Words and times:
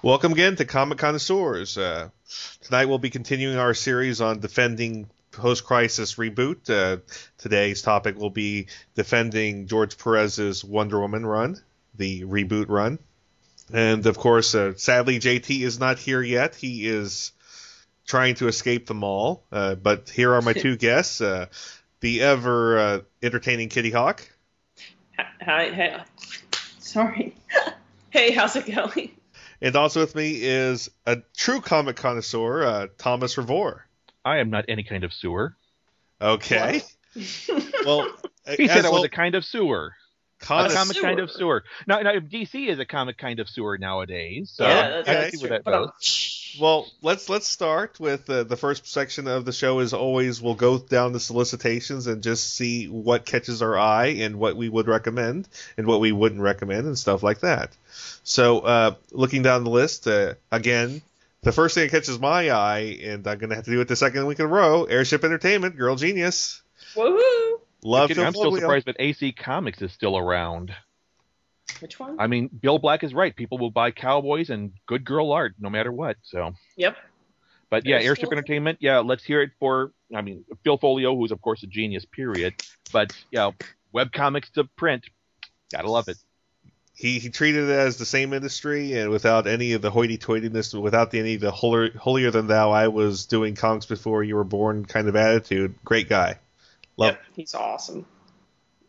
Welcome 0.00 0.30
again 0.30 0.54
to 0.54 0.64
Comic 0.64 0.98
Connoisseurs. 0.98 1.76
Uh, 1.76 2.10
tonight 2.60 2.84
we'll 2.84 2.98
be 2.98 3.10
continuing 3.10 3.58
our 3.58 3.74
series 3.74 4.20
on 4.20 4.38
defending 4.38 5.10
post-crisis 5.32 6.14
reboot. 6.14 6.70
Uh, 6.70 7.00
today's 7.36 7.82
topic 7.82 8.16
will 8.16 8.30
be 8.30 8.68
defending 8.94 9.66
George 9.66 9.98
Perez's 9.98 10.64
Wonder 10.64 11.00
Woman 11.00 11.26
run, 11.26 11.60
the 11.96 12.22
reboot 12.22 12.68
run. 12.68 13.00
And 13.72 14.06
of 14.06 14.16
course, 14.16 14.54
uh, 14.54 14.74
sadly, 14.76 15.18
JT 15.18 15.62
is 15.62 15.80
not 15.80 15.98
here 15.98 16.22
yet. 16.22 16.54
He 16.54 16.86
is 16.86 17.32
trying 18.06 18.36
to 18.36 18.46
escape 18.46 18.86
the 18.86 18.94
mall. 18.94 19.42
Uh, 19.50 19.74
but 19.74 20.10
here 20.10 20.32
are 20.32 20.42
my 20.42 20.52
two 20.52 20.76
guests: 20.76 21.20
uh, 21.20 21.46
the 21.98 22.22
ever 22.22 22.78
uh, 22.78 23.00
entertaining 23.20 23.68
Kitty 23.68 23.90
Hawk. 23.90 24.22
Hi, 25.42 25.70
hey, 25.70 25.96
sorry. 26.78 27.34
hey, 28.10 28.30
how's 28.30 28.54
it 28.54 28.72
going? 28.72 29.17
And 29.60 29.74
also 29.76 30.00
with 30.00 30.14
me 30.14 30.32
is 30.42 30.88
a 31.06 31.18
true 31.36 31.60
comic 31.60 31.96
connoisseur, 31.96 32.64
uh, 32.64 32.86
Thomas 32.98 33.36
Revore. 33.36 33.86
I 34.24 34.38
am 34.38 34.50
not 34.50 34.64
any 34.68 34.82
kind 34.84 35.04
of 35.04 35.12
sewer. 35.12 35.56
Okay. 36.20 36.82
well, 37.84 38.08
He 38.56 38.68
said 38.68 38.84
I 38.84 38.90
was 38.90 38.92
well- 38.92 39.02
a 39.04 39.08
kind 39.08 39.34
of 39.34 39.44
sewer. 39.44 39.94
Connoisseur- 40.40 40.74
a 40.74 40.78
comic 40.78 40.96
kind 41.02 41.20
of 41.20 41.30
sewer. 41.30 41.64
Now, 41.86 42.00
now, 42.00 42.12
DC 42.18 42.68
is 42.68 42.78
a 42.78 42.84
comic 42.84 43.18
kind 43.18 43.40
of 43.40 43.48
sewer 43.48 43.78
nowadays. 43.78 44.50
So 44.54 44.64
Yeah, 44.66 44.78
I 44.78 44.88
that's, 44.90 45.06
can 45.08 45.16
okay. 45.16 45.30
see 45.30 45.38
true. 45.40 45.48
that 45.50 45.64
goes. 45.64 46.56
Well, 46.60 46.88
let's 47.02 47.28
let's 47.28 47.46
start 47.46 48.00
with 48.00 48.28
uh, 48.30 48.42
the 48.44 48.56
first 48.56 48.86
section 48.86 49.28
of 49.28 49.44
the 49.44 49.52
show. 49.52 49.78
As 49.80 49.92
always 49.92 50.40
we'll 50.40 50.54
go 50.54 50.78
down 50.78 51.12
the 51.12 51.20
solicitations 51.20 52.06
and 52.06 52.22
just 52.22 52.54
see 52.54 52.86
what 52.86 53.26
catches 53.26 53.60
our 53.62 53.78
eye 53.78 54.16
and 54.20 54.36
what 54.36 54.56
we 54.56 54.68
would 54.68 54.88
recommend 54.88 55.46
and 55.76 55.86
what 55.86 56.00
we 56.00 56.10
wouldn't 56.10 56.40
recommend 56.40 56.86
and 56.86 56.98
stuff 56.98 57.22
like 57.22 57.40
that. 57.40 57.76
So, 58.24 58.60
uh, 58.60 58.94
looking 59.12 59.42
down 59.42 59.64
the 59.64 59.70
list 59.70 60.06
uh, 60.08 60.34
again, 60.50 61.02
the 61.42 61.52
first 61.52 61.74
thing 61.74 61.84
that 61.86 61.90
catches 61.92 62.18
my 62.18 62.50
eye, 62.50 62.98
and 63.04 63.26
I'm 63.26 63.38
gonna 63.38 63.54
have 63.54 63.64
to 63.66 63.70
do 63.70 63.80
it 63.80 63.88
the 63.88 63.94
second 63.96 64.26
week 64.26 64.38
in 64.40 64.46
a 64.46 64.48
row. 64.48 64.84
Airship 64.84 65.24
Entertainment, 65.24 65.76
Girl 65.76 65.96
Genius, 65.96 66.62
woohoo! 66.94 67.47
Love. 67.84 68.08
Kidding, 68.08 68.24
I'm 68.24 68.32
still 68.34 68.54
surprised 68.54 68.86
that 68.86 68.96
AC 68.98 69.32
Comics 69.32 69.80
is 69.82 69.92
still 69.92 70.16
around. 70.16 70.74
Which 71.80 72.00
one? 72.00 72.16
I 72.18 72.26
mean, 72.26 72.48
Bill 72.48 72.78
Black 72.78 73.04
is 73.04 73.14
right. 73.14 73.34
People 73.34 73.58
will 73.58 73.70
buy 73.70 73.90
cowboys 73.90 74.50
and 74.50 74.72
good 74.86 75.04
girl 75.04 75.30
art 75.32 75.54
no 75.60 75.70
matter 75.70 75.92
what. 75.92 76.16
So, 76.22 76.54
Yep. 76.76 76.96
but 77.70 77.86
yeah, 77.86 77.98
They're 77.98 78.08
Airship 78.08 78.26
still- 78.26 78.32
Entertainment. 78.32 78.78
Yeah, 78.80 78.98
let's 78.98 79.22
hear 79.22 79.42
it 79.42 79.50
for. 79.60 79.92
I 80.14 80.22
mean, 80.22 80.44
Phil 80.64 80.78
Foglio, 80.78 81.14
who's 81.16 81.30
of 81.30 81.40
course 81.40 81.62
a 81.62 81.66
genius. 81.66 82.04
Period. 82.04 82.54
But 82.92 83.12
yeah, 83.30 83.50
web 83.92 84.12
comics 84.12 84.50
to 84.52 84.64
print. 84.64 85.04
Gotta 85.70 85.90
love 85.90 86.08
it. 86.08 86.16
he, 86.94 87.18
he 87.20 87.28
treated 87.30 87.68
it 87.68 87.72
as 87.72 87.96
the 87.98 88.06
same 88.06 88.32
industry 88.32 88.94
and 88.98 89.10
without 89.10 89.46
any 89.46 89.74
of 89.74 89.82
the 89.82 89.90
hoity-toityness, 89.90 90.80
without 90.80 91.14
any 91.14 91.34
of 91.34 91.40
the 91.42 91.50
holier, 91.52 91.96
holier 91.96 92.30
than 92.32 92.48
thou 92.48 92.72
I 92.72 92.88
was 92.88 93.26
doing 93.26 93.54
comics 93.54 93.86
before 93.86 94.24
you 94.24 94.34
were 94.34 94.42
born 94.42 94.84
kind 94.84 95.06
of 95.06 95.14
attitude. 95.14 95.76
Great 95.84 96.08
guy. 96.08 96.38
Love. 96.98 97.12
Yep. 97.12 97.22
He's 97.34 97.54
awesome. 97.54 98.04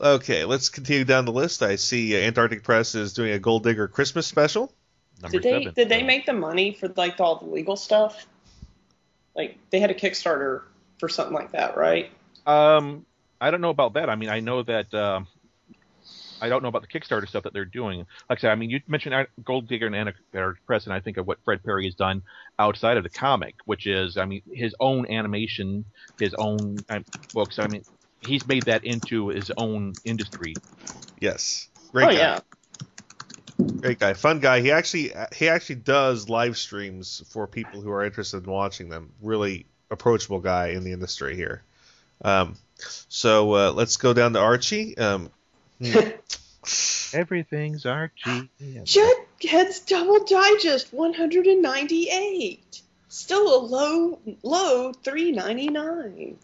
Okay, 0.02 0.45
let's 0.45 0.69
continue 0.69 1.05
down 1.05 1.25
the 1.25 1.31
list. 1.31 1.61
I 1.61 1.75
see 1.75 2.15
uh, 2.15 2.25
Antarctic 2.25 2.63
Press 2.63 2.95
is 2.95 3.13
doing 3.13 3.31
a 3.31 3.39
Gold 3.39 3.63
Digger 3.63 3.88
Christmas 3.88 4.27
special. 4.27 4.73
Number 5.21 5.39
Did 5.39 5.43
they 5.43 5.63
seven. 5.63 5.73
did 5.75 5.89
they 5.89 6.03
make 6.03 6.25
the 6.25 6.33
money 6.33 6.73
for 6.73 6.87
like 6.95 7.19
all 7.19 7.37
the 7.37 7.45
legal 7.45 7.75
stuff? 7.75 8.25
Like 9.35 9.57
they 9.69 9.80
had 9.80 9.91
a 9.91 9.93
Kickstarter 9.93 10.63
for 10.99 11.09
something 11.09 11.33
like 11.33 11.52
that, 11.52 11.77
right? 11.77 12.11
Um, 12.45 13.05
I 13.41 13.52
don't 13.52 13.61
know 13.61 13.69
about 13.69 13.93
that. 13.93 14.09
I 14.09 14.15
mean, 14.15 14.30
I 14.30 14.39
know 14.39 14.63
that. 14.63 14.93
Um, 14.93 15.27
I 16.41 16.47
don't 16.47 16.63
know 16.63 16.69
about 16.69 16.83
the 16.83 16.87
Kickstarter 16.87 17.27
stuff 17.27 17.43
that 17.43 17.52
they're 17.52 17.65
doing. 17.65 18.05
Like 18.30 18.39
I 18.39 18.41
said, 18.41 18.52
I 18.52 18.55
mean, 18.55 18.69
you 18.69 18.80
mentioned 18.87 19.13
Ar- 19.13 19.27
Gold 19.43 19.67
Digger 19.67 19.87
and 19.87 19.95
Antarctic 19.95 20.65
Press, 20.65 20.85
and 20.85 20.93
I 20.93 21.02
think 21.02 21.17
of 21.17 21.27
what 21.27 21.37
Fred 21.43 21.61
Perry 21.63 21.83
has 21.83 21.95
done 21.95 22.21
outside 22.57 22.95
of 22.95 23.03
the 23.03 23.09
comic, 23.09 23.55
which 23.65 23.85
is, 23.87 24.15
I 24.15 24.23
mean, 24.23 24.41
his 24.49 24.73
own 24.80 25.11
animation, 25.11 25.83
his 26.17 26.33
own 26.35 26.77
um, 26.89 27.03
books. 27.33 27.59
I 27.59 27.67
mean, 27.67 27.83
he's 28.22 28.48
made 28.48 28.64
that 28.64 28.84
into 28.84 29.30
his 29.30 29.52
own 29.58 29.93
industry. 30.04 30.55
Yes, 31.20 31.70
great 31.92 32.05
oh 32.05 32.11
guy. 32.11 32.17
yeah. 32.17 32.39
Great 33.82 33.99
guy, 33.99 34.14
fun 34.14 34.39
guy. 34.39 34.61
He 34.61 34.71
actually 34.71 35.11
he 35.36 35.49
actually 35.49 35.76
does 35.76 36.30
live 36.30 36.58
streams 36.58 37.23
for 37.30 37.45
people 37.45 37.82
who 37.82 37.92
are 37.92 38.05
interested 38.05 38.45
in 38.45 38.52
watching 38.52 38.89
them. 38.89 39.11
Really 39.21 39.66
approachable 39.92 40.39
guy 40.39 40.67
in 40.70 40.83
the 40.83 40.93
industry 40.93 41.36
here. 41.36 41.64
Um, 42.21 42.55
so 43.10 43.54
uh, 43.55 43.71
let's 43.71 43.98
go 43.98 44.14
down 44.14 44.33
to 44.33 44.39
Archie. 44.39 44.98
Um. 44.98 45.30
Everything's 47.14 47.86
Archie. 47.86 48.49
Jughead's 48.61 49.80
Double 49.80 50.23
Digest 50.26 50.93
198. 50.93 52.82
Still 53.08 53.55
a 53.55 53.60
low 53.60 54.20
low 54.43 54.93
399. 54.93 56.38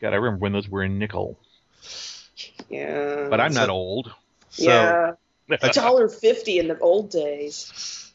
God, 0.00 0.12
I 0.12 0.16
remember 0.16 0.38
when 0.42 0.52
those 0.52 0.68
were 0.68 0.82
in 0.82 0.98
nickel, 0.98 1.38
Yeah. 2.68 3.28
but 3.30 3.40
I'm 3.40 3.52
not 3.54 3.66
So- 3.66 3.72
old. 3.72 4.12
so, 4.50 4.62
yeah. 4.64 5.12
A 5.62 5.68
dollar 5.70 6.08
fifty 6.08 6.58
in 6.58 6.66
the 6.68 6.78
old 6.80 7.10
days. 7.10 8.12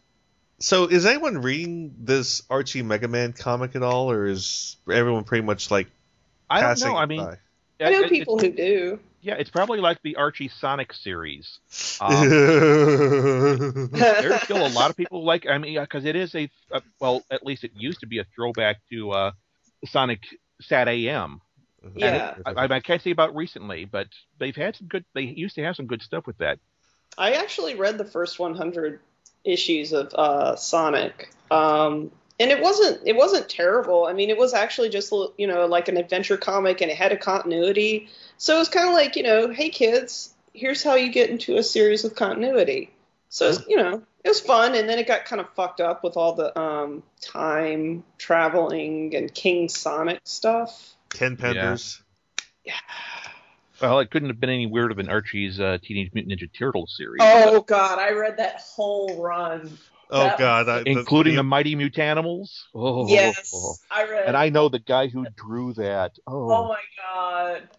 So 0.59 0.85
is 0.87 1.05
anyone 1.05 1.37
reading 1.41 1.95
this 1.97 2.43
Archie 2.49 2.81
Mega 2.83 3.07
Man 3.07 3.31
comic 3.33 3.75
at 3.75 3.83
all, 3.83 4.11
or 4.11 4.27
is 4.27 4.75
everyone 4.91 5.23
pretty 5.23 5.45
much 5.45 5.71
like 5.71 5.87
I 6.49 6.59
don't 6.59 6.69
passing 6.71 6.89
know. 6.89 6.97
I 6.97 7.05
mean, 7.05 7.23
by? 7.23 7.37
I 7.79 7.89
know 7.89 7.99
it- 8.01 8.05
it- 8.05 8.09
people 8.09 8.37
who 8.37 8.51
do. 8.51 8.99
Yeah, 9.23 9.35
it's 9.35 9.49
probably 9.51 9.79
like 9.79 10.01
the 10.01 10.15
Archie 10.17 10.49
Sonic 10.49 10.93
series. 10.93 11.59
Um, 12.01 12.27
there's 13.91 14.41
still 14.41 14.65
a 14.65 14.69
lot 14.69 14.89
of 14.89 14.97
people 14.97 15.23
like. 15.23 15.47
I 15.47 15.57
mean, 15.59 15.79
because 15.79 16.03
it 16.05 16.15
is 16.15 16.33
a 16.35 16.49
uh, 16.71 16.81
well, 16.99 17.23
at 17.31 17.45
least 17.45 17.63
it 17.63 17.71
used 17.75 17.99
to 18.01 18.07
be 18.07 18.17
a 18.19 18.25
throwback 18.35 18.77
to 18.89 19.11
uh, 19.11 19.31
Sonic 19.85 20.21
Sat 20.61 20.87
AM. 20.87 21.41
Yeah. 21.95 22.35
I, 22.45 22.65
I 22.65 22.79
can't 22.79 23.01
say 23.01 23.11
about 23.11 23.35
recently, 23.35 23.85
but 23.85 24.07
they've 24.37 24.55
had 24.55 24.75
some 24.75 24.87
good. 24.87 25.05
They 25.13 25.21
used 25.23 25.55
to 25.55 25.63
have 25.63 25.75
some 25.75 25.87
good 25.87 26.01
stuff 26.01 26.27
with 26.27 26.37
that. 26.37 26.59
I 27.17 27.33
actually 27.33 27.75
read 27.75 27.97
the 27.97 28.05
first 28.05 28.39
100 28.39 28.99
issues 29.43 29.91
of 29.91 30.13
uh, 30.13 30.55
Sonic, 30.55 31.31
um, 31.49 32.11
and 32.39 32.51
it 32.51 32.61
wasn't 32.61 33.01
it 33.05 33.15
wasn't 33.15 33.49
terrible. 33.49 34.05
I 34.05 34.13
mean, 34.13 34.29
it 34.29 34.37
was 34.37 34.53
actually 34.53 34.89
just 34.89 35.11
you 35.37 35.47
know 35.47 35.65
like 35.65 35.87
an 35.87 35.97
adventure 35.97 36.37
comic, 36.37 36.81
and 36.81 36.91
it 36.91 36.97
had 36.97 37.11
a 37.11 37.17
continuity. 37.17 38.09
So 38.37 38.55
it 38.55 38.59
was 38.59 38.69
kind 38.69 38.87
of 38.87 38.93
like 38.93 39.15
you 39.15 39.23
know, 39.23 39.49
hey 39.49 39.69
kids, 39.69 40.33
here's 40.53 40.83
how 40.83 40.95
you 40.95 41.11
get 41.11 41.29
into 41.29 41.57
a 41.57 41.63
series 41.63 42.03
with 42.03 42.15
continuity. 42.15 42.91
So 43.29 43.47
it's, 43.47 43.63
you 43.67 43.77
know, 43.77 44.03
it 44.23 44.29
was 44.29 44.41
fun, 44.41 44.75
and 44.75 44.89
then 44.89 44.99
it 44.99 45.07
got 45.07 45.25
kind 45.25 45.39
of 45.39 45.49
fucked 45.53 45.79
up 45.79 46.03
with 46.03 46.17
all 46.17 46.33
the 46.33 46.57
um, 46.59 47.01
time 47.21 48.03
traveling 48.17 49.15
and 49.15 49.33
King 49.33 49.69
Sonic 49.69 50.19
stuff. 50.25 50.95
Ken 51.13 51.37
Penders. 51.37 52.01
Yeah. 52.65 52.73
Well, 53.81 53.99
it 53.99 54.11
couldn't 54.11 54.29
have 54.29 54.39
been 54.39 54.49
any 54.51 54.67
weirder 54.67 54.93
than 54.93 55.09
Archie's 55.09 55.59
uh, 55.59 55.79
Teenage 55.81 56.11
Mutant 56.13 56.39
Ninja 56.39 56.49
Turtles 56.53 56.93
series, 56.95 57.19
Oh 57.21 57.61
God, 57.61 57.97
I 57.97 58.11
read 58.11 58.37
that 58.37 58.61
whole 58.61 59.21
run. 59.21 59.77
Oh 60.11 60.19
That 60.19 60.37
God, 60.37 60.69
I, 60.69 60.83
including 60.85 61.33
the, 61.33 61.39
the, 61.39 61.43
Mighty 61.43 61.75
Mutanimals. 61.75 62.63
Oh, 62.75 63.07
Yes, 63.07 63.79
I 63.89 64.03
read. 64.07 64.27
and 64.27 64.37
I 64.37 64.49
know 64.49 64.69
the 64.69 64.77
guy 64.79 65.07
who 65.07 65.25
drew 65.35 65.73
that. 65.73 66.11
Oh, 66.27 66.51
Oh 66.51 66.67
my 66.67 66.81
god. 66.97 67.69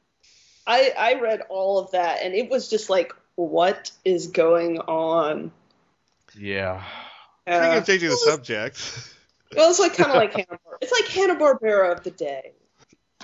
I 0.66 0.92
I 0.98 1.21
read 1.21 1.42
all 1.48 1.78
of 1.78 1.91
that 1.92 2.22
and 2.22 2.34
it 2.34 2.50
was 2.50 2.69
just 2.69 2.88
like 2.91 3.12
what 3.37 3.91
is 4.04 4.28
going 4.28 4.78
on? 4.81 5.53
yeah. 6.37 6.82
Speaking 7.47 7.62
Uh, 7.65 7.76
of 7.78 7.87
changing 7.87 8.10
the 8.10 8.16
subject. 8.16 9.15
well, 9.56 9.71
it's 9.71 9.78
like 9.81 9.94
kind 9.94 10.10
of 10.10 10.16
like 10.22 10.32
Hanna. 10.32 10.59
It's 10.81 10.92
like 10.92 11.06
Hanna 11.10 11.34
Barbera 11.37 11.92
of 11.92 12.03
the 12.04 12.10
day. 12.10 12.53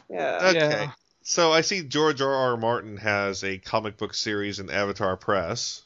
Yeah. 0.09 0.39
Okay. 0.43 0.57
Yeah. 0.59 0.91
So 1.23 1.53
I 1.53 1.61
see 1.61 1.83
George 1.83 2.21
R. 2.23 2.33
R. 2.33 2.57
Martin 2.57 2.97
has 2.97 3.45
a 3.45 3.59
comic 3.59 3.97
book 3.99 4.15
series 4.15 4.59
in 4.61 4.71
Avatar 4.71 5.17
Press. 5.17 5.83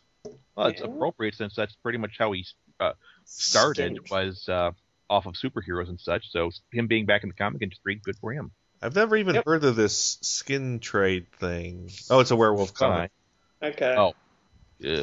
Well, 0.55 0.69
it's 0.69 0.81
Yeah. 0.81 0.87
appropriate 0.87 1.35
since 1.35 1.55
that's 1.57 1.75
pretty 1.83 1.99
much 1.99 2.13
how 2.19 2.31
he 2.33 2.47
uh, 2.79 2.93
started 3.25 3.93
Stink. 3.97 4.11
was 4.11 4.49
uh, 4.49 4.71
off 5.11 5.27
of 5.27 5.35
superheroes 5.35 5.89
and 5.89 5.99
such. 6.01 6.31
So 6.31 6.51
him 6.73 6.87
being 6.87 7.07
back 7.07 7.23
in 7.25 7.29
the 7.29 7.35
comic 7.35 7.63
industry, 7.63 7.97
good 8.05 8.17
for 8.19 8.33
him. 8.33 8.53
I've 8.81 8.95
never 8.95 9.17
even 9.17 9.35
Yep. 9.37 9.45
heard 9.47 9.65
of 9.65 9.77
this 9.77 10.19
skin 10.23 10.79
trade 10.81 11.27
thing. 11.39 11.91
Oh, 12.11 12.21
it's 12.21 12.31
a 12.31 12.37
werewolf 12.37 12.75
comic. 12.75 13.11
Okay. 13.63 13.95
Oh. 13.97 14.15
Yeah. 14.79 15.03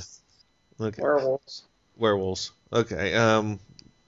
Okay. 0.79 1.01
Werewolves. 1.01 1.63
Werewolves. 1.97 2.51
Okay. 2.71 3.13
Um, 3.15 3.59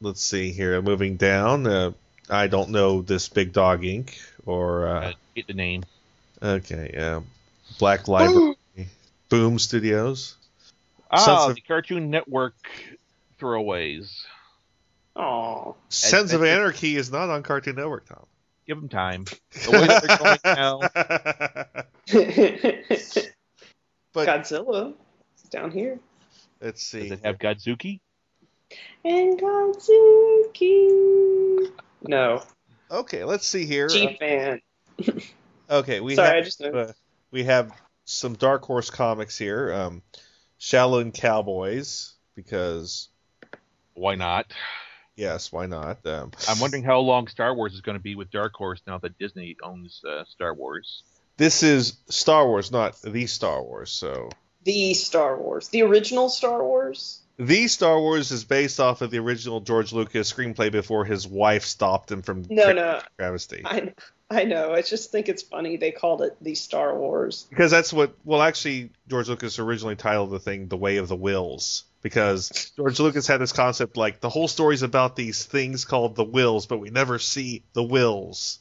let's 0.02 0.22
see 0.22 0.52
here. 0.52 0.82
Moving 0.82 1.16
down. 1.18 1.68
Uh, 1.68 1.92
I 2.30 2.48
don't 2.48 2.70
know 2.70 3.02
this 3.02 3.28
Big 3.30 3.52
Dog 3.54 3.82
Inc. 3.82 4.14
or 4.46 4.88
uh, 4.88 5.12
get 5.36 5.48
the 5.48 5.54
name. 5.54 5.84
okay. 6.42 6.94
Um, 6.96 7.26
Black 7.80 8.08
Library. 8.08 8.56
Boom 9.30 9.60
Studios. 9.60 10.36
Ah, 11.10 11.18
Sons 11.18 11.50
of- 11.50 11.56
the 11.56 11.62
Cartoon 11.62 12.10
Network 12.10 12.56
throwaways. 13.40 14.22
Oh. 15.16 15.76
Sons 15.90 16.34
of 16.34 16.44
Anarchy 16.44 16.96
is 16.96 17.12
not 17.12 17.30
on 17.30 17.44
Cartoon 17.44 17.76
Network, 17.76 18.08
Tom. 18.08 18.26
Give 18.68 18.80
them 18.80 18.90
time. 18.90 19.26
The 19.66 19.72
way 19.72 19.88
that 19.88 20.04
they're 20.08 20.18
going 20.18 20.38
now. 20.46 20.80
but 24.14 24.28
Godzilla. 24.28 24.94
It's 25.34 25.44
down 25.50 25.72
here. 25.72 26.00
let's 26.62 26.82
see. 26.82 27.10
Does 27.10 27.20
it 27.20 27.26
have 27.26 27.38
Godzooky? 27.38 28.00
And 29.04 29.38
Godzooky. 29.40 30.88
No, 32.04 32.42
Okay, 32.92 33.24
let's 33.24 33.48
see 33.48 33.66
here. 33.66 33.88
G 33.88 34.16
fan. 34.20 34.62
Okay, 35.70 36.02
we 36.02 36.16
Sorry, 36.16 36.28
I 36.28 36.36
have 36.36 36.44
just 36.44 36.62
uh, 36.62 36.92
we 37.32 37.46
have 37.46 37.72
some 38.04 38.34
Dark 38.34 38.66
Horse 38.66 38.90
comics 38.90 39.38
here. 39.38 39.72
Um, 39.72 40.02
Shaolin 40.60 41.14
Cowboys, 41.14 42.12
because 42.36 43.08
Why 43.94 44.16
not? 44.16 44.48
yes, 45.16 45.50
why 45.50 45.68
not? 45.68 46.06
Um, 46.06 46.32
I'm 46.50 46.60
wondering 46.60 46.84
how 46.84 47.00
long 47.00 47.28
Star 47.28 47.56
Wars 47.56 47.74
is 47.74 47.80
going 47.80 47.98
to 47.98 48.04
be 48.04 48.16
with 48.16 48.30
Dark 48.32 48.54
Horse 48.54 48.82
now 48.86 48.98
that 48.98 49.18
Disney 49.18 49.56
owns 49.64 50.02
uh, 50.04 50.26
Star 50.26 50.54
Wars. 50.54 51.04
this 51.38 51.64
is 51.64 51.96
Star 52.10 52.46
Wars, 52.46 52.70
not 52.70 53.02
the 53.02 53.26
Star 53.28 53.64
Wars. 53.64 53.92
So 53.92 54.28
The 54.66 54.94
Star 54.94 55.38
Wars, 55.38 55.70
the 55.70 55.84
original 55.84 56.28
Star 56.28 56.62
Wars. 56.62 57.22
The 57.42 57.68
Star 57.70 58.00
Wars 58.00 58.30
is 58.30 58.44
based 58.44 58.80
off 58.80 59.02
of 59.02 59.10
the 59.10 59.18
original 59.18 59.62
George 59.62 59.94
Lucas 59.94 60.32
screenplay 60.32 60.72
before 60.72 61.06
his 61.06 61.28
wife 61.28 61.66
stopped 61.66 62.12
him 62.12 62.22
from 62.22 62.46
No, 62.52 62.72
no, 62.72 63.02
travesty. 63.18 63.64
I 63.66 63.96
I 64.30 64.44
know. 64.44 64.74
I 64.74 64.84
just 64.84 65.12
think 65.12 65.28
it's 65.28 65.42
funny 65.42 65.76
they 65.76 65.90
called 65.90 66.22
it 66.22 66.38
the 66.40 66.54
Star 66.54 66.96
Wars. 66.96 67.48
Because 67.50 67.72
that's 67.72 67.92
what, 67.92 68.14
well, 68.24 68.44
actually, 68.44 68.92
George 69.10 69.28
Lucas 69.28 69.58
originally 69.58 69.96
titled 69.96 70.30
the 70.30 70.40
thing 70.40 70.68
"The 70.68 70.78
Way 70.78 70.98
of 70.98 71.08
the 71.08 71.18
Whills." 71.18 71.86
Because 72.04 72.72
George 72.78 73.00
Lucas 73.00 73.26
had 73.26 73.42
this 73.42 73.54
concept 73.54 73.98
like 73.98 74.20
the 74.20 74.30
whole 74.30 74.48
story's 74.48 74.84
about 74.84 75.16
these 75.16 75.44
things 75.44 75.84
called 75.84 76.16
the 76.16 76.26
Whills, 76.26 76.68
but 76.68 76.78
we 76.78 76.92
never 76.92 77.18
see 77.18 77.64
the 77.74 77.84
Whills. 77.84 78.60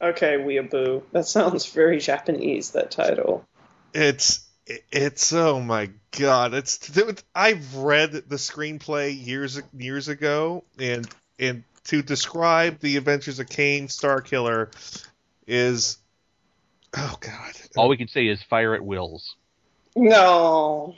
Okay, 0.00 0.36
weeaboo. 0.36 1.02
That 1.10 1.26
sounds 1.26 1.66
very 1.66 1.98
Japanese. 1.98 2.70
That 2.70 2.92
title. 2.92 3.44
It's 3.92 4.46
it's 4.92 5.32
oh 5.32 5.60
my 5.60 5.90
god! 6.18 6.54
It's 6.54 6.90
I've 7.34 7.74
read 7.76 8.12
the 8.12 8.36
screenplay 8.36 9.24
years 9.24 9.60
years 9.76 10.08
ago, 10.08 10.64
and 10.78 11.08
and 11.38 11.64
to 11.84 12.02
describe 12.02 12.80
the 12.80 12.96
adventures 12.96 13.38
of 13.38 13.48
Kane 13.48 13.88
Starkiller 13.88 14.72
is 15.46 15.98
oh 16.96 17.16
god. 17.20 17.52
All 17.76 17.88
we 17.88 17.96
can 17.96 18.08
say 18.08 18.26
is 18.26 18.42
fire 18.42 18.74
at 18.74 18.84
wills. 18.84 19.36
No. 19.96 20.94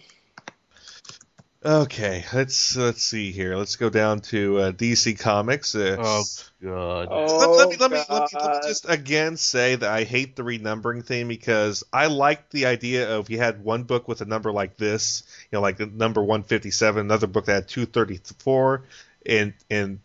Okay, 1.64 2.24
let's 2.32 2.76
let's 2.76 3.04
see 3.04 3.30
here. 3.30 3.54
Let's 3.54 3.76
go 3.76 3.88
down 3.88 4.18
to 4.20 4.58
uh, 4.58 4.72
DC 4.72 5.16
Comics. 5.18 5.76
Uh, 5.76 5.96
Oh 5.96 6.24
god. 6.60 7.08
Oh, 7.08 7.38
let, 7.38 7.50
let 7.50 7.68
me, 7.68 7.76
let, 7.76 7.90
me, 7.92 7.96
let, 8.08 8.32
me, 8.32 8.38
let 8.40 8.62
me 8.64 8.68
just 8.68 8.88
again 8.88 9.36
say 9.36 9.76
that 9.76 9.88
I 9.88 10.02
hate 10.02 10.34
the 10.34 10.42
renumbering 10.42 11.04
thing 11.04 11.28
because 11.28 11.84
I 11.92 12.06
liked 12.06 12.50
the 12.50 12.66
idea 12.66 13.16
of 13.16 13.30
you 13.30 13.38
had 13.38 13.62
one 13.62 13.84
book 13.84 14.08
with 14.08 14.20
a 14.22 14.24
number 14.24 14.50
like 14.50 14.76
this, 14.76 15.22
you 15.52 15.56
know, 15.56 15.62
like 15.62 15.76
the 15.76 15.86
number 15.86 16.20
157, 16.20 17.00
another 17.00 17.28
book 17.28 17.44
that 17.44 17.54
had 17.54 17.68
234, 17.68 18.82
and 19.26 19.54
and 19.70 20.00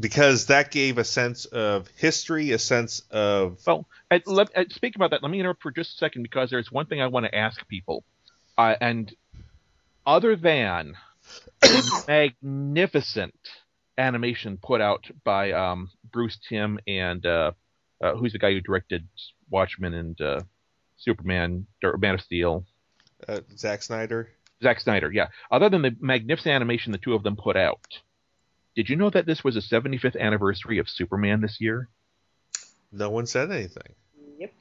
because 0.00 0.46
that 0.46 0.70
gave 0.70 0.96
a 0.96 1.04
sense 1.04 1.44
of 1.44 1.88
history, 1.98 2.52
a 2.52 2.58
sense 2.58 3.02
of 3.10 3.58
Well, 3.66 3.86
uh, 4.10 4.20
let, 4.24 4.56
uh, 4.56 4.64
speaking 4.70 4.96
about 4.96 5.10
that, 5.10 5.22
let 5.22 5.30
me 5.30 5.40
interrupt 5.40 5.60
for 5.60 5.72
just 5.72 5.96
a 5.96 5.98
second 5.98 6.22
because 6.22 6.48
there's 6.48 6.72
one 6.72 6.86
thing 6.86 7.02
I 7.02 7.08
want 7.08 7.26
to 7.26 7.34
ask 7.34 7.68
people, 7.68 8.02
uh, 8.56 8.76
and 8.80 9.14
other 10.06 10.36
than 10.36 10.94
magnificent 12.08 13.34
animation 13.98 14.58
put 14.62 14.80
out 14.80 15.06
by 15.24 15.52
um, 15.52 15.90
Bruce 16.10 16.38
Timm 16.48 16.78
and 16.86 17.24
uh, 17.24 17.52
uh, 18.02 18.14
who's 18.14 18.32
the 18.32 18.38
guy 18.38 18.52
who 18.52 18.60
directed 18.60 19.06
Watchmen 19.50 19.94
and 19.94 20.20
uh, 20.20 20.40
Superman, 20.96 21.66
or 21.82 21.96
Man 21.98 22.14
of 22.14 22.20
Steel, 22.20 22.64
uh, 23.28 23.40
Zack 23.56 23.82
Snyder. 23.82 24.30
Zack 24.62 24.80
Snyder. 24.80 25.10
Yeah. 25.12 25.28
Other 25.50 25.68
than 25.68 25.82
the 25.82 25.96
magnificent 26.00 26.54
animation 26.54 26.92
the 26.92 26.98
two 26.98 27.14
of 27.14 27.22
them 27.22 27.36
put 27.36 27.56
out, 27.56 27.98
did 28.74 28.88
you 28.88 28.96
know 28.96 29.10
that 29.10 29.26
this 29.26 29.44
was 29.44 29.54
the 29.54 29.60
75th 29.60 30.18
anniversary 30.18 30.78
of 30.78 30.88
Superman 30.88 31.40
this 31.40 31.58
year? 31.60 31.88
No 32.90 33.10
one 33.10 33.26
said 33.26 33.50
anything. 33.50 33.94
Yep. 34.38 34.52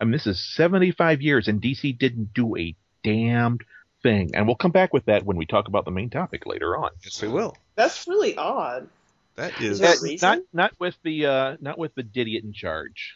I 0.00 0.04
mean, 0.04 0.12
this 0.12 0.26
is 0.26 0.54
75 0.56 1.20
years, 1.20 1.48
and 1.48 1.60
DC 1.60 1.98
didn't 1.98 2.32
do 2.34 2.56
a 2.56 2.74
damned 3.04 3.64
thing. 4.02 4.30
And 4.34 4.46
we'll 4.46 4.56
come 4.56 4.70
back 4.70 4.92
with 4.92 5.04
that 5.06 5.24
when 5.24 5.36
we 5.36 5.46
talk 5.46 5.68
about 5.68 5.84
the 5.84 5.90
main 5.90 6.10
topic 6.10 6.46
later 6.46 6.76
on. 6.76 6.90
Yes, 7.04 7.20
we 7.22 7.28
will. 7.28 7.56
That's 7.76 8.06
really 8.08 8.36
odd. 8.36 8.88
That 9.36 9.58
Is 9.60 9.72
is. 9.72 9.78
there 9.80 9.92
a 9.92 9.96
Uh, 9.96 10.02
reason? 10.02 10.28
not 10.28 10.38
not 10.52 10.72
with 10.80 10.96
the 11.02 11.26
uh, 11.26 11.56
not 11.60 11.78
with 11.78 11.94
the 11.94 12.06
idiot 12.14 12.44
in 12.44 12.52
charge. 12.52 13.14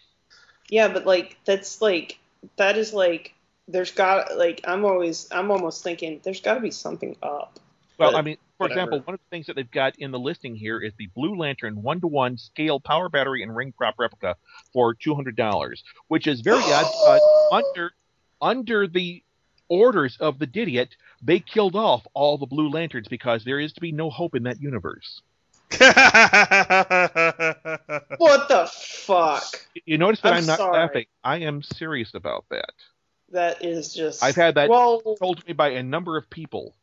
Yeah, 0.69 0.88
but 0.88 1.04
like 1.06 1.36
that's 1.44 1.82
like 1.82 2.19
that 2.56 2.78
is 2.78 2.92
like 2.92 3.34
there's 3.69 3.90
got 3.90 4.36
like 4.36 4.60
I'm 4.64 4.84
always 4.84 5.28
I'm 5.31 5.50
almost 5.50 5.82
thinking 5.82 6.20
there's 6.22 6.40
got 6.40 6.54
to 6.54 6.60
be 6.60 6.70
something 6.70 7.16
up. 7.22 7.58
Well, 7.98 8.12
But 8.12 8.19
I 8.19 8.22
mean, 8.22 8.36
for 8.58 8.64
whatever. 8.64 8.81
example, 8.81 9.00
one 9.00 9.14
of 9.14 9.20
the 9.20 9.31
things 9.31 9.46
that 9.46 9.56
they've 9.56 9.70
got 9.70 9.96
in 9.98 10.10
the 10.10 10.19
listing 10.19 10.54
here 10.56 10.81
is 10.81 10.92
the 10.98 11.06
Blue 11.08 11.36
Lantern 11.36 11.82
one 11.82 12.00
to 12.00 12.06
one 12.06 12.36
scale 12.38 12.81
power 12.81 13.08
battery 13.08 13.42
and 13.42 13.54
ring 13.54 13.72
prop 13.72 13.94
replica 13.98 14.36
for 14.72 14.94
two 14.94 15.14
hundred 15.14 15.36
dollars, 15.36 15.82
which 16.08 16.26
is 16.26 16.40
very 16.40 16.62
odd. 16.62 16.84
Because 16.84 17.20
under 17.52 17.92
under 18.40 18.86
the 18.86 19.22
orders 19.69 20.16
of 20.20 20.38
the 20.38 20.49
idiot, 20.52 20.96
they 21.22 21.40
killed 21.40 21.76
off 21.76 22.06
all 22.14 22.38
the 22.38 22.46
Blue 22.46 22.69
Lanterns 22.70 23.08
because 23.08 23.44
there 23.44 23.61
is 23.61 23.72
to 23.75 23.81
be 23.81 23.93
no 23.93 24.11
hope 24.11 24.34
in 24.34 24.44
that 24.44 24.61
universe. 24.61 25.22
What 28.19 28.49
the 28.49 28.69
fuck? 28.72 29.66
You 29.84 29.99
notice 29.99 30.20
that 30.20 30.32
I'm 30.32 30.38
I'm, 30.40 30.46
not 30.46 30.58
sorry. 30.58 30.78
laughing. 30.78 31.05
I 31.22 31.38
am 31.38 31.62
serious 31.62 32.14
about 32.14 32.44
that. 32.50 32.72
That 33.32 33.64
is 33.64 33.93
just. 33.94 34.22
I've 34.22 34.37
had 34.37 34.55
that 34.56 34.69
Well, 34.69 35.00
told 35.19 35.38
to 35.38 35.46
me 35.46 35.52
by 35.52 35.70
a 35.70 35.82
number 35.82 36.17
of 36.17 36.28
people. 36.31 36.75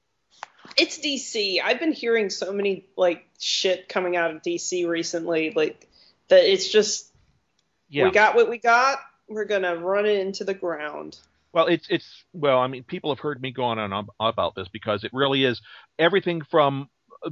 it's 0.77 1.00
DC. 1.00 1.62
I've 1.63 1.80
been 1.80 1.94
hearing 1.94 2.30
so 2.30 2.51
many 2.51 2.86
like 2.98 3.25
shit 3.39 3.88
coming 3.88 4.16
out 4.18 4.36
of 4.36 4.42
DC 4.42 4.88
recently, 4.88 5.51
like 5.51 5.88
that. 6.30 6.44
It's 6.51 6.68
just 6.69 7.12
Yeah. 7.89 8.06
we 8.06 8.12
got 8.12 8.36
what 8.36 8.50
we 8.50 8.57
got. 8.57 9.00
We're 9.30 9.45
gonna 9.45 9.75
run 9.77 10.06
it 10.06 10.19
into 10.19 10.44
the 10.44 10.54
ground. 10.54 11.18
Well, 11.53 11.68
it's 11.68 11.88
it's 11.89 12.24
well, 12.33 12.59
I 12.59 12.68
mean, 12.68 12.83
people 12.83 13.13
have 13.13 13.19
heard 13.19 13.42
me 13.42 13.51
go 13.51 13.63
on 13.63 13.80
and 13.80 13.94
on 13.94 14.07
about 14.19 14.56
this 14.56 14.68
because 14.69 15.03
it 15.03 15.12
really 15.13 15.44
is 15.44 15.62
everything 16.00 16.42
from 16.50 16.89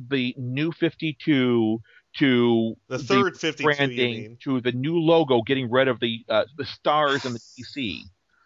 the 0.10 0.36
new 0.38 0.71
52 0.71 1.81
to 2.18 2.75
the 2.88 3.00
third 3.00 3.38
52, 3.38 3.63
branding 3.63 4.38
to 4.44 4.62
the 4.62 4.71
new 4.71 5.00
logo, 5.00 5.42
getting 5.42 5.69
rid 5.69 5.88
of 5.88 6.00
the 6.00 6.25
uh, 6.27 6.45
the 6.57 6.66
stars 6.66 7.25
and 7.25 7.36
the 7.36 7.39
DC. 7.60 8.01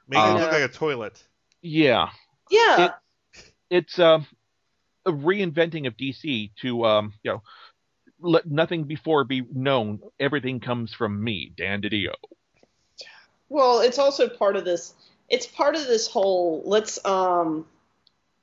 Making 0.07 0.25
Uh, 0.25 0.35
it 0.35 0.41
look 0.41 0.51
like 0.51 0.69
a 0.69 0.73
toilet. 0.73 1.23
Yeah, 1.61 2.09
Yeah. 2.49 2.91
it's 3.69 3.97
um, 3.97 4.27
a 5.05 5.11
reinventing 5.11 5.87
of 5.87 5.95
DC 5.95 6.51
to 6.61 6.85
um, 6.85 7.13
you 7.23 7.31
know, 7.31 7.41
let 8.19 8.45
nothing 8.45 8.83
before 8.83 9.23
be 9.23 9.43
known. 9.53 9.99
Everything 10.19 10.59
comes 10.59 10.93
from 10.93 11.23
me, 11.23 11.53
Dan 11.55 11.81
Didio. 11.81 12.13
Well, 13.49 13.81
it's 13.81 13.99
also 13.99 14.27
part 14.27 14.55
of 14.55 14.65
this. 14.65 14.93
It's 15.29 15.47
part 15.47 15.75
of 15.75 15.85
this 15.87 16.07
whole 16.07 16.61
let's 16.65 17.03
um 17.05 17.65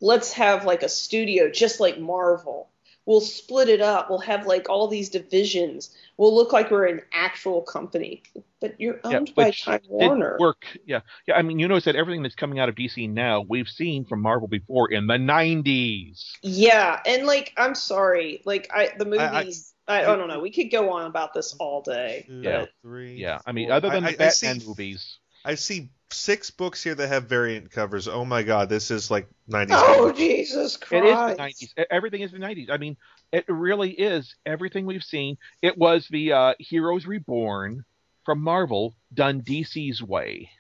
let's 0.01 0.33
have 0.33 0.65
like 0.65 0.83
a 0.83 0.89
studio 0.89 1.51
just 1.51 1.81
like 1.81 1.99
Marvel. 1.99 2.69
We'll 3.07 3.21
split 3.23 3.69
it 3.69 3.81
up. 3.81 4.09
We'll 4.11 4.19
have 4.21 4.47
like 4.47 4.69
all 4.69 4.87
these 4.87 5.09
divisions. 5.09 5.95
We'll 6.17 6.35
look 6.35 6.53
like 6.53 6.71
we're 6.71 6.87
an 6.87 7.01
actual 7.13 7.63
company. 7.63 8.23
But 8.61 8.79
you're 8.79 9.01
Yeah, 9.05 9.19
owned 9.19 9.35
by 9.35 9.47
which 9.47 9.65
Time 9.65 9.81
Warner. 9.89 10.37
work. 10.39 10.65
Yeah, 10.85 11.01
yeah. 11.27 11.35
I 11.35 11.43
mean, 11.43 11.59
you 11.59 11.67
notice 11.67 11.85
that 11.87 11.97
everything 11.97 12.23
that's 12.23 12.35
coming 12.35 12.59
out 12.59 12.69
of 12.69 12.75
DC 12.75 13.09
now, 13.11 13.41
we've 13.41 13.69
seen 13.69 14.05
from 14.05 14.21
Marvel 14.21 14.49
before 14.49 14.93
in 14.93 15.07
the 15.07 15.15
'90s. 15.17 16.33
Yeah, 16.43 17.01
and 17.07 17.27
like 17.27 17.53
I'm 17.57 17.75
sorry, 17.75 18.43
like 18.45 18.71
I 18.73 18.91
the 18.99 19.19
I- 19.19 19.29
I- 19.29 19.41
movies. 19.43 19.73
I, 19.89 20.03
I, 20.05 20.17
don't 20.17 20.29
know. 20.29 20.39
We 20.39 20.53
could 20.53 20.71
go 20.71 20.91
on 20.93 21.07
about 21.07 21.35
this 21.35 21.53
all 21.59 21.83
day. 21.83 22.25
Two, 22.29 22.43
Yeah. 22.45 22.67
three, 22.83 23.15
Yeah, 23.17 23.41
I 23.45 23.51
mean, 23.51 23.73
other 23.73 23.91
than 23.91 24.05
I- 24.05 24.13
the 24.13 24.23
I- 24.23 24.27
I 24.27 24.29
Batman 24.31 24.61
see- 24.61 24.67
movies. 24.69 25.19
I 25.45 25.55
see 25.57 25.89
six 26.13 26.51
books 26.51 26.83
here 26.83 26.95
that 26.95 27.09
have 27.09 27.25
variant 27.25 27.71
covers. 27.71 28.09
Oh 28.09 28.25
my 28.25 28.43
god, 28.43 28.69
this 28.69 28.91
is 28.91 29.11
like 29.11 29.29
90s. 29.51 29.69
Oh 29.71 30.13
Jesus 30.13 30.77
Christ! 30.77 31.05
It 31.05 31.09
is 31.09 31.19
the 31.19 31.43
'90s. 31.43 31.63
E- 31.79 31.87
Everything 31.91 32.21
is 32.23 32.33
the 32.33 32.39
'90s. 32.39 32.71
I 32.71 32.77
mean, 32.77 32.97
it 33.33 33.45
really 33.49 33.91
is 33.91 34.35
everything 34.45 34.87
we've 34.87 35.05
seen. 35.05 35.39
It 35.63 35.77
was 35.79 36.07
the 36.09 36.33
uh, 36.33 36.55
Heroes 36.59 37.07
Reborn 37.07 37.85
from 38.25 38.43
Marvel 38.43 38.95
done 39.13 39.43
DC's 39.43 40.03
way. 40.03 40.51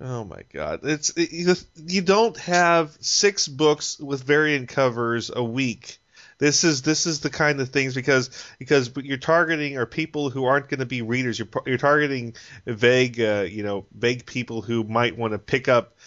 Oh 0.00 0.24
my 0.24 0.42
god. 0.52 0.80
It's 0.84 1.10
it, 1.10 1.32
you, 1.32 1.54
you 1.76 2.02
don't 2.02 2.36
have 2.38 2.96
six 3.00 3.46
books 3.46 3.98
with 3.98 4.22
variant 4.22 4.68
covers 4.68 5.30
a 5.34 5.44
week. 5.44 5.98
This 6.42 6.64
is 6.64 6.82
this 6.82 7.06
is 7.06 7.20
the 7.20 7.30
kind 7.30 7.60
of 7.60 7.68
things 7.68 7.94
because 7.94 8.28
because 8.58 8.90
you're 8.96 9.16
targeting 9.16 9.78
are 9.78 9.86
people 9.86 10.28
who 10.28 10.44
aren't 10.44 10.68
going 10.68 10.80
to 10.80 10.86
be 10.86 11.00
readers. 11.00 11.38
You're 11.38 11.46
you're 11.66 11.78
targeting 11.78 12.34
vague 12.66 13.20
uh, 13.20 13.46
you 13.48 13.62
know 13.62 13.86
vague 13.96 14.26
people 14.26 14.60
who 14.60 14.82
might 14.82 15.16
want 15.16 15.34
to 15.34 15.38
pick 15.38 15.68
up 15.68 15.98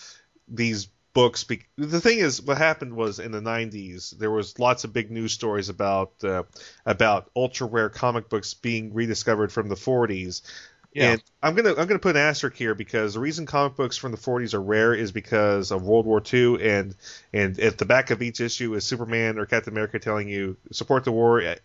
these 0.49 0.89
books. 1.13 1.45
The 1.77 2.01
thing 2.01 2.19
is, 2.19 2.41
what 2.41 2.57
happened 2.57 2.97
was 2.97 3.19
in 3.19 3.31
the 3.31 3.39
90s 3.39 4.11
there 4.17 4.29
was 4.29 4.59
lots 4.59 4.83
of 4.83 4.91
big 4.91 5.09
news 5.09 5.31
stories 5.31 5.69
about 5.69 6.11
uh, 6.21 6.43
about 6.85 7.31
ultra 7.33 7.65
rare 7.65 7.89
comic 7.89 8.27
books 8.27 8.55
being 8.55 8.93
rediscovered 8.93 9.53
from 9.53 9.69
the 9.69 9.75
40s 9.75 10.41
Yeah. 10.95 11.11
And 11.11 11.23
I'm 11.43 11.55
gonna 11.55 11.71
I'm 11.71 11.87
gonna 11.87 11.99
put 11.99 12.15
an 12.15 12.21
asterisk 12.21 12.55
here 12.55 12.73
because 12.73 13.15
the 13.15 13.19
reason 13.19 13.45
comic 13.45 13.75
books 13.75 13.97
from 13.97 14.11
the 14.11 14.17
40s 14.17 14.53
are 14.53 14.61
rare 14.61 14.93
is 14.93 15.11
because 15.11 15.71
of 15.71 15.83
World 15.83 16.05
War 16.05 16.23
II 16.33 16.65
and 16.65 16.95
and 17.33 17.59
at 17.59 17.77
the 17.77 17.85
back 17.85 18.11
of 18.11 18.21
each 18.21 18.39
issue 18.39 18.73
is 18.75 18.85
Superman 18.85 19.37
or 19.37 19.45
Captain 19.45 19.73
America 19.73 19.99
telling 19.99 20.29
you 20.29 20.55
support 20.71 21.03
the 21.03 21.11
war 21.11 21.41
e- 21.41 21.55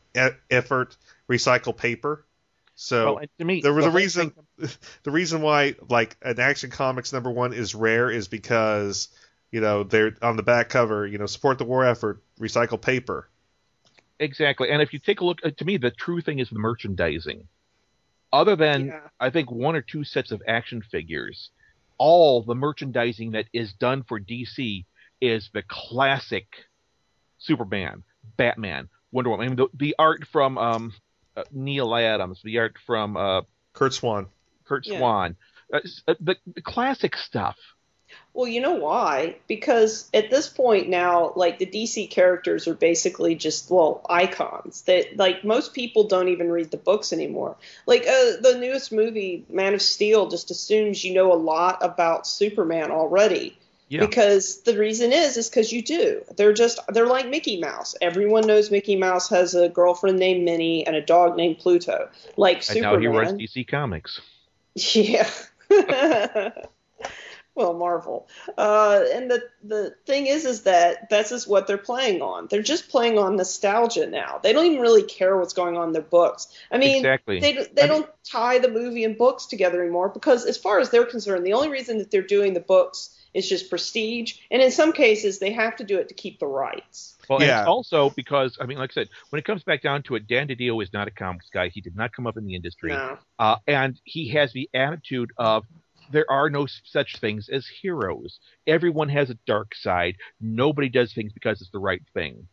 effort, 0.51 0.97
recycle 1.29 1.77
paper. 1.77 2.27
So 2.75 3.15
well, 3.15 3.25
to 3.39 3.45
me, 3.45 3.61
there 3.61 3.73
was 3.73 3.85
the 3.85 3.91
a 3.93 3.95
reason 3.95 4.33
thing- 4.59 4.69
the 5.05 5.11
reason 5.13 5.43
why 5.43 5.77
like 5.89 6.17
an 6.23 6.41
action 6.41 6.71
comics 6.71 7.13
number 7.13 7.31
one 7.31 7.53
is 7.53 7.73
rare 7.73 8.11
is 8.11 8.27
because 8.27 9.11
you 9.53 9.61
know 9.61 9.85
they're 9.85 10.17
on 10.23 10.37
the 10.37 10.43
back 10.43 10.71
cover 10.71 11.07
you 11.07 11.19
know 11.19 11.27
support 11.27 11.59
the 11.59 11.65
war 11.65 11.85
effort 11.85 12.21
recycle 12.41 12.81
paper 12.81 13.29
Exactly. 14.19 14.69
And 14.69 14.83
if 14.83 14.93
you 14.93 14.99
take 14.99 15.21
a 15.21 15.25
look, 15.25 15.39
uh, 15.43 15.51
to 15.51 15.65
me, 15.65 15.79
the 15.79 15.91
true 15.91 16.21
thing 16.21 16.41
is 16.41 16.51
the 16.51 16.59
merchandising. 16.59 17.49
Other 18.33 18.57
than, 18.57 18.87
Yeah. 18.87 19.01
I 19.19 19.31
think, 19.31 19.51
one 19.51 19.77
or 19.77 19.83
two 19.83 20.05
sets 20.05 20.31
of 20.31 20.43
action 20.47 20.83
figures, 20.83 21.51
all 21.99 22.43
the 22.43 22.55
merchandising 22.55 23.33
that 23.33 23.47
is 23.53 23.73
done 23.75 24.05
for 24.05 24.21
DC 24.21 24.85
is 25.21 25.51
the 25.53 25.63
classic 25.69 26.47
Superman, 27.39 28.05
Batman, 28.37 28.89
Wonder 29.13 29.31
Woman. 29.31 29.47
I 29.47 29.49
mean, 29.49 29.57
the, 29.57 29.69
the 29.75 29.95
art 29.99 30.25
from 30.31 30.57
um, 30.59 30.93
uh, 31.37 31.45
Neal 31.53 31.95
Adams, 31.95 32.41
the 32.45 32.59
art 32.59 32.77
from 32.87 33.17
uh, 33.17 33.43
Curt 33.73 33.93
Swan 33.95 34.29
Curt 34.65 34.87
Yeah. 34.87 34.99
Swan, 34.99 35.37
uh, 35.73 35.81
uh, 36.07 36.15
the, 36.21 36.37
the 36.55 36.63
classic 36.63 37.17
stuff. 37.17 37.57
Well, 38.33 38.47
you 38.47 38.61
know 38.61 38.75
why? 38.75 39.37
Because 39.49 40.09
at 40.15 40.31
this 40.31 40.49
point 40.49 40.89
now, 40.89 41.33
like 41.35 41.59
the 41.59 41.67
DC 41.67 42.11
characters 42.11 42.69
are 42.69 42.75
basically 42.75 43.35
just 43.35 43.71
well 43.71 44.07
icons 44.09 44.83
that 44.83 45.17
like 45.17 45.45
most 45.45 45.75
people 45.75 46.05
don't 46.05 46.29
even 46.29 46.51
read 46.51 46.71
the 46.71 46.77
books 46.77 47.13
anymore. 47.13 47.57
Like 47.87 48.03
uh, 48.03 48.41
the 48.41 48.57
newest 48.61 48.93
movie, 48.93 49.45
Man 49.51 49.75
of 49.75 49.83
Steel, 49.83 50.29
just 50.29 50.51
assumes 50.51 51.05
you 51.05 51.13
know 51.13 51.33
a 51.33 51.35
lot 51.35 51.79
about 51.83 52.27
Superman 52.27 52.93
already. 52.93 53.57
Yeah. 53.89 54.07
Because 54.07 54.61
the 54.63 54.79
reason 54.79 55.13
is 55.13 55.37
is 55.37 55.49
because 55.51 55.73
you 55.73 55.83
do. 55.83 56.23
They're 56.37 56.53
just 56.53 56.79
they're 56.89 57.09
like 57.09 57.29
Mickey 57.29 57.61
Mouse. 57.61 57.97
Everyone 58.01 58.47
knows 58.47 58.71
Mickey 58.71 58.95
Mouse 58.95 59.29
has 59.31 59.57
a 59.57 59.69
girlfriend 59.69 60.21
named 60.21 60.45
Minnie 60.45 60.87
and 60.87 60.95
a 60.95 61.03
dog 61.03 61.37
named 61.37 61.59
Pluto. 61.59 62.09
Like 62.37 62.59
And 62.59 62.65
Superman. 62.65 62.93
now 62.93 62.99
he 63.01 63.07
runs 63.09 63.33
DC 63.33 63.67
Comics. 63.67 64.21
Yeah. 64.95 65.29
well, 67.55 67.75
Marvel. 67.75 68.29
Uh, 68.57 69.05
and 69.13 69.31
the 69.31 69.43
the 69.63 69.95
thing 70.07 70.27
is, 70.27 70.45
is 70.45 70.63
that 70.63 71.11
that's 71.11 71.31
just 71.31 71.49
what 71.49 71.67
they're 71.67 71.77
playing 71.79 72.23
on. 72.23 72.47
They're 72.51 72.63
just 72.63 72.89
playing 72.89 73.19
on 73.19 73.37
nostalgia 73.37 74.07
now. 74.07 74.39
They 74.43 74.53
don't 74.53 74.67
even 74.67 74.81
really 74.81 75.03
care 75.03 75.37
what's 75.37 75.53
going 75.55 75.77
on 75.77 75.89
in 75.89 75.93
their 75.93 76.03
books. 76.03 76.49
I 76.71 76.79
mean, 76.79 76.99
exactly. 76.99 77.41
they 77.41 77.53
they 77.53 77.83
I 77.83 77.87
mean- 77.87 77.89
don't 78.03 78.11
tie 78.25 78.59
the 78.59 78.71
movie 78.71 79.05
and 79.05 79.19
books 79.19 79.47
together 79.47 79.83
anymore 79.83 80.09
because, 80.09 80.47
as 80.47 80.57
far 80.57 80.79
as 80.81 80.91
they're 80.91 81.05
concerned, 81.07 81.45
the 81.45 81.53
only 81.55 81.69
reason 81.69 81.99
that 81.99 82.11
they're 82.11 82.23
doing 82.23 82.55
the 82.55 82.61
books 82.61 83.17
is 83.33 83.49
just 83.49 83.71
prestige, 83.71 84.39
and 84.51 84.61
in 84.61 84.73
some 84.73 84.93
cases, 84.93 85.39
they 85.39 85.53
have 85.53 85.77
to 85.77 85.85
do 85.85 85.99
it 85.99 86.09
to 86.09 86.15
keep 86.15 86.41
the 86.41 86.47
rights. 86.49 87.17
Well, 87.29 87.39
and 87.39 87.47
Yeah. 87.47 87.61
it's 87.61 87.69
also 87.69 88.11
because 88.11 88.59
I 88.61 88.67
mean, 88.67 88.79
like 88.79 88.91
I 88.91 88.95
said, 88.95 89.09
when 89.29 89.39
it 89.39 89.45
comes 89.45 89.63
back 89.63 89.83
down 89.83 90.03
to 90.05 90.17
it, 90.17 90.27
Dan 90.27 90.49
DiDio 90.49 90.83
is 90.83 90.93
not 90.93 91.07
a 91.07 91.13
comics 91.13 91.47
guy. 91.53 91.69
He 91.69 91.81
did 91.81 91.95
not 91.95 92.13
come 92.13 92.27
up 92.27 92.37
in 92.37 92.45
the 92.45 92.57
industry, 92.57 92.91
No. 92.91 93.19
uh, 93.39 93.57
and 93.69 94.01
he 94.05 94.31
has 94.31 94.53
the 94.53 94.69
attitude 94.75 95.31
of 95.37 95.65
there 96.11 96.31
are 96.31 96.51
no 96.51 96.67
such 96.85 97.17
things 97.19 97.49
as 97.49 97.67
heroes. 97.67 98.41
Everyone 98.67 99.09
has 99.09 99.31
a 99.31 99.39
dark 99.47 99.75
side. 99.75 100.17
Nobody 100.41 100.89
does 100.89 101.13
things 101.13 101.33
because 101.33 101.61
it's 101.61 101.71
the 101.71 101.79
right 101.79 102.03
thing. 102.15 102.47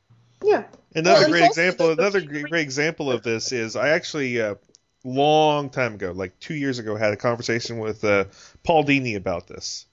Yeah. 0.44 0.64
Another 0.96 1.22
Well, 1.22 1.30
great 1.32 1.46
example. 1.46 1.90
the- 1.90 1.96
the 1.96 2.02
another 2.02 2.22
great, 2.22 2.50
great 2.50 2.62
example 2.62 3.12
of 3.12 3.24
this 3.24 3.52
is 3.52 3.76
I 3.76 3.90
actually 3.90 4.42
uh, 4.42 4.56
long 5.04 5.70
time 5.70 5.96
ago, 5.96 6.12
like 6.12 6.40
two 6.40 6.54
years 6.56 6.80
ago, 6.80 6.96
had 6.96 7.14
a 7.14 7.18
conversation 7.18 7.80
with 7.80 8.04
uh, 8.04 8.26
Paul 8.64 8.84
Dini 8.84 9.16
about 9.16 9.48
this, 9.48 9.86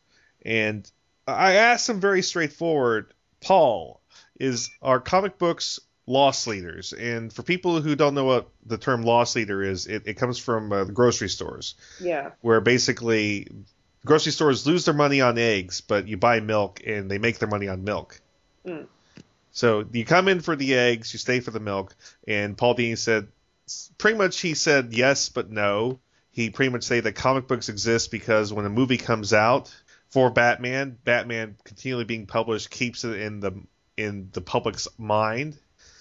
and 0.44 0.90
I 1.26 1.54
asked 1.54 1.88
him 1.88 2.00
very 2.00 2.23
straightforward. 2.23 3.12
Paul, 3.40 4.00
is 4.40 4.71
our 4.80 5.00
comic 5.00 5.38
books 5.38 5.78
loss 6.06 6.46
leaders? 6.46 6.92
And 6.92 7.32
for 7.32 7.42
people 7.42 7.80
who 7.80 7.96
don't 7.96 8.14
know 8.14 8.25
what 8.25 8.49
the 8.66 8.78
term 8.78 9.02
loss 9.02 9.37
leader 9.37 9.62
is, 9.62 9.87
it, 9.87 10.02
it 10.06 10.14
comes 10.14 10.38
from 10.38 10.73
uh, 10.73 10.84
the 10.84 10.92
grocery 10.92 11.28
stores, 11.28 11.75
Yeah. 12.00 12.30
where 12.40 12.61
basically 12.61 13.49
grocery 14.04 14.32
stores 14.32 14.66
lose 14.66 14.84
their 14.84 14.94
money 14.94 15.20
on 15.20 15.38
eggs, 15.38 15.80
but 15.80 16.08
you 16.08 16.16
buy 16.16 16.40
milk 16.40 16.82
and 16.87 17.11
they 17.11 17.18
make 17.18 17.38
their 17.38 17.49
money 17.49 17.68
on 17.68 17.84
milk. 17.84 18.20
Mm. 18.66 18.87
So 19.52 19.84
you 19.92 20.04
come 20.04 20.28
in 20.28 20.40
for 20.40 20.56
the 20.56 20.75
eggs, 20.75 21.12
you 21.12 21.18
stay 21.18 21.40
for 21.40 21.52
the 21.52 21.61
milk, 21.61 21.94
and 22.26 22.56
Paul 22.56 22.75
Dini 22.75 22.99
said, 22.99 23.28
pretty 23.99 24.18
much 24.18 24.40
he 24.40 24.54
said 24.54 24.92
yes 24.92 25.28
but 25.28 25.50
no. 25.50 26.00
He 26.32 26.50
pretty 26.50 26.70
much 26.70 26.82
said 26.82 27.04
that 27.04 27.12
comic 27.14 27.46
books 27.46 27.68
exist 27.68 28.11
because 28.11 28.52
when 28.52 28.66
a 28.66 28.68
movie 28.68 28.96
comes 28.99 29.32
out 29.32 29.73
for 30.11 30.30
Batman, 30.30 30.99
Batman 31.04 31.56
continually 31.62 32.04
being 32.04 32.26
published 32.26 32.70
keeps 32.70 33.04
it 33.04 33.20
in 33.20 33.38
the 33.38 33.52
in 33.96 34.30
the 34.32 34.40
public's 34.40 34.88
mind, 34.99 35.56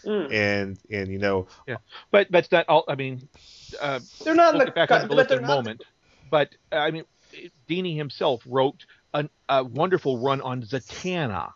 Mm. 0.06 0.32
and 0.34 0.80
and 0.92 1.08
you 1.12 1.20
know 1.20 1.48
yeah. 1.68 1.78
But 2.12 2.28
that's 2.30 2.52
not 2.52 2.66
all. 2.68 2.84
I 2.88 2.96
mean, 2.96 3.28
uh, 3.82 4.00
They're 4.24 4.36
not 4.36 4.54
we'll 4.54 4.60
the 4.60 4.66
get 4.66 4.76
back 4.76 4.92
on 4.92 5.02
the 5.02 5.08
but 5.08 5.18
list 5.18 5.30
they're 5.30 5.38
in 5.40 5.44
a 5.46 5.48
not 5.48 5.54
the- 5.56 5.64
moment. 5.64 5.84
But 6.30 6.50
uh, 6.72 6.76
I 6.78 6.92
mean, 6.92 7.04
Dini 7.70 7.96
himself 7.96 8.42
wrote 8.46 8.86
an, 9.14 9.30
a 9.48 9.64
wonderful 9.64 10.18
run 10.20 10.42
on 10.42 10.64
Zatanna, 10.64 11.54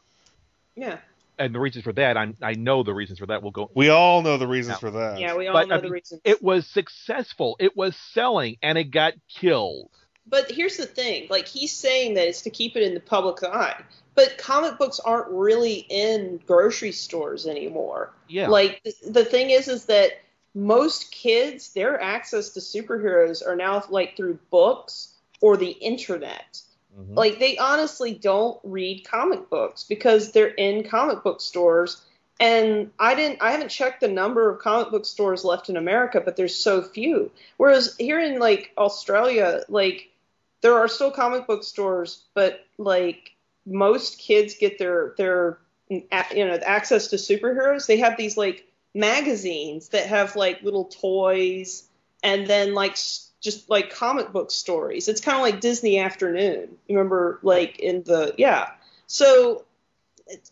Yeah. 0.76 0.98
and 1.40 1.54
the 1.54 1.60
reasons 1.60 1.84
for 1.84 1.94
that, 1.94 2.16
I 2.18 2.34
I 2.42 2.54
know 2.54 2.84
the 2.84 2.94
reasons 2.94 3.20
for 3.20 3.26
that. 3.28 3.42
We'll 3.42 3.52
go. 3.52 3.72
we 3.74 3.90
all 3.90 4.22
know 4.22 4.38
the 4.38 4.48
reasons 4.48 4.76
Yeah. 4.76 4.80
for 4.80 4.92
that. 4.92 5.20
Yeah, 5.20 5.36
we 5.36 5.48
all 5.48 5.54
But, 5.54 5.68
know 5.70 5.76
I 5.76 5.78
the 5.80 5.84
mean, 5.84 5.92
reasons. 5.94 6.22
It 6.24 6.42
was 6.44 6.68
successful. 6.68 7.56
It 7.60 7.76
was 7.76 7.96
selling, 8.14 8.58
and 8.62 8.78
it 8.78 8.86
got 8.92 9.14
killed. 9.28 9.90
But 10.30 10.52
here's 10.52 10.78
the 10.78 10.86
thing: 10.86 11.28
like 11.30 11.48
he's 11.48 11.72
saying 11.72 12.16
that 12.16 12.28
it's 12.28 12.42
to 12.44 12.50
keep 12.50 12.76
it 12.76 12.84
in 12.84 12.94
the 12.94 13.00
public 13.00 13.44
eye. 13.44 13.82
But 14.16 14.38
comic 14.40 14.80
books 14.80 15.00
aren't 15.00 15.30
really 15.30 15.86
in 15.90 16.40
grocery 16.48 16.92
stores 16.92 17.46
anymore. 17.46 18.14
Yeah. 18.28 18.48
Like 18.48 18.82
the, 18.84 18.94
the 19.12 19.26
thing 19.26 19.52
is, 19.52 19.68
is 19.68 19.86
that 19.86 20.14
most 20.56 21.12
kids, 21.12 21.74
their 21.74 22.02
access 22.02 22.50
to 22.50 22.60
superheroes 22.60 23.46
are 23.46 23.56
now 23.56 23.84
like 23.90 24.18
through 24.18 24.40
books 24.50 25.14
or 25.40 25.56
the 25.56 25.70
internet. 25.70 26.62
Mhm. 26.98 27.16
Like 27.16 27.38
they 27.38 27.58
honestly 27.58 28.16
don't 28.16 28.60
read 28.64 29.08
comic 29.08 29.50
books 29.52 29.84
because 29.84 30.32
they're 30.32 30.48
in 30.48 30.84
comic 30.84 31.24
book 31.24 31.40
stores. 31.40 32.02
And 32.40 32.92
I 33.00 33.14
didn't 33.16 33.42
I 33.42 33.52
haven't 33.52 33.70
checked 33.70 34.02
the 34.02 34.08
number 34.08 34.50
of 34.50 34.60
comic 34.60 34.90
book 34.90 35.06
stores 35.06 35.46
left 35.46 35.70
in 35.70 35.78
America, 35.78 36.22
but 36.22 36.36
there's 36.38 36.56
so 36.56 36.82
few. 36.82 37.32
Whereas 37.58 37.96
here 38.00 38.20
in 38.20 38.40
like 38.40 38.72
Australia, 38.78 39.64
like 39.70 40.10
there 40.62 40.76
are 40.76 40.88
still 40.88 41.12
comic 41.12 41.48
book 41.48 41.64
stores, 41.64 42.26
but 42.34 42.66
like 42.78 43.36
most 43.66 44.20
kids 44.20 44.56
get 44.56 44.80
their 44.80 45.14
their 45.18 45.60
you 45.90 46.06
know 46.46 46.60
access 46.66 47.08
to 47.08 47.16
superheroes. 47.18 47.88
They 47.88 47.98
have 47.98 48.18
these 48.18 48.38
like 48.38 48.66
magazines 48.94 49.90
that 49.90 50.08
have 50.08 50.36
like 50.36 50.64
little 50.64 50.86
toys 50.86 51.88
and 52.24 52.48
then 52.48 52.74
like 52.74 52.98
just 53.40 53.70
like 53.70 53.92
comic 53.92 54.32
book 54.32 54.52
stories. 54.52 55.08
It's 55.08 55.22
kind 55.22 55.38
of 55.38 55.44
like 55.44 55.62
Disney 55.62 56.00
Afternoon. 56.00 56.78
You 56.88 56.98
remember 56.98 57.40
like 57.44 57.80
in 57.80 58.04
the 58.04 58.34
yeah. 58.38 58.72
So 59.06 59.66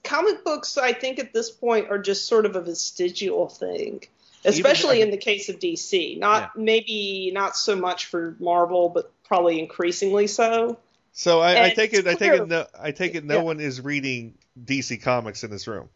comic 0.04 0.46
books 0.46 0.78
I 0.78 0.94
think 0.94 1.20
at 1.20 1.34
this 1.34 1.52
point 1.52 1.90
are 1.90 2.00
just 2.00 2.26
sort 2.26 2.46
of 2.46 2.56
a 2.56 2.62
vestigial 2.62 3.50
thing. 3.50 4.04
Especially 4.46 5.02
in 5.02 5.12
the 5.12 5.18
case 5.18 5.50
of 5.50 5.60
DC. 5.60 6.18
Not 6.20 6.58
maybe 6.58 7.32
not 7.34 7.56
so 7.58 7.75
much 7.75 8.06
for 8.06 8.36
Marvel, 8.40 8.90
but 8.90 9.12
probably 9.24 9.60
increasingly 9.60 10.28
so. 10.28 10.78
So 11.14 11.40
I, 11.40 11.66
I 11.66 11.70
take 11.70 11.94
it. 11.94 12.06
I 12.08 12.14
take 12.16 12.34
it. 12.34 12.48
No, 12.48 12.66
I 12.80 12.92
take 12.92 13.16
it. 13.16 13.24
No 13.24 13.36
Yeah. 13.38 13.42
one 13.44 13.60
is 13.60 13.82
reading 13.82 14.34
DC 14.64 15.02
comics 15.02 15.44
in 15.44 15.50
this 15.52 15.68
room. 15.68 15.90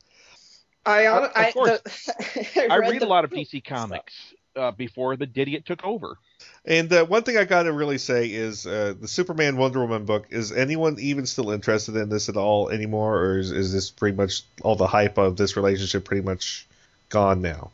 I, 0.86 1.06
Uh, 1.06 1.14
hon- 1.14 1.24
of 1.26 1.32
I, 1.36 1.52
course. 1.52 1.82
the, 2.06 2.68
I 2.72 2.78
read 2.78 2.92
read 2.92 3.02
a 3.04 3.06
lot 3.08 3.26
of 3.26 3.32
DC 3.32 3.64
comics 3.66 4.14
uh, 4.56 4.72
before 4.72 5.18
the 5.18 5.26
Didiot 5.26 5.66
took 5.66 5.84
over. 5.86 6.18
And 6.66 6.92
uh, 6.94 7.06
one 7.06 7.24
thing 7.24 7.38
I 7.38 7.44
got 7.44 7.64
to 7.64 7.74
really 7.74 7.98
say 7.98 8.28
is 8.32 8.66
uh, 8.66 8.94
the 9.00 9.08
Superman 9.10 9.58
Wonder 9.58 9.82
Woman 9.82 10.06
book. 10.06 10.28
Is 10.30 10.52
anyone 10.54 10.98
even 11.00 11.26
still 11.26 11.52
interested 11.52 11.96
in 11.98 12.08
this 12.10 12.30
at 12.30 12.38
all 12.38 12.70
anymore, 12.70 13.18
or 13.20 13.38
is, 13.40 13.52
is 13.52 13.74
this 13.74 13.92
pretty 13.92 14.16
much 14.16 14.44
all 14.62 14.76
the 14.78 14.88
hype 14.88 15.18
of 15.18 15.36
this 15.36 15.58
relationship 15.58 16.06
pretty 16.06 16.24
much 16.24 16.66
gone 17.10 17.42
now? 17.42 17.72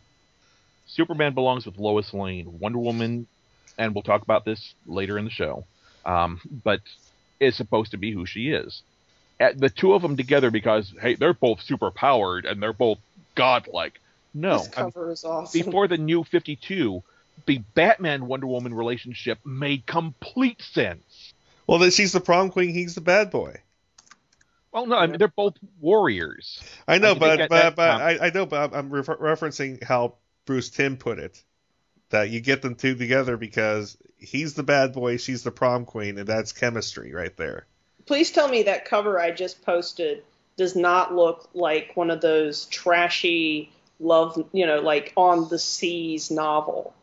Superman 0.95 1.33
belongs 1.33 1.65
with 1.65 1.77
Lois 1.77 2.13
Lane. 2.13 2.59
Wonder 2.59 2.79
Woman, 2.79 3.27
and 3.77 3.93
we'll 3.93 4.03
talk 4.03 4.21
about 4.21 4.45
this 4.45 4.73
later 4.85 5.17
in 5.17 5.25
the 5.25 5.31
show, 5.31 5.65
um, 6.05 6.39
but 6.63 6.79
is 7.39 7.55
supposed 7.55 7.91
to 7.91 7.97
be 7.97 8.11
who 8.11 8.25
she 8.25 8.49
is. 8.51 8.81
At 9.39 9.59
the 9.59 9.69
two 9.69 9.93
of 9.93 10.01
them 10.01 10.15
together 10.15 10.49
because 10.49 10.93
hey, 11.01 11.15
they're 11.15 11.33
both 11.33 11.61
super 11.61 11.91
powered 11.91 12.45
and 12.45 12.63
they're 12.63 12.71
both 12.71 12.99
godlike. 13.35 13.99
No, 14.33 14.59
This 14.59 14.69
I 14.77 14.83
mean, 14.83 14.91
cover 14.91 15.11
is 15.11 15.23
awesome. 15.25 15.61
before 15.61 15.87
the 15.89 15.97
new 15.97 16.23
Fifty 16.23 16.55
Two, 16.55 17.03
the 17.45 17.57
Batman 17.73 18.27
Wonder 18.27 18.47
Woman 18.47 18.73
relationship 18.73 19.39
made 19.45 19.85
complete 19.85 20.61
sense. 20.61 21.33
Well, 21.67 21.79
then 21.79 21.91
she's 21.91 22.13
the 22.13 22.21
prom 22.21 22.49
queen. 22.51 22.73
He's 22.73 22.95
the 22.95 23.01
bad 23.01 23.29
boy. 23.31 23.59
Well, 24.71 24.85
no, 24.87 24.97
I 24.97 25.07
mean 25.07 25.17
they're 25.17 25.27
both 25.27 25.55
warriors. 25.81 26.61
I 26.87 26.97
know, 26.97 27.11
I 27.11 27.11
think 27.11 27.19
but 27.19 27.37
but, 27.37 27.49
that, 27.49 27.75
but 27.75 27.89
um, 27.89 28.01
I, 28.01 28.27
I 28.27 28.29
know, 28.29 28.45
but 28.45 28.73
I'm, 28.73 28.79
I'm 28.79 28.89
refer- 28.89 29.17
referencing 29.17 29.83
how 29.83 30.15
Bruce 30.45 30.69
Timm 30.69 30.97
put 30.97 31.19
it. 31.19 31.43
that 32.09 32.29
you 32.29 32.39
get 32.39 32.61
them 32.61 32.75
two 32.75 32.95
together 32.95 33.35
because 33.35 33.97
he's 34.17 34.53
the 34.53 34.63
bad 34.63 34.93
boy, 34.93 35.17
she's 35.17 35.43
the 35.43 35.51
prom 35.51 35.85
queen, 35.85 36.17
and 36.17 36.27
that's 36.27 36.51
chemistry 36.53 37.13
right 37.13 37.35
there. 37.35 37.65
Please 38.05 38.31
tell 38.31 38.47
me 38.47 38.63
that 38.63 38.85
cover 38.85 39.19
I 39.19 39.31
just 39.31 39.63
posted 39.65 40.23
does 40.57 40.75
not 40.75 41.13
look 41.13 41.49
like 41.53 41.91
one 41.95 42.11
of 42.11 42.21
those 42.21 42.65
trashy 42.67 43.71
love, 43.99 44.47
you 44.53 44.67
know, 44.67 44.79
like 44.79 45.11
on 45.17 45.49
the 45.49 45.59
seas 45.59 46.29
novel. 46.29 46.93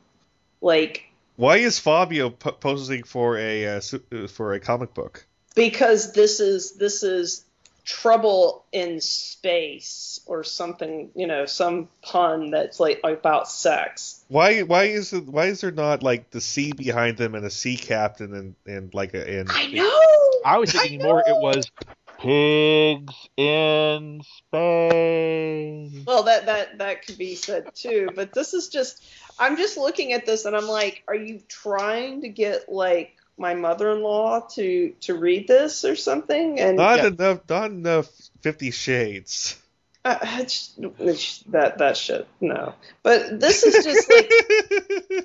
Like 0.60 1.04
Why 1.36 1.56
is 1.56 1.78
Fabio 1.78 2.30
p- 2.30 2.52
posing 2.52 3.02
for 3.02 3.36
a 3.36 3.78
uh, 3.78 3.80
for 4.28 4.54
a 4.54 4.60
comic 4.60 4.94
book? 4.94 5.26
because 5.54 6.12
this 6.12 6.40
is 6.40 6.72
this 6.72 7.02
is 7.02 7.44
trouble 7.84 8.64
in 8.72 9.00
space 9.00 10.20
or 10.26 10.44
something, 10.44 11.10
you 11.14 11.26
know, 11.26 11.46
some 11.46 11.88
pun 12.02 12.50
that's 12.50 12.78
like 12.78 13.00
about 13.04 13.48
sex. 13.48 14.24
Why 14.28 14.60
why 14.62 14.84
is 14.84 15.12
it 15.12 15.26
why 15.26 15.46
is 15.46 15.60
there 15.60 15.72
not 15.72 16.02
like 16.02 16.30
the 16.30 16.40
sea 16.40 16.72
behind 16.72 17.16
them 17.16 17.34
and 17.34 17.44
a 17.44 17.50
sea 17.50 17.76
captain 17.76 18.34
and 18.34 18.54
and 18.66 18.94
like 18.94 19.14
a 19.14 19.40
and 19.40 19.48
I 19.50 19.66
know. 19.66 20.30
I 20.44 20.58
was 20.58 20.72
thinking 20.72 21.02
more 21.02 21.20
it 21.20 21.36
was 21.36 21.70
pigs 22.18 23.28
in 23.36 24.22
space. 24.22 26.04
Well, 26.06 26.22
that 26.24 26.46
that 26.46 26.78
that 26.78 27.04
could 27.06 27.18
be 27.18 27.34
said 27.34 27.74
too, 27.74 28.10
but 28.14 28.32
this 28.32 28.54
is 28.54 28.68
just 28.68 29.04
I'm 29.38 29.56
just 29.56 29.76
looking 29.76 30.12
at 30.12 30.24
this 30.24 30.44
and 30.44 30.56
I'm 30.56 30.68
like, 30.68 31.02
are 31.08 31.16
you 31.16 31.40
trying 31.48 32.20
to 32.22 32.28
get 32.28 32.68
like 32.68 33.16
my 33.38 33.54
mother-in-law 33.54 34.48
to 34.54 34.90
to 35.00 35.14
read 35.14 35.48
this 35.48 35.84
or 35.84 35.96
something? 35.96 36.60
And 36.60 36.76
not 36.76 36.98
Yeah. 36.98 37.06
enough 37.08 37.40
not 37.48 37.70
enough 37.70 38.08
Fifty 38.42 38.70
Shades. 38.70 39.58
uh, 40.04 40.18
it's- 40.22 40.74
it's- 40.98 41.44
that 41.48 41.78
that 41.78 41.96
shit 41.96 42.26
no. 42.40 42.74
But 43.02 43.38
this 43.40 43.62
is 43.64 43.84
just 43.84 44.10
like 44.10 44.30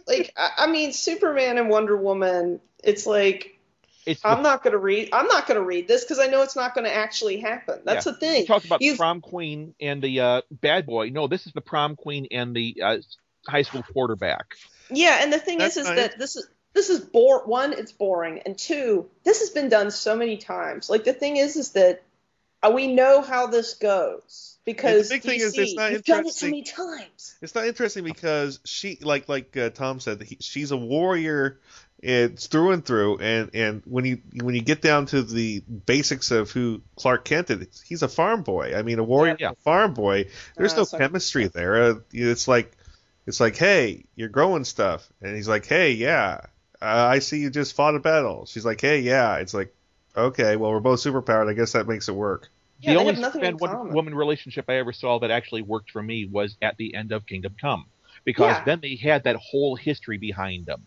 like 0.08 0.34
I, 0.38 0.50
I 0.60 0.68
mean, 0.68 0.94
Superman 0.94 1.58
and 1.58 1.70
Wonder 1.70 1.98
Woman. 1.98 2.60
It's 2.84 3.06
like 3.08 3.58
It's 4.06 4.22
I'm 4.24 4.42
not 4.44 4.64
gonna 4.64 4.78
read. 4.78 5.10
I'm 5.12 5.28
not 5.28 5.48
gonna 5.48 5.62
read 5.64 5.88
this 5.88 6.04
because 6.04 6.20
I 6.20 6.28
know 6.28 6.42
it's 6.44 6.56
not 6.56 6.76
gonna 6.76 6.90
actually 6.90 7.40
happen. 7.40 7.80
That's 7.84 8.06
Yeah. 8.06 8.12
the 8.14 8.18
thing. 8.20 8.42
You 8.42 8.48
talked 8.48 8.66
about 8.66 8.82
You've- 8.82 8.96
the 8.98 9.02
prom 9.02 9.22
queen 9.22 9.74
and 9.82 10.02
the 10.02 10.20
uh, 10.22 10.42
bad 10.52 10.86
boy. 10.86 11.10
No, 11.10 11.28
this 11.28 11.46
is 11.48 11.54
the 11.54 11.62
prom 11.62 11.96
queen 11.96 12.28
and 12.32 12.56
the 12.56 12.82
uh, 12.84 12.98
high 13.48 13.64
school 13.64 13.84
quarterback. 13.84 14.46
Yeah, 14.90 15.20
and 15.22 15.34
the 15.34 15.40
thing 15.40 15.58
That's 15.58 15.76
is, 15.76 15.82
is 15.82 15.88
fine. 15.88 15.96
that 15.98 16.18
this 16.20 16.36
is 16.38 16.48
this 16.78 16.90
is 16.92 17.00
bore. 17.00 17.44
One, 17.46 17.74
it's 17.74 17.92
boring, 17.92 18.42
and 18.46 18.58
two, 18.58 19.10
this 19.24 19.40
has 19.40 19.50
been 19.50 19.68
done 19.68 19.90
so 19.92 20.16
many 20.16 20.38
times. 20.38 20.90
Like 20.90 21.04
the 21.04 21.14
thing 21.14 21.38
is, 21.38 21.56
is 21.56 21.72
that 21.72 22.04
uh, 22.62 22.72
we 22.74 22.88
know 22.94 23.22
how 23.22 23.48
this 23.48 23.74
goes 23.74 24.58
because 24.64 25.10
big 25.10 25.24
thing 25.24 25.40
is 25.40 25.58
it's 25.58 25.76
not 25.76 25.92
you've 25.92 26.04
done 26.04 26.26
it 26.28 26.34
so 26.34 26.46
interesting- 26.48 26.52
many 26.52 26.64
times. 27.00 27.36
It's 27.42 27.56
not 27.56 27.66
interesting 27.68 28.04
because 28.04 28.60
she, 28.64 28.98
like 29.02 29.28
like 29.28 29.58
uh, 29.58 29.70
Tom 29.72 30.00
said, 30.00 30.22
he, 30.22 30.38
she's 30.40 30.72
a 30.72 30.78
warrior. 30.78 31.60
It's 32.00 32.46
through 32.46 32.74
and 32.74 32.86
through, 32.86 33.18
and 33.18 33.50
and 33.56 33.82
when 33.86 34.06
you 34.06 34.22
when 34.44 34.54
you 34.54 34.62
get 34.62 34.84
down 34.84 35.08
to 35.08 35.24
the 35.24 35.62
basics 35.62 36.30
of 36.30 36.52
who 36.52 36.84
Clark 36.96 37.26
Kent 37.26 37.50
is, 37.50 37.82
he's 37.82 38.04
a 38.04 38.08
farm 38.08 38.44
boy. 38.44 38.74
I 38.78 38.84
mean, 38.84 39.00
a 39.00 39.04
warrior, 39.04 39.36
Yeah. 39.40 39.52
a 39.52 39.56
farm 39.56 39.96
boy. 39.96 40.26
There's 40.56 40.74
Uh, 40.74 40.78
no 40.78 40.84
so- 40.84 41.00
chemistry 41.00 41.48
there. 41.48 41.76
Uh, 41.84 41.94
it's 42.14 42.48
like 42.48 42.72
it's 43.26 43.40
like, 43.40 43.56
hey, 43.58 44.06
you're 44.16 44.30
growing 44.30 44.64
stuff, 44.64 45.10
and 45.22 45.36
he's 45.36 45.48
like, 45.50 45.66
hey, 45.66 45.94
yeah, 45.94 46.42
Uh, 46.82 46.86
I 46.86 47.20
see 47.20 47.40
you 47.40 47.50
just 47.50 47.76
fought 47.76 47.96
a 47.96 48.00
battle. 48.00 48.46
She's 48.46 48.66
like, 48.66 48.80
hey, 48.80 49.00
yeah. 49.00 49.38
It's 49.38 49.54
like, 49.54 49.74
okay, 50.16 50.56
well, 50.56 50.72
we're 50.72 50.80
both 50.80 51.00
superpowered. 51.00 51.50
I 51.50 51.54
guess 51.54 51.72
that 51.74 51.88
makes 51.88 52.08
it 52.08 52.14
work. 52.14 52.50
Yeah, 52.80 52.94
the 52.94 53.00
only 53.00 53.14
have 53.14 53.22
nothing 53.22 53.42
in 53.42 53.46
Superman 53.48 53.58
Wonder 53.58 53.78
common. 53.78 53.94
Woman 53.94 54.16
relationship 54.16 54.66
I 54.68 54.76
ever 54.76 54.94
saw 54.94 55.20
that 55.20 55.32
actually 55.32 55.64
worked 55.64 55.90
for 55.90 56.04
me 56.04 56.28
was 56.32 56.58
at 56.62 56.78
the 56.78 56.94
end 56.94 57.12
of 57.12 57.26
Kingdom 57.26 57.56
Come, 57.60 57.88
because 58.24 58.58
Yeah. 58.58 58.64
then 58.66 58.80
they 58.82 58.96
had 58.96 59.24
that 59.24 59.36
whole 59.38 59.76
history 59.76 60.20
behind 60.20 60.68
them, 60.68 60.86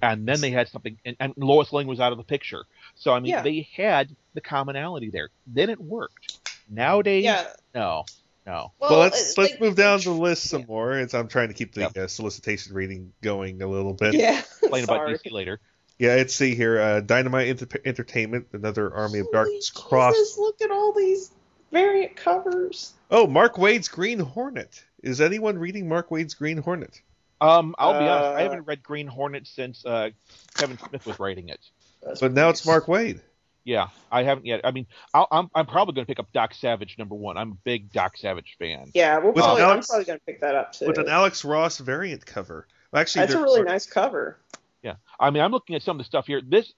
and 0.00 0.26
then 0.28 0.40
they 0.40 0.50
had 0.50 0.68
something, 0.68 0.96
and, 1.04 1.16
and 1.18 1.34
Lois 1.36 1.72
Lane 1.72 1.88
was 1.88 1.98
out 1.98 2.12
of 2.12 2.18
the 2.18 2.24
picture. 2.24 2.64
So 2.94 3.12
I 3.12 3.18
mean, 3.18 3.30
Yeah. 3.30 3.42
they 3.42 3.68
had 3.74 4.14
the 4.34 4.40
commonality 4.40 5.10
there. 5.10 5.30
Then 5.48 5.68
it 5.68 5.80
worked. 5.80 6.38
Nowadays, 6.70 7.24
Yeah. 7.24 7.48
no, 7.74 8.04
no. 8.46 8.72
Well, 8.78 8.90
Well, 8.90 8.98
let's 9.00 9.20
it's 9.20 9.38
let's 9.38 9.52
like- 9.52 9.60
move 9.60 9.76
down 9.76 10.00
the 10.00 10.10
list 10.10 10.44
some 10.48 10.64
more. 10.66 10.92
It's, 10.98 11.14
I'm 11.14 11.28
trying 11.28 11.48
to 11.48 11.54
keep 11.54 11.74
the 11.74 11.82
Yep. 11.82 11.96
uh, 11.96 12.06
solicitation 12.08 12.74
reading 12.74 13.12
going 13.22 13.62
a 13.62 13.66
little 13.66 13.94
bit. 13.94 14.14
Yeah. 14.14 14.38
Explain 14.62 14.84
about 14.84 15.08
DC 15.08 15.30
later. 15.30 15.60
Yeah, 15.98 16.16
let's 16.16 16.34
see 16.34 16.54
here. 16.54 16.80
Uh, 16.80 17.00
Dynamite 17.00 17.48
Enter- 17.48 17.80
Entertainment, 17.84 18.48
another 18.52 18.92
Army 18.92 19.20
of 19.20 19.26
Holy 19.26 19.32
Darkness 19.34 19.70
cross. 19.70 20.36
Look 20.38 20.60
at 20.62 20.70
all 20.70 20.92
these 20.92 21.30
variant 21.70 22.16
covers. 22.16 22.92
Oh, 23.10 23.26
Mark 23.26 23.54
Waid's 23.56 23.88
Green 23.88 24.18
Hornet. 24.18 24.82
Is 25.02 25.20
anyone 25.20 25.58
reading 25.58 25.88
Mark 25.88 26.10
Waid's 26.10 26.34
Green 26.34 26.58
Hornet? 26.58 27.00
Um, 27.40 27.74
I'll 27.78 27.92
be 27.98 28.06
honest, 28.08 28.30
I 28.30 28.34
Uh, 28.34 28.42
haven't 28.42 28.66
read 28.66 28.82
Green 28.82 29.06
Hornet 29.06 29.46
since 29.46 29.84
uh, 29.84 30.10
Kevin 30.56 30.78
Smith 30.78 31.06
was 31.06 31.18
writing 31.20 31.48
it. 31.50 31.60
That's 32.02 32.20
But 32.20 32.32
now 32.32 32.48
it's 32.50 32.64
Mark 32.66 32.86
Waid. 32.86 33.20
Yeah, 33.64 33.88
I 34.10 34.24
haven't 34.24 34.46
yet. 34.46 34.60
I 34.64 34.72
mean, 34.72 34.86
I'll, 35.14 35.28
I'm 35.30 35.48
I'm 35.54 35.66
probably 35.66 35.94
going 35.94 36.04
to 36.04 36.10
pick 36.10 36.18
up 36.18 36.32
Doc 36.32 36.52
Savage 36.54 36.96
number 36.98 37.14
one. 37.14 37.36
I'm 37.36 37.52
a 37.52 37.56
big 37.62 37.92
Doc 37.92 38.16
Savage 38.16 38.56
fan. 38.58 38.90
Yeah, 38.94 39.18
we'll 39.18 39.32
With 39.32 39.44
probably, 39.44 39.62
I'm 39.62 39.82
probably 39.82 40.04
going 40.04 40.18
to 40.18 40.24
pick 40.24 40.40
that 40.40 40.54
up 40.56 40.72
too. 40.72 40.86
With 40.88 40.98
an 40.98 41.08
Alex 41.08 41.44
Ross 41.44 41.78
variant 41.78 42.26
cover. 42.26 42.66
Actually, 42.94 43.20
That's 43.20 43.34
a 43.34 43.36
there- 43.36 43.44
really 43.44 43.62
nice 43.62 43.86
cover. 43.86 44.38
Yeah, 44.82 44.94
I 45.20 45.30
mean, 45.30 45.42
I'm 45.44 45.52
looking 45.52 45.76
at 45.76 45.82
some 45.82 45.96
of 45.96 45.98
the 45.98 46.04
stuff 46.04 46.26
here. 46.26 46.40
This 46.44 46.72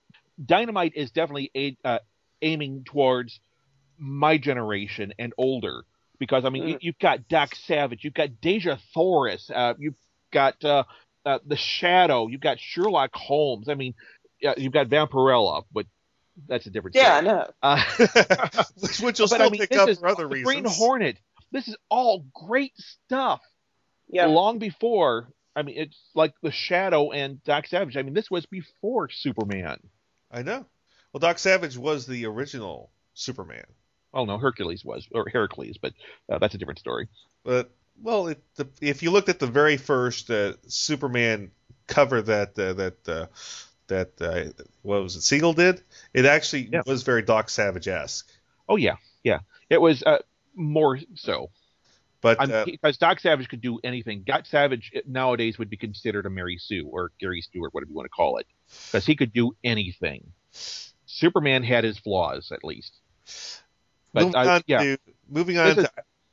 Dynamite 0.44 0.92
is 0.94 1.10
definitely 1.10 1.50
a, 1.56 1.76
uh, 1.84 1.98
aiming 2.42 2.84
towards 2.84 3.40
my 3.98 4.36
generation 4.36 5.14
and 5.18 5.32
older 5.38 5.84
because 6.18 6.44
I 6.44 6.50
mean, 6.50 6.68
you, 6.68 6.74
Mm. 6.74 6.78
you've 6.82 6.98
got 6.98 7.28
Doc 7.28 7.54
Savage, 7.54 8.04
you've 8.04 8.12
got 8.14 8.28
Dejah 8.42 8.78
Thoris, 8.92 9.50
uh, 9.50 9.72
you've 9.78 9.94
got 10.32 10.62
uh, 10.64 10.84
uh, 11.24 11.38
the 11.46 11.56
Shadow, 11.56 12.26
you've 12.28 12.40
got 12.42 12.60
Sherlock 12.60 13.14
Holmes. 13.14 13.68
I 13.70 13.74
mean, 13.74 13.94
yeah, 14.40 14.52
you've 14.58 14.72
got 14.72 14.88
Vampirella, 14.88 15.62
but 15.72 15.86
that's 16.48 16.66
a 16.66 16.70
different. 16.70 16.96
Yeah, 16.96 17.16
I 17.16 17.20
know. 17.20 17.50
Uh, 17.62 17.82
which, 18.80 19.00
which 19.00 19.18
you'll 19.18 19.28
but 19.28 19.34
still 19.36 19.46
I 19.46 19.50
mean, 19.50 19.60
pick 19.60 19.76
up 19.76 19.88
is 19.88 19.98
for 19.98 20.08
other 20.08 20.26
reasons. 20.26 20.46
Green 20.46 20.64
Hornet. 20.64 21.18
This 21.52 21.68
is 21.68 21.76
all 21.88 22.24
great 22.34 22.72
stuff. 22.76 23.40
Yeah. 24.08 24.26
Long 24.26 24.58
before, 24.58 25.28
I 25.56 25.62
mean, 25.62 25.76
it's 25.78 25.98
like 26.14 26.34
the 26.42 26.50
Shadow 26.50 27.12
and 27.12 27.42
Doc 27.44 27.66
Savage. 27.66 27.96
I 27.96 28.02
mean, 28.02 28.14
this 28.14 28.30
was 28.30 28.46
before 28.46 29.08
Superman. 29.08 29.78
I 30.30 30.42
know. 30.42 30.66
Well, 31.12 31.20
Doc 31.20 31.38
Savage 31.38 31.78
was 31.78 32.06
the 32.06 32.26
original 32.26 32.90
Superman. 33.14 33.64
Oh 34.12 34.24
no, 34.24 34.38
Hercules 34.38 34.84
was 34.84 35.06
or 35.12 35.28
Heracles, 35.28 35.78
but 35.78 35.92
uh, 36.28 36.38
that's 36.38 36.54
a 36.54 36.58
different 36.58 36.78
story. 36.78 37.08
But 37.44 37.70
well, 38.00 38.28
it, 38.28 38.42
the, 38.56 38.68
if 38.80 39.02
you 39.02 39.10
looked 39.10 39.28
at 39.28 39.38
the 39.38 39.46
very 39.46 39.76
first 39.76 40.30
uh, 40.30 40.54
Superman 40.66 41.50
cover 41.86 42.22
that 42.22 42.58
uh, 42.58 42.72
that 42.74 43.08
uh, 43.08 43.26
that 43.88 44.12
uh, 44.20 44.44
what 44.82 45.02
was 45.02 45.16
it 45.16 45.22
Siegel 45.22 45.52
did, 45.52 45.82
it 46.12 46.24
actually 46.26 46.68
Yeah. 46.72 46.82
was 46.86 47.02
very 47.02 47.22
Doc 47.22 47.50
Savage 47.50 47.88
esque. 47.88 48.30
Oh 48.68 48.76
yeah, 48.76 48.96
yeah, 49.22 49.40
it 49.68 49.80
was 49.80 50.02
uh, 50.02 50.18
more 50.54 50.98
so. 51.14 51.50
But 52.20 52.50
uh, 52.50 52.64
because 52.64 52.96
Doc 52.96 53.20
Savage 53.20 53.48
could 53.48 53.60
do 53.60 53.78
anything. 53.84 54.22
Doc 54.26 54.46
Savage 54.46 54.92
uh, 54.96 55.00
nowadays 55.06 55.58
would 55.58 55.68
be 55.68 55.76
considered 55.76 56.24
a 56.24 56.30
Mary 56.30 56.56
Sue 56.58 56.88
or 56.90 57.12
Gary 57.20 57.42
Stewart, 57.42 57.74
whatever 57.74 57.90
you 57.90 57.96
want 57.96 58.06
to 58.06 58.10
call 58.10 58.38
it, 58.38 58.46
because 58.86 59.04
he 59.04 59.14
could 59.14 59.32
do 59.32 59.54
anything. 59.62 60.32
Superman 61.06 61.62
had 61.62 61.84
his 61.84 61.98
flaws, 61.98 62.50
at 62.50 62.64
least. 62.64 62.94
But 64.14 64.24
moving 64.24 64.36
uh, 64.36 64.48
on 64.48 64.62
yeah, 64.66 64.78
to 64.78 64.98
moving 65.28 65.58
on 65.58 65.76
This 65.76 65.86
to 65.86 65.90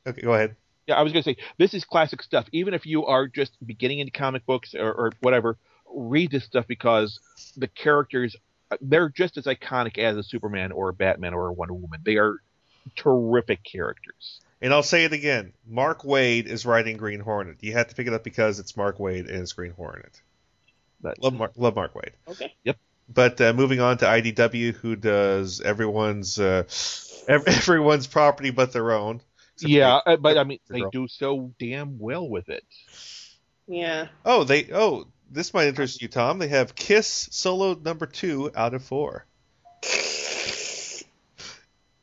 okay, 0.07 0.21
go 0.21 0.33
ahead. 0.33 0.55
yeah, 0.87 0.95
I 0.95 1.01
was 1.01 1.11
gonna 1.11 1.23
say 1.23 1.35
this 1.57 1.73
is 1.73 1.83
classic 1.83 2.21
stuff. 2.23 2.45
Even 2.53 2.73
if 2.73 2.85
you 2.85 3.05
are 3.05 3.27
just 3.27 3.51
beginning 3.65 3.99
into 3.99 4.11
comic 4.11 4.45
books 4.45 4.73
or, 4.73 4.93
or 4.93 5.11
whatever, 5.19 5.57
read 5.93 6.31
this 6.31 6.43
stuff 6.45 6.65
because 6.67 7.19
the 7.57 7.67
characters 7.67 8.35
they're 8.79 9.09
just 9.09 9.37
as 9.37 9.45
iconic 9.45 9.97
as 9.97 10.15
a 10.15 10.23
Superman 10.23 10.71
or 10.71 10.89
a 10.89 10.93
Batman 10.93 11.33
or 11.33 11.47
a 11.47 11.53
Wonder 11.53 11.73
Woman. 11.73 11.99
They 12.05 12.15
are 12.15 12.37
terrific 12.95 13.63
characters. 13.63 14.39
And 14.61 14.73
I'll 14.73 14.83
say 14.83 15.03
it 15.05 15.13
again. 15.13 15.53
Mark 15.67 16.03
Waid 16.03 16.45
is 16.45 16.65
writing 16.65 16.97
Green 16.97 17.19
Hornet. 17.19 17.57
You 17.61 17.73
have 17.73 17.87
to 17.89 17.95
pick 17.95 18.07
it 18.07 18.13
up 18.13 18.23
because 18.23 18.59
it's 18.59 18.77
Mark 18.77 18.97
Waid 18.99 19.27
and 19.27 19.39
it's 19.41 19.53
Green 19.53 19.71
Hornet. 19.71 20.21
But 21.01 21.21
Love 21.21 21.33
Mark, 21.33 21.53
love 21.57 21.75
Mark 21.75 21.93
Waid. 21.95 22.11
Okay. 22.27 22.53
Yep. 22.63 22.77
But 23.13 23.41
uh, 23.41 23.53
moving 23.53 23.81
on 23.81 23.97
to 23.97 24.05
IDW, 24.05 24.73
who 24.75 24.95
does 24.95 25.59
everyone's 25.61 26.39
uh, 26.39 26.63
ev- 27.27 27.43
everyone's 27.47 28.07
property 28.07 28.51
but 28.51 28.71
their 28.71 28.91
own. 28.91 29.21
Yeah, 29.59 29.99
they- 30.05 30.13
uh, 30.13 30.17
but 30.17 30.37
I 30.37 30.43
mean 30.43 30.59
they 30.69 30.81
Girl. 30.81 30.91
do 30.91 31.07
so 31.07 31.51
damn 31.59 31.99
well 31.99 32.27
with 32.29 32.49
it. 32.49 32.63
Yeah. 33.67 34.07
Oh, 34.25 34.43
they. 34.43 34.71
Oh, 34.71 35.07
this 35.31 35.53
might 35.53 35.67
interest 35.67 36.01
you, 36.01 36.07
Tom. 36.07 36.39
They 36.39 36.49
have 36.49 36.75
Kiss 36.75 37.29
solo 37.31 37.73
number 37.73 38.05
two 38.05 38.51
out 38.55 38.73
of 38.73 38.83
four. 38.83 39.25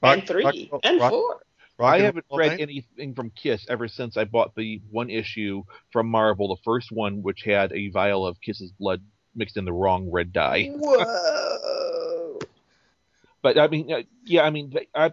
Rock- 0.03 0.19
and 0.19 0.27
three 0.27 0.45
rock- 0.45 0.81
and 0.85 1.01
rock- 1.01 1.11
four. 1.11 1.43
rock 1.79 1.95
I 1.95 1.99
haven't 2.01 2.25
read 2.33 2.53
night? 2.53 2.61
anything 2.61 3.15
from 3.15 3.31
Kiss 3.31 3.67
ever 3.69 3.89
since 3.89 4.17
I 4.17 4.25
bought 4.25 4.55
the 4.55 4.81
one 4.91 5.11
issue 5.11 5.65
from 5.91 6.09
Marvel, 6.09 6.49
the 6.55 6.63
first 6.65 6.93
one, 6.93 7.23
which 7.23 7.43
had 7.43 7.73
a 7.73 7.89
vial 7.91 8.27
of 8.27 8.41
Kiss's 8.41 8.73
blood 8.73 9.03
mixed 9.35 9.57
in 9.57 9.65
the 9.65 9.73
wrong 9.73 10.11
red 10.11 10.33
dye. 10.33 10.71
Whoa. 10.75 12.39
But 13.43 13.59
I 13.59 13.69
mean, 13.69 13.93
uh, 13.93 14.03
yeah, 14.25 14.43
I 14.43 14.51
mean, 14.51 14.75
I, 14.95 15.13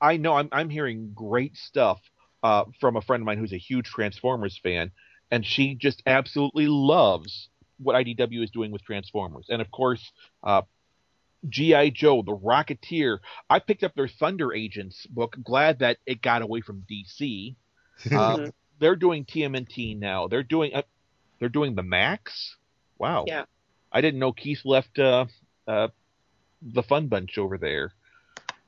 I 0.00 0.16
know 0.18 0.34
I'm 0.34 0.48
I'm 0.52 0.68
hearing 0.70 1.12
great 1.14 1.56
stuff 1.56 2.00
uh, 2.42 2.64
from 2.80 2.96
a 2.96 3.00
friend 3.02 3.22
of 3.22 3.26
mine 3.26 3.38
who's 3.38 3.52
a 3.54 3.58
huge 3.58 3.86
Transformers 3.86 4.58
fan, 4.62 4.92
and 5.30 5.44
she 5.44 5.74
just 5.74 6.02
absolutely 6.06 6.66
loves 6.66 7.48
what 7.78 7.96
IDW 7.96 8.42
is 8.42 8.50
doing 8.50 8.70
with 8.70 8.82
Transformers. 8.82 9.46
And 9.48 9.60
of 9.60 9.70
course, 9.70 10.12
uh, 10.42 10.62
G.I. 11.48 11.90
Joe, 11.90 12.22
The 12.22 12.36
Rocketeer. 12.36 13.18
I 13.48 13.58
picked 13.58 13.84
up 13.84 13.94
their 13.94 14.08
Thunder 14.08 14.52
Agents 14.52 15.06
book. 15.06 15.36
Glad 15.42 15.80
that 15.80 15.98
it 16.06 16.22
got 16.22 16.42
away 16.42 16.60
from 16.60 16.84
DC. 16.90 17.56
Uh, 18.12 18.50
they're 18.78 18.94
doing 18.94 19.24
TMNT 19.24 19.98
now. 19.98 20.28
They're 20.28 20.42
doing 20.42 20.74
uh, 20.74 20.82
they're 21.38 21.48
doing 21.48 21.74
the 21.74 21.82
Max. 21.82 22.56
Wow. 22.98 23.24
Yeah. 23.26 23.44
I 23.90 24.02
didn't 24.02 24.20
know 24.20 24.32
Keith 24.32 24.60
left 24.66 24.98
uh, 24.98 25.24
uh, 25.66 25.88
the 26.60 26.82
Fun 26.82 27.08
Bunch 27.08 27.38
over 27.38 27.56
there. 27.56 27.92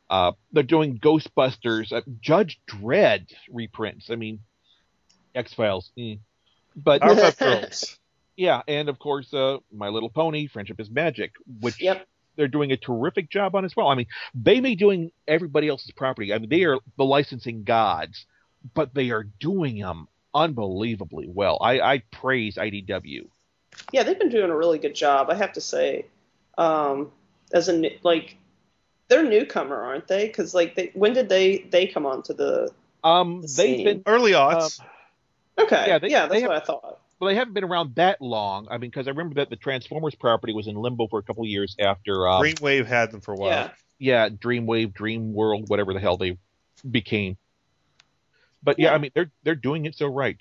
Uh, 0.09 0.33
they're 0.53 0.63
doing 0.63 0.99
Ghostbusters, 0.99 1.93
uh, 1.93 2.01
Judge 2.23 2.59
Dredd 2.67 3.31
reprints. 3.51 4.09
I 4.11 4.17
mean, 4.17 4.41
X 5.35 5.53
Files. 5.53 5.91
Mm. 5.99 6.21
But 6.83 7.03
Girls. 7.03 7.99
yeah, 8.37 8.63
and 8.69 8.89
of 8.89 8.99
course, 8.99 9.33
uh, 9.35 9.59
My 9.73 9.89
Little 9.89 10.11
Pony, 10.11 10.47
Friendship 10.47 10.81
is 10.81 10.91
Magic, 10.91 11.33
which 11.61 11.81
Yep. 11.81 12.07
they're 12.37 12.49
doing 12.49 12.73
a 12.73 12.77
terrific 12.77 13.31
job 13.31 13.55
on 13.55 13.65
as 13.65 13.75
well. 13.77 13.89
I 13.89 13.95
mean, 13.95 14.07
they 14.35 14.61
may 14.61 14.71
be 14.71 14.77
doing 14.77 15.11
everybody 15.27 15.69
else's 15.69 15.91
property. 15.91 16.33
I 16.33 16.39
mean, 16.39 16.49
they 16.49 16.65
are 16.65 16.79
the 16.97 17.05
licensing 17.05 17.65
gods, 17.65 18.27
but 18.75 18.95
they 18.95 19.11
are 19.11 19.25
doing 19.25 19.79
them 19.79 20.09
unbelievably 20.35 21.29
well. 21.29 21.59
I, 21.61 21.81
I 21.81 22.03
praise 22.13 22.57
IDW. 22.57 23.29
Yeah, 23.93 24.03
they've 24.03 24.19
been 24.19 24.29
doing 24.31 24.51
a 24.51 24.57
really 24.57 24.79
good 24.79 24.95
job, 24.95 25.31
I 25.31 25.35
have 25.35 25.53
to 25.55 25.61
say. 25.61 26.07
Um, 26.57 27.13
as 27.53 27.69
a 27.69 27.99
like, 28.03 28.37
they're 29.09 29.25
newcomer, 29.29 29.81
aren't 29.83 30.07
they? 30.09 30.27
Because 30.27 30.55
like, 30.55 30.75
they, 30.75 30.91
when 30.95 31.13
did 31.13 31.29
they 31.29 31.59
they 31.71 31.87
come 31.87 32.05
onto 32.07 32.35
the? 32.35 32.71
Um, 33.05 33.41
The 33.43 33.47
they've 33.47 33.77
scene. 33.77 33.85
been 33.85 34.03
Early 34.07 34.35
odds. 34.35 34.81
Okay, 35.59 35.85
Yeah, 35.87 35.87
yeah, 35.87 35.99
they- 35.99 36.09
that's 36.11 36.33
they 36.33 36.43
what 36.47 36.57
I 36.57 36.61
thought. 36.61 37.01
well, 37.19 37.29
they 37.29 37.35
haven't 37.35 37.55
been 37.55 37.65
around 37.65 37.95
that 37.97 38.21
long. 38.21 38.69
I 38.71 38.79
mean, 38.79 38.91
because 38.91 39.07
I 39.09 39.11
remember 39.11 39.35
that 39.37 39.51
the 39.51 39.57
Transformers 39.57 40.15
property 40.15 40.53
was 40.53 40.67
in 40.67 40.77
limbo 40.77 41.07
for 41.09 41.19
a 41.19 41.23
couple 41.23 41.43
of 41.43 41.49
years 41.49 41.75
after, 41.79 42.29
uh, 42.29 42.41
Green 42.41 42.57
Wave 42.61 42.87
had 42.87 43.11
them 43.11 43.21
for 43.21 43.33
a 43.35 43.37
while. 43.37 43.51
Yeah, 43.51 43.71
yeah, 43.99 44.29
Dreamwave, 44.29 44.95
Dream 44.95 45.33
World, 45.33 45.69
whatever 45.69 45.93
the 45.93 46.01
hell 46.01 46.17
they 46.17 46.39
became. 46.89 47.37
But 48.63 48.79
yeah, 48.79 48.91
Yeah. 48.91 48.95
I 48.95 48.99
mean, 48.99 49.11
they're 49.15 49.31
they're 49.43 49.55
doing 49.55 49.87
it 49.87 49.95
so 49.97 50.07
right. 50.07 50.37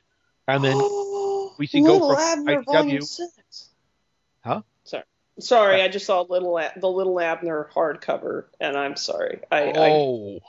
And 0.47 0.63
then 0.63 0.77
we 1.57 1.67
see 1.67 1.81
Little 1.81 2.09
go 2.09 2.15
from 2.15 2.23
Abner 2.23 2.61
IDW 2.61 2.65
Volume 2.65 3.01
Six. 3.01 3.69
Huh? 4.43 4.61
Sorry, 4.83 5.03
sorry. 5.39 5.81
I 5.81 5.87
just 5.87 6.05
saw 6.05 6.21
Little 6.21 6.61
the 6.77 6.87
Little 6.89 7.19
Abner 7.19 7.69
hardcover, 7.73 8.45
and 8.59 8.77
I'm 8.77 8.95
sorry. 8.95 9.41
I, 9.51 9.63
I 9.71 9.89
oh, 9.89 10.39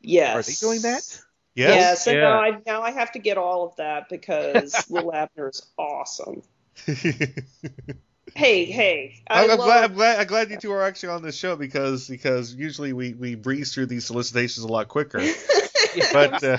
yes. 0.00 0.36
are 0.36 0.42
they 0.42 0.54
doing 0.66 0.82
that? 0.82 1.20
Yes. 1.54 1.74
Yes, 1.74 2.06
and 2.06 2.16
Yeah. 2.16 2.22
now 2.22 2.40
I 2.40 2.60
now 2.66 2.82
I 2.82 2.90
have 2.92 3.12
to 3.12 3.18
get 3.18 3.36
all 3.38 3.66
of 3.66 3.76
that 3.76 4.08
because 4.08 4.86
Little 4.90 5.14
Abner 5.14 5.48
is 5.50 5.66
awesome. 5.78 6.42
Hey, 8.34 8.64
hey, 8.64 9.22
I 9.28 9.44
I'm, 9.44 9.50
I'm 9.50 9.58
love, 9.58 9.66
glad, 9.66 9.84
I'm 9.84 9.94
glad. 9.94 10.20
I'm 10.20 10.26
glad 10.26 10.50
you 10.50 10.56
two 10.56 10.72
are 10.72 10.82
actually 10.82 11.10
on 11.10 11.22
this 11.22 11.36
show 11.36 11.54
because 11.54 12.08
because 12.08 12.54
usually 12.54 12.92
we, 12.94 13.12
we 13.12 13.34
breeze 13.34 13.74
through 13.74 13.86
these 13.86 14.06
solicitations 14.06 14.64
a 14.64 14.68
lot 14.68 14.88
quicker. 14.88 15.20
But 16.12 16.42
uh, 16.42 16.56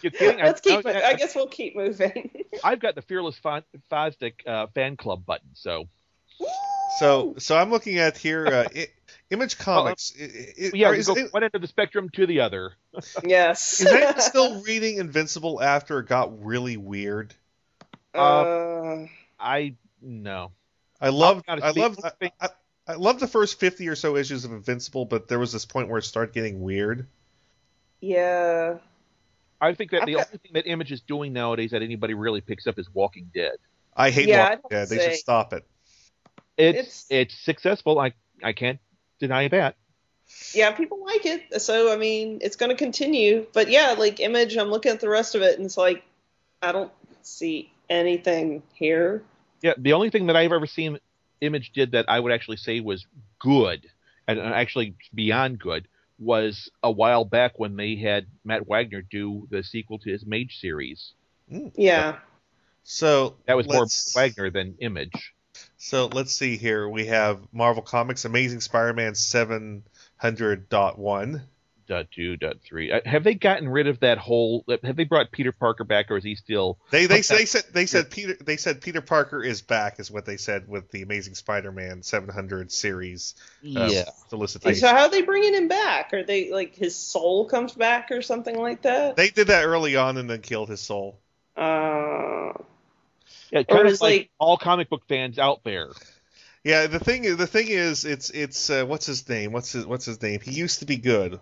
You're 0.00 0.12
kidding? 0.12 0.42
Let's 0.42 0.62
I, 0.66 0.76
keep. 0.76 0.86
it. 0.86 0.96
I 0.96 1.12
guess 1.14 1.34
we'll 1.34 1.48
keep 1.48 1.76
moving. 1.76 2.30
I've 2.64 2.80
got 2.80 2.94
the 2.94 3.02
Fearless 3.02 3.36
Fo- 3.36 3.62
Fosdick 3.92 4.46
uh, 4.46 4.68
fan 4.68 4.96
club 4.96 5.26
button, 5.26 5.50
so 5.52 5.88
so 6.98 7.34
so 7.36 7.58
I'm 7.58 7.70
looking 7.70 7.98
at 7.98 8.16
here. 8.16 8.46
Uh, 8.46 8.68
I, 8.74 8.86
Image 9.30 9.58
Comics. 9.58 10.12
I- 10.20 10.24
I- 10.24 10.70
yeah, 10.74 10.88
are- 10.88 10.92
we 10.92 10.98
is, 10.98 11.06
go 11.08 11.16
it- 11.16 11.32
one 11.32 11.42
end 11.42 11.54
of 11.54 11.60
the 11.60 11.66
spectrum 11.66 12.08
to 12.10 12.26
the 12.26 12.40
other. 12.40 12.72
yes. 13.24 13.80
is 13.80 13.86
anyone 13.86 14.20
still 14.20 14.62
reading 14.62 14.98
Invincible 14.98 15.60
after 15.62 15.98
it 15.98 16.06
got 16.06 16.44
really 16.44 16.76
weird? 16.76 17.34
uh, 18.14 19.04
I 19.38 19.74
no. 20.00 20.52
I 21.00 21.10
love 21.10 21.42
I'll 21.48 21.56
be 21.56 21.62
I 21.62 21.68
honest, 21.68 21.78
love 21.78 21.96
the 21.96 22.14
I, 22.22 22.30
I, 22.40 22.48
I 22.88 22.94
love 22.94 23.20
the 23.20 23.26
first 23.28 23.58
50 23.60 23.88
or 23.88 23.96
so 23.96 24.16
issues 24.16 24.44
of 24.44 24.52
Invincible, 24.52 25.04
but 25.04 25.28
there 25.28 25.38
was 25.38 25.52
this 25.52 25.64
point 25.66 25.88
where 25.88 25.98
it 25.98 26.04
started 26.04 26.32
getting 26.34 26.60
weird. 26.62 27.06
yeah. 28.00 28.78
I 29.58 29.72
think 29.72 29.90
that 29.92 30.02
I've 30.02 30.06
the 30.06 30.12
got- 30.14 30.26
only 30.28 30.38
thing 30.38 30.52
that 30.54 30.66
Image 30.66 30.92
is 30.92 31.00
doing 31.00 31.32
nowadays 31.32 31.70
that 31.70 31.80
anybody 31.82 32.12
really 32.14 32.42
picks 32.42 32.66
up 32.66 32.78
is 32.78 32.88
Walking 32.94 33.30
Dead. 33.34 33.56
I 33.96 34.10
hate 34.10 34.28
Yeah, 34.28 34.50
Walking 34.50 34.60
I'd 34.66 34.70
Dead. 34.70 34.88
They 34.90 34.98
should 35.04 35.14
stop 35.14 35.52
it. 35.54 35.66
It's 36.58 36.78
It's- 36.78 37.06
it's, 37.10 37.34
successful. 37.38 37.98
I 37.98 38.12
I 38.42 38.52
can't 38.52 38.78
deny 39.18 39.48
that. 39.48 39.76
Yeah, 40.52 40.72
people 40.72 41.04
like 41.04 41.24
it, 41.24 41.62
so 41.62 41.92
I 41.92 41.96
mean, 41.96 42.38
it's 42.42 42.56
going 42.56 42.70
to 42.70 42.76
continue. 42.76 43.46
But 43.52 43.70
yeah, 43.70 43.94
like 43.96 44.18
Image, 44.20 44.56
I'm 44.56 44.70
looking 44.70 44.92
at 44.92 45.00
the 45.00 45.08
rest 45.08 45.34
of 45.34 45.42
it, 45.42 45.56
and 45.56 45.64
it's 45.64 45.76
like, 45.76 46.02
I 46.62 46.72
don't 46.72 46.92
see 47.22 47.70
anything 47.88 48.62
here. 48.74 49.22
Yeah, 49.62 49.74
the 49.78 49.92
only 49.92 50.10
thing 50.10 50.26
that 50.26 50.36
I've 50.36 50.52
ever 50.52 50.66
seen 50.66 50.98
Image 51.40 51.72
did 51.72 51.92
that 51.92 52.06
I 52.08 52.18
would 52.18 52.32
actually 52.32 52.56
say 52.56 52.80
was 52.80 53.06
good, 53.38 53.86
and 54.26 54.38
and 54.38 54.52
actually 54.52 54.96
beyond 55.14 55.58
good, 55.60 55.86
was 56.18 56.70
a 56.82 56.90
while 56.90 57.24
back 57.24 57.58
when 57.58 57.76
they 57.76 57.96
had 57.96 58.26
Matt 58.44 58.66
Wagner 58.66 59.02
do 59.02 59.46
the 59.50 59.62
sequel 59.62 59.98
to 60.00 60.10
his 60.10 60.26
Mage 60.26 60.58
series. 60.60 61.12
Hmm. 61.50 61.68
Yeah. 61.74 62.18
So 62.84 63.36
That 63.46 63.56
was 63.56 63.66
more 63.68 63.86
Wagner 64.14 64.50
than 64.50 64.76
Image. 64.80 65.34
So 65.78 66.06
let's 66.06 66.32
see 66.32 66.56
here. 66.56 66.88
We 66.88 67.04
have 67.06 67.40
Marvel 67.52 67.82
Comics 67.82 68.24
Amazing 68.24 68.60
Spider-Man 68.60 69.12
700.1. 69.12 71.42
Dot 71.88 72.10
two, 72.10 72.36
dot 72.36 72.56
three. 72.64 72.90
Uh, 72.90 72.98
Have 73.04 73.22
they 73.22 73.34
gotten 73.34 73.68
rid 73.68 73.86
of 73.86 74.00
that 74.00 74.18
whole? 74.18 74.64
Have 74.82 74.96
they 74.96 75.04
brought 75.04 75.30
Peter 75.30 75.52
Parker 75.52 75.84
back, 75.84 76.10
or 76.10 76.16
is 76.16 76.24
he 76.24 76.34
still? 76.34 76.80
They 76.90 77.06
they, 77.06 77.20
they 77.20 77.44
said 77.44 77.62
they 77.72 77.86
said 77.86 78.10
Peter 78.10 78.36
they 78.44 78.56
said 78.56 78.80
Peter 78.80 79.00
Parker 79.00 79.40
is 79.40 79.62
back 79.62 80.00
is 80.00 80.10
what 80.10 80.26
they 80.26 80.36
said 80.36 80.66
with 80.66 80.90
the 80.90 81.02
Amazing 81.02 81.36
Spider-Man 81.36 82.02
700 82.02 82.72
series 82.72 83.36
uh, 83.76 83.88
solicitation. 84.28 84.80
So 84.80 84.88
how 84.88 85.02
are 85.02 85.10
they 85.10 85.22
bringing 85.22 85.54
him 85.54 85.68
back? 85.68 86.12
Are 86.12 86.24
they 86.24 86.50
like 86.50 86.74
his 86.74 86.96
soul 86.96 87.44
comes 87.44 87.72
back 87.72 88.10
or 88.10 88.20
something 88.20 88.58
like 88.58 88.82
that? 88.82 89.14
They 89.14 89.30
did 89.30 89.46
that 89.46 89.64
early 89.64 89.94
on 89.94 90.16
and 90.16 90.28
then 90.28 90.40
killed 90.40 90.68
his 90.68 90.80
soul. 90.80 91.20
Uh, 91.56 92.52
Yeah, 93.50 93.60
Or 93.60 93.64
kind 93.64 93.88
of 93.88 94.00
like, 94.00 94.00
like- 94.00 94.30
all 94.38 94.56
comic 94.56 94.88
book 94.88 95.02
fans 95.08 95.38
out 95.38 95.62
there. 95.64 95.90
Yeah, 96.64 96.88
the 96.88 96.98
thing 96.98 97.24
is 97.24 97.36
the 97.36 97.46
thing 97.46 97.68
is 97.68 98.04
it's 98.04 98.30
it's 98.30 98.70
uh, 98.70 98.84
what's 98.84 99.06
his 99.06 99.28
name? 99.28 99.52
What's 99.52 99.70
his 99.70 99.86
what's 99.86 100.04
his 100.04 100.20
name? 100.20 100.40
He 100.40 100.50
used 100.50 100.80
to 100.80 100.84
be 100.84 100.96
good 100.96 101.38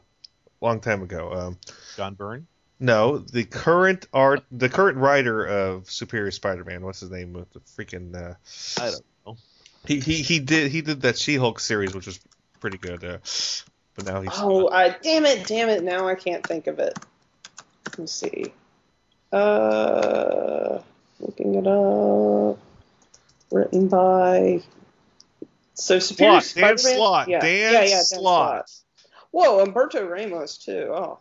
long 0.61 0.81
time 0.81 1.03
ago. 1.03 1.33
Um, 1.33 1.59
John 1.97 2.12
Byrne. 2.14 2.47
no, 2.79 3.17
the 3.19 3.45
current 3.45 4.07
art 4.12 4.45
the 4.53 4.69
current 4.69 4.99
writer 4.99 5.43
of 5.47 5.90
Superior 5.90 6.31
Spider-Man, 6.31 6.85
what's 6.85 7.01
his 7.01 7.11
name? 7.11 7.33
The 7.33 7.61
freaking 7.61 8.14
uh, 8.14 8.35
I 8.83 8.90
don't 8.90 9.05
know. 9.27 9.37
He, 9.87 10.01
he 10.01 10.21
he 10.21 10.40
did 10.40 10.71
he 10.71 10.83
did 10.83 11.01
that 11.03 11.17
She-Hulk 11.17 11.59
series, 11.59 11.95
which 11.95 12.07
was 12.07 12.21
pretty 12.61 12.77
good. 12.79 13.03
Uh, 13.03 13.19
but 13.95 14.05
now 14.05 14.21
he's 14.21 14.31
oh, 14.35 14.69
I, 14.69 14.90
damn 14.90 15.25
it, 15.25 15.47
damn 15.47 15.71
it! 15.71 15.83
Now 15.83 16.07
I 16.07 16.17
can't 16.17 16.47
think 16.47 16.67
of 16.67 16.79
it. 16.81 16.99
Let 17.87 17.99
me 17.99 18.07
see. 18.07 18.53
Uh, 19.33 20.81
looking 21.20 21.55
it 21.55 21.66
up. 21.66 22.59
Written 23.50 23.88
by. 23.88 24.62
So 25.74 25.98
Superior 25.98 26.40
Slott, 26.40 26.62
Dan 26.68 26.79
Spider-Man? 26.79 26.96
Slott, 26.98 27.29
Yeah. 27.29 27.40
Dan 27.40 27.72
yeah, 27.72 27.83
yeah, 27.83 27.88
Dan 27.88 28.05
Slott. 28.05 28.70
Whoa, 29.31 29.64
Humberto 29.64 30.09
Ramos 30.09 30.59
too. 30.59 30.88
Oh. 30.92 31.18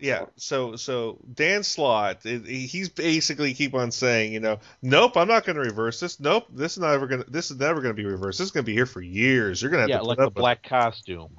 yeah. 0.00 0.26
So 0.36 0.76
so 0.76 1.18
Dan 1.32 1.62
Slott, 1.62 2.24
it, 2.26 2.46
he's 2.46 2.88
basically 2.90 3.54
keep 3.54 3.74
on 3.74 3.90
saying, 3.90 4.32
you 4.32 4.40
know, 4.40 4.58
nope, 4.82 5.16
I'm 5.16 5.28
not 5.28 5.44
going 5.44 5.56
to 5.56 5.62
reverse 5.62 6.00
this. 6.00 6.20
Nope, 6.20 6.46
this 6.52 6.72
is 6.72 6.78
never 6.78 7.06
going 7.06 7.22
to 7.24 7.30
this 7.30 7.50
is 7.50 7.58
never 7.58 7.80
going 7.80 7.94
to 7.94 8.00
be 8.02 8.06
reversed. 8.06 8.38
This 8.38 8.46
is 8.46 8.52
going 8.52 8.64
to 8.64 8.68
be 8.70 8.74
here 8.74 8.86
for 8.86 9.00
years. 9.00 9.60
You're 9.62 9.70
going 9.70 9.78
to 9.78 9.82
have 9.82 9.88
Yeah, 9.90 9.96
to 9.98 10.02
put 10.02 10.08
like 10.08 10.18
the 10.18 10.24
up 10.24 10.32
with 10.34 10.38
it." 10.38 10.40
black 10.40 10.62
costume. 10.62 11.36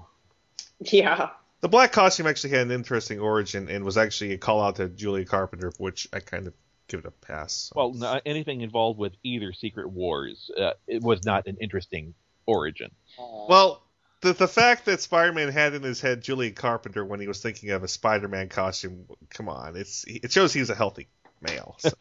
Yeah. 0.79 1.29
The 1.61 1.69
black 1.69 1.91
costume 1.91 2.27
actually 2.27 2.51
had 2.51 2.61
an 2.67 2.71
interesting 2.71 3.19
origin 3.19 3.69
and 3.69 3.83
was 3.83 3.97
actually 3.97 4.33
a 4.33 4.37
call 4.37 4.61
out 4.61 4.75
to 4.75 4.89
Julia 4.89 5.25
Carpenter, 5.25 5.71
which 5.77 6.07
I 6.13 6.19
kind 6.19 6.47
of 6.47 6.53
give 6.87 6.99
it 7.01 7.05
a 7.05 7.11
pass. 7.11 7.71
Well, 7.75 7.93
no, 7.93 8.19
anything 8.25 8.61
involved 8.61 8.99
with 8.99 9.13
either 9.23 9.53
Secret 9.53 9.89
Wars, 9.89 10.49
uh, 10.59 10.71
it 10.87 11.01
was 11.01 11.25
not 11.25 11.47
an 11.47 11.57
interesting 11.61 12.13
origin. 12.45 12.91
Well, 13.17 13.81
the 14.21 14.33
the 14.33 14.47
fact 14.47 14.85
that 14.85 15.01
Spider-Man 15.01 15.49
had 15.49 15.73
in 15.73 15.83
his 15.83 16.01
head 16.01 16.21
Julian 16.21 16.53
Carpenter 16.53 17.03
when 17.05 17.19
he 17.19 17.27
was 17.27 17.41
thinking 17.41 17.71
of 17.71 17.83
a 17.83 17.87
Spider-Man 17.87 18.49
costume, 18.49 19.05
come 19.29 19.49
on, 19.49 19.75
it's 19.75 20.03
it 20.07 20.31
shows 20.31 20.53
he's 20.53 20.69
a 20.69 20.75
healthy 20.75 21.07
male. 21.41 21.75
So, 21.79 21.89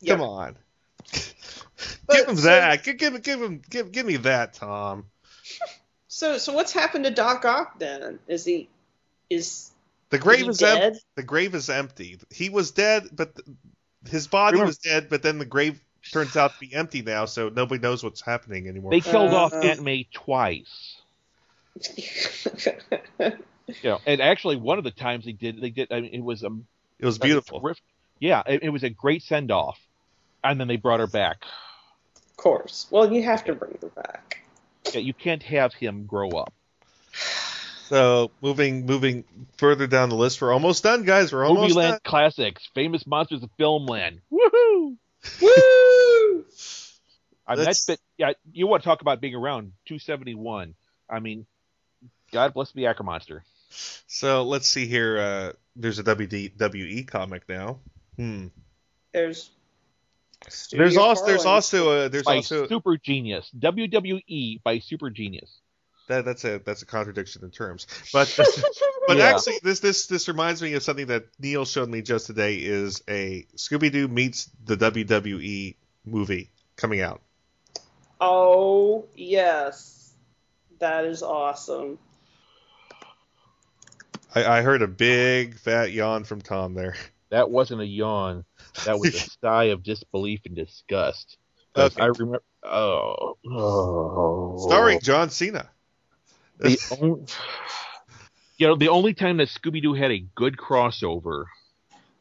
Yeah. 0.00 0.14
Come 0.14 0.22
on, 0.22 0.56
give 2.10 2.28
him 2.28 2.36
so- 2.36 2.42
that. 2.42 2.82
Give, 2.84 2.96
give 2.96 3.22
give 3.22 3.40
him 3.42 3.62
give 3.68 3.92
give 3.92 4.06
me 4.06 4.16
that, 4.18 4.54
Tom. 4.54 5.06
So, 6.08 6.38
so 6.38 6.52
what's 6.54 6.72
happened 6.72 7.04
to 7.04 7.10
Doc 7.10 7.44
Ock 7.44 7.78
then? 7.78 8.18
Is 8.26 8.44
he, 8.44 8.70
is, 9.28 9.70
The 10.08 10.18
grave 10.18 10.44
he 10.44 10.48
is 10.48 10.62
em- 10.62 10.76
dead? 10.78 10.96
the 11.14 11.22
grave 11.22 11.54
is 11.54 11.68
empty. 11.68 12.18
He 12.30 12.48
was 12.48 12.70
dead, 12.70 13.08
but 13.12 13.34
th- 13.36 13.46
his 14.08 14.26
body 14.26 14.54
Remember- 14.54 14.68
was 14.68 14.78
dead. 14.78 15.08
But 15.08 15.22
then 15.22 15.38
the 15.38 15.44
grave 15.44 15.80
turns 16.12 16.36
out 16.36 16.54
to 16.54 16.60
be 16.60 16.74
empty 16.74 17.02
now, 17.02 17.24
so 17.24 17.48
nobody 17.48 17.80
knows 17.80 18.02
what's 18.04 18.20
happening 18.20 18.68
anymore. 18.68 18.90
They 18.90 19.00
killed 19.00 19.34
off 19.34 19.52
Uh, 19.52 19.58
Aunt 19.58 19.82
May 19.82 20.06
twice. 20.12 20.96
You 23.82 23.90
know, 23.90 23.98
and 24.06 24.20
actually, 24.20 24.54
one 24.54 24.78
of 24.78 24.84
the 24.84 24.92
times 24.92 25.24
they 25.24 25.32
did, 25.32 25.60
they 25.60 25.70
did. 25.70 25.90
I 25.90 26.00
mean, 26.00 26.14
it 26.14 26.22
was 26.22 26.44
um, 26.44 26.66
it 27.00 27.04
was 27.04 27.18
beautiful. 27.18 27.60
terrific- 27.60 27.82
yeah, 28.20 28.44
it, 28.46 28.62
it 28.62 28.68
was 28.68 28.84
a 28.84 28.90
great 28.90 29.24
send 29.24 29.50
off. 29.50 29.80
and 30.44 30.60
then 30.60 30.68
they 30.68 30.76
brought 30.76 31.00
her 31.00 31.08
back. 31.08 31.38
Of 32.14 32.36
course. 32.36 32.86
Well, 32.92 33.12
you 33.12 33.24
have 33.24 33.44
to 33.46 33.56
bring 33.56 33.76
her 33.82 33.88
back. 33.88 34.44
Yeah, 34.92 35.00
you 35.00 35.12
can't 35.12 35.42
have 35.42 35.74
him 35.74 36.06
grow 36.06 36.28
up. 36.30 36.54
So 37.88 38.30
moving 38.40 38.86
moving 38.86 39.24
further 39.56 39.86
down 39.86 40.08
the 40.08 40.16
list, 40.16 40.40
we're 40.40 40.52
almost 40.52 40.82
done, 40.82 41.04
guys. 41.04 41.32
We're 41.32 41.44
almost 41.44 41.74
Movie 41.74 41.74
done. 41.74 41.90
Land 41.92 42.02
Classics, 42.04 42.68
famous 42.74 43.06
monsters 43.06 43.42
of 43.42 43.50
Filmland. 43.58 44.20
Woohoo! 44.32 44.96
Woo! 45.42 46.44
I 47.46 47.54
mean, 47.54 47.64
Let's- 47.64 47.84
that's 47.84 48.00
yeah. 48.18 48.32
You 48.52 48.66
want 48.66 48.82
to 48.82 48.88
talk 48.88 49.02
about 49.02 49.20
being 49.20 49.34
around 49.34 49.72
271? 49.86 50.74
I 51.08 51.20
mean, 51.20 51.46
God 52.32 52.54
bless 52.54 52.72
the 52.72 52.84
Ackermonster. 52.84 53.42
So 54.06 54.42
let's 54.42 54.66
see 54.66 54.86
here. 54.86 55.18
Uh, 55.18 55.52
there's 55.76 55.98
a 55.98 56.04
WWE 56.04 57.06
comic 57.06 57.48
now. 57.48 57.78
Hmm. 58.16 58.48
There's. 59.12 59.50
Studio 60.48 60.84
There's 60.84 60.96
also 60.96 61.26
there's 61.26 61.46
also 61.46 61.90
a 61.90 62.08
there's 62.08 62.24
by 62.24 62.36
also 62.36 62.68
Super 62.68 62.96
Genius. 62.96 63.50
WWE 63.58 64.62
by 64.62 64.78
Super 64.78 65.10
Genius. 65.10 65.50
That 66.08 66.24
that's 66.24 66.44
a 66.44 66.58
that's 66.64 66.82
a 66.82 66.86
contradiction 66.86 67.44
in 67.44 67.50
terms. 67.50 67.86
But 68.12 68.32
but 69.06 69.16
Yeah. 69.16 69.24
actually 69.24 69.58
this 69.62 69.80
this 69.80 70.06
this 70.06 70.28
reminds 70.28 70.62
me 70.62 70.74
of 70.74 70.82
something 70.82 71.06
that 71.06 71.26
Neil 71.38 71.64
showed 71.64 71.88
me 71.88 72.02
just 72.02 72.26
today 72.26 72.56
is 72.56 73.02
a 73.08 73.46
Scooby 73.56 73.90
Doo 73.90 74.08
meets 74.08 74.50
the 74.64 74.76
WWE 74.76 75.74
movie 76.04 76.50
coming 76.76 77.00
out. 77.00 77.22
Oh 78.20 79.06
yes, 79.14 80.14
that 80.78 81.04
is 81.04 81.22
awesome. 81.22 81.98
I, 84.34 84.58
I 84.58 84.62
heard 84.62 84.82
a 84.82 84.86
big 84.88 85.58
fat 85.58 85.92
yawn 85.92 86.24
from 86.24 86.40
Tom 86.40 86.74
there. 86.74 86.94
That 87.30 87.50
wasn't 87.50 87.80
a 87.80 87.86
yawn. 87.86 88.44
That 88.84 88.98
was 88.98 89.14
a 89.14 89.30
sigh 89.42 89.64
of 89.64 89.82
disbelief 89.82 90.40
and 90.46 90.54
disgust. 90.54 91.38
Okay. 91.74 92.02
I 92.02 92.06
remember. 92.06 92.42
Oh, 92.62 93.36
oh. 93.50 94.66
Starring 94.68 95.00
John 95.00 95.30
Cena. 95.30 95.68
The 96.58 96.78
only, 97.00 97.26
you 98.58 98.66
know, 98.66 98.76
the 98.76 98.88
only 98.88 99.14
time 99.14 99.36
that 99.38 99.48
Scooby 99.48 99.82
Doo 99.82 99.94
had 99.94 100.10
a 100.10 100.24
good 100.34 100.56
crossover 100.56 101.46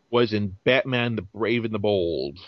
was 0.09 0.33
in 0.33 0.55
Batman: 0.63 1.15
The 1.15 1.21
Brave 1.21 1.65
and 1.65 1.73
the 1.73 1.79
Bold 1.79 2.39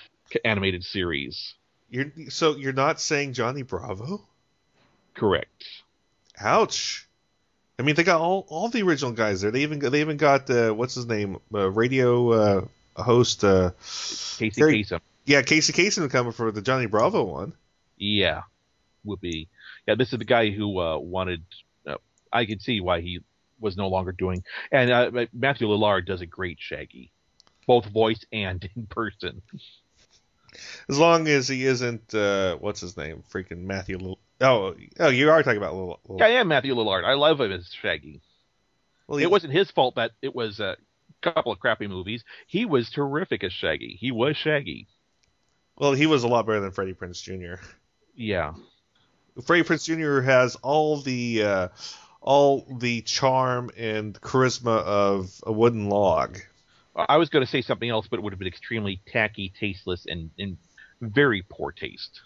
animated 0.44 0.84
series. 0.84 1.56
You're 1.90 2.12
so 2.30 2.56
you're 2.56 2.74
not 2.74 3.00
saying 3.00 3.34
Johnny 3.34 3.62
Bravo? 3.62 4.22
Correct. 5.14 5.64
Ouch. 6.40 7.08
I 7.80 7.84
mean, 7.84 7.96
they 7.96 8.04
got 8.04 8.22
all, 8.22 8.46
all 8.50 8.70
the 8.70 8.82
original 8.82 9.12
guys 9.12 9.42
there. 9.42 9.52
They 9.52 9.62
even 9.62 9.80
got, 9.80 9.92
they 9.92 10.02
even 10.02 10.18
got 10.18 10.50
uh, 10.50 10.72
what's 10.72 10.96
his 10.96 11.06
name, 11.06 11.38
uh, 11.54 11.70
radio 11.70 12.32
uh, 12.32 12.62
host. 12.96 13.44
Uh, 13.44 13.72
Casey 13.80 14.50
Very- 14.56 14.84
Kasem. 14.84 15.00
yeah, 15.26 15.42
Casey 15.44 15.74
Kasem 15.74 16.10
coming 16.10 16.32
for 16.34 16.52
the 16.52 16.62
Johnny 16.62 16.88
Bravo 16.88 17.24
one. 17.24 17.54
Yeah, 17.98 18.44
would 19.04 19.22
be. 19.22 19.48
Yeah, 19.88 19.96
this 19.96 20.12
is 20.12 20.20
the 20.20 20.26
guy 20.26 20.50
who 20.50 20.80
uh, 20.80 20.98
wanted. 20.98 21.44
I 22.32 22.46
could 22.46 22.62
see 22.62 22.82
why 22.82 23.02
he 23.02 23.20
was 23.60 23.76
no 23.78 23.88
longer 23.88 24.12
doing. 24.12 24.44
And 24.72 24.92
uh, 24.92 25.26
Matthew 25.34 25.68
Lillard 25.68 26.06
does 26.06 26.22
a 26.22 26.26
great 26.26 26.58
Shaggy, 26.60 27.12
both 27.66 27.86
voice 27.86 28.24
and 28.32 28.68
in 28.76 28.86
person. 28.88 29.42
As 30.90 30.98
long 30.98 31.28
as 31.28 31.48
he 31.48 31.66
isn't 31.66 32.14
uh, 32.14 32.56
what's 32.58 32.82
his 32.82 32.98
name, 32.98 33.24
freaking 33.32 33.64
Matthew. 33.64 33.98
Lil- 33.98 34.20
oh, 34.42 34.76
oh, 35.00 35.10
you 35.10 35.30
are 35.30 35.44
talking 35.44 35.58
about 35.58 35.76
Lil. 35.76 36.00
Lil- 36.08 36.20
Yeah, 36.20 36.26
I 36.26 36.30
am 36.30 36.48
Matthew 36.48 36.74
Lillard. 36.76 37.04
I 37.04 37.14
love 37.14 37.40
him 37.42 37.52
as 37.52 37.68
Shaggy. 37.82 38.22
well, 39.08 39.18
he- 39.18 39.24
It 39.24 39.32
wasn't 39.32 39.54
his 39.54 39.70
fault 39.72 39.96
that 39.96 40.12
it 40.22 40.34
was 40.34 40.60
a 40.60 40.78
couple 41.22 41.52
of 41.52 41.60
crappy 41.60 41.88
movies. 41.88 42.24
He 42.48 42.66
was 42.66 42.90
terrific 42.90 43.44
as 43.44 43.52
Shaggy. 43.54 43.98
He 44.00 44.12
was 44.12 44.38
Shaggy. 44.38 44.88
well, 45.78 45.94
he 45.94 46.06
was 46.08 46.24
a 46.24 46.28
lot 46.28 46.46
better 46.46 46.60
than 46.62 46.72
Freddie 46.72 46.94
Prinze 46.94 47.22
Jr. 47.22 47.62
Yeah. 48.16 48.54
Freddie 49.46 49.64
Prinze 49.64 49.86
Jr. 49.86 50.22
has 50.22 50.56
all 50.58 50.98
the 51.02 51.44
uh, 51.44 51.68
all 52.22 52.66
the 52.80 53.02
charm 53.02 53.70
and 53.78 54.20
charisma 54.20 54.80
of 54.84 55.42
a 55.46 55.52
wooden 55.52 55.90
log. 55.90 56.40
I 56.96 57.18
was 57.18 57.30
going 57.30 57.46
to 57.46 57.50
say 57.50 57.62
something 57.62 57.90
else, 57.90 58.08
but 58.08 58.18
it 58.18 58.24
would 58.24 58.34
have 58.34 58.40
been 58.40 58.48
extremely 58.48 59.02
tacky, 59.06 59.54
tasteless, 59.60 60.06
and 60.08 60.32
in 60.38 60.58
very 61.00 61.44
poor 61.48 61.72
taste. 61.72 62.22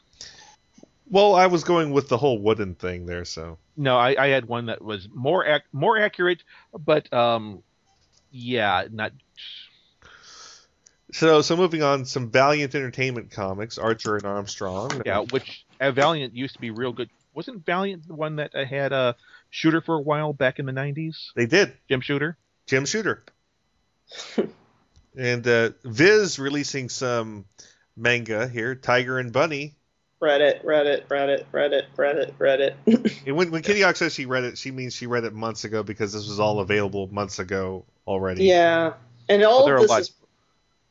Well, 1.09 1.35
I 1.35 1.47
was 1.47 1.65
going 1.65 1.91
with 1.91 2.07
the 2.07 2.17
whole 2.17 2.39
wooden 2.39 2.75
thing 2.75 3.05
there, 3.05 3.25
so 3.25 3.57
No, 3.75 3.97
I, 3.97 4.15
I 4.17 4.27
had 4.29 4.45
one 4.45 4.67
that 4.67 4.81
was 4.81 5.09
more 5.13 5.45
ac- 5.45 5.65
more 5.73 5.97
accurate, 5.97 6.43
but 6.77 7.11
um, 7.11 7.63
yeah, 8.31 8.85
not. 8.89 9.11
so 11.11 11.41
so 11.41 11.57
moving 11.57 11.83
on, 11.83 12.05
some 12.05 12.31
Valiant 12.31 12.73
Entertainment 12.73 13.31
comics, 13.31 13.77
Archer 13.77 14.15
and 14.15 14.25
Armstrong. 14.25 15.01
Yeah, 15.05 15.19
which 15.19 15.65
uh, 15.81 15.91
Valiant 15.91 16.33
used 16.33 16.55
to 16.55 16.61
be 16.61 16.71
real 16.71 16.93
good. 16.93 17.09
Wasn't 17.33 17.65
Valiant 17.65 18.07
the 18.07 18.15
one 18.15 18.37
that 18.37 18.55
uh, 18.55 18.63
had 18.63 18.93
a 18.93 19.17
shooter 19.51 19.81
for 19.81 19.95
a 19.95 20.01
while 20.01 20.33
back 20.33 20.57
in 20.57 20.65
the 20.65 20.71
'90s? 20.71 21.27
they 21.35 21.45
did. 21.45 21.73
Jim 21.87 22.01
Shooter. 22.01 22.37
Jim 22.65 22.85
Shooter. 22.85 23.23
and 25.17 25.47
uh, 25.47 25.71
Viz 25.83 26.39
releasing 26.39 26.89
some 26.89 27.45
manga 27.95 28.47
here, 28.47 28.75
Tiger 28.75 29.19
and 29.19 29.31
Bunny. 29.31 29.75
Reddit, 30.21 30.63
Reddit, 30.63 31.07
Reddit, 31.07 31.45
Reddit, 31.51 31.85
Reddit, 31.97 32.33
Reddit. 32.33 32.75
And 33.25 33.35
when 33.35 33.49
when 33.51 33.61
Kitty 33.63 33.81
Hawk 33.81 33.95
says 33.95 34.13
she 34.13 34.25
read 34.25 34.43
it, 34.43 34.57
she 34.57 34.71
means 34.71 34.95
she 34.95 35.07
read 35.07 35.23
it 35.23 35.33
months 35.33 35.63
ago 35.63 35.83
because 35.83 36.13
this 36.13 36.27
was 36.27 36.39
all 36.39 36.59
available 36.59 37.07
months 37.07 37.39
ago 37.39 37.85
already. 38.07 38.45
yeah, 38.45 38.93
and 39.29 39.43
all 39.43 39.65
they're 39.65 39.75
of 39.75 39.81
a 39.81 39.83
this 39.83 39.89
lot- 39.89 40.01
is. 40.01 40.11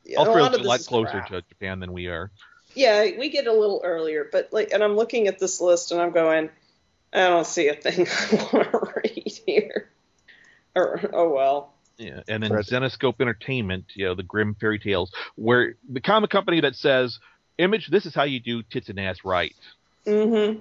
yeah, 0.05 0.21
a 0.21 0.23
lot 0.23 0.53
of 0.55 0.59
this 0.61 0.67
lot 0.67 0.81
closer 0.87 1.11
crap. 1.13 1.29
to 1.29 1.43
Japan 1.49 1.79
than 1.81 1.93
we 1.93 2.07
are. 2.09 2.31
Yeah, 2.75 3.05
we 3.19 3.31
get 3.31 3.47
a 3.47 3.53
little 3.53 3.81
earlier, 3.85 4.29
but 4.31 4.49
like, 4.53 4.71
and 4.73 4.83
I'm 4.83 4.95
looking 4.97 5.27
at 5.29 5.39
this 5.41 5.61
list 5.61 5.91
and 5.93 6.01
I'm 6.01 6.13
going, 6.13 6.51
I 7.13 7.29
don't 7.29 7.47
see 7.47 7.69
a 7.69 7.75
thing 7.75 8.07
I 8.07 8.49
want 8.53 8.71
to 8.71 8.93
read 9.03 9.41
here. 9.47 9.91
Or 10.75 11.01
oh 11.13 11.31
well. 11.31 11.75
Yeah, 11.99 12.23
and 12.29 12.43
then 12.43 12.53
Right. 12.53 12.65
Zenescope 12.65 13.21
Entertainment, 13.21 13.85
you 13.95 14.07
know, 14.07 14.15
the 14.15 14.23
Grimm 14.23 14.55
Fairy 14.55 14.79
Tales, 14.79 15.13
where 15.35 15.75
the 15.89 16.01
comic 16.01 16.31
company 16.31 16.61
that 16.61 16.75
says, 16.75 17.19
"Image, 17.59 17.89
this 17.89 18.07
is 18.07 18.15
how 18.15 18.23
you 18.23 18.41
do 18.41 18.63
tits 18.63 18.89
and 18.89 18.99
ass 18.99 19.19
right." 19.25 19.55
Mm-hmm. 20.07 20.61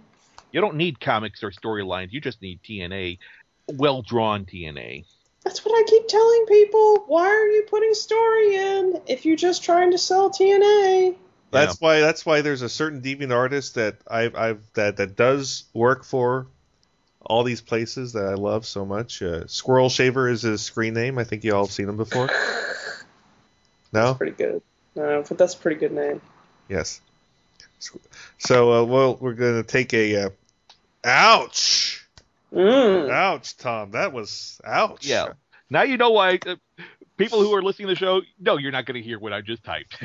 You 0.52 0.62
don't 0.62 0.76
need 0.76 1.00
comics 1.00 1.44
or 1.44 1.52
storylines. 1.52 2.12
You 2.12 2.20
just 2.20 2.42
need 2.42 2.60
TNA, 2.64 3.20
well 3.68 4.02
drawn 4.02 4.46
TNA. 4.46 5.06
That's 5.44 5.64
what 5.64 5.74
I 5.74 5.90
keep 5.90 6.08
telling 6.08 6.46
people. 6.48 7.04
Why 7.08 7.28
are 7.28 7.48
you 7.48 7.64
putting 7.70 7.94
story 7.94 8.56
in 8.56 9.02
if 9.08 9.26
you're 9.26 9.38
just 9.38 9.64
trying 9.64 9.92
to 9.92 9.98
sell 9.98 10.30
TNA? 10.30 11.16
That's 11.52 11.82
why 11.82 12.00
that's 12.00 12.26
why 12.26 12.42
there's 12.42 12.62
a 12.62 12.70
certain 12.70 13.02
deviant 13.02 13.34
artist 13.34 13.76
that 13.76 13.98
I've 14.10 14.36
I've 14.36 14.62
that 14.74 14.98
that 14.98 15.16
does 15.16 15.64
work 15.74 16.04
for 16.04 16.48
all 17.22 17.44
these 17.44 17.62
places 17.62 18.14
that 18.14 18.26
I 18.26 18.36
love 18.36 18.66
so 18.66 18.86
much. 18.86 19.22
Uh, 19.22 19.48
Squirrel 19.48 19.90
Shaver 19.90 20.30
is 20.30 20.44
his 20.44 20.62
screen 20.62 20.94
name. 20.94 21.18
I 21.18 21.24
think 21.24 21.44
you 21.44 21.54
all 21.56 21.66
have 21.66 21.74
seen 21.74 21.90
him 21.90 21.98
before. 21.98 22.30
No. 23.92 24.06
That's 24.06 24.18
pretty 24.18 24.34
good. 24.34 24.62
No, 24.96 25.24
but 25.28 25.38
that's 25.38 25.56
a 25.56 25.58
pretty 25.58 25.80
good 25.80 25.92
name. 25.92 26.22
Yes. 26.68 27.02
So 28.38 28.74
uh, 28.74 28.84
well, 28.84 29.18
we're 29.20 29.34
gonna 29.34 29.64
take 29.64 29.94
a. 29.94 30.26
Uh, 30.26 30.30
ouch! 31.04 32.08
Mm. 32.54 33.10
Ouch, 33.10 33.58
Tom. 33.58 33.92
That 33.92 34.14
was 34.14 34.60
ouch. 34.66 35.06
Yeah. 35.06 35.34
Now 35.70 35.84
you 35.84 35.98
know 35.98 36.12
why 36.12 36.40
uh, 36.46 36.56
people 37.20 37.42
who 37.42 37.54
are 37.54 37.62
listening 37.62 37.90
to 37.90 37.94
the 37.94 38.00
show, 38.00 38.22
no, 38.40 38.58
you're 38.58 38.72
not 38.72 38.86
going 38.88 39.00
to 39.00 39.06
hear 39.08 39.20
what 39.20 39.34
I 39.34 39.42
just 39.42 39.64
typed. 39.64 39.98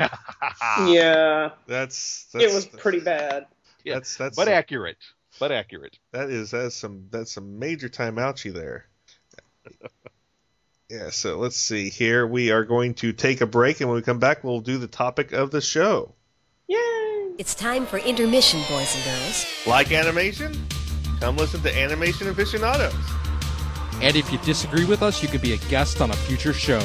Yeah, 0.87 1.50
That's, 1.66 2.27
that's 2.33 2.44
it 2.44 2.55
was 2.55 2.66
pretty 2.66 3.00
bad. 3.00 3.46
Yeah, 3.85 3.94
That's 3.94 4.16
that's 4.16 4.37
but 4.37 4.48
accurate. 4.48 4.96
But 5.38 5.53
accurate. 5.53 5.98
That 6.12 6.31
is 6.31 6.50
that's 6.50 6.74
some 6.74 7.07
that's 7.11 7.33
some 7.33 7.59
major 7.59 7.88
time 7.88 8.16
ouchie 8.16 8.53
there. 8.53 8.87
yeah, 10.90 11.11
so 11.11 11.38
let's 11.38 11.57
see 11.57 11.90
here. 11.90 12.27
We 12.27 12.50
are 12.50 12.64
going 12.64 12.94
to 12.94 13.12
take 13.12 13.40
a 13.40 13.46
break, 13.46 13.81
and 13.81 13.88
when 13.88 13.96
we 13.96 14.03
come 14.03 14.18
back, 14.18 14.42
we'll 14.42 14.61
do 14.61 14.79
the 14.79 14.87
topic 14.87 15.33
of 15.33 15.50
the 15.50 15.61
show. 15.61 16.14
Yay! 16.66 17.35
It's 17.38 17.55
time 17.55 17.87
for 17.87 17.98
intermission, 17.98 18.61
boys 18.68 18.94
and 18.94 19.05
girls. 19.05 19.46
Like 19.66 19.92
animation? 19.92 20.66
Come 21.20 21.37
listen 21.37 21.62
to 21.62 21.79
Animation 21.79 22.29
Aficionados. 22.29 22.94
And 24.04 24.16
if 24.16 24.30
you 24.30 24.36
disagree 24.38 24.84
with 24.84 25.02
us, 25.02 25.22
you 25.22 25.28
could 25.30 25.40
be 25.40 25.54
a 25.54 25.56
guest 25.56 26.02
on 26.02 26.10
a 26.10 26.14
future 26.14 26.52
show. 26.52 26.78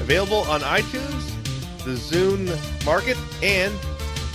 Available 0.00 0.42
on 0.42 0.60
iTunes, 0.60 1.34
the 1.82 1.90
Zune 1.90 2.46
Market, 2.86 3.16
and 3.42 3.74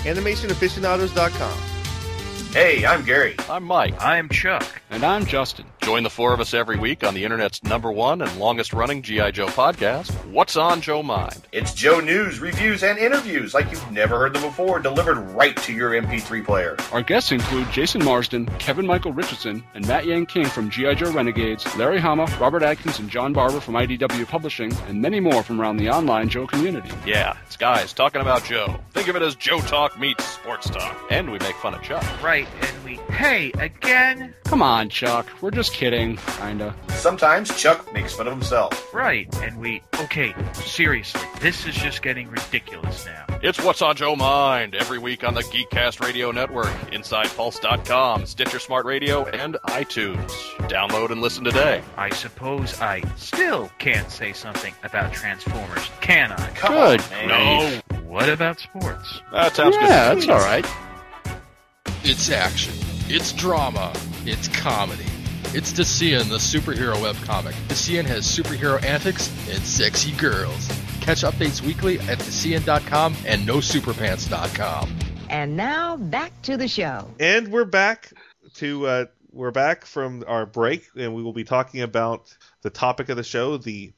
AnimationAficionados.com. 0.04 1.58
Hey, 2.52 2.86
I'm 2.86 3.06
Gary. 3.06 3.36
I'm 3.50 3.64
Mike. 3.64 3.96
I'm 4.00 4.28
Chuck. 4.28 4.83
And 4.94 5.04
I'm 5.04 5.26
Justin. 5.26 5.66
Join 5.82 6.04
the 6.04 6.10
four 6.12 6.36
of 6.36 6.40
us 6.40 6.54
every 6.54 6.78
week 6.78 7.04
on 7.04 7.16
the 7.16 7.24
internet's 7.24 7.64
number 7.64 7.92
one 7.92 8.22
and 8.22 8.38
longest 8.38 8.74
running 8.74 9.02
G.I. 9.02 9.32
Joe 9.32 9.48
podcast, 9.48 10.12
What's 10.30 10.56
on 10.56 10.82
Joe 10.82 11.02
Mind? 11.02 11.48
It's 11.52 11.74
Joe 11.74 12.00
news, 12.00 12.40
reviews, 12.40 12.84
and 12.84 13.00
interviews 13.00 13.56
like 13.56 13.72
you've 13.72 13.92
never 13.92 14.20
heard 14.20 14.36
them 14.36 14.44
before, 14.44 14.80
delivered 14.80 15.18
right 15.32 15.58
to 15.58 15.74
your 15.74 15.94
MP3 16.00 16.46
player. 16.46 16.78
Our 16.92 17.02
guests 17.02 17.32
include 17.32 17.72
Jason 17.72 18.06
Marsden, 18.06 18.46
Kevin 18.60 18.86
Michael 18.86 19.14
Richardson, 19.14 19.64
and 19.74 19.88
Matt 19.88 20.06
Yang 20.06 20.28
King 20.28 20.46
from 20.46 20.70
G.I. 20.70 20.94
Joe 20.94 21.12
Renegades, 21.12 21.76
Larry 21.76 22.00
Hama, 22.00 22.28
Robert 22.40 22.62
Atkins, 22.62 23.00
and 23.00 23.10
John 23.10 23.34
Barber 23.34 23.60
from 23.60 23.74
IDW 23.74 24.28
Publishing, 24.28 24.72
and 24.88 25.02
many 25.02 25.20
more 25.20 25.42
from 25.42 25.60
around 25.60 25.78
the 25.78 25.90
online 25.90 26.30
Joe 26.30 26.46
community. 26.46 26.92
Yeah, 27.04 27.36
it's 27.48 27.58
guys 27.58 27.94
talking 27.94 28.22
about 28.22 28.44
Joe. 28.44 28.80
Think 28.92 29.08
of 29.08 29.16
it 29.16 29.24
as 29.24 29.34
Joe 29.34 29.60
Talk 29.62 30.00
meets 30.00 30.24
sports 30.24 30.70
talk. 30.70 30.96
And 31.10 31.32
we 31.32 31.40
make 31.40 31.56
fun 31.56 31.74
of 31.74 31.82
Chuck. 31.82 32.04
Right, 32.22 32.48
and 32.62 32.83
we, 32.84 32.96
hey, 33.14 33.52
again? 33.60 34.34
Come 34.46 34.62
on, 34.62 34.90
Chuck. 34.90 35.28
We're 35.42 35.52
just 35.52 35.74
kidding, 35.74 36.18
kinda. 36.38 36.76
Sometimes 36.90 37.56
Chuck 37.60 37.92
makes 37.94 38.14
fun 38.14 38.28
of 38.28 38.34
himself. 38.34 38.94
Right, 38.94 39.28
and 39.42 39.60
we, 39.60 39.82
okay, 40.02 40.34
seriously, 40.54 41.22
this 41.40 41.66
is 41.66 41.76
just 41.76 42.02
getting 42.02 42.30
ridiculous 42.30 43.06
now. 43.06 43.26
It's 43.42 43.62
What's 43.62 43.82
on 43.82 43.96
Joe 43.96 44.16
Mind 44.16 44.74
every 44.76 45.00
week 45.00 45.24
on 45.24 45.34
the 45.34 45.42
Geekcast 45.44 46.02
Radio 46.04 46.32
Network, 46.32 46.68
InsidePulse.com, 46.92 48.26
Stitcher 48.26 48.60
Smart 48.60 48.86
Radio, 48.86 49.26
and 49.26 49.56
iTunes. 49.68 50.30
Download 50.70 51.10
and 51.12 51.22
listen 51.22 51.44
today. 51.44 51.82
I 51.98 52.10
suppose 52.12 52.80
I 52.80 53.02
still 53.18 53.70
can't 53.80 54.10
say 54.12 54.34
something 54.34 54.74
about 54.84 55.12
Transformers, 55.14 55.90
can 56.02 56.32
I? 56.32 56.48
Come 56.52 56.74
Good. 56.74 57.02
on. 57.14 57.28
No, 57.28 57.82
What 58.06 58.30
about 58.30 58.60
sports? 58.60 59.22
that 59.32 59.56
sounds 59.56 59.76
good. 59.76 59.86
yeah, 59.90 60.14
good. 60.14 60.24
that's 60.24 60.30
all 60.30 60.40
right. 60.48 60.66
It's 62.06 62.30
action. 62.30 62.74
It's 63.08 63.32
drama. 63.32 63.94
It's 64.26 64.50
comedy. 64.50 65.06
It's 65.56 65.72
Decian, 65.72 66.28
the 66.28 66.36
superhero 66.36 66.96
webcomic. 66.96 67.54
Decian 67.70 68.04
has 68.04 68.26
superhero 68.26 68.84
antics 68.84 69.30
and 69.50 69.64
sexy 69.64 70.12
girls. 70.18 70.68
Catch 71.00 71.22
updates 71.22 71.62
weekly 71.62 72.02
at 72.02 72.18
Decian.com 72.18 73.16
and 73.26 73.48
NoSuperPants.com. 73.48 75.00
And 75.30 75.56
now 75.56 75.96
back 75.96 76.34
to 76.42 76.58
the 76.58 76.68
show. 76.68 77.10
And 77.22 77.48
we're 77.48 77.64
back 77.64 78.12
to 78.56 78.86
uh, 78.86 79.06
we're 79.32 79.52
back 79.52 79.86
from 79.86 80.26
our 80.28 80.46
break, 80.46 80.90
and 80.98 81.16
we 81.16 81.24
will 81.24 81.32
be 81.32 81.46
talking 81.46 81.84
about 81.84 82.36
the 82.64 82.70
topic 82.70 83.08
of 83.08 83.16
the 83.16 83.24
show, 83.24 83.56
the 83.56 83.94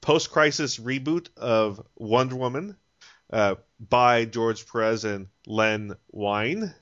post-crisis 0.00 0.78
reboot 0.78 1.28
of 1.36 1.80
Wonder 1.94 2.34
Woman 2.34 2.76
uh, 3.32 3.54
by 3.78 4.24
George 4.24 4.66
Perez 4.66 5.04
and 5.04 5.28
Len 5.46 5.94
Wein. 6.10 6.74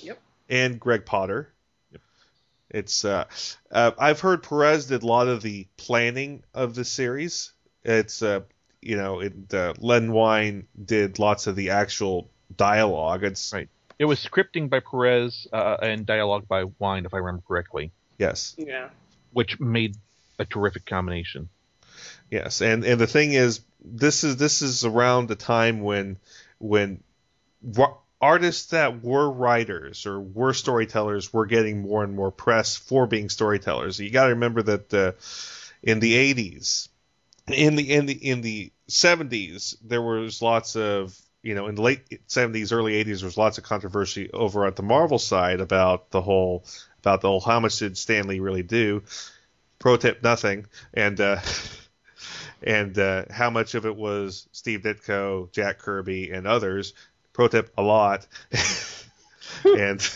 Yep. 0.00 0.20
And 0.48 0.78
Greg 0.80 1.06
Potter. 1.06 1.52
It's 2.68 3.04
uh, 3.04 3.24
uh, 3.70 3.92
I've 3.98 4.20
heard 4.20 4.42
Perez 4.42 4.86
did 4.86 5.02
a 5.02 5.06
lot 5.06 5.28
of 5.28 5.40
the 5.40 5.66
planning 5.76 6.42
of 6.52 6.74
the 6.74 6.84
series. 6.84 7.52
It's 7.84 8.22
uh, 8.22 8.40
you 8.82 8.96
know, 8.96 9.20
it, 9.20 9.54
uh, 9.54 9.74
Len 9.78 10.12
Wein 10.12 10.66
did 10.82 11.18
lots 11.18 11.46
of 11.46 11.56
the 11.56 11.70
actual 11.70 12.30
dialogue. 12.54 13.24
It's 13.24 13.52
Right. 13.52 13.68
It 13.98 14.04
was 14.04 14.18
scripting 14.18 14.68
by 14.68 14.80
Perez 14.80 15.46
uh, 15.52 15.78
and 15.80 16.04
dialogue 16.04 16.46
by 16.46 16.64
Wein, 16.78 17.06
if 17.06 17.14
I 17.14 17.18
remember 17.18 17.42
correctly, 17.48 17.92
yes. 18.18 18.54
Yeah. 18.58 18.90
which 19.32 19.58
made 19.58 19.96
a 20.38 20.44
terrific 20.44 20.84
combination. 20.84 21.48
Yes, 22.30 22.60
and 22.60 22.84
and 22.84 23.00
the 23.00 23.06
thing 23.06 23.32
is, 23.32 23.60
this 23.82 24.24
is 24.24 24.36
this 24.36 24.60
is 24.60 24.84
around 24.84 25.28
the 25.28 25.36
time 25.36 25.80
when 25.80 26.18
when 26.58 27.02
wa- 27.62 27.96
artists 28.20 28.70
that 28.70 29.02
were 29.02 29.30
writers 29.30 30.06
or 30.06 30.20
were 30.20 30.54
storytellers 30.54 31.32
were 31.32 31.46
getting 31.46 31.82
more 31.82 32.02
and 32.02 32.14
more 32.14 32.30
press 32.30 32.76
for 32.76 33.06
being 33.06 33.28
storytellers. 33.28 33.98
You 33.98 34.10
got 34.10 34.24
to 34.24 34.30
remember 34.30 34.62
that 34.62 34.94
uh, 34.94 35.12
in 35.82 36.00
the 36.00 36.14
'80s, 36.34 36.88
in 37.48 37.76
the 37.76 37.92
in 37.92 38.06
the 38.06 38.14
in 38.14 38.40
the 38.40 38.72
'70s, 38.88 39.76
there 39.84 40.02
was 40.02 40.40
lots 40.40 40.76
of 40.76 41.18
you 41.42 41.54
know 41.54 41.66
in 41.66 41.74
the 41.74 41.82
late 41.82 42.26
'70s, 42.28 42.72
early 42.72 43.04
'80s, 43.04 43.18
there 43.20 43.26
was 43.26 43.36
lots 43.36 43.58
of 43.58 43.64
controversy 43.64 44.30
over 44.32 44.66
at 44.66 44.76
the 44.76 44.82
Marvel 44.82 45.18
side 45.18 45.60
about 45.60 46.10
the 46.10 46.22
whole 46.22 46.64
about 47.00 47.20
the 47.20 47.28
whole 47.28 47.40
how 47.40 47.60
much 47.60 47.78
did 47.78 47.98
Stanley 47.98 48.40
really 48.40 48.62
do. 48.62 49.02
Pro 49.78 49.96
tip: 49.96 50.22
nothing, 50.22 50.66
and. 50.94 51.20
Uh, 51.20 51.40
and 52.62 52.98
uh, 52.98 53.24
how 53.30 53.50
much 53.50 53.74
of 53.74 53.84
it 53.84 53.94
was 53.94 54.48
Steve 54.50 54.80
Ditko, 54.80 55.52
Jack 55.52 55.78
Kirby, 55.78 56.30
and 56.30 56.46
others. 56.46 56.94
Pro 57.36 57.48
tip: 57.48 57.70
a 57.76 57.82
lot. 57.82 58.26
and 59.64 60.10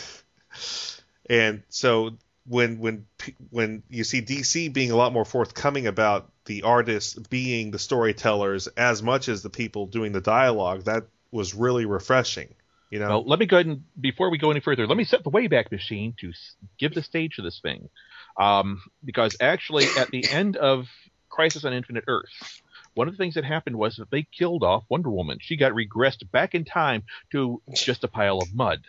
and 1.29 1.63
so 1.69 2.13
when 2.47 2.79
when 2.79 3.05
when 3.51 3.83
you 3.91 4.05
see 4.05 4.23
DC 4.23 4.73
being 4.73 4.91
a 4.91 4.97
lot 4.97 5.13
more 5.13 5.27
forthcoming 5.27 5.87
about 5.87 6.31
the 6.47 6.63
artists 6.63 7.15
being 7.29 7.73
the 7.73 7.79
storytellers 7.79 8.69
as 8.69 9.03
much 9.03 9.29
as 9.29 9.43
the 9.43 9.51
people 9.51 9.85
doing 9.85 10.13
the 10.13 10.23
dialogue, 10.23 10.85
that 10.85 11.05
was 11.31 11.55
really 11.55 11.85
refreshing. 11.85 12.55
You 12.89 13.01
know, 13.01 13.09
Well, 13.09 13.25
let 13.27 13.39
me 13.39 13.45
go 13.45 13.59
ahead 13.59 13.67
and 13.67 13.85
before 14.01 14.31
we 14.31 14.39
go 14.39 14.51
any 14.51 14.61
further, 14.61 14.87
let 14.87 14.97
me 14.97 15.05
set 15.05 15.23
the 15.23 15.31
Wayback 15.31 15.71
Machine 15.71 16.15
to 16.21 16.33
give 16.79 16.95
the 16.95 17.03
stage 17.03 17.37
to 17.37 17.43
this 17.43 17.61
thing, 17.61 17.91
um, 18.39 18.81
because 19.05 19.37
actually 19.43 19.85
at 19.99 20.11
the 20.11 20.27
end 20.27 20.57
of 20.57 20.89
Crisis 21.29 21.67
on 21.67 21.75
Infinite 21.75 22.05
Earth, 22.09 22.63
one 22.95 23.09
of 23.09 23.15
the 23.15 23.19
things 23.19 23.35
that 23.35 23.45
happened 23.45 23.77
was 23.77 23.97
that 23.97 24.11
they 24.11 24.23
killed 24.23 24.63
off 24.63 24.85
Wonder 24.89 25.11
Woman. 25.11 25.39
She 25.41 25.57
got 25.57 25.73
regressed 25.73 26.29
back 26.31 26.55
in 26.55 26.65
time 26.65 27.03
to 27.33 27.63
just 27.75 28.05
a 28.05 28.09
pile 28.09 28.39
of 28.39 28.55
mud, 28.55 28.83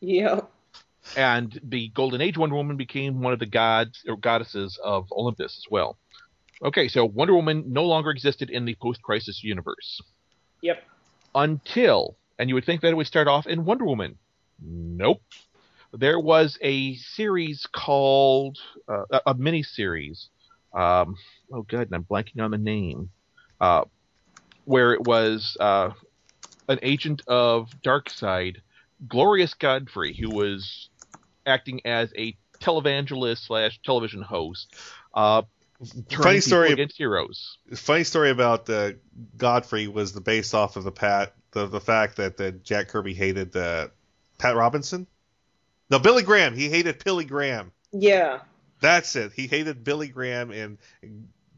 Yeah. 0.00 0.40
and 1.16 1.58
the 1.62 1.88
Golden 1.88 2.20
Age 2.20 2.38
Wonder 2.38 2.56
Woman 2.56 2.76
became 2.76 3.20
one 3.20 3.32
of 3.32 3.38
the 3.38 3.46
gods 3.46 4.04
or 4.08 4.16
goddesses 4.16 4.78
of 4.82 5.10
Olympus 5.12 5.56
as 5.58 5.64
well. 5.70 5.98
Okay, 6.62 6.88
so 6.88 7.04
Wonder 7.04 7.34
Woman 7.34 7.64
no 7.72 7.84
longer 7.84 8.10
existed 8.10 8.48
in 8.48 8.64
the 8.64 8.74
post-crisis 8.76 9.42
universe 9.42 10.00
Yep. 10.60 10.82
until, 11.34 12.16
and 12.38 12.48
you 12.48 12.54
would 12.54 12.64
think 12.64 12.80
that 12.82 12.88
it 12.88 12.96
would 12.96 13.06
start 13.06 13.26
off 13.28 13.46
in 13.46 13.64
Wonder 13.64 13.84
Woman. 13.84 14.16
Nope. 14.64 15.20
There 15.92 16.20
was 16.20 16.56
a 16.62 16.94
series 16.94 17.66
called 17.70 18.58
uh, 18.88 19.04
a, 19.10 19.20
a 19.26 19.34
mini 19.34 19.62
series. 19.62 20.28
Um, 20.72 21.16
oh, 21.52 21.62
good, 21.62 21.88
and 21.88 21.94
I'm 21.94 22.04
blanking 22.04 22.40
on 22.40 22.50
the 22.52 22.58
name. 22.58 23.10
Uh, 23.62 23.84
where 24.64 24.92
it 24.92 25.02
was 25.02 25.56
uh, 25.60 25.90
an 26.68 26.80
agent 26.82 27.22
of 27.28 27.70
Darkseid, 27.84 28.56
Glorious 29.06 29.54
Godfrey, 29.54 30.14
who 30.14 30.30
was 30.30 30.88
acting 31.46 31.80
as 31.84 32.12
a 32.18 32.36
televangelist 32.60 33.46
slash 33.46 33.78
television 33.84 34.20
host. 34.20 34.74
Uh, 35.14 35.42
funny 36.10 36.40
story. 36.40 36.72
against 36.72 36.96
heroes. 36.96 37.58
Funny 37.74 38.02
story 38.02 38.30
about 38.30 38.68
uh, 38.68 38.92
Godfrey 39.36 39.86
was 39.86 40.12
the 40.12 40.20
based 40.20 40.54
off 40.54 40.76
of 40.76 40.82
the 40.82 40.92
Pat 40.92 41.32
the 41.52 41.66
the 41.66 41.80
fact 41.80 42.16
that 42.16 42.40
uh, 42.40 42.50
Jack 42.64 42.88
Kirby 42.88 43.14
hated 43.14 43.54
uh, 43.54 43.88
Pat 44.38 44.56
Robinson. 44.56 45.06
No, 45.88 46.00
Billy 46.00 46.24
Graham. 46.24 46.54
He 46.54 46.68
hated 46.68 47.02
Billy 47.04 47.26
Graham. 47.26 47.70
Yeah. 47.92 48.40
That's 48.80 49.14
it. 49.14 49.32
He 49.34 49.46
hated 49.46 49.84
Billy 49.84 50.08
Graham, 50.08 50.50
and 50.50 50.78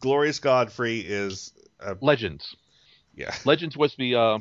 Glorious 0.01 0.41
Godfrey 0.41 0.99
is 0.99 1.53
uh, 1.85 1.95
Legends. 2.01 2.57
yeah. 3.15 3.35
Legends 3.45 3.77
was 3.77 3.95
the 3.97 4.15
uh, 4.15 4.39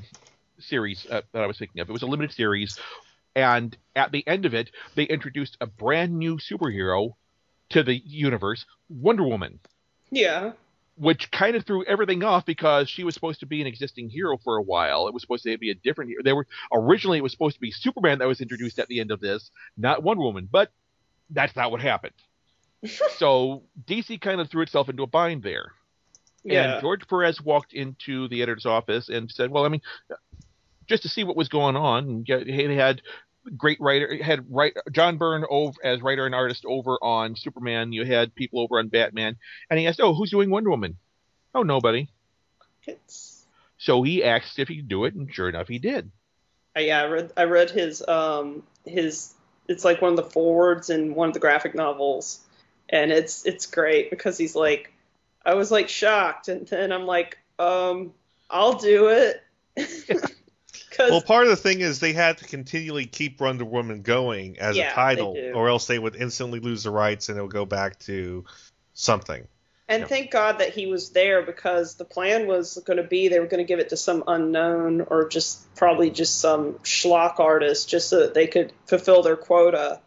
series 0.59 1.05
uh, 1.09 1.21
that 1.33 1.43
I 1.43 1.47
was 1.47 1.57
thinking 1.57 1.81
of. 1.81 1.89
It 1.89 1.93
was 1.93 2.01
a 2.03 2.07
limited 2.07 2.33
series, 2.35 2.79
and 3.35 3.75
at 3.95 4.11
the 4.11 4.25
end 4.27 4.45
of 4.45 4.53
it, 4.53 4.71
they 4.95 5.03
introduced 5.03 5.57
a 5.61 5.67
brand 5.67 6.17
new 6.17 6.37
superhero 6.37 7.13
to 7.69 7.83
the 7.83 7.95
universe, 8.05 8.65
Wonder 8.89 9.23
Woman, 9.23 9.59
Yeah. 10.11 10.51
which 10.95 11.31
kind 11.31 11.55
of 11.55 11.65
threw 11.65 11.83
everything 11.85 12.23
off 12.23 12.45
because 12.45 12.87
she 12.89 13.03
was 13.03 13.15
supposed 13.15 13.39
to 13.39 13.45
be 13.47 13.61
an 13.61 13.67
existing 13.67 14.09
hero 14.09 14.37
for 14.43 14.57
a 14.57 14.61
while. 14.61 15.07
It 15.07 15.13
was 15.13 15.23
supposed 15.23 15.43
to 15.45 15.57
be 15.57 15.71
a 15.71 15.75
different 15.75 16.09
hero. 16.11 16.21
They 16.23 16.33
were 16.33 16.45
originally 16.71 17.17
it 17.17 17.21
was 17.21 17.31
supposed 17.31 17.55
to 17.55 17.61
be 17.61 17.71
Superman 17.71 18.19
that 18.19 18.27
was 18.27 18.41
introduced 18.41 18.77
at 18.79 18.87
the 18.89 18.99
end 18.99 19.09
of 19.11 19.19
this, 19.19 19.49
not 19.77 20.03
Wonder 20.03 20.21
Woman, 20.23 20.47
but 20.51 20.71
that's 21.31 21.55
not 21.55 21.71
what 21.71 21.81
happened. 21.81 22.13
so 23.17 23.63
DC 23.85 24.19
kind 24.21 24.39
of 24.41 24.49
threw 24.49 24.61
itself 24.61 24.89
into 24.89 25.01
a 25.03 25.07
bind 25.07 25.41
there. 25.41 25.71
Yeah. 26.43 26.73
And 26.75 26.81
George 26.81 27.07
Perez 27.07 27.41
walked 27.41 27.73
into 27.73 28.27
the 28.27 28.41
editor's 28.41 28.65
office 28.65 29.09
and 29.09 29.31
said, 29.31 29.49
"Well, 29.49 29.65
I 29.65 29.69
mean, 29.69 29.81
just 30.87 31.03
to 31.03 31.09
see 31.09 31.23
what 31.23 31.37
was 31.37 31.49
going 31.49 31.75
on, 31.75 32.25
he 32.25 32.75
had 32.75 33.01
great 33.57 33.79
writer 33.81 34.21
had 34.23 34.45
right 34.49 34.73
John 34.91 35.17
Byrne 35.17 35.45
over 35.49 35.77
as 35.83 36.01
writer 36.01 36.25
and 36.25 36.33
artist 36.35 36.65
over 36.65 36.97
on 37.01 37.35
Superman. 37.35 37.91
You 37.91 38.05
had 38.05 38.35
people 38.35 38.59
over 38.59 38.79
on 38.79 38.87
Batman, 38.87 39.37
and 39.69 39.79
he 39.79 39.87
asked, 39.87 39.99
"Oh, 40.01 40.13
who's 40.13 40.31
doing 40.31 40.49
Wonder 40.49 40.69
Woman?" 40.69 40.97
"Oh, 41.55 41.63
nobody." 41.63 42.09
It's, 42.85 43.45
So 43.77 44.03
he 44.03 44.23
asked 44.23 44.59
if 44.59 44.67
he 44.67 44.77
could 44.77 44.89
do 44.89 45.05
it, 45.05 45.13
and 45.13 45.33
sure 45.33 45.47
enough, 45.47 45.67
he 45.69 45.79
did. 45.79 46.11
uh, 46.75 46.81
yeah, 46.81 47.01
I 47.01 47.05
read 47.05 47.31
I 47.37 47.43
read 47.43 47.69
his 47.69 48.05
um 48.07 48.63
his 48.85 49.33
it's 49.67 49.85
like 49.85 50.01
one 50.01 50.11
of 50.11 50.17
the 50.17 50.29
forwards 50.29 50.89
in 50.89 51.15
one 51.15 51.29
of 51.29 51.33
the 51.33 51.39
graphic 51.39 51.75
novels, 51.75 52.39
and 52.89 53.11
it's 53.11 53.45
it's 53.45 53.65
great 53.65 54.09
because 54.09 54.37
he's 54.37 54.55
like, 54.55 54.93
I 55.45 55.55
was 55.55 55.71
like 55.71 55.89
shocked, 55.89 56.47
and 56.47 56.67
then 56.67 56.91
I'm 56.91 57.05
like, 57.05 57.37
um, 57.59 58.13
I'll 58.49 58.77
do 58.77 59.07
it. 59.09 59.43
Well, 60.99 61.21
part 61.21 61.43
of 61.45 61.49
the 61.49 61.55
thing 61.55 61.81
is 61.81 61.99
they 61.99 62.13
had 62.13 62.37
to 62.39 62.45
continually 62.45 63.05
keep 63.05 63.41
Wonder 63.41 63.65
Woman 63.65 64.01
going 64.01 64.59
as 64.59 64.77
Yeah, 64.77 64.91
a 64.91 64.93
title, 64.93 65.37
or 65.53 65.69
else 65.69 65.87
they 65.87 65.97
would 65.97 66.15
instantly 66.15 66.59
lose 66.59 66.83
the 66.83 66.91
rights 66.91 67.29
and 67.29 67.37
it 67.37 67.41
would 67.41 67.51
go 67.51 67.65
back 67.65 67.99
to 67.99 68.45
something. 68.93 69.47
And 69.87 70.07
thank 70.07 70.31
God 70.31 70.59
that 70.59 70.69
he 70.69 70.87
was 70.87 71.09
there 71.09 71.41
because 71.43 71.95
the 71.95 72.05
plan 72.05 72.47
was 72.47 72.81
going 72.85 72.97
to 72.97 73.03
be 73.03 73.27
they 73.27 73.39
were 73.39 73.47
going 73.47 73.59
to 73.63 73.67
give 73.67 73.79
it 73.79 73.89
to 73.89 73.97
some 73.97 74.23
unknown 74.27 75.01
or 75.01 75.27
just 75.27 75.73
probably 75.75 76.09
just 76.09 76.39
some 76.39 76.73
schlock 76.83 77.39
artist 77.39 77.89
just 77.89 78.09
so 78.09 78.21
that 78.21 78.33
they 78.33 78.47
could 78.47 78.71
fulfill 78.85 79.23
their 79.23 79.35
quota. 79.35 79.99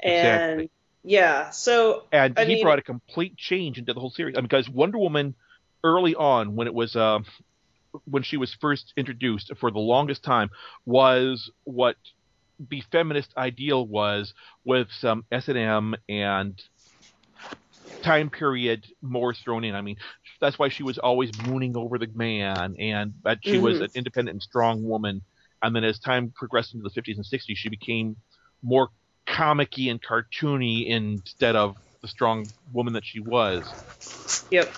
And 0.00 0.62
Exactly. 0.62 0.70
Yeah, 1.04 1.50
so 1.50 2.04
and 2.12 2.38
I 2.38 2.44
he 2.44 2.54
mean- 2.54 2.62
brought 2.64 2.78
a 2.78 2.82
complete 2.82 3.36
change 3.36 3.78
into 3.78 3.94
the 3.94 4.00
whole 4.00 4.10
series 4.10 4.36
I 4.36 4.40
mean, 4.40 4.48
because 4.48 4.68
Wonder 4.68 4.98
Woman 4.98 5.34
early 5.84 6.14
on 6.14 6.56
when 6.56 6.66
it 6.66 6.74
was 6.74 6.96
uh, 6.96 7.20
when 8.04 8.22
she 8.22 8.36
was 8.36 8.54
first 8.60 8.92
introduced 8.96 9.52
for 9.58 9.70
the 9.70 9.78
longest 9.78 10.22
time 10.22 10.50
was 10.84 11.50
what 11.64 11.96
the 12.70 12.82
feminist 12.92 13.32
ideal 13.36 13.86
was 13.86 14.34
with 14.64 14.88
some 14.90 15.24
S 15.30 15.48
and 15.48 15.56
M 15.58 15.94
and 16.08 16.60
time 18.02 18.30
period 18.30 18.86
more 19.02 19.34
thrown 19.34 19.64
in. 19.64 19.74
I 19.74 19.80
mean, 19.82 19.96
that's 20.40 20.58
why 20.58 20.68
she 20.68 20.82
was 20.82 20.98
always 20.98 21.32
mooning 21.34 21.76
over 21.76 21.98
the 21.98 22.08
man, 22.14 22.76
and 22.78 23.14
that 23.24 23.38
she 23.42 23.58
was 23.58 23.78
Mhm. 23.78 23.84
an 23.84 23.90
independent 23.94 24.34
and 24.34 24.42
strong 24.42 24.82
woman. 24.82 25.22
And 25.62 25.74
then 25.74 25.82
as 25.84 25.98
time 25.98 26.32
progressed 26.36 26.74
into 26.74 26.84
the 26.84 26.90
50s 26.90 27.16
and 27.16 27.26
60s, 27.26 27.58
she 27.58 27.68
became 27.68 28.16
more 28.62 28.90
comicky 29.28 29.90
and 29.90 30.02
cartoony 30.02 30.88
instead 30.88 31.56
of 31.56 31.76
the 32.02 32.08
strong 32.08 32.46
woman 32.72 32.94
that 32.94 33.04
she 33.04 33.20
was. 33.20 33.72
yep. 34.50 34.72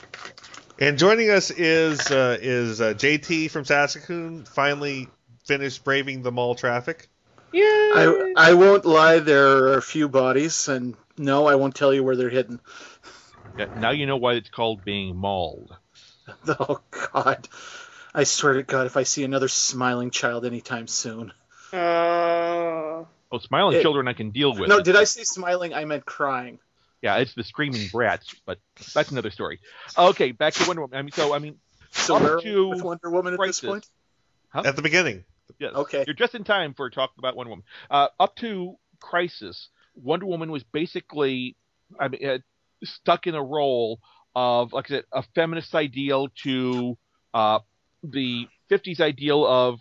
And 0.78 0.98
joining 0.98 1.30
us 1.30 1.50
is 1.50 2.10
uh, 2.10 2.38
is 2.40 2.80
uh, 2.80 2.94
JT 2.94 3.50
from 3.50 3.64
Saskatoon. 3.64 4.44
Finally 4.44 5.08
finished 5.46 5.84
braving 5.84 6.22
the 6.22 6.32
mall 6.32 6.54
traffic. 6.54 7.08
Yeah. 7.52 7.62
I, 7.64 8.34
I 8.36 8.54
won't 8.54 8.84
lie, 8.84 9.18
there 9.18 9.64
are 9.64 9.74
a 9.74 9.82
few 9.82 10.08
bodies, 10.08 10.68
and 10.68 10.94
no, 11.18 11.46
I 11.46 11.56
won't 11.56 11.74
tell 11.74 11.92
you 11.92 12.04
where 12.04 12.16
they're 12.16 12.30
hidden. 12.30 12.60
Yeah, 13.58 13.66
now 13.74 13.90
you 13.90 14.06
know 14.06 14.16
why 14.16 14.34
it's 14.34 14.48
called 14.48 14.84
being 14.84 15.16
mauled. 15.16 15.76
Oh, 16.46 16.80
God. 17.12 17.48
I 18.14 18.22
swear 18.22 18.54
to 18.54 18.62
God, 18.62 18.86
if 18.86 18.96
I 18.96 19.02
see 19.02 19.24
another 19.24 19.48
smiling 19.48 20.12
child 20.12 20.46
anytime 20.46 20.86
soon. 20.86 21.32
Uh, 21.72 21.76
Oh, 23.32 23.38
smiling 23.38 23.76
It- 23.76 23.82
children 23.82 24.08
I 24.08 24.12
can 24.12 24.30
deal 24.30 24.54
with. 24.54 24.68
No, 24.68 24.80
did 24.80 24.96
I 24.96 25.04
say 25.04 25.22
smiling? 25.24 25.72
I 25.72 25.84
meant 25.84 26.04
crying. 26.04 26.58
Yeah, 27.02 27.16
it's 27.16 27.34
the 27.34 27.44
screaming 27.44 27.88
brats, 27.90 28.34
but 28.44 28.58
that's 28.94 29.10
another 29.10 29.30
story. 29.30 29.60
Okay, 29.96 30.32
back 30.32 30.52
to 30.54 30.66
Wonder 30.66 30.82
Woman. 30.82 30.98
I 30.98 31.02
mean, 31.02 31.12
so 31.12 31.32
I 31.32 31.38
mean, 31.38 31.58
So 31.92 32.16
up 32.16 32.22
where 32.22 32.36
are 32.36 32.40
to 32.42 32.68
with 32.68 32.82
Wonder 32.82 33.10
Woman 33.10 33.34
at 33.34 33.40
this 33.40 33.60
point? 33.60 33.86
Huh? 34.50 34.62
At 34.64 34.76
the 34.76 34.82
beginning, 34.82 35.24
Yes. 35.58 35.74
Okay. 35.74 36.04
You're 36.06 36.14
just 36.14 36.34
in 36.34 36.44
time 36.44 36.74
for 36.74 36.86
a 36.86 36.90
talk 36.90 37.10
about 37.18 37.36
Wonder 37.36 37.50
Woman. 37.50 37.64
Uh, 37.90 38.08
up 38.18 38.36
to 38.36 38.76
Crisis, 39.00 39.68
Wonder 39.94 40.26
Woman 40.26 40.50
was 40.50 40.62
basically, 40.62 41.56
I 41.98 42.08
mean, 42.08 42.24
uh, 42.26 42.38
stuck 42.84 43.26
in 43.26 43.34
a 43.34 43.42
role 43.42 44.00
of, 44.34 44.72
like 44.72 44.86
I 44.90 44.96
said, 44.96 45.04
a 45.12 45.22
feminist 45.34 45.74
ideal 45.74 46.28
to 46.44 46.96
uh, 47.34 47.60
the 48.02 48.46
50s 48.70 49.00
ideal 49.00 49.46
of, 49.46 49.80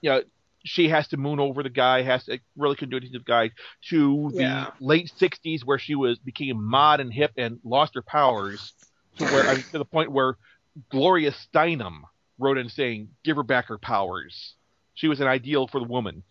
you 0.00 0.10
know, 0.10 0.22
she 0.64 0.88
has 0.88 1.08
to 1.08 1.16
moon 1.16 1.40
over 1.40 1.62
the 1.62 1.70
guy, 1.70 2.02
has 2.02 2.24
to 2.24 2.38
really 2.56 2.76
couldn't 2.76 2.90
do 2.90 2.96
anything 2.96 3.12
to 3.14 3.18
the 3.18 3.24
guy, 3.24 3.50
to 3.88 4.30
the 4.34 4.42
Yeah. 4.42 4.70
late 4.80 5.10
60s 5.18 5.64
where 5.64 5.78
she 5.78 5.94
was 5.94 6.18
became 6.18 6.62
mod 6.62 7.00
and 7.00 7.12
hip 7.12 7.32
and 7.36 7.60
lost 7.64 7.94
her 7.94 8.02
powers 8.02 8.72
to 9.16 9.24
where 9.24 9.48
I 9.48 9.54
mean, 9.56 9.64
to 9.72 9.78
the 9.78 9.84
point 9.84 10.12
where 10.12 10.36
Gloria 10.90 11.32
Steinem 11.32 12.02
wrote 12.38 12.58
in 12.58 12.68
saying, 12.68 13.08
"Give 13.24 13.36
her 13.36 13.42
back 13.42 13.66
her 13.66 13.78
powers." 13.78 14.54
She 14.94 15.08
was 15.08 15.20
an 15.20 15.26
ideal 15.26 15.66
for 15.66 15.80
the 15.80 15.86
woman. 15.86 16.22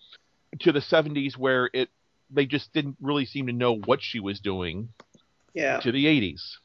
To 0.61 0.71
the 0.71 0.79
70s 0.81 1.37
where 1.37 1.69
it 1.73 1.89
they 2.31 2.45
just 2.45 2.71
didn't 2.73 2.97
really 3.01 3.25
seem 3.25 3.47
to 3.47 3.53
know 3.53 3.73
what 3.75 4.01
she 4.03 4.19
was 4.19 4.39
doing. 4.39 4.89
yeah. 5.55 5.79
To 5.79 5.91
the 5.91 6.05
80s, 6.05 6.57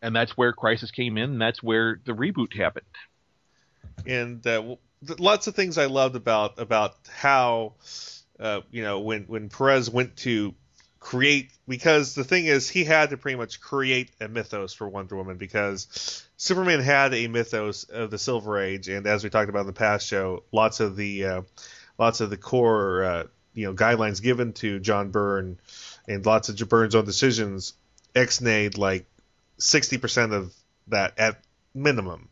and 0.00 0.14
that's 0.14 0.36
where 0.36 0.52
Crisis 0.52 0.90
came 0.92 1.18
in. 1.18 1.32
And 1.32 1.40
that's 1.40 1.62
where 1.62 2.00
the 2.04 2.12
reboot 2.12 2.56
happened. 2.56 2.86
and 4.06 4.46
uh, 4.46 4.56
w- 4.56 4.76
th- 4.76 4.78
lots 5.18 5.46
of 5.46 5.54
things 5.54 5.78
I 5.78 5.86
loved 5.86 6.16
about 6.16 6.58
about 6.58 6.96
how 7.12 7.74
uh, 8.38 8.60
you 8.70 8.82
know 8.82 9.00
when 9.00 9.24
when 9.24 9.48
Perez 9.48 9.90
went 9.90 10.16
to 10.18 10.54
create 11.04 11.50
because 11.68 12.14
the 12.14 12.24
thing 12.24 12.46
is 12.46 12.68
he 12.68 12.82
had 12.82 13.10
to 13.10 13.18
pretty 13.18 13.36
much 13.36 13.60
create 13.60 14.10
a 14.22 14.28
mythos 14.28 14.72
for 14.72 14.88
Wonder 14.88 15.16
Woman 15.16 15.36
because 15.36 16.26
Superman 16.38 16.80
had 16.80 17.12
a 17.12 17.28
mythos 17.28 17.84
of 17.84 18.10
the 18.10 18.18
Silver 18.18 18.58
Age. 18.58 18.88
And 18.88 19.06
as 19.06 19.22
we 19.22 19.28
talked 19.28 19.50
about 19.50 19.60
in 19.60 19.66
the 19.66 19.74
past 19.74 20.06
show 20.06 20.44
lots 20.50 20.80
of 20.80 20.96
the 20.96 21.24
uh, 21.24 21.42
lots 21.98 22.20
of 22.20 22.30
the 22.30 22.38
core 22.38 23.04
uh, 23.04 23.24
you 23.52 23.66
know 23.66 23.74
guidelines 23.74 24.22
given 24.22 24.54
to 24.54 24.80
John 24.80 25.10
Byrne 25.10 25.58
and 26.08 26.24
lots 26.24 26.48
of 26.48 26.68
Byrne's 26.68 26.94
own 26.94 27.04
decisions 27.04 27.74
ex-nayed 28.14 28.78
like 28.78 29.06
60% 29.58 30.32
of 30.32 30.54
that 30.88 31.18
at 31.18 31.40
minimum 31.74 32.28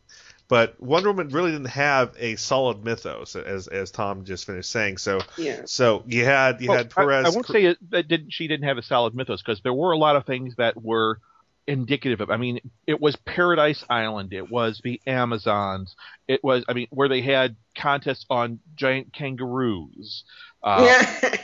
but 0.47 0.79
Wonder 0.81 1.09
Woman 1.09 1.29
really 1.29 1.51
didn't 1.51 1.67
have 1.67 2.15
a 2.17 2.35
solid 2.35 2.83
mythos, 2.83 3.35
as 3.35 3.67
as 3.67 3.91
Tom 3.91 4.25
just 4.25 4.45
finished 4.45 4.69
saying. 4.69 4.97
So 4.97 5.19
Yeah. 5.37 5.61
so 5.65 6.03
you 6.05 6.25
had 6.25 6.61
you 6.61 6.69
Well, 6.69 6.77
had 6.77 6.89
Perez. 6.89 7.25
I, 7.25 7.29
won't 7.29 7.47
say 7.47 7.75
that 7.89 8.07
didn't, 8.07 8.31
she 8.31 8.47
didn't 8.47 8.67
have 8.67 8.77
a 8.77 8.83
solid 8.83 9.15
mythos 9.15 9.41
because 9.41 9.61
there 9.61 9.73
were 9.73 9.91
a 9.91 9.97
lot 9.97 10.15
of 10.15 10.25
things 10.25 10.55
that 10.57 10.81
were 10.81 11.19
indicative 11.67 12.21
of. 12.21 12.29
I 12.29 12.37
mean, 12.37 12.59
it 12.87 12.99
was 12.99 13.15
Paradise 13.15 13.83
Island. 13.89 14.33
It 14.33 14.51
was 14.51 14.81
the 14.83 15.01
Amazons. 15.07 15.95
It 16.27 16.43
was, 16.43 16.65
I 16.67 16.73
mean, 16.73 16.87
where 16.89 17.07
they 17.07 17.21
had 17.21 17.55
contests 17.77 18.25
on 18.29 18.59
giant 18.75 19.13
kangaroos. 19.13 20.23
Uh, 20.61 20.83
yeah. 20.85 21.37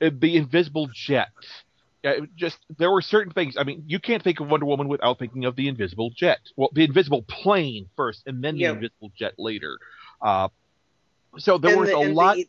the 0.10 0.36
Invisible 0.36 0.88
Jet. 0.92 1.28
Yeah, 2.02 2.20
just 2.34 2.56
there 2.78 2.90
were 2.90 3.02
certain 3.02 3.32
things. 3.32 3.56
I 3.58 3.64
mean, 3.64 3.84
you 3.86 3.98
can't 3.98 4.22
think 4.22 4.40
of 4.40 4.48
Wonder 4.48 4.64
Woman 4.66 4.88
without 4.88 5.18
thinking 5.18 5.44
of 5.44 5.54
the 5.54 5.68
Invisible 5.68 6.10
Jet. 6.16 6.38
Well, 6.56 6.70
the 6.72 6.84
Invisible 6.84 7.22
Plane 7.22 7.90
first, 7.94 8.22
and 8.26 8.42
then 8.42 8.56
the 8.56 8.64
Invisible 8.64 9.10
Jet 9.16 9.34
later. 9.38 9.78
Uh, 10.22 10.48
so 11.38 11.58
there 11.58 11.72
And 11.72 11.80
was 11.80 11.90
the- 11.90 11.96
a 11.96 12.08
lot. 12.12 12.36
the- 12.36 12.48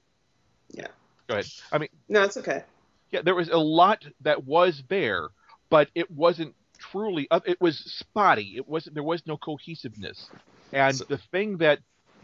yeah. 0.72 0.88
Go 1.28 1.34
ahead. 1.36 1.46
I 1.72 1.78
mean, 1.80 1.90
No, 2.08 2.24
it's 2.24 2.38
okay. 2.38 2.64
yeah, 3.12 3.22
there 3.24 3.36
was 3.36 3.50
a 3.50 3.58
lot 3.58 4.06
that 4.22 4.46
was 4.46 4.84
there, 4.88 5.30
but 5.70 5.90
it 5.96 6.10
wasn't 6.10 6.56
truly. 6.78 7.28
uh, 7.30 7.42
It 7.46 7.60
was 7.60 7.78
spotty. 7.78 8.54
It 8.56 8.68
wasn't. 8.70 8.94
There 8.96 9.04
was 9.04 9.26
no 9.28 9.36
cohesiveness. 9.38 10.30
And 10.72 10.98
the 11.10 11.18
thing 11.18 11.58
that 11.58 11.80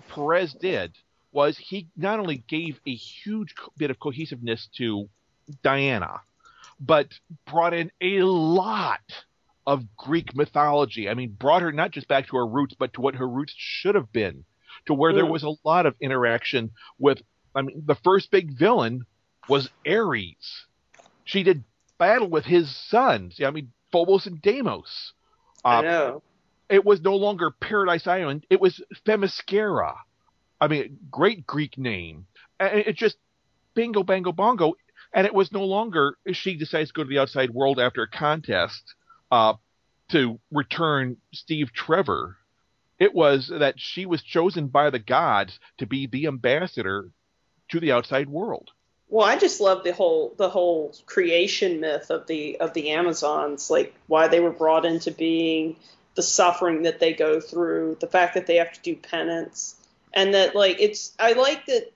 Perez 0.07 0.53
did 0.53 0.93
was 1.33 1.57
he 1.57 1.87
not 1.97 2.19
only 2.21 2.37
gave 2.47 2.79
a 2.87 2.95
huge 2.95 3.53
bit 3.75 3.91
of 3.91 3.99
cohesiveness 3.99 4.67
to 4.77 5.09
Diana, 5.61 6.21
but 6.79 7.07
brought 7.45 7.73
in 7.73 7.91
a 8.01 8.21
lot 8.21 9.01
of 9.65 9.83
Greek 9.97 10.35
mythology. 10.35 11.09
I 11.09 11.13
mean, 11.13 11.31
brought 11.31 11.61
her 11.61 11.71
not 11.71 11.91
just 11.91 12.07
back 12.07 12.27
to 12.27 12.37
her 12.37 12.47
roots, 12.47 12.75
but 12.77 12.93
to 12.93 13.01
what 13.01 13.15
her 13.15 13.27
roots 13.27 13.53
should 13.57 13.95
have 13.95 14.11
been, 14.11 14.45
to 14.85 14.93
where 14.93 15.13
there 15.13 15.25
Mm. 15.25 15.31
was 15.31 15.43
a 15.43 15.53
lot 15.65 15.85
of 15.85 15.95
interaction 15.99 16.71
with. 16.99 17.21
I 17.55 17.63
mean, 17.63 17.83
the 17.85 17.95
first 17.95 18.31
big 18.31 18.57
villain 18.57 19.05
was 19.49 19.69
Ares. 19.87 20.65
She 21.25 21.43
did 21.43 21.63
battle 21.97 22.29
with 22.29 22.45
his 22.45 22.73
sons. 22.75 23.39
I 23.43 23.49
mean, 23.51 23.71
Phobos 23.91 24.27
and 24.27 24.41
Deimos. 24.41 25.13
I 25.65 25.79
Uh, 25.79 25.81
know. 25.81 26.23
it 26.69 26.85
was 26.85 27.01
no 27.01 27.15
longer 27.15 27.51
Paradise 27.51 28.05
Island. 28.07 28.45
It 28.49 28.61
was 28.61 28.81
Themyscira. 29.05 29.95
I 30.61 30.67
mean, 30.67 30.99
great 31.09 31.45
Greek 31.47 31.77
name. 31.77 32.27
And 32.59 32.79
it 32.79 32.95
just 32.95 33.17
bingo, 33.73 34.03
bango, 34.03 34.31
bongo. 34.31 34.75
And 35.13 35.25
it 35.25 35.33
was 35.33 35.51
no 35.51 35.63
longer 35.63 36.17
she 36.31 36.55
decides 36.55 36.89
to 36.89 36.93
go 36.93 37.03
to 37.03 37.09
the 37.09 37.19
outside 37.19 37.49
world 37.51 37.79
after 37.79 38.03
a 38.03 38.09
contest 38.09 38.95
uh, 39.31 39.53
to 40.09 40.39
return 40.51 41.17
Steve 41.33 41.73
Trevor. 41.73 42.37
It 42.99 43.13
was 43.13 43.47
that 43.47 43.79
she 43.79 44.05
was 44.05 44.23
chosen 44.23 44.67
by 44.67 44.89
the 44.89 44.99
gods 44.99 45.59
to 45.77 45.85
be 45.85 46.07
the 46.07 46.27
ambassador 46.27 47.09
to 47.69 47.79
the 47.79 47.91
outside 47.91 48.29
world. 48.29 48.71
Well, 49.09 49.25
I 49.25 49.37
just 49.37 49.61
love 49.61 49.83
the 49.83 49.93
whole 49.93 50.33
the 50.37 50.49
whole 50.49 50.93
creation 51.05 51.79
myth 51.79 52.09
of 52.09 52.27
the 52.27 52.59
of 52.59 52.73
the 52.73 52.91
Amazons, 52.91 53.69
like 53.69 53.93
why 54.07 54.27
they 54.27 54.41
were 54.41 54.51
brought 54.51 54.85
into 54.85 55.11
being, 55.11 55.77
the 56.15 56.21
suffering 56.23 56.83
that 56.83 56.99
they 56.99 57.13
go 57.13 57.39
through, 57.39 57.97
the 58.01 58.07
fact 58.07 58.33
that 58.33 58.47
they 58.47 58.55
have 58.55 58.73
to 58.73 58.81
do 58.81 58.95
penance, 58.95 59.75
and 60.13 60.33
that 60.33 60.55
like 60.55 60.77
it's 60.79 61.13
I 61.17 61.33
like 61.33 61.65
that 61.67 61.93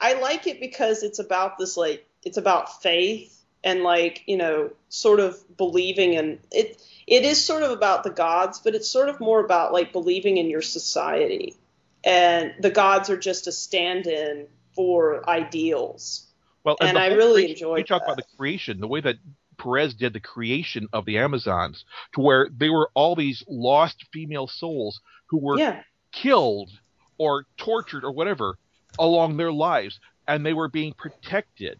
I 0.00 0.14
like 0.14 0.46
it 0.46 0.60
because 0.60 1.02
it's 1.02 1.18
about 1.18 1.58
this 1.58 1.76
like 1.76 2.06
it's 2.24 2.36
about 2.36 2.82
faith 2.82 3.44
and 3.62 3.82
like 3.82 4.22
you 4.26 4.36
know 4.36 4.70
sort 4.88 5.20
of 5.20 5.36
believing 5.56 6.14
in 6.14 6.38
it 6.50 6.80
it 7.06 7.24
is 7.24 7.44
sort 7.44 7.62
of 7.62 7.70
about 7.70 8.02
the 8.02 8.10
gods 8.10 8.60
but 8.60 8.74
it's 8.74 8.88
sort 8.88 9.08
of 9.08 9.20
more 9.20 9.44
about 9.44 9.72
like 9.72 9.92
believing 9.92 10.36
in 10.36 10.48
your 10.48 10.62
society. 10.62 11.56
And 12.04 12.54
the 12.60 12.70
gods 12.70 13.08
are 13.08 13.16
just 13.16 13.46
a 13.46 13.52
stand-in 13.52 14.46
for 14.74 15.28
ideals. 15.28 16.26
Well, 16.62 16.76
And 16.80 16.96
the 16.96 17.00
I 17.00 17.06
really 17.08 17.50
enjoyed 17.50 17.78
You 17.78 17.84
talk 17.84 18.02
about 18.02 18.16
the 18.16 18.24
creation, 18.36 18.80
the 18.80 18.88
way 18.88 19.00
that 19.00 19.16
Perez 19.56 19.94
did 19.94 20.12
the 20.12 20.20
creation 20.20 20.88
of 20.92 21.06
the 21.06 21.18
Amazons, 21.18 21.84
to 22.14 22.20
where 22.20 22.48
they 22.54 22.68
were 22.68 22.90
all 22.94 23.14
these 23.14 23.42
lost 23.48 24.04
female 24.12 24.46
souls 24.46 25.00
who 25.26 25.38
were 25.38 25.58
yeah. 25.58 25.82
killed 26.12 26.70
or 27.16 27.46
tortured 27.56 28.04
or 28.04 28.12
whatever, 28.12 28.58
along 28.98 29.36
their 29.36 29.52
lives, 29.52 30.00
and 30.26 30.44
they 30.44 30.52
were 30.52 30.68
being 30.68 30.92
protected 30.92 31.78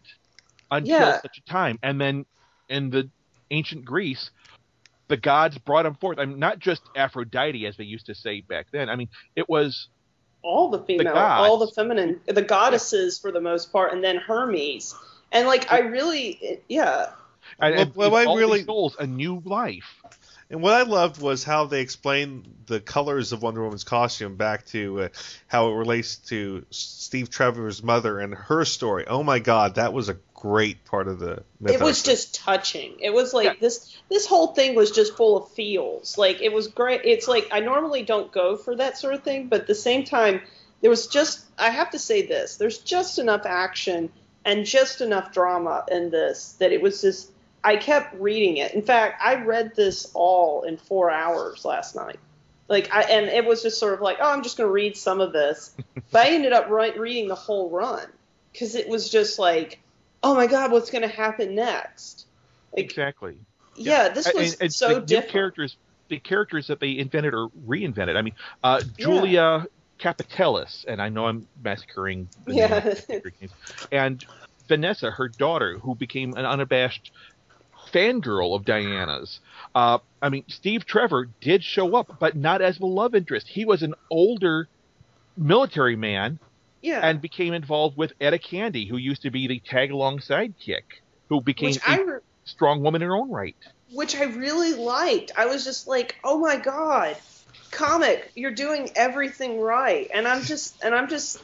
until 0.71 0.91
Yeah. 0.99 1.21
such 1.21 1.37
a 1.37 1.49
time. 1.49 1.79
And 1.83 1.99
then 1.99 2.25
in 2.69 2.89
the 2.89 3.09
ancient 3.51 3.85
Greece, 3.85 4.29
the 5.07 5.17
gods 5.17 5.57
brought 5.57 5.83
them 5.83 5.95
forth. 5.95 6.17
I 6.19 6.25
mean, 6.25 6.39
not 6.39 6.59
just 6.59 6.81
Aphrodite, 6.95 7.65
as 7.67 7.77
they 7.77 7.83
used 7.83 8.07
to 8.07 8.15
say 8.15 8.41
back 8.41 8.67
then. 8.71 8.89
I 8.89 8.95
mean, 8.95 9.09
it 9.35 9.47
was 9.47 9.87
all 10.41 10.69
the 10.69 10.79
female, 10.79 11.13
gods. 11.13 11.47
all 11.49 11.57
the 11.57 11.67
feminine, 11.67 12.21
the 12.27 12.41
goddesses 12.41 13.19
for 13.19 13.31
the 13.31 13.41
most 13.41 13.71
part, 13.71 13.93
and 13.93 14.03
then 14.03 14.17
Hermes. 14.17 14.95
And 15.31 15.47
like, 15.47 15.71
I 15.71 15.79
really, 15.79 16.61
yeah, 16.69 17.11
and, 17.59 17.73
Well, 17.73 17.81
and 17.81 17.95
well, 17.95 18.09
gave 18.11 18.27
I 18.29 18.35
really- 18.35 18.59
these 18.59 18.65
souls 18.67 18.95
a 18.99 19.05
new 19.07 19.41
life. 19.45 20.01
And 20.51 20.61
what 20.61 20.73
I 20.73 20.83
loved 20.83 21.19
was 21.19 21.43
how 21.43 21.65
they 21.65 21.81
explained 21.81 22.47
the 22.67 22.79
colors 22.79 23.31
of 23.31 23.41
Wonder 23.41 23.63
Woman's 23.63 23.83
costume 23.83 24.35
back 24.35 24.63
to 24.67 25.01
uh, 25.01 25.09
how 25.47 25.69
it 25.69 25.75
relates 25.75 26.17
to 26.29 26.63
Steve 26.69 27.31
Trevor's 27.31 27.81
mother 27.81 28.19
and 28.19 28.33
her 28.35 28.63
story. 28.65 29.05
Oh 29.07 29.23
my 29.23 29.39
God, 29.39 29.75
that 29.75 29.91
was 29.91 30.07
a 30.09 30.17
great 30.35 30.83
part 30.85 31.07
of 31.07 31.19
the 31.19 31.43
mythos. 31.59 31.81
it 31.81 31.83
was 31.83 32.03
just 32.03 32.35
touching. 32.35 32.95
It 32.99 33.11
was 33.11 33.33
like 33.33 33.59
this. 33.59 33.97
This 34.09 34.27
whole 34.27 34.47
thing 34.47 34.75
was 34.75 34.91
just 34.91 35.15
full 35.17 35.37
of 35.37 35.49
feels. 35.51 36.17
Like 36.17 36.41
it 36.41 36.53
was 36.53 36.67
great. 36.67 37.01
It's 37.03 37.27
like 37.27 37.47
I 37.51 37.61
normally 37.61 38.03
don't 38.03 38.31
go 38.31 38.55
for 38.55 38.75
that 38.75 38.97
sort 38.97 39.15
of 39.15 39.23
thing, 39.23 39.47
but 39.47 39.61
at 39.61 39.67
the 39.67 39.75
same 39.75 40.03
time, 40.03 40.41
there 40.81 40.89
was 40.89 41.07
just. 41.07 41.45
I 41.57 41.69
have 41.69 41.89
to 41.91 41.99
say 41.99 42.25
this. 42.25 42.57
There's 42.57 42.79
just 42.79 43.17
enough 43.17 43.45
action 43.45 44.11
and 44.43 44.65
just 44.65 45.01
enough 45.01 45.33
drama 45.33 45.85
in 45.89 46.11
this 46.11 46.53
that 46.59 46.71
it 46.71 46.81
was 46.81 47.01
just. 47.01 47.31
I 47.63 47.77
kept 47.77 48.13
reading 48.21 48.57
it. 48.57 48.75
In 48.75 48.83
fact, 48.83 49.19
I 49.23 49.35
read 49.43 49.73
this 49.75 50.11
all 50.13 50.61
in 50.63 50.77
four 50.77 51.09
hours 51.09 51.65
last 51.65 51.95
night. 51.95 52.19
Like 52.67 52.93
I 52.93 53.03
and 53.03 53.27
it 53.27 53.45
was 53.45 53.63
just 53.63 53.79
sort 53.79 53.93
of 53.93 54.01
like, 54.01 54.17
oh, 54.19 54.31
I'm 54.31 54.43
just 54.43 54.57
going 54.57 54.67
to 54.67 54.73
read 54.73 54.97
some 54.97 55.21
of 55.21 55.33
this, 55.33 55.75
but 56.11 56.27
I 56.27 56.29
ended 56.29 56.53
up 56.53 56.69
right, 56.69 56.97
reading 56.99 57.27
the 57.27 57.35
whole 57.35 57.69
run 57.69 58.05
because 58.51 58.75
it 58.75 58.87
was 58.87 59.09
just 59.09 59.37
like, 59.39 59.79
oh 60.25 60.33
my 60.33 60.47
god, 60.47 60.71
what's 60.71 60.89
going 60.89 61.03
to 61.03 61.07
happen 61.07 61.55
next? 61.55 62.25
Like, 62.75 62.85
Exactly. 62.85 63.37
yeah, 63.75 64.09
this 64.09 64.33
was 64.33 64.55
and 64.55 64.73
so 64.73 64.95
the 64.95 65.05
different. 65.05 65.31
characters, 65.31 65.77
the 66.09 66.19
characters 66.19 66.67
that 66.67 66.79
they 66.79 66.97
invented 66.97 67.33
or 67.33 67.49
reinvented. 67.67 68.17
I 68.17 68.21
mean, 68.23 68.33
uh, 68.63 68.81
Julia 68.97 69.67
Kapatelis, 70.01 70.83
and 70.87 70.99
I 71.01 71.09
know 71.09 71.27
I'm 71.27 71.47
massacring 71.61 72.27
the 72.47 72.55
Yeah. 72.55 72.77
of 72.77 72.83
the 73.07 73.19
Greek 73.21 73.39
names, 73.39 73.53
and 73.91 74.25
Vanessa, 74.67 75.11
her 75.11 75.29
daughter, 75.29 75.77
who 75.77 75.93
became 75.93 76.35
an 76.35 76.45
unabashed 76.45 77.11
fangirl 77.93 78.55
of 78.55 78.65
Diana's. 78.65 79.39
Uh, 79.75 79.99
I 80.23 80.29
mean, 80.29 80.43
Steve 80.49 80.85
Trevor 80.85 81.29
did 81.39 81.63
show 81.63 81.95
up, 81.95 82.17
but 82.19 82.35
not 82.35 82.63
as 82.63 82.79
the 82.79 82.87
love 82.87 83.13
interest. 83.13 83.47
He 83.47 83.63
was 83.63 83.83
an 83.83 83.93
older 84.09 84.67
military 85.37 85.95
man 85.95 86.39
yeah, 86.85 86.99
and 87.03 87.19
became 87.19 87.53
involved 87.53 87.97
with 87.97 88.13
Etta 88.21 88.37
Candy, 88.37 88.87
who 88.87 88.97
used 88.97 89.23
to 89.23 89.31
be 89.31 89.47
the 89.47 89.59
tag 89.59 89.91
along 89.91 90.19
sidekick, 90.19 90.83
who 91.29 91.41
became 91.41 91.71
which 91.71 91.87
a 91.87 92.03
re- 92.05 92.19
strong 92.43 92.81
woman 92.83 93.01
in 93.01 93.07
her 93.07 93.15
own 93.15 93.31
right. 93.31 93.55
which 93.91 94.15
I 94.15 94.25
really 94.25 94.75
liked. 94.75 95.31
I 95.35 95.47
was 95.47 95.63
just 95.63 95.87
like, 95.87 96.15
oh 96.23 96.39
my 96.39 96.57
god, 96.57 97.17
comic, 97.71 98.31
you're 98.35 98.51
doing 98.51 98.91
everything 98.95 99.59
right, 99.59 100.09
and 100.13 100.27
I'm 100.27 100.43
just 100.43 100.83
and 100.83 100.93
I'm 100.93 101.09
just. 101.09 101.41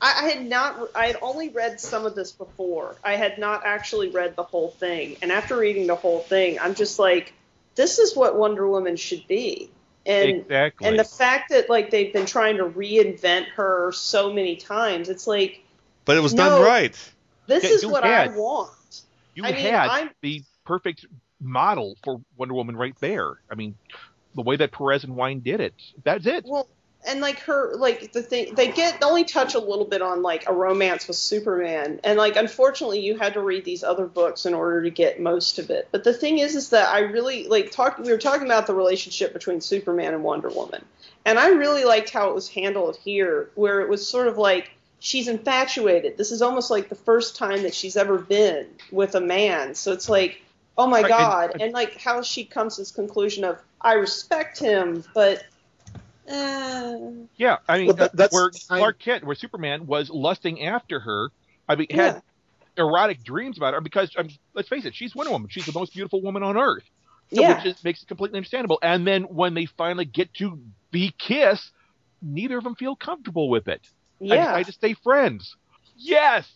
I 0.00 0.26
I 0.26 0.28
had 0.28 0.46
not. 0.46 0.90
I 0.94 1.06
had 1.06 1.16
only 1.22 1.48
read 1.48 1.80
some 1.80 2.06
of 2.06 2.14
this 2.14 2.30
before. 2.30 2.96
I 3.02 3.16
had 3.16 3.38
not 3.38 3.62
actually 3.64 4.10
read 4.10 4.36
the 4.36 4.44
whole 4.44 4.70
thing. 4.70 5.16
And 5.22 5.32
after 5.32 5.56
reading 5.56 5.88
the 5.88 5.96
whole 5.96 6.20
thing, 6.20 6.58
I'm 6.60 6.76
just 6.76 7.00
like, 7.00 7.32
this 7.74 7.98
is 7.98 8.16
what 8.16 8.36
Wonder 8.36 8.68
Woman 8.68 8.96
should 8.96 9.26
be. 9.26 9.70
And 10.04 10.30
exactly. 10.40 10.88
and 10.88 10.98
the 10.98 11.04
fact 11.04 11.50
that 11.50 11.70
like 11.70 11.90
they've 11.90 12.12
been 12.12 12.26
trying 12.26 12.56
to 12.56 12.64
reinvent 12.64 13.46
her 13.54 13.92
so 13.92 14.32
many 14.32 14.56
times, 14.56 15.08
it's 15.08 15.26
like 15.26 15.62
but 16.04 16.16
it 16.16 16.20
was 16.20 16.34
No. 16.34 16.48
done 16.48 16.62
right. 16.62 17.12
this 17.46 17.64
Yeah, 17.64 17.70
is 17.70 17.86
what 17.86 18.02
had- 18.04 18.30
I 18.30 18.36
want. 18.36 19.02
you 19.34 19.44
I 19.44 19.52
mean, 19.52 19.60
had 19.60 19.88
I'm- 19.88 20.10
the 20.20 20.42
perfect 20.64 21.06
model 21.40 21.96
for 22.04 22.20
Wonder 22.36 22.54
Woman 22.54 22.76
right 22.76 22.94
there. 23.00 23.34
I 23.50 23.54
mean, 23.54 23.76
the 24.34 24.42
way 24.42 24.56
that 24.56 24.72
Perez 24.72 25.04
and 25.04 25.14
Wein 25.16 25.40
did 25.40 25.60
it. 25.60 25.74
That's 26.04 26.26
it. 26.26 26.44
Well, 26.46 26.68
and 27.04 27.20
like 27.20 27.40
her, 27.40 27.74
like 27.76 28.12
the 28.12 28.22
thing, 28.22 28.54
they 28.54 28.68
get 28.70 29.00
they 29.00 29.06
only 29.06 29.24
touch 29.24 29.54
a 29.54 29.58
little 29.58 29.84
bit 29.84 30.02
on 30.02 30.22
like 30.22 30.48
a 30.48 30.52
romance 30.52 31.08
with 31.08 31.16
Superman, 31.16 32.00
and 32.04 32.16
like 32.16 32.36
unfortunately, 32.36 33.00
you 33.00 33.18
had 33.18 33.34
to 33.34 33.40
read 33.40 33.64
these 33.64 33.82
other 33.82 34.06
books 34.06 34.46
in 34.46 34.54
order 34.54 34.82
to 34.82 34.90
get 34.90 35.20
most 35.20 35.58
of 35.58 35.70
it. 35.70 35.88
But 35.90 36.04
the 36.04 36.12
thing 36.14 36.38
is, 36.38 36.54
is 36.54 36.70
that 36.70 36.88
I 36.88 37.00
really 37.00 37.48
like 37.48 37.70
talk. 37.70 37.98
We 37.98 38.10
were 38.10 38.18
talking 38.18 38.46
about 38.46 38.66
the 38.66 38.74
relationship 38.74 39.32
between 39.32 39.60
Superman 39.60 40.14
and 40.14 40.22
Wonder 40.22 40.48
Woman, 40.50 40.84
and 41.24 41.38
I 41.38 41.48
really 41.48 41.84
liked 41.84 42.10
how 42.10 42.28
it 42.28 42.34
was 42.34 42.48
handled 42.48 42.96
here, 42.96 43.50
where 43.56 43.80
it 43.80 43.88
was 43.88 44.06
sort 44.06 44.28
of 44.28 44.38
like 44.38 44.70
she's 45.00 45.26
infatuated. 45.26 46.16
This 46.16 46.30
is 46.30 46.40
almost 46.42 46.70
like 46.70 46.88
the 46.88 46.94
first 46.94 47.34
time 47.36 47.62
that 47.64 47.74
she's 47.74 47.96
ever 47.96 48.18
been 48.18 48.66
with 48.92 49.16
a 49.16 49.20
man. 49.20 49.74
So 49.74 49.90
it's 49.90 50.08
like, 50.08 50.40
oh 50.78 50.86
my 50.86 51.02
Right, 51.02 51.10
and- 51.10 51.10
god, 51.10 51.56
and, 51.60 51.72
like 51.72 51.96
how 51.96 52.22
she 52.22 52.44
comes 52.44 52.76
to 52.76 52.82
this 52.82 52.92
conclusion 52.92 53.42
of 53.42 53.58
I 53.80 53.94
respect 53.94 54.60
him, 54.60 55.02
but. 55.14 55.42
Uh, 56.28 57.26
Yeah, 57.36 57.58
I 57.68 57.78
mean, 57.78 57.86
Well, 57.88 57.96
that- 57.96 58.16
that's 58.16 58.32
where 58.32 58.50
Clark 58.50 58.98
Kent, 58.98 59.24
where 59.24 59.34
Superman 59.34 59.86
was 59.86 60.10
lusting 60.10 60.64
after 60.64 61.00
her. 61.00 61.30
I 61.68 61.74
mean, 61.76 61.86
Yeah. 61.90 61.96
had 62.14 62.22
erotic 62.76 63.22
dreams 63.24 63.56
about 63.56 63.74
her 63.74 63.80
because 63.80 64.10
I 64.16 64.22
mean, 64.22 64.38
let's 64.54 64.68
face 64.68 64.84
it, 64.84 64.94
she's 64.94 65.14
Wonder 65.14 65.32
Woman. 65.32 65.48
She's 65.50 65.66
the 65.66 65.72
most 65.72 65.92
beautiful 65.92 66.20
woman 66.20 66.42
on 66.42 66.56
earth. 66.56 66.84
So, 67.34 67.40
Yeah. 67.40 67.56
which 67.56 67.66
is, 67.76 67.84
makes 67.84 68.02
it 68.02 68.08
completely 68.08 68.36
understandable. 68.36 68.78
And 68.82 69.06
then 69.06 69.22
when 69.24 69.54
they 69.54 69.66
finally 69.66 70.04
get 70.04 70.32
to 70.34 70.58
be 70.90 71.12
kissed, 71.18 71.70
neither 72.20 72.58
of 72.58 72.64
them 72.64 72.74
feel 72.76 72.94
comfortable 72.94 73.48
with 73.48 73.68
it. 73.68 73.80
Yeah, 74.20 74.34
I 74.34 74.36
yeah. 74.36 74.44
decide 74.46 74.66
to 74.66 74.72
stay 74.72 74.94
friends. 74.94 75.56
Yes. 75.96 76.50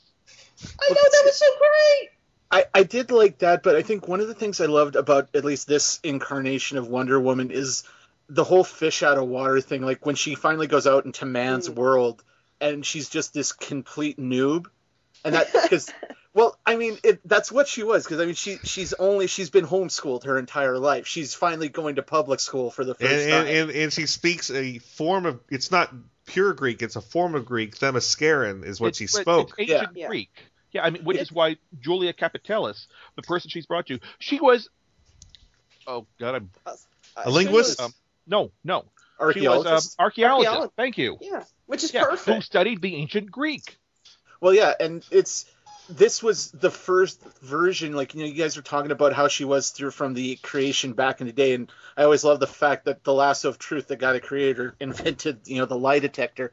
I 0.62 0.88
know 0.88 0.94
that 0.94 1.22
was 1.24 1.36
so 1.36 1.46
great. 1.58 2.10
I, 2.50 2.64
I 2.72 2.82
did 2.84 3.10
like 3.10 3.38
that, 3.38 3.62
but 3.62 3.74
I 3.74 3.82
think 3.82 4.06
one 4.06 4.20
of 4.20 4.28
the 4.28 4.34
things 4.34 4.60
I 4.60 4.66
loved 4.66 4.94
about 4.96 5.28
at 5.34 5.44
least 5.44 5.66
this 5.66 5.98
incarnation 6.02 6.78
of 6.78 6.86
Wonder 6.88 7.18
Woman 7.18 7.50
is 7.50 7.82
the 8.28 8.44
whole 8.44 8.64
fish 8.64 9.02
out 9.02 9.18
of 9.18 9.28
water 9.28 9.60
thing. 9.60 9.82
Like 9.82 10.04
when 10.04 10.14
she 10.16 10.34
finally 10.34 10.66
goes 10.66 10.86
out 10.86 11.04
into 11.04 11.24
man's 11.26 11.68
Mm. 11.68 11.74
world 11.76 12.22
and 12.60 12.84
she's 12.84 13.08
just 13.08 13.32
this 13.34 13.52
complete 13.52 14.18
noob, 14.18 14.66
and 15.24 15.34
that 15.34 15.52
because 15.62 15.90
well, 16.34 16.58
I 16.66 16.76
mean 16.76 16.98
it, 17.04 17.20
that's 17.24 17.50
what 17.52 17.68
she 17.68 17.82
was 17.82 18.04
because 18.04 18.20
I 18.20 18.26
mean 18.26 18.34
she 18.34 18.58
she's 18.64 18.92
only 18.94 19.26
she's 19.26 19.50
been 19.50 19.66
homeschooled 19.66 20.24
her 20.24 20.38
entire 20.38 20.78
life. 20.78 21.06
She's 21.06 21.34
finally 21.34 21.68
going 21.68 21.96
to 21.96 22.02
public 22.02 22.40
school 22.40 22.70
for 22.70 22.84
the 22.84 22.94
first 22.94 23.12
And, 23.12 23.30
time. 23.30 23.40
and, 23.46 23.48
and, 23.48 23.70
and 23.70 23.92
she 23.92 24.06
speaks 24.06 24.50
a 24.50 24.78
form 24.78 25.26
of 25.26 25.40
it's 25.50 25.70
not 25.70 25.92
pure 26.26 26.52
Greek, 26.52 26.82
it's 26.82 26.96
a 26.96 27.00
form 27.00 27.34
of 27.36 27.44
Greek. 27.46 27.76
Themyscirene 27.78 28.64
is 28.64 28.80
what 28.80 28.88
It's- 28.88 28.98
she 28.98 29.06
spoke. 29.06 29.54
It's 29.58 29.70
ancient 29.70 29.96
Yeah. 29.96 30.08
Greek. 30.08 30.30
Yeah, 30.72 30.84
I 30.84 30.90
mean, 30.90 31.04
which 31.04 31.16
is 31.18 31.30
why 31.32 31.56
Julia 31.80 32.12
Kapatelis, 32.12 32.86
the 33.14 33.22
person 33.22 33.48
she's 33.48 33.64
brought 33.66 33.86
to, 33.86 33.98
she 34.18 34.40
was. 34.40 34.68
Oh 35.86 36.06
God, 36.18 36.34
I'm 36.34 36.50
A 37.16 37.30
linguist? 37.30 37.80
um, 37.80 37.94
no, 38.26 38.50
no. 38.64 38.84
She 39.32 39.48
was 39.48 39.66
um, 39.66 39.72
Archaeologist. 39.72 39.96
archaeologist. 39.98 40.48
Archaeologist. 40.48 40.76
Thank 40.76 40.98
you. 40.98 41.18
Yeah, 41.20 41.44
which 41.66 41.84
is 41.84 41.94
Yeah, 41.94 42.14
who 42.16 42.40
studied 42.40 42.82
the 42.82 42.96
ancient 42.96 43.30
Greek. 43.30 43.78
Well, 44.40 44.52
yeah, 44.52 44.74
and 44.78 45.04
it's 45.10 45.46
this 45.88 46.22
was 46.22 46.50
the 46.50 46.70
first 46.70 47.22
version. 47.40 47.92
Like 47.92 48.14
you 48.14 48.20
know, 48.20 48.26
you 48.26 48.34
guys 48.34 48.56
were 48.56 48.62
talking 48.62 48.90
about 48.90 49.12
how 49.12 49.28
she 49.28 49.44
was 49.44 49.70
through 49.70 49.92
from 49.92 50.14
the 50.14 50.36
creation 50.36 50.92
back 50.92 51.20
in 51.20 51.26
the 51.26 51.32
day, 51.32 51.54
and 51.54 51.70
I 51.96 52.04
always 52.04 52.24
love 52.24 52.40
the 52.40 52.46
fact 52.46 52.84
that 52.84 53.04
the 53.04 53.14
lasso 53.14 53.48
of 53.48 53.58
truth 53.58 53.88
that 53.88 53.98
got 53.98 54.16
a 54.16 54.20
creator 54.20 54.74
invented, 54.80 55.40
you 55.44 55.58
know, 55.58 55.66
the 55.66 55.78
lie 55.78 55.98
detector. 55.98 56.52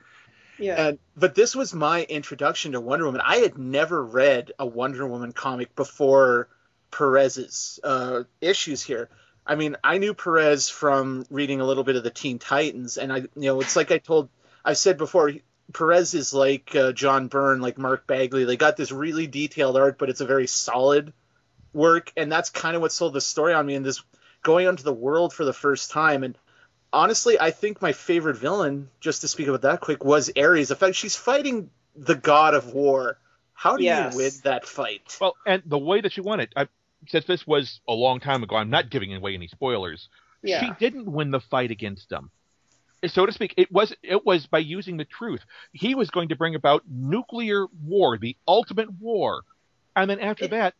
Yeah. 0.59 0.88
And 0.88 0.99
but 1.17 1.36
this 1.36 1.55
was 1.55 1.74
my 1.74 2.03
introduction 2.03 2.74
to 2.74 2.82
Wonder 2.82 3.05
Woman. 3.05 3.21
I 3.26 3.38
had 3.38 3.57
never 3.57 4.03
read 4.03 4.51
a 4.59 4.65
Wonder 4.65 5.07
Woman 5.07 5.32
comic 5.32 5.76
before 5.76 6.47
Perez's 6.91 7.80
uh, 7.84 8.24
issues 8.39 8.84
here. 8.84 9.09
I 9.46 9.56
mean, 9.56 9.76
I 9.84 9.98
knew 9.98 10.14
Perez 10.14 10.70
from 10.70 11.26
reading 11.30 11.60
a 11.62 11.66
little 11.66 11.84
bit 11.84 11.96
of 11.96 12.04
the 12.04 12.10
Teen 12.10 12.39
Titans, 12.39 12.98
and 12.98 13.12
I, 13.12 13.18
you 13.18 13.30
know, 13.36 13.60
it's 13.62 13.76
like 13.76 13.91
I 13.91 13.98
told, 13.98 14.30
I 14.64 14.74
said 14.74 14.98
before, 14.98 15.32
Perez 15.74 16.14
is 16.14 16.34
like 16.34 16.76
uh, 16.76 16.91
John 16.94 17.28
Byrne, 17.28 17.62
like 17.62 17.78
Mark 17.78 18.08
Bagley. 18.08 18.46
They 18.46 18.58
got 18.58 18.78
this 18.78 18.91
really 18.91 19.28
detailed 19.28 19.78
art, 19.78 19.98
but 19.98 20.10
it's 20.10 20.22
a 20.22 20.26
very 20.26 20.48
solid 20.48 21.14
work, 21.74 22.12
and 22.16 22.32
that's 22.32 22.50
kind 22.50 22.76
of 22.76 22.82
what 22.82 22.91
sold 22.91 23.14
the 23.14 23.22
story 23.22 23.54
on 23.54 23.66
me. 23.66 23.76
And 23.76 23.86
this 23.86 24.02
going 24.44 24.68
onto 24.68 24.84
the 24.84 24.94
world 24.94 25.34
for 25.34 25.46
the 25.46 25.54
first 25.54 25.91
time, 25.91 26.24
and 26.24 26.38
honestly, 26.91 27.39
I 27.39 27.52
think 27.52 27.82
my 27.82 27.91
favorite 27.91 28.38
villain, 28.38 28.89
just 29.00 29.22
to 29.22 29.28
speak 29.28 29.48
about 29.48 29.62
that 29.64 29.82
quick, 29.82 30.04
was 30.06 30.32
Ares. 30.38 30.72
In 30.72 30.78
fact, 30.78 30.96
she's 30.96 31.16
fighting 31.16 31.70
the 31.96 32.16
god 32.16 32.54
of 32.54 32.74
war. 32.74 33.18
How 33.54 33.78
do 33.78 33.84
Yes. 33.84 34.14
you 34.14 34.18
win 34.18 34.32
that 34.44 34.66
fight? 34.66 35.18
Well, 35.22 35.36
and 35.46 35.64
the 35.66 35.78
way 35.78 36.02
that 36.02 36.12
she 36.12 36.22
won 36.22 36.39
it, 36.39 36.52
I, 36.56 36.68
since 37.08 37.26
this 37.26 37.45
was 37.47 37.80
a 37.88 37.93
long 37.93 38.20
time 38.20 38.43
ago, 38.43 38.56
I'm 38.56 38.70
not 38.70 38.89
giving 38.89 39.14
away 39.16 39.34
any 39.34 39.47
spoilers. 39.47 40.10
Yeah. 40.41 40.60
She 40.62 40.72
didn't 40.80 41.12
win 41.12 41.32
the 41.32 41.39
fight 41.39 41.72
against 41.72 42.12
him, 42.12 42.30
so 43.08 43.26
to 43.26 43.32
speak. 43.32 43.54
It 43.58 43.72
was 43.72 43.93
it 44.04 44.26
was 44.26 44.45
by 44.47 44.60
using 44.60 44.97
the 44.97 45.06
truth. 45.06 45.41
He 45.72 45.95
was 45.95 46.10
going 46.10 46.30
to 46.30 46.36
bring 46.36 46.56
about 46.56 46.84
nuclear 46.89 47.66
war, 47.86 48.18
the 48.18 48.36
ultimate 48.47 48.89
war, 48.99 49.43
and 49.95 50.10
then 50.10 50.20
after 50.20 50.45
It- 50.45 50.51
that, 50.51 50.74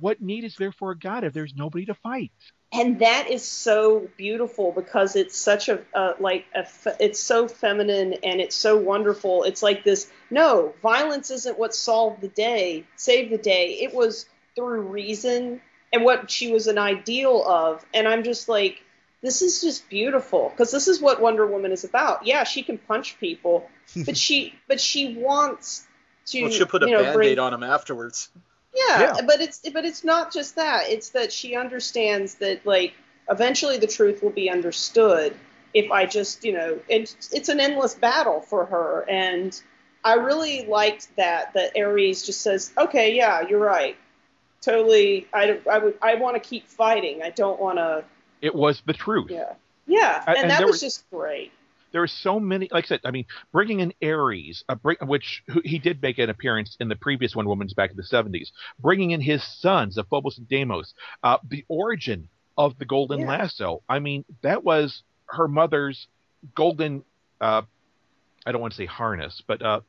what 0.00 0.20
need 0.20 0.44
is 0.44 0.56
there 0.56 0.72
for 0.72 0.90
a 0.90 0.98
god 0.98 1.22
if 1.24 1.32
there's 1.32 1.54
nobody 1.54 1.86
to 1.86 1.94
fight? 1.94 2.32
and 2.72 2.98
that 2.98 3.30
is 3.30 3.44
so 3.46 4.08
beautiful 4.16 4.72
because 4.72 5.14
it's 5.14 5.38
such 5.38 5.68
a, 5.68 5.78
a 5.94 6.14
like 6.18 6.44
a, 6.52 6.64
fe- 6.64 6.96
it's 6.98 7.20
so 7.20 7.46
feminine 7.46 8.14
and 8.24 8.40
it's 8.40 8.56
so 8.56 8.76
wonderful. 8.76 9.44
It's 9.44 9.62
like 9.62 9.84
this. 9.84 10.10
No, 10.30 10.74
violence 10.82 11.30
isn't 11.30 11.56
what 11.58 11.74
solved 11.76 12.20
the 12.20 12.28
day, 12.28 12.84
saved 12.96 13.32
the 13.32 13.38
day. 13.38 13.78
It 13.82 13.94
was 13.94 14.26
through 14.56 14.80
reason 14.80 15.60
and 15.92 16.04
what 16.04 16.30
she 16.30 16.50
was 16.52 16.66
an 16.66 16.78
ideal 16.78 17.44
of. 17.46 17.84
And 17.94 18.08
I'm 18.08 18.24
just 18.24 18.48
like, 18.48 18.82
this 19.22 19.42
is 19.42 19.60
just 19.60 19.88
beautiful 19.88 20.48
because 20.50 20.70
this 20.70 20.88
is 20.88 21.00
what 21.00 21.20
Wonder 21.20 21.46
Woman 21.46 21.72
is 21.72 21.84
about. 21.84 22.26
Yeah, 22.26 22.44
she 22.44 22.62
can 22.62 22.78
punch 22.78 23.18
people, 23.20 23.68
but 24.04 24.16
she 24.16 24.54
but 24.68 24.80
she 24.80 25.14
wants 25.14 25.86
to. 26.26 26.42
Well, 26.42 26.50
she'll 26.50 26.66
put 26.66 26.82
a 26.82 26.86
you 26.86 26.92
know, 26.92 27.02
band-aid 27.02 27.14
bring- 27.36 27.38
on 27.38 27.54
him 27.54 27.62
afterwards. 27.62 28.30
yeah, 28.74 29.00
Yeah. 29.16 29.22
but 29.26 29.40
it's 29.40 29.60
but 29.70 29.84
it's 29.84 30.04
not 30.04 30.32
just 30.32 30.56
that. 30.56 30.88
It's 30.90 31.10
that 31.10 31.32
she 31.32 31.54
understands 31.56 32.36
that 32.36 32.66
like 32.66 32.94
eventually 33.28 33.78
the 33.78 33.86
truth 33.86 34.22
will 34.22 34.30
be 34.30 34.50
understood 34.50 35.34
if 35.74 35.90
I 35.90 36.06
just 36.06 36.44
you 36.44 36.52
know 36.52 36.78
it's 36.88 37.30
it's 37.32 37.48
an 37.48 37.58
endless 37.60 37.94
battle 37.94 38.40
for 38.40 38.66
her, 38.66 39.04
and 39.08 39.58
I 40.04 40.14
really 40.14 40.66
liked 40.66 41.08
that 41.16 41.54
that 41.54 41.72
Ares 41.76 42.24
just 42.24 42.42
says, 42.42 42.70
okay, 42.78 43.14
yeah, 43.16 43.46
you're 43.48 43.58
right, 43.58 43.96
totally. 44.66 45.26
I 45.32 45.60
I 45.70 45.78
would 45.78 45.94
I 46.02 46.14
want 46.16 46.34
to 46.34 46.40
keep 46.40 46.66
fighting. 46.66 47.22
I 47.22 47.30
don't 47.30 47.58
want 47.60 47.78
to. 47.78 48.04
It 48.42 48.54
was 48.54 48.82
the 48.86 48.92
truth. 48.92 49.30
Yeah, 49.30 49.54
yeah, 49.86 50.22
And- 50.26 50.36
and, 50.38 50.50
that 50.50 50.60
was 50.62 50.72
was- 50.72 50.80
just 50.80 51.10
great. 51.10 51.52
there 51.92 52.02
are 52.02 52.06
so 52.08 52.38
many 52.38 52.68
like 52.72 52.84
i 52.84 52.88
said 52.88 53.00
i 53.04 53.10
mean 53.10 53.24
bringing 53.52 53.78
in 53.80 53.90
ares 54.02 54.64
uh, 54.68 54.74
bring, 54.74 54.96
which 55.06 55.42
who, 55.46 55.62
he 55.64 55.78
did 55.78 56.02
make 56.02 56.18
an 56.18 56.28
appearance 56.28 56.76
in 56.80 56.88
the 56.88 56.96
previous 56.96 57.34
wonder 57.36 57.48
woman's 57.48 57.72
back 57.72 57.90
in 57.92 57.96
the 57.96 58.02
70s 58.02 58.48
bringing 58.80 59.12
in 59.12 59.20
his 59.20 59.42
sons 59.60 59.96
of 59.96 60.06
phobos 60.08 60.36
and 60.36 60.46
deimos 60.48 60.92
uh, 61.22 61.38
the 61.48 61.64
origin 61.68 62.28
of 62.58 62.76
the 62.80 62.84
golden 62.84 63.20
Yeah. 63.20 63.28
lasso 63.38 63.82
i 63.88 63.98
mean 64.00 64.24
that 64.42 64.62
was 64.64 65.02
her 65.26 65.48
mother's 65.48 66.08
golden 66.54 67.02
uh, 67.40 67.62
i 68.44 68.52
don't 68.52 68.60
want 68.60 68.72
to 68.74 68.76
say 68.76 68.86
harness 68.86 69.40
but 69.46 69.62
uh, 69.62 69.80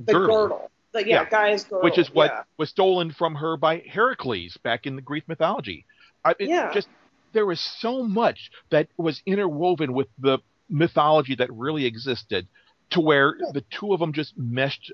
The 0.00 0.12
girdle, 0.14 0.70
the, 0.96 1.06
yeah, 1.06 1.22
Yeah. 1.22 1.30
Gaia's 1.30 1.64
girdle, 1.64 1.84
which 1.84 1.98
is 1.98 2.12
what 2.12 2.30
yeah. 2.30 2.42
was 2.56 2.70
stolen 2.70 3.12
from 3.12 3.34
her 3.36 3.56
by 3.56 3.82
Heracles 3.88 4.56
back 4.62 4.86
in 4.86 4.96
the 4.96 5.02
Greek 5.02 5.28
mythology. 5.28 5.84
I, 6.24 6.30
it 6.38 6.48
Yeah. 6.48 6.72
just 6.72 6.88
there 7.32 7.46
was 7.46 7.60
so 7.60 8.02
much 8.02 8.50
that 8.70 8.88
was 8.96 9.22
interwoven 9.26 9.92
with 9.92 10.08
the 10.18 10.38
mythology 10.68 11.34
that 11.36 11.52
really 11.52 11.84
existed, 11.86 12.46
to 12.90 13.00
where 13.00 13.36
the 13.52 13.60
two 13.70 13.92
of 13.92 14.00
them 14.00 14.12
just 14.12 14.36
meshed 14.36 14.92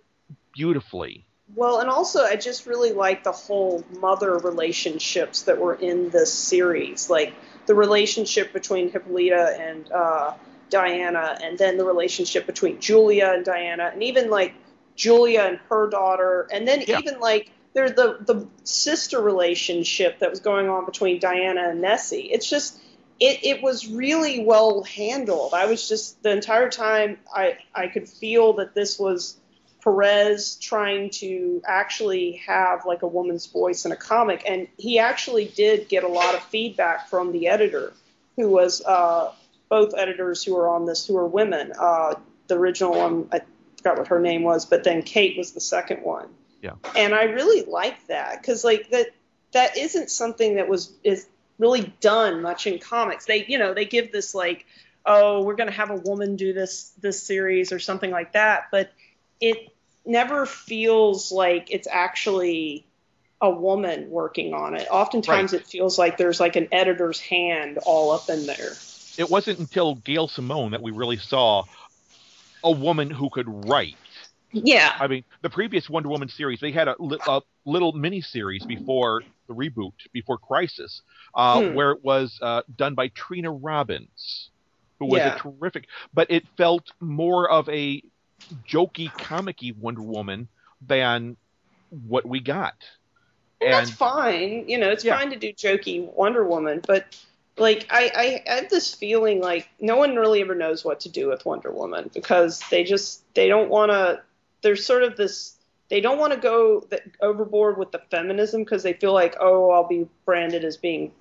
beautifully. 0.55 1.25
Well, 1.55 1.81
and 1.81 1.91
also 1.91 2.25
I 2.25 2.37
just 2.37 2.67
really 2.67 2.93
like 2.93 3.25
the 3.25 3.33
whole 3.33 3.85
mother 4.01 4.39
relationships 4.39 5.43
that 5.43 5.59
were 5.59 5.75
in 5.75 6.11
this 6.11 6.33
series, 6.33 7.11
like 7.11 7.35
the 7.67 7.75
relationship 7.75 8.53
between 8.53 8.91
Hippolyta 8.91 9.57
and 9.61 9.91
uh, 9.93 10.35
Diana, 10.71 11.39
and 11.43 11.59
then 11.59 11.77
the 11.77 11.85
relationship 11.85 12.47
between 12.47 12.81
Julia 12.81 13.33
and 13.35 13.45
Diana, 13.45 13.91
and 13.93 14.03
even 14.03 14.31
like 14.31 14.55
Julia 14.97 15.43
and 15.43 15.59
her 15.71 15.89
daughter, 15.89 16.49
and 16.53 16.67
then 16.67 16.85
Yeah. 16.87 16.99
even 16.99 17.21
like 17.21 17.51
there's 17.75 17.93
the 17.93 18.19
the 18.21 18.47
sister 18.65 19.21
relationship 19.21 20.19
that 20.19 20.31
was 20.31 20.41
going 20.41 20.69
on 20.69 20.85
between 20.85 21.19
Diana 21.19 21.71
and 21.71 21.81
Nessie. 21.81 22.31
It's 22.33 22.49
just 22.49 22.79
it, 23.21 23.45
it 23.45 23.63
was 23.63 23.89
really 23.89 24.45
well 24.45 24.83
handled. 24.83 25.55
I 25.55 25.67
was 25.67 25.89
just 25.89 26.23
the 26.23 26.31
entire 26.31 26.69
time 26.71 27.19
I 27.35 27.59
I 27.75 27.89
could 27.89 28.09
feel 28.09 28.55
that 28.55 28.75
this 28.75 28.99
was 28.99 29.37
Perez 29.83 30.57
trying 30.57 31.11
to 31.11 31.63
actually 31.67 32.43
have 32.47 32.85
like 32.87 33.03
a 33.03 33.07
woman's 33.07 33.47
voice 33.47 33.85
in 33.85 33.93
a 33.93 33.97
comic, 33.97 34.43
and 34.47 34.69
he 34.79 34.99
actually 34.99 35.47
did 35.47 35.89
get 35.89 36.05
a 36.05 36.09
lot 36.09 36.35
of 36.35 36.43
feedback 36.45 37.09
from 37.09 37.33
the 37.33 37.49
editor, 37.49 37.93
who 38.37 38.49
was 38.49 38.83
uh, 38.85 39.33
both 39.69 39.95
editors 39.97 40.45
who 40.45 40.55
were 40.55 40.69
on 40.69 40.87
this 40.87 41.07
who 41.07 41.15
were 41.15 41.27
women. 41.27 41.73
Uh, 41.79 42.15
the 42.49 42.57
original 42.57 42.93
one 42.95 43.29
I 43.33 43.41
forgot 43.83 43.99
what 43.99 44.09
her 44.09 44.21
name 44.21 44.43
was, 44.43 44.65
but 44.67 44.85
then 44.85 45.03
Kate 45.03 45.37
was 45.37 45.53
the 45.53 45.61
second 45.61 46.03
one 46.03 46.29
Yeah. 46.63 46.75
and 46.97 47.15
I 47.15 47.25
really 47.25 47.65
like 47.65 48.07
that 48.07 48.41
because 48.41 48.65
like 48.65 48.91
that 48.91 49.09
that 49.53 49.77
isn't 49.77 50.11
something 50.11 50.57
that 50.57 50.69
was 50.69 50.93
is 51.05 51.27
really 51.59 51.93
done 52.01 52.43
much 52.43 52.67
in 52.67 52.79
comics. 52.79 53.27
They 53.27 53.45
you 53.47 53.59
know 53.59 53.75
they 53.75 53.85
give 53.85 54.13
this 54.13 54.35
like 54.35 54.65
oh 55.05 55.43
we're 55.43 55.57
gonna 55.57 55.71
have 55.73 55.91
a 55.91 55.97
woman 55.97 56.37
do 56.37 56.53
this 56.53 56.93
this 57.01 57.23
series 57.23 57.73
or 57.73 57.79
something 57.79 58.11
like 58.11 58.33
that, 58.33 58.69
but 58.71 58.91
it 59.41 59.69
never 60.05 60.47
feels 60.47 61.31
like 61.33 61.69
it's 61.71 61.89
actually 61.91 62.87
a 63.41 63.51
woman 63.51 64.09
working 64.09 64.55
on 64.55 64.77
it. 64.77 64.87
Oftentimes 64.91 65.53
it 65.53 65.67
feels 65.67 65.99
like 65.99 66.17
there's 66.17 66.39
like 66.39 66.55
an 66.57 66.69
editor's 66.71 67.21
hand 67.21 67.79
all 67.85 68.13
up 68.13 68.29
in 68.31 68.47
there. 68.47 68.73
It 69.19 69.29
wasn't 69.29 69.59
until 69.59 69.97
Gail 69.97 70.29
Simone 70.29 70.71
that 70.71 70.81
we 70.81 70.93
really 70.93 71.17
saw 71.19 71.65
a 72.65 72.71
woman 72.71 73.11
who 73.11 73.31
could 73.31 73.47
write. 73.49 73.97
Yeah. 74.53 74.93
I 75.01 75.07
mean, 75.07 75.25
the 75.43 75.51
previous 75.51 75.89
Wonder 75.89 76.09
Woman 76.09 76.29
series, 76.29 76.61
they 76.61 76.73
had 76.73 76.89
a, 76.89 76.97
a 77.27 77.41
little 77.65 77.93
mini 77.93 78.21
series 78.21 78.67
before 78.67 79.23
the 79.49 79.55
reboot, 79.55 79.93
before 80.13 80.39
Crisis, 80.39 81.03
uh, 81.35 81.61
Hmm. 81.61 81.75
where 81.75 81.93
it 81.93 82.05
was 82.05 82.39
uh, 82.43 82.63
done 82.77 82.95
by 82.95 83.09
Trina 83.09 83.51
Robbins, 83.51 84.51
who 85.01 85.07
was 85.07 85.21
Yeah. 85.21 85.35
a 85.35 85.39
terrific, 85.39 85.87
but 86.13 86.31
it 86.31 86.45
felt 86.57 86.93
more 87.01 87.51
of 87.51 87.69
a 87.69 88.03
jokey, 88.69 89.11
comicky 89.19 89.73
Wonder 89.77 90.03
Woman 90.03 90.49
than 90.87 91.37
what 91.89 92.27
we 92.27 92.41
got. 92.41 92.75
And 93.61 93.73
that's 93.73 93.91
fine. 93.91 94.69
You 94.69 94.79
know, 94.79 94.91
it's 94.91 95.05
Yeah. 95.05 95.17
fine 95.17 95.31
to 95.31 95.37
do 95.37 95.53
jokey 95.53 96.13
Wonder 96.15 96.45
Woman, 96.45 96.83
but 96.87 97.07
like 97.59 97.87
I, 97.91 98.43
I 98.47 98.55
have 98.55 98.71
this 98.71 98.95
feeling 98.95 99.41
like 99.41 99.69
no 99.81 99.97
one 99.97 100.17
really 100.17 100.41
ever 100.41 100.55
knows 100.55 100.85
what 100.85 101.01
to 101.01 101.09
do 101.09 101.29
with 101.29 101.45
Wonder 101.45 101.71
Woman 101.71 102.11
because 102.15 102.63
they 102.71 102.85
just 102.85 103.23
they 103.35 103.49
don't 103.49 103.69
want 103.69 103.91
to. 103.93 104.23
There's 104.63 104.85
sort 104.85 105.03
of 105.03 105.17
this. 105.17 105.57
They 105.89 106.01
don't 106.01 106.19
want 106.19 106.33
to 106.33 106.39
go 106.39 106.87
overboard 107.21 107.77
with 107.77 107.93
the 107.93 108.01
feminism 108.11 108.65
because 108.65 108.83
they 108.83 108.95
feel 108.95 109.13
like 109.13 109.37
oh 109.41 109.71
I'll 109.71 109.87
be 109.87 110.09
branded 110.25 110.65
as 110.65 110.77
being 110.77 111.13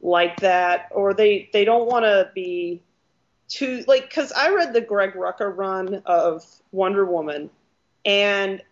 like 0.00 0.40
that, 0.40 0.88
or 0.90 1.14
they 1.14 1.48
they 1.52 1.64
don't 1.64 1.86
want 1.86 2.04
to 2.04 2.30
be 2.34 2.82
too 3.48 3.84
like 3.86 4.08
because 4.08 4.32
I 4.32 4.50
read 4.50 4.72
the 4.72 4.80
Greg 4.80 5.14
Rucka 5.14 5.56
run 5.56 6.02
of 6.06 6.44
Wonder 6.72 7.04
Woman, 7.04 7.50
and 8.04 8.62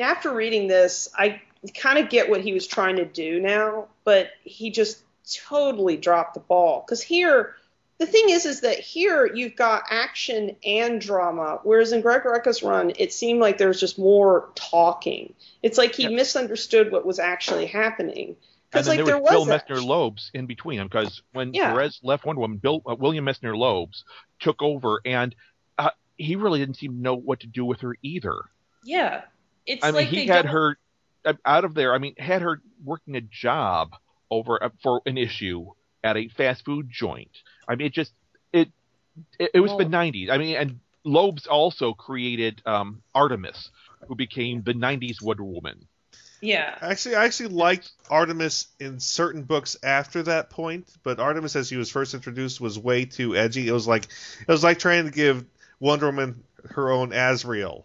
after 0.00 0.32
reading 0.32 0.68
this, 0.68 1.08
I 1.16 1.42
kind 1.76 1.98
of 1.98 2.08
get 2.08 2.30
what 2.30 2.40
he 2.40 2.52
was 2.52 2.66
trying 2.66 2.96
to 2.96 3.04
do 3.04 3.40
now, 3.40 3.88
but 4.04 4.30
he 4.44 4.70
just 4.70 5.02
totally 5.48 5.96
dropped 5.96 6.34
the 6.34 6.40
ball. 6.40 6.82
Because 6.86 7.02
here, 7.02 7.54
the 7.98 8.06
thing 8.06 8.30
is, 8.30 8.46
is 8.46 8.60
that 8.62 8.78
here 8.78 9.26
you've 9.26 9.56
got 9.56 9.84
action 9.90 10.56
and 10.64 11.00
drama, 11.00 11.60
whereas 11.62 11.92
in 11.92 12.00
Greg 12.00 12.22
Rucka's 12.22 12.62
run, 12.62 12.92
it 12.98 13.12
seemed 13.12 13.40
like 13.40 13.58
there 13.58 13.68
was 13.68 13.80
just 13.80 13.98
more 13.98 14.50
talking. 14.54 15.34
It's 15.62 15.78
like 15.78 15.94
he 15.94 16.08
misunderstood 16.08 16.90
what 16.90 17.06
was 17.06 17.18
actually 17.18 17.66
happening. 17.66 18.36
Because 18.70 18.88
like 18.88 18.96
there 18.96 19.04
there 19.04 19.18
was 19.18 19.30
Bill 19.30 19.44
Messner-Loebs 19.46 20.30
in 20.32 20.46
between 20.46 20.78
them 20.78 20.88
because 20.88 21.22
when 21.32 21.52
Yeah. 21.52 21.72
Perez 21.72 22.00
left 22.02 22.24
Wonder 22.24 22.40
Woman, 22.40 22.56
Bill 22.56 22.80
uh, 22.86 22.94
William 22.98 23.26
Messner-Loebs 23.26 24.02
took 24.40 24.62
over, 24.62 25.00
and 25.04 25.34
uh, 25.76 25.90
he 26.16 26.36
really 26.36 26.58
didn't 26.58 26.76
seem 26.78 26.92
to 26.92 26.98
know 26.98 27.14
what 27.14 27.40
to 27.40 27.46
do 27.46 27.66
with 27.66 27.80
her 27.82 27.94
either. 28.02 28.34
yeah, 28.82 29.24
it's 29.66 29.84
I 29.84 29.88
mean, 29.88 29.94
like 29.96 30.08
he 30.08 30.26
had 30.26 30.46
don't- 30.46 30.52
her 30.54 30.78
uh, 31.26 31.34
out 31.44 31.64
of 31.66 31.74
there. 31.74 31.92
I 31.94 31.98
mean, 31.98 32.14
had 32.16 32.40
her 32.40 32.62
working 32.82 33.14
a 33.14 33.20
job 33.20 33.94
over 34.32 34.62
uh, 34.62 34.70
for 34.82 35.02
an 35.06 35.18
issue 35.18 35.66
at 36.02 36.16
a 36.16 36.28
fast 36.28 36.64
food 36.64 36.88
joint. 36.90 37.30
I 37.68 37.76
mean, 37.76 37.86
it 37.86 37.92
just 37.92 38.12
it 38.52 38.68
it, 39.38 39.50
it 39.54 39.60
was 39.60 39.72
the 39.76 39.84
'90s. 39.84 40.30
I 40.30 40.38
mean, 40.38 40.56
and 40.56 40.80
Loebs 41.06 41.46
also 41.46 41.92
created 41.92 42.62
um, 42.66 43.02
Artemis, 43.14 43.70
who 44.08 44.16
became 44.16 44.62
the 44.62 44.74
'90s 44.74 45.22
Wonder 45.22 45.44
Woman. 45.44 45.86
Yeah. 46.40 46.76
Actually, 46.80 47.14
I 47.14 47.24
actually 47.26 47.50
liked 47.50 47.92
Artemis 48.10 48.66
in 48.80 48.98
certain 48.98 49.42
books 49.42 49.76
after 49.84 50.24
that 50.24 50.50
point, 50.50 50.88
but 51.04 51.20
Artemis, 51.20 51.54
as 51.54 51.70
he 51.70 51.76
was 51.76 51.88
first 51.88 52.14
introduced, 52.14 52.60
was 52.60 52.76
way 52.78 53.04
too 53.04 53.36
edgy. 53.36 53.68
It 53.68 53.72
was 53.72 53.86
like 53.86 54.04
it 54.40 54.48
was 54.48 54.64
like 54.64 54.78
trying 54.80 55.04
to 55.04 55.12
give 55.12 55.44
Wonder 55.78 56.06
Woman 56.06 56.42
her 56.70 56.90
own 56.90 57.12
Azrael. 57.12 57.84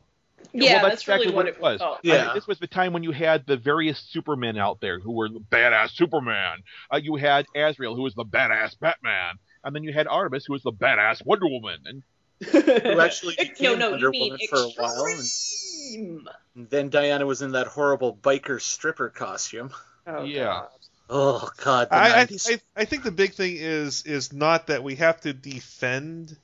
Yeah, 0.54 0.82
well, 0.82 0.90
that's, 0.90 1.08
really 1.08 1.22
exactly 1.22 1.36
what 1.36 1.48
it 1.48 1.56
it 1.56 1.62
was. 1.62 1.80
felt. 1.80 2.00
I 2.04 2.08
mean, 2.08 2.30
this 2.34 2.48
was 2.48 2.60
the 2.60 2.68
time 2.68 2.94
when 2.94 3.04
you 3.04 3.12
had 3.12 3.46
the 3.46 3.58
various 3.58 4.00
Supermen 4.00 4.58
out 4.58 4.80
there 4.82 5.00
who 5.00 5.12
were 5.12 5.30
the 5.30 5.40
badass 5.40 5.92
Superman. 5.92 6.60
Uh, 6.92 6.98
you 6.98 7.16
had 7.16 7.46
Azrael, 7.56 7.96
who 7.96 8.04
was 8.04 8.16
the 8.16 8.26
badass 8.26 8.80
Batman, 8.80 9.36
and 9.64 9.76
then 9.76 9.84
you 9.84 9.94
had 9.94 10.08
Artemis, 10.08 10.46
who 10.46 10.54
was 10.54 10.64
the 10.64 10.72
badass 10.72 11.26
Wonder 11.26 11.48
Woman. 11.48 11.80
And 11.86 12.04
Who 12.50 13.00
actually 13.00 13.36
no, 13.40 13.44
became 13.44 13.80
no, 13.80 13.92
Wonder 13.92 14.06
you 14.06 14.12
mean 14.12 14.32
Woman 14.34 14.48
for 14.50 14.58
a 14.58 14.70
while. 14.78 15.06
And, 15.06 16.28
and 16.56 16.70
then 16.70 16.90
Diana 16.90 17.26
was 17.26 17.42
in 17.42 17.52
that 17.54 17.68
horrible 17.68 18.16
biker 18.16 18.62
stripper 18.62 19.10
costume. 19.10 19.72
Oh, 20.06 20.24
yeah, 20.24 20.68
Oh 21.10 21.50
God, 21.64 21.88
I, 21.92 22.22
I, 22.22 22.22
I 22.22 22.60
I 22.76 22.86
think 22.86 23.04
the 23.04 23.12
big 23.12 23.34
thing 23.34 23.56
is 23.56 24.04
is 24.06 24.34
not 24.34 24.68
that 24.68 24.84
we 24.84 24.96
have 24.96 25.22
to 25.22 25.34
defend 25.34 26.36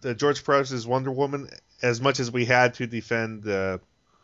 the 0.00 0.14
George 0.14 0.44
Perez's 0.44 0.86
Wonder 0.86 1.10
Woman 1.10 1.48
as 1.84 2.00
much 2.00 2.18
as 2.18 2.30
we 2.30 2.46
had 2.46 2.74
to 2.74 2.86
defend 2.86 3.46
uh, 3.46 3.78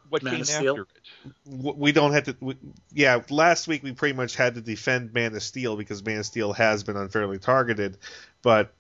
what 0.08 0.22
Man 0.22 0.32
came 0.32 0.40
of 0.40 0.46
Steel? 0.48 0.70
after 0.80 0.82
it. 0.82 1.76
we 1.76 1.92
don't 1.92 2.12
have 2.12 2.24
to. 2.24 2.36
We, 2.40 2.56
yeah, 2.92 3.20
last 3.28 3.68
week 3.68 3.82
we 3.82 3.92
pretty 3.92 4.16
much 4.16 4.34
had 4.34 4.54
to 4.54 4.61
defend 4.61 5.12
Man 5.12 5.34
of 5.34 5.42
Steel 5.42 5.76
because 5.76 6.04
Man 6.04 6.18
of 6.18 6.26
Steel 6.26 6.52
has 6.54 6.82
been 6.82 6.96
unfairly 6.96 7.38
targeted, 7.38 7.98
but 8.42 8.72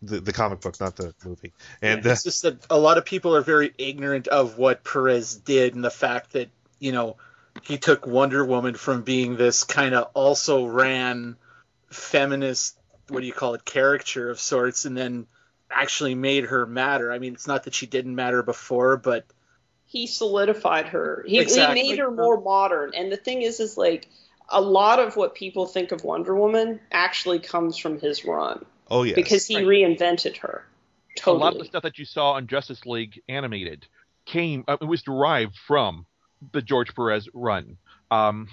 the 0.00 0.20
the 0.20 0.32
comic 0.32 0.60
book, 0.60 0.80
not 0.80 0.96
the 0.96 1.14
movie. 1.24 1.52
And 1.82 2.06
uh, 2.06 2.10
it's 2.10 2.22
just 2.22 2.42
that 2.42 2.64
a 2.70 2.78
lot 2.78 2.96
of 2.96 3.04
people 3.04 3.34
are 3.34 3.42
very 3.42 3.74
ignorant 3.76 4.28
of 4.28 4.56
what 4.56 4.84
Perez 4.84 5.34
did 5.36 5.74
and 5.74 5.84
the 5.84 5.90
fact 5.90 6.32
that 6.32 6.48
you 6.78 6.92
know 6.92 7.16
he 7.64 7.76
took 7.76 8.06
Wonder 8.06 8.44
Woman 8.44 8.74
from 8.74 9.02
being 9.02 9.36
this 9.36 9.64
kind 9.64 9.94
of 9.94 10.10
also 10.14 10.64
ran 10.64 11.36
feminist, 11.90 12.78
what 13.08 13.20
do 13.20 13.26
you 13.26 13.32
call 13.32 13.54
it, 13.54 13.64
caricature 13.64 14.30
of 14.30 14.38
sorts, 14.38 14.84
and 14.84 14.96
then 14.96 15.26
actually 15.70 16.14
made 16.14 16.44
her 16.44 16.66
matter. 16.66 17.12
I 17.12 17.18
mean, 17.18 17.34
it's 17.34 17.46
not 17.46 17.64
that 17.64 17.74
she 17.74 17.86
didn't 17.86 18.14
matter 18.14 18.42
before, 18.42 18.96
but 18.96 19.26
he 19.86 20.06
solidified 20.06 20.88
her. 20.88 21.24
He, 21.26 21.38
Exactly. 21.38 21.80
he 21.80 21.90
made 21.90 21.98
her 21.98 22.10
more 22.10 22.40
modern. 22.40 22.92
And 22.94 23.10
the 23.10 23.16
thing 23.16 23.42
is, 23.42 23.60
is 23.60 23.76
like 23.76 24.08
a 24.48 24.60
lot 24.60 24.98
of 24.98 25.16
what 25.16 25.34
people 25.34 25.66
think 25.66 25.92
of 25.92 26.04
Wonder 26.04 26.34
Woman 26.34 26.80
actually 26.92 27.38
comes 27.38 27.76
from 27.76 27.98
his 27.98 28.24
run 28.24 28.64
oh 28.90 29.02
yes, 29.02 29.14
because 29.14 29.46
he 29.46 29.56
reinvented 29.56 30.38
her. 30.38 30.64
Totally. 31.16 31.40
A 31.40 31.44
lot 31.44 31.52
of 31.54 31.58
the 31.58 31.64
stuff 31.64 31.82
that 31.82 31.98
you 31.98 32.04
saw 32.04 32.32
on 32.32 32.46
Justice 32.46 32.86
League 32.86 33.20
animated 33.28 33.86
came. 34.24 34.64
Uh, 34.68 34.76
it 34.80 34.84
was 34.84 35.02
derived 35.02 35.56
from 35.56 36.06
the 36.52 36.62
George 36.62 36.94
Perez 36.94 37.28
run. 37.34 37.76
Um, 38.10 38.48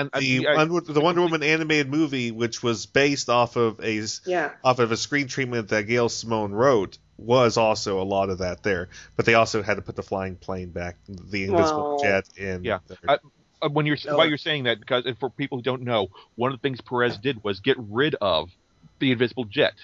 and 0.00 0.10
uh, 0.12 0.20
the 0.20 0.46
I- 0.48 0.56
Wonder- 0.56 0.92
the 0.92 1.00
Wonder 1.00 1.20
Woman 1.22 1.42
animated 1.42 1.88
movie, 1.90 2.30
which 2.30 2.62
was 2.62 2.86
based 2.86 3.28
off 3.28 3.56
of 3.56 3.80
a 3.80 3.98
s- 4.00 4.20
Yeah. 4.26 4.52
off 4.62 4.78
of 4.78 4.92
a 4.92 4.96
screen 4.96 5.26
treatment 5.28 5.68
that 5.68 5.84
Gail 5.84 6.08
Simone 6.08 6.52
wrote, 6.52 6.98
was 7.16 7.56
also 7.56 8.00
a 8.00 8.04
lot 8.04 8.28
of 8.30 8.38
that 8.38 8.62
there. 8.62 8.88
But 9.16 9.26
they 9.26 9.34
also 9.34 9.62
had 9.62 9.74
to 9.76 9.82
put 9.82 9.96
the 9.96 10.02
flying 10.02 10.36
plane 10.36 10.70
back, 10.70 10.96
the 11.08 11.44
invisible 11.44 11.96
Well, 11.96 12.02
jet 12.02 12.28
in. 12.36 12.64
Yeah. 12.64 12.78
there. 12.88 12.98
Uh, 13.08 13.16
uh, 13.62 13.68
when 13.68 13.86
you're 13.86 13.96
Oh. 14.08 14.16
why 14.16 14.24
you're 14.24 14.36
saying 14.38 14.64
that 14.64 14.80
because 14.80 15.06
and 15.06 15.16
for 15.18 15.30
people 15.30 15.58
who 15.58 15.62
don't 15.62 15.82
know, 15.82 16.08
one 16.34 16.52
of 16.52 16.58
the 16.58 16.62
things 16.62 16.80
Perez 16.80 17.16
did 17.18 17.42
was 17.44 17.60
get 17.60 17.76
rid 17.78 18.14
of 18.16 18.50
the 18.98 19.12
invisible 19.12 19.44
jet. 19.44 19.74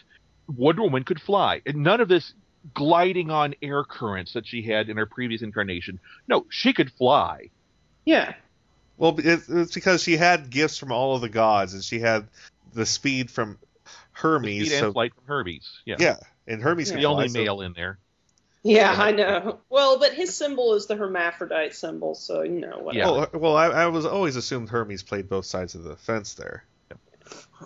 Wonder 0.48 0.82
Woman 0.82 1.04
could 1.04 1.20
fly, 1.20 1.62
and 1.64 1.76
none 1.76 2.00
of 2.00 2.08
this 2.08 2.34
gliding 2.74 3.30
on 3.30 3.54
air 3.62 3.84
currents 3.84 4.32
that 4.34 4.46
she 4.46 4.60
had 4.62 4.88
in 4.90 4.96
her 4.96 5.06
previous 5.06 5.40
incarnation. 5.42 5.98
No, 6.28 6.44
she 6.50 6.72
could 6.72 6.90
fly. 6.92 7.48
Yeah. 8.04 8.34
Well, 9.00 9.18
it, 9.18 9.40
it's 9.48 9.72
because 9.74 10.02
she 10.02 10.16
had 10.18 10.50
gifts 10.50 10.76
from 10.76 10.92
all 10.92 11.14
of 11.14 11.22
the 11.22 11.30
gods, 11.30 11.72
and 11.72 11.82
she 11.82 12.00
had 12.00 12.28
the 12.74 12.84
speed 12.84 13.30
from 13.30 13.58
Hermes. 14.12 14.66
Speed 14.68 14.76
and 14.84 14.92
flight 14.92 15.14
from 15.14 15.24
Hermes. 15.26 15.80
Yeah, 15.86 15.96
yeah, 15.98 16.16
and 16.46 16.60
Hermes 16.62 16.88
is 16.88 16.92
the 16.92 16.98
can 16.98 17.06
only 17.06 17.28
fly, 17.28 17.32
so- 17.32 17.44
male 17.44 17.60
in 17.62 17.72
there. 17.72 17.98
Yeah, 18.62 18.94
I 18.94 19.12
know. 19.12 19.60
Well, 19.70 19.98
but 19.98 20.12
his 20.12 20.36
symbol 20.36 20.74
is 20.74 20.84
the 20.86 20.94
hermaphrodite 20.94 21.72
symbol, 21.72 22.14
so 22.14 22.42
you 22.42 22.60
know 22.60 22.78
whatever. 22.78 22.98
Yeah. 22.98 23.10
Well, 23.10 23.30
well, 23.32 23.56
I, 23.56 23.68
I 23.68 23.86
was 23.86 24.04
always 24.04 24.36
assumed 24.36 24.68
Hermes 24.68 25.02
played 25.02 25.30
both 25.30 25.46
sides 25.46 25.74
of 25.74 25.82
the 25.82 25.96
fence 25.96 26.34
there. 26.34 26.64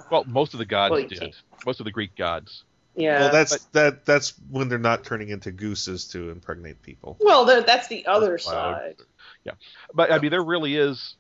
Well, 0.09 0.23
most 0.25 0.55
of 0.55 0.59
the 0.59 0.65
gods 0.67 0.93
Well, 0.93 1.03
did. 1.03 1.19
can't- 1.19 1.35
Most 1.67 1.81
of 1.81 1.85
the 1.85 1.91
Greek 1.91 2.15
gods. 2.15 2.63
Yeah. 2.95 3.19
well, 3.23 3.33
that's 3.33 3.65
that. 3.73 4.05
That's 4.05 4.35
when 4.51 4.69
they're 4.69 4.79
not 4.79 5.03
turning 5.03 5.31
into 5.31 5.51
gooses 5.51 6.09
to 6.11 6.31
impregnate 6.31 6.81
people. 6.81 7.17
well, 7.19 7.45
there- 7.45 7.63
that's 7.63 7.89
the 7.89 8.07
other 8.07 8.39
Cloud. 8.39 8.53
side. 8.79 8.97
Yeah, 9.45 9.53
but 9.93 10.13
I 10.13 10.21
mean, 10.21 10.31
there 10.31 10.45
really 10.45 10.77
is. 10.77 11.17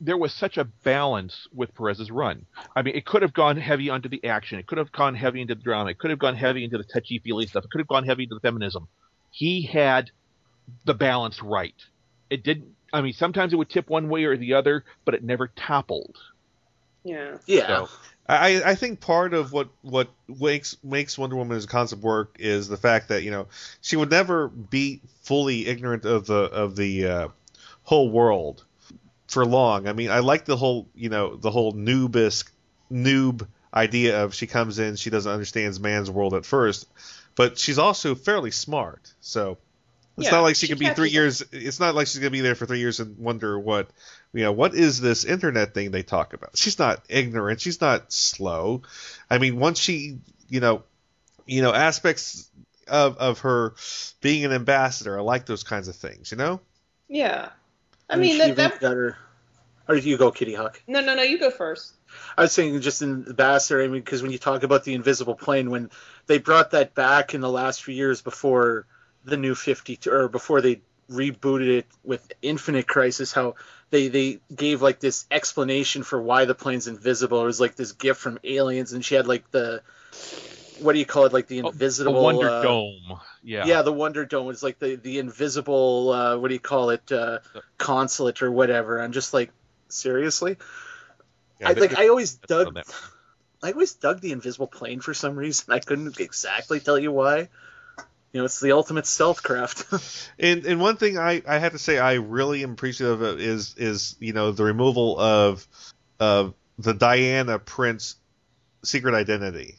There 0.00 0.16
was 0.16 0.32
such 0.32 0.58
a 0.58 0.64
balance 0.64 1.48
with 1.52 1.74
Perez's 1.74 2.10
run. 2.10 2.46
I 2.76 2.82
mean, 2.82 2.94
it 2.94 3.04
could 3.04 3.22
have 3.22 3.32
gone 3.32 3.56
heavy 3.56 3.90
onto 3.90 4.08
the 4.08 4.24
action. 4.24 4.58
It 4.58 4.66
could 4.66 4.78
have 4.78 4.92
gone 4.92 5.14
heavy 5.14 5.40
into 5.40 5.54
the 5.54 5.62
drama. 5.62 5.90
It 5.90 5.98
could 5.98 6.10
have 6.10 6.18
gone 6.18 6.36
heavy 6.36 6.64
into 6.64 6.78
the 6.78 6.84
touchy 6.84 7.18
feely 7.18 7.46
stuff. 7.46 7.64
It 7.64 7.70
could 7.70 7.80
have 7.80 7.88
gone 7.88 8.04
heavy 8.04 8.24
into 8.24 8.36
the 8.36 8.40
feminism. 8.40 8.88
He 9.30 9.62
had 9.62 10.10
the 10.84 10.94
balance 10.94 11.42
right. 11.42 11.74
It 12.30 12.44
didn't. 12.44 12.74
I 12.92 13.00
mean, 13.02 13.12
sometimes 13.12 13.52
it 13.52 13.56
would 13.56 13.68
tip 13.68 13.90
one 13.90 14.08
way 14.08 14.24
or 14.24 14.36
the 14.36 14.54
other, 14.54 14.84
but 15.04 15.14
it 15.14 15.22
never 15.22 15.48
toppled. 15.48 16.16
Yeah. 17.04 17.38
yeah. 17.46 17.66
So, 17.66 17.88
I, 18.28 18.62
I 18.62 18.74
think 18.74 19.00
part 19.00 19.32
of 19.32 19.52
what 19.52 19.68
what 19.82 20.08
makes 20.28 20.76
makes 20.84 21.16
Wonder 21.16 21.36
Woman 21.36 21.56
as 21.56 21.64
a 21.64 21.68
concept 21.68 22.02
work 22.02 22.36
is 22.38 22.68
the 22.68 22.76
fact 22.76 23.08
that 23.08 23.22
you 23.22 23.30
know 23.30 23.46
she 23.80 23.96
would 23.96 24.10
never 24.10 24.48
be 24.48 25.00
fully 25.22 25.66
ignorant 25.66 26.04
of 26.04 26.26
the 26.26 26.34
of 26.34 26.76
the 26.76 27.06
uh, 27.06 27.28
whole 27.84 28.10
world 28.10 28.64
for 29.28 29.44
long. 29.46 29.88
I 29.88 29.92
mean, 29.92 30.10
I 30.10 30.20
like 30.20 30.44
the 30.44 30.56
whole 30.56 30.88
you 30.94 31.08
know 31.08 31.36
the 31.36 31.50
whole 31.50 31.72
noobisk 31.74 32.50
noob 32.92 33.46
idea 33.74 34.24
of 34.24 34.34
she 34.34 34.46
comes 34.46 34.78
in, 34.78 34.96
she 34.96 35.10
doesn't 35.10 35.30
understand 35.30 35.78
man's 35.80 36.10
world 36.10 36.34
at 36.34 36.46
first, 36.46 36.86
but 37.36 37.58
she's 37.58 37.78
also 37.78 38.14
fairly 38.14 38.50
smart. 38.50 39.12
So 39.20 39.58
it's 40.18 40.30
Yeah, 40.30 40.32
not 40.32 40.42
like 40.42 40.56
she, 40.56 40.66
she 40.66 40.68
could 40.68 40.78
be 40.78 40.90
three 40.90 41.10
years. 41.10 41.42
It's 41.52 41.80
not 41.80 41.94
like 41.94 42.08
she's 42.08 42.18
gonna 42.18 42.30
be 42.30 42.40
there 42.40 42.54
for 42.56 42.66
three 42.66 42.80
years 42.80 43.00
and 43.00 43.16
wonder 43.18 43.58
what 43.58 43.90
you 44.32 44.42
know 44.42 44.52
what 44.52 44.74
is 44.74 45.00
this 45.00 45.24
internet 45.24 45.74
thing 45.74 45.90
they 45.90 46.02
talk 46.02 46.34
about. 46.34 46.56
She's 46.56 46.78
not 46.78 47.04
ignorant. 47.08 47.60
She's 47.60 47.80
not 47.80 48.12
slow. 48.12 48.82
I 49.30 49.38
mean, 49.38 49.58
once 49.58 49.78
she 49.78 50.18
you 50.48 50.60
know 50.60 50.82
you 51.46 51.62
know 51.62 51.72
aspects 51.74 52.50
of 52.88 53.16
of 53.18 53.40
her 53.40 53.74
being 54.20 54.44
an 54.44 54.52
ambassador, 54.52 55.18
I 55.18 55.22
like 55.22 55.46
those 55.46 55.64
kinds 55.64 55.88
of 55.88 55.96
things. 55.96 56.30
You 56.32 56.38
know. 56.38 56.60
Yeah. 57.08 57.50
I 58.08 58.16
mean, 58.16 58.38
that, 58.38 58.56
that, 58.56 58.80
got 58.80 58.92
her. 58.92 59.16
Or 59.88 59.96
you 59.96 60.18
go, 60.18 60.30
Kitty 60.30 60.54
Hawk. 60.54 60.82
no, 60.86 61.00
no, 61.00 61.14
no. 61.14 61.22
You 61.22 61.38
go 61.38 61.50
first. 61.50 61.94
I 62.36 62.42
was 62.42 62.52
saying 62.52 62.80
just 62.80 63.02
in 63.02 63.24
the 63.24 63.30
Ambassador, 63.30 63.82
I 63.82 63.88
mean, 63.88 64.00
because 64.00 64.22
when 64.22 64.30
you 64.30 64.38
talk 64.38 64.62
about 64.62 64.84
the 64.84 64.94
invisible 64.94 65.34
plane, 65.34 65.70
when 65.70 65.90
they 66.26 66.38
brought 66.38 66.72
that 66.72 66.94
back 66.94 67.34
in 67.34 67.40
the 67.40 67.50
last 67.50 67.82
few 67.82 67.94
years 67.94 68.22
before 68.22 68.86
the 69.24 69.36
new 69.36 69.54
52, 69.54 70.10
or 70.10 70.28
before 70.28 70.60
they 70.60 70.80
rebooted 71.10 71.78
it 71.78 71.86
with 72.04 72.30
Infinite 72.42 72.86
Crisis, 72.86 73.32
how 73.32 73.54
they, 73.90 74.08
they 74.08 74.40
gave 74.54 74.82
like 74.82 75.00
this 75.00 75.26
explanation 75.30 76.02
for 76.02 76.20
why 76.20 76.44
the 76.44 76.54
plane's 76.54 76.86
invisible. 76.86 77.42
It 77.42 77.46
was 77.46 77.60
like 77.60 77.76
this 77.76 77.92
gift 77.92 78.20
from 78.20 78.38
aliens, 78.44 78.92
and 78.92 79.04
she 79.04 79.14
had 79.14 79.26
like 79.26 79.50
the, 79.50 79.82
what 80.80 80.92
do 80.92 80.98
you 80.98 81.06
call 81.06 81.24
it, 81.24 81.32
like 81.32 81.46
the 81.46 81.60
the 81.60 81.68
invisible. 81.68 82.22
Wonder 82.22 82.48
uh, 82.48 82.62
Dome. 82.62 83.20
Yeah. 83.42 83.66
Yeah, 83.66 83.82
the 83.82 83.92
Wonder 83.92 84.24
Dome 84.24 84.50
is 84.50 84.62
like 84.62 84.78
the 84.78 84.96
the 84.96 85.18
invisible. 85.18 86.10
Uh, 86.10 86.38
what 86.38 86.48
do 86.48 86.54
you 86.54 86.60
call 86.60 86.90
it? 86.90 87.10
Uh, 87.10 87.38
consulate 87.76 88.42
or 88.42 88.50
whatever. 88.50 89.00
I'm 89.00 89.12
just 89.12 89.34
like, 89.34 89.50
seriously. 89.88 90.56
Yeah, 91.60 91.70
I 91.70 91.72
like. 91.72 91.98
I 91.98 92.08
always 92.08 92.34
dug. 92.34 92.78
I 93.62 93.72
always 93.72 93.94
dug 93.94 94.20
the 94.20 94.32
invisible 94.32 94.68
plane 94.68 95.00
for 95.00 95.14
some 95.14 95.36
reason. 95.36 95.72
I 95.72 95.80
couldn't 95.80 96.20
exactly 96.20 96.78
tell 96.78 96.98
you 96.98 97.10
why. 97.10 97.48
You 98.32 98.40
know, 98.40 98.44
it's 98.44 98.60
the 98.60 98.72
ultimate 98.72 99.06
stealth 99.06 99.42
craft. 99.42 99.86
And 100.38 100.64
and 100.66 100.80
one 100.80 100.96
thing 100.96 101.18
I, 101.18 101.42
I 101.46 101.58
have 101.58 101.72
to 101.72 101.78
say 101.78 101.98
I 101.98 102.14
really 102.14 102.62
am 102.62 102.72
appreciative 102.72 103.20
of 103.20 103.40
is 103.40 103.74
is 103.76 104.14
you 104.20 104.32
know 104.32 104.52
the 104.52 104.62
removal 104.62 105.18
of 105.18 105.66
of 106.20 106.54
the 106.78 106.94
Diana 106.94 107.58
Prince 107.58 108.14
secret 108.84 109.14
identity 109.14 109.76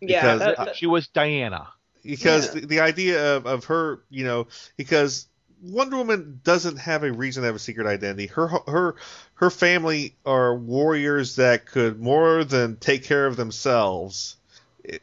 Yeah. 0.00 0.36
That- 0.36 0.56
that- 0.56 0.76
She 0.76 0.86
was 0.86 1.06
Diana. 1.08 1.68
because 2.02 2.54
Yeah. 2.54 2.60
the, 2.60 2.66
the 2.66 2.80
idea 2.80 3.36
of, 3.36 3.46
of 3.46 3.64
her 3.66 4.02
you 4.10 4.24
know 4.24 4.46
because 4.76 5.26
Wonder 5.62 5.96
Woman 5.96 6.40
doesn't 6.44 6.76
have 6.76 7.02
a 7.02 7.12
reason 7.12 7.42
to 7.42 7.46
have 7.46 7.56
a 7.56 7.58
secret 7.58 7.86
identity. 7.86 8.26
Her 8.26 8.46
her 8.66 8.96
her 9.34 9.50
family 9.50 10.14
are 10.24 10.54
warriors 10.54 11.36
that 11.36 11.66
could 11.66 11.98
more 12.00 12.44
than 12.44 12.76
take 12.76 13.04
care 13.04 13.26
of 13.26 13.36
themselves 13.36 14.36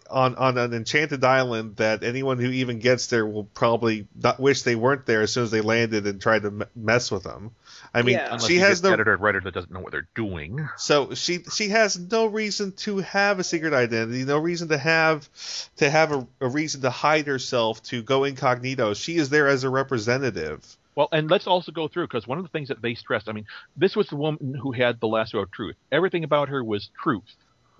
on 0.10 0.36
on 0.36 0.58
an 0.58 0.74
enchanted 0.74 1.24
island 1.24 1.78
that 1.78 2.04
anyone 2.04 2.38
who 2.40 2.50
even 2.50 2.80
gets 2.80 3.08
there 3.08 3.26
will 3.26 3.44
probably 3.44 4.08
not 4.22 4.40
wish 4.40 4.62
they 4.64 4.76
weren't 4.76 5.06
there 5.06 5.22
as 5.22 5.32
soon 5.34 5.44
as 5.44 5.52
they 5.52 5.62
landed 5.62 6.06
and 6.08 6.22
tried 6.22 6.44
to 6.44 6.48
m- 6.48 6.64
mess 6.76 7.12
with 7.12 7.24
them. 7.24 7.52
I 7.94 8.02
mean, 8.02 8.16
Yeah. 8.16 8.28
Unless 8.28 8.48
she 8.48 8.58
has 8.58 8.82
get 8.82 8.88
no 8.90 8.94
editor 8.94 9.14
and 9.14 9.22
writer 9.22 9.42
that 9.42 9.54
doesn't 9.54 9.72
know 9.72 9.80
what 9.80 9.92
they're 9.92 10.08
doing. 10.16 10.68
so 10.78 11.14
she 11.14 11.44
she 11.44 11.70
has 11.70 12.00
no 12.00 12.26
reason 12.26 12.72
to 12.74 13.00
have 13.00 13.40
a 13.40 13.44
secret 13.44 13.74
identity, 13.74 14.24
no 14.24 14.38
reason 14.38 14.70
to 14.70 14.78
have 14.78 15.30
to 15.78 15.90
have 15.90 16.12
a, 16.12 16.28
a 16.42 16.48
reason 16.50 16.82
to 16.82 16.90
hide 16.90 17.28
herself, 17.28 17.82
to 17.84 18.02
go 18.02 18.24
incognito. 18.24 18.94
She 18.94 19.18
is 19.18 19.30
there 19.30 19.48
as 19.48 19.64
a 19.64 19.70
representative. 19.70 20.66
Well, 20.96 21.10
and 21.12 21.30
let's 21.30 21.48
also 21.48 21.72
go 21.72 21.88
through 21.88 22.06
because 22.06 22.28
one 22.28 22.38
of 22.38 22.44
the 22.44 22.50
things 22.50 22.68
that 22.68 22.82
they 22.82 22.94
stressed. 22.94 23.28
I 23.28 23.32
mean, 23.32 23.46
this 23.76 23.96
was 23.96 24.08
the 24.10 24.16
woman 24.16 24.54
who 24.54 24.72
had 24.72 25.00
the 25.00 25.08
lasso 25.08 25.40
of 25.40 25.50
truth. 25.52 25.76
Everything 25.92 26.24
about 26.24 26.50
her 26.50 26.64
was 26.64 26.90
truth. 27.02 27.24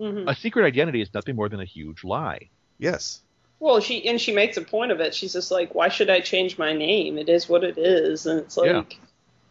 Mhm. 0.00 0.28
A 0.28 0.34
secret 0.34 0.64
identity 0.66 1.00
is 1.00 1.12
nothing 1.14 1.36
more 1.36 1.48
than 1.48 1.60
a 1.60 1.64
huge 1.64 2.04
lie. 2.04 2.50
Yes. 2.78 3.22
Well, 3.60 3.80
she 3.80 4.06
and 4.06 4.20
she 4.20 4.32
makes 4.32 4.56
a 4.56 4.62
point 4.62 4.92
of 4.92 5.00
it. 5.00 5.14
She's 5.14 5.32
just 5.32 5.50
like, 5.50 5.74
why 5.74 5.88
should 5.88 6.10
I 6.10 6.20
change 6.20 6.58
my 6.58 6.72
name? 6.72 7.18
It 7.18 7.28
is 7.28 7.48
what 7.48 7.64
it 7.64 7.78
is, 7.78 8.26
and 8.26 8.40
it's 8.40 8.56
Yeah. 8.60 8.82
like, 8.82 8.98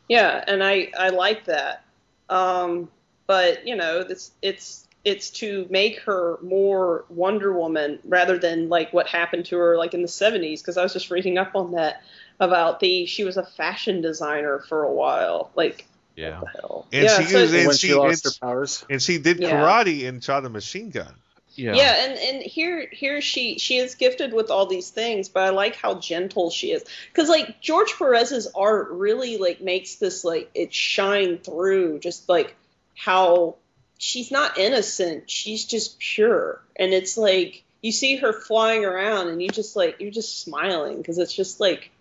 yeah, 0.10 0.44
and 0.48 0.64
I 0.64 0.92
I 0.98 1.10
like 1.10 1.46
that. 1.46 1.86
Um, 2.30 2.90
but 3.28 3.68
you 3.68 3.76
know, 3.76 4.00
it's 4.02 4.32
it's 4.42 4.88
it's 5.06 5.30
to 5.32 5.68
make 5.70 6.00
her 6.02 6.38
more 6.42 7.06
Wonder 7.10 7.54
Woman 7.54 8.00
rather 8.06 8.38
than 8.38 8.70
like 8.70 8.94
what 8.94 9.08
happened 9.08 9.46
to 9.48 9.58
her 9.58 9.78
like 9.78 9.94
in 9.94 10.02
the 10.02 10.08
70s. 10.08 10.62
Because 10.62 10.78
I 10.78 10.84
was 10.84 10.94
just 10.94 11.12
reading 11.12 11.38
up 11.38 11.56
on 11.56 11.72
that 11.74 12.04
about 12.40 12.80
the 12.80 13.06
she 13.06 13.24
was 13.24 13.38
a 13.38 13.46
fashion 13.46 14.02
designer 14.02 14.60
for 14.60 14.84
a 14.84 14.94
while. 14.94 15.52
Like, 15.56 15.88
Yeah. 16.16 16.40
what 16.42 16.54
the 16.54 16.60
hell? 16.60 16.88
And 16.94 17.04
yeah, 17.04 17.18
she 17.22 17.26
so- 17.28 17.40
used- 17.40 17.54
when 17.54 17.66
and 17.70 17.74
she, 17.80 17.88
she- 17.88 17.94
lost 17.94 18.26
and 18.26 18.34
her 18.36 18.40
powers. 18.48 18.86
And 18.90 19.02
she 19.02 19.18
did 19.18 19.40
Yeah. 19.40 19.52
karate 19.52 20.08
and 20.08 20.24
shot 20.24 20.46
a 20.46 20.50
machine 20.50 20.90
gun. 20.90 21.14
Yeah. 21.56 21.74
Yeah, 21.76 22.06
and 22.06 22.18
and 22.18 22.42
here 22.42 22.88
here 22.92 23.22
she 23.22 23.60
she 23.60 23.78
is 23.78 23.94
gifted 23.94 24.34
with 24.34 24.50
all 24.50 24.66
these 24.66 24.90
things, 24.90 25.30
but 25.30 25.44
I 25.44 25.50
like 25.50 25.76
how 25.76 25.94
gentle 26.00 26.50
she 26.50 26.72
is. 26.72 26.84
Cuz 27.14 27.30
like 27.30 27.62
George 27.62 27.94
Perez's 27.94 28.48
art 28.56 28.90
really 28.90 29.38
like 29.38 29.62
makes 29.62 29.96
this 29.96 30.24
like 30.24 30.50
it 30.56 30.74
shine 30.74 31.38
through 31.38 32.00
just 32.00 32.28
like 32.28 32.56
how 32.96 33.56
she's 34.00 34.32
not 34.32 34.58
innocent, 34.58 35.30
she's 35.30 35.66
just 35.66 36.00
pure. 36.00 36.60
And 36.76 36.92
it's 36.92 37.18
like 37.18 37.62
you 37.84 37.92
see 37.92 38.16
her 38.16 38.34
flying 38.34 38.84
around 38.84 39.28
and 39.28 39.40
you 39.40 39.50
just 39.50 39.76
like 39.76 39.98
you're 40.00 40.10
just 40.10 40.42
smiling 40.42 41.04
cuz 41.04 41.20
it's 41.20 41.34
just 41.34 41.60
like 41.60 41.92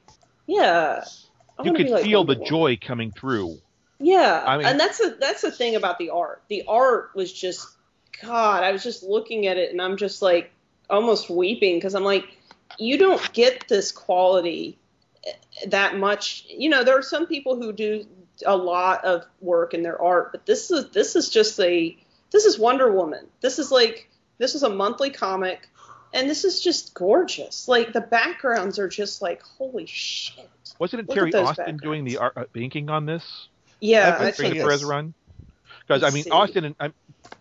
yeah. 0.47 1.05
I 1.59 1.65
You 1.65 1.73
wanna 1.73 1.77
could 1.79 1.87
be 1.89 1.93
like 1.93 2.05
feel 2.05 2.21
Wonder 2.21 2.35
the 2.35 2.39
Woman. 2.41 2.49
joy 2.49 2.79
coming 2.81 3.11
through. 3.13 3.59
Yeah, 4.03 4.43
I 4.47 4.57
mean- 4.59 4.67
and 4.67 4.81
that's 4.81 4.99
the 4.99 5.17
that's 5.21 5.43
the 5.43 5.51
thing 5.51 5.77
about 5.77 5.99
the 5.99 6.11
art. 6.11 6.43
The 6.49 6.65
art 6.67 7.11
was 7.15 7.33
just 7.33 7.69
God. 8.21 8.65
I 8.65 8.73
was 8.73 8.83
just 8.83 9.03
looking 9.03 9.47
at 9.47 9.57
it 9.57 9.71
and 9.71 9.81
I'm 9.81 9.97
just 9.97 10.21
like 10.23 10.51
almost 10.91 11.31
weeping 11.31 11.77
because 11.77 11.95
I'm 11.95 12.05
like, 12.05 12.27
you 12.79 12.99
don't 12.99 13.33
get 13.33 13.69
this 13.69 13.93
quality 13.93 14.77
eh, 15.27 15.33
that 15.69 15.97
much. 15.97 16.45
You 16.49 16.69
know, 16.69 16.85
there 16.85 16.99
are 16.99 17.03
some 17.03 17.27
people 17.27 17.57
who 17.57 17.73
do 17.73 18.05
a 18.45 18.57
lot 18.57 19.05
of 19.05 19.25
work 19.41 19.73
in 19.73 19.83
their 19.83 20.01
art, 20.01 20.33
but 20.33 20.47
this 20.47 20.71
is 20.71 20.91
this 20.91 21.17
is 21.17 21.31
just 21.31 21.59
a 21.61 21.97
this 22.31 22.45
is 22.45 22.59
Wonder 22.59 22.91
Woman. 22.91 23.27
This 23.41 23.59
is 23.59 23.71
like 23.71 24.09
this 24.39 24.55
is 24.55 24.63
a 24.63 24.69
monthly 24.69 25.11
comic, 25.11 25.69
and 26.13 26.29
this 26.29 26.45
is 26.45 26.61
just 26.61 26.95
gorgeous. 26.95 27.69
Like 27.69 27.93
the 27.93 28.01
backgrounds 28.01 28.79
are 28.79 28.89
just 28.89 29.23
like 29.23 29.43
holy 29.43 29.87
shit. 29.87 30.49
Wasn't 30.79 31.01
it 31.01 31.09
Look 31.09 31.17
Terry 31.17 31.33
Austin 31.35 31.77
doing 31.77 32.05
the 32.05 32.17
art, 32.17 32.33
uh, 32.37 32.45
inking 32.55 32.91
on 32.91 33.07
this? 33.07 33.49
Yeah, 33.83 34.09
I 34.09 34.29
I 34.29 34.31
think 34.31 34.37
during 34.37 34.53
think 34.53 34.63
the 34.63 34.69
Perez 34.69 34.85
run? 34.85 35.13
Because 35.81 36.05
I 36.05 36.11
mean, 36.11 36.23
see. 36.23 36.31
Austin 36.31 36.65
and 36.65 36.77
I'm- 36.79 36.95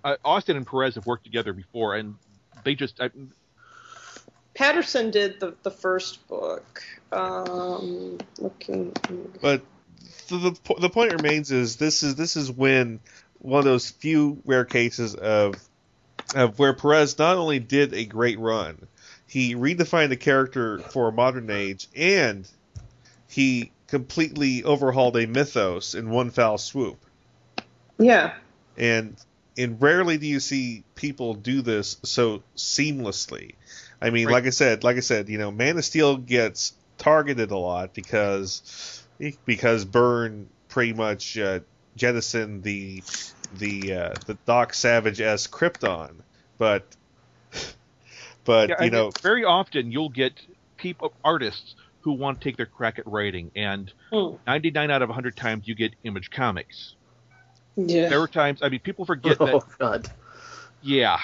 uh, 0.04 0.16
Austin 0.26 0.58
and 0.58 0.66
Perez 0.66 0.96
have 0.96 1.06
worked 1.06 1.24
together 1.24 1.54
before, 1.54 1.96
and 1.96 2.16
they 2.64 2.74
just 2.74 3.00
I, 3.00 3.12
Patterson 4.56 5.12
did 5.12 5.40
the 5.40 5.56
the 5.62 5.70
first 5.70 6.28
book. 6.28 6.82
Um, 7.12 8.18
looking. 8.40 8.92
But 9.40 9.62
the, 10.30 10.38
the 10.66 10.76
the 10.80 10.90
point 10.90 11.14
remains 11.14 11.52
is 11.52 11.78
this 11.78 12.02
is 12.02 12.16
this 12.16 12.36
is 12.36 12.52
when 12.52 13.00
one 13.38 13.60
of 13.60 13.66
those 13.66 13.92
few 13.92 14.42
rare 14.44 14.66
cases 14.66 15.14
of 15.14 15.54
of 16.34 16.58
where 16.58 16.74
Perez 16.74 17.20
not 17.20 17.38
only 17.38 17.60
did 17.60 17.94
a 17.94 18.06
great 18.06 18.40
run, 18.40 18.88
he 19.28 19.54
redefined 19.56 20.10
the 20.10 20.18
character 20.18 20.80
for 20.80 21.10
a 21.10 21.12
modern 21.12 21.52
age, 21.52 21.88
and 21.96 22.50
he 23.28 23.72
completely 23.92 24.64
overhauled 24.64 25.18
a 25.18 25.28
mythos 25.28 25.96
in 25.96 26.10
one 26.10 26.32
foul 26.32 26.58
swoop. 26.58 26.98
Yeah. 28.00 28.34
and 28.78 29.16
and 29.58 29.80
rarely 29.82 30.18
do 30.18 30.26
you 30.26 30.40
see 30.40 30.84
people 30.96 31.34
do 31.34 31.62
this 31.62 31.98
so 32.04 32.42
seamlessly. 32.56 33.56
I 34.02 34.10
mean, 34.10 34.28
Right. 34.28 34.34
like 34.34 34.46
I 34.46 34.52
said, 34.52 34.86
like 34.86 34.96
I 34.96 35.02
said, 35.02 35.28
you 35.28 35.38
know, 35.38 35.52
Man 35.52 35.78
of 35.78 35.84
Steel 35.84 36.16
gets 36.18 36.74
targeted 36.98 37.52
a 37.52 37.58
lot 37.58 37.94
because 37.94 39.04
because 39.46 39.84
Byrne 39.84 40.48
pretty 40.70 40.94
much 40.94 41.38
uh, 41.38 41.60
jettisoned 41.98 42.64
the 42.64 43.04
the 43.58 43.94
uh, 43.94 44.14
the 44.26 44.36
Doc 44.46 44.74
Savage 44.74 45.20
as 45.20 45.48
Krypton, 45.48 46.14
but 46.58 46.86
but 48.46 48.70
yeah, 48.70 48.84
you 48.84 48.90
know, 48.90 49.12
very 49.22 49.44
often 49.44 49.92
you'll 49.92 50.10
get 50.10 50.34
people 50.78 51.14
artists 51.26 51.76
who 52.02 52.14
want 52.14 52.40
to 52.42 52.44
take 52.44 52.58
their 52.58 52.66
crack 52.66 53.00
at 53.00 53.08
writing, 53.08 53.52
and 53.56 53.92
Hmm. 54.12 54.36
99 54.48 54.92
out 54.92 55.02
of 55.02 55.10
100 55.10 55.36
times 55.36 55.68
you 55.68 55.76
get 55.76 55.94
Image 56.04 56.30
Comics. 56.32 56.96
Yeah. 57.76 58.10
There 58.10 58.20
were 58.20 58.28
times, 58.28 58.62
I 58.62 58.70
mean, 58.70 58.80
people 58.82 59.06
forget 59.06 59.38
that. 59.40 59.54
Oh 59.54 59.64
God. 59.80 60.10
Yeah, 60.82 61.20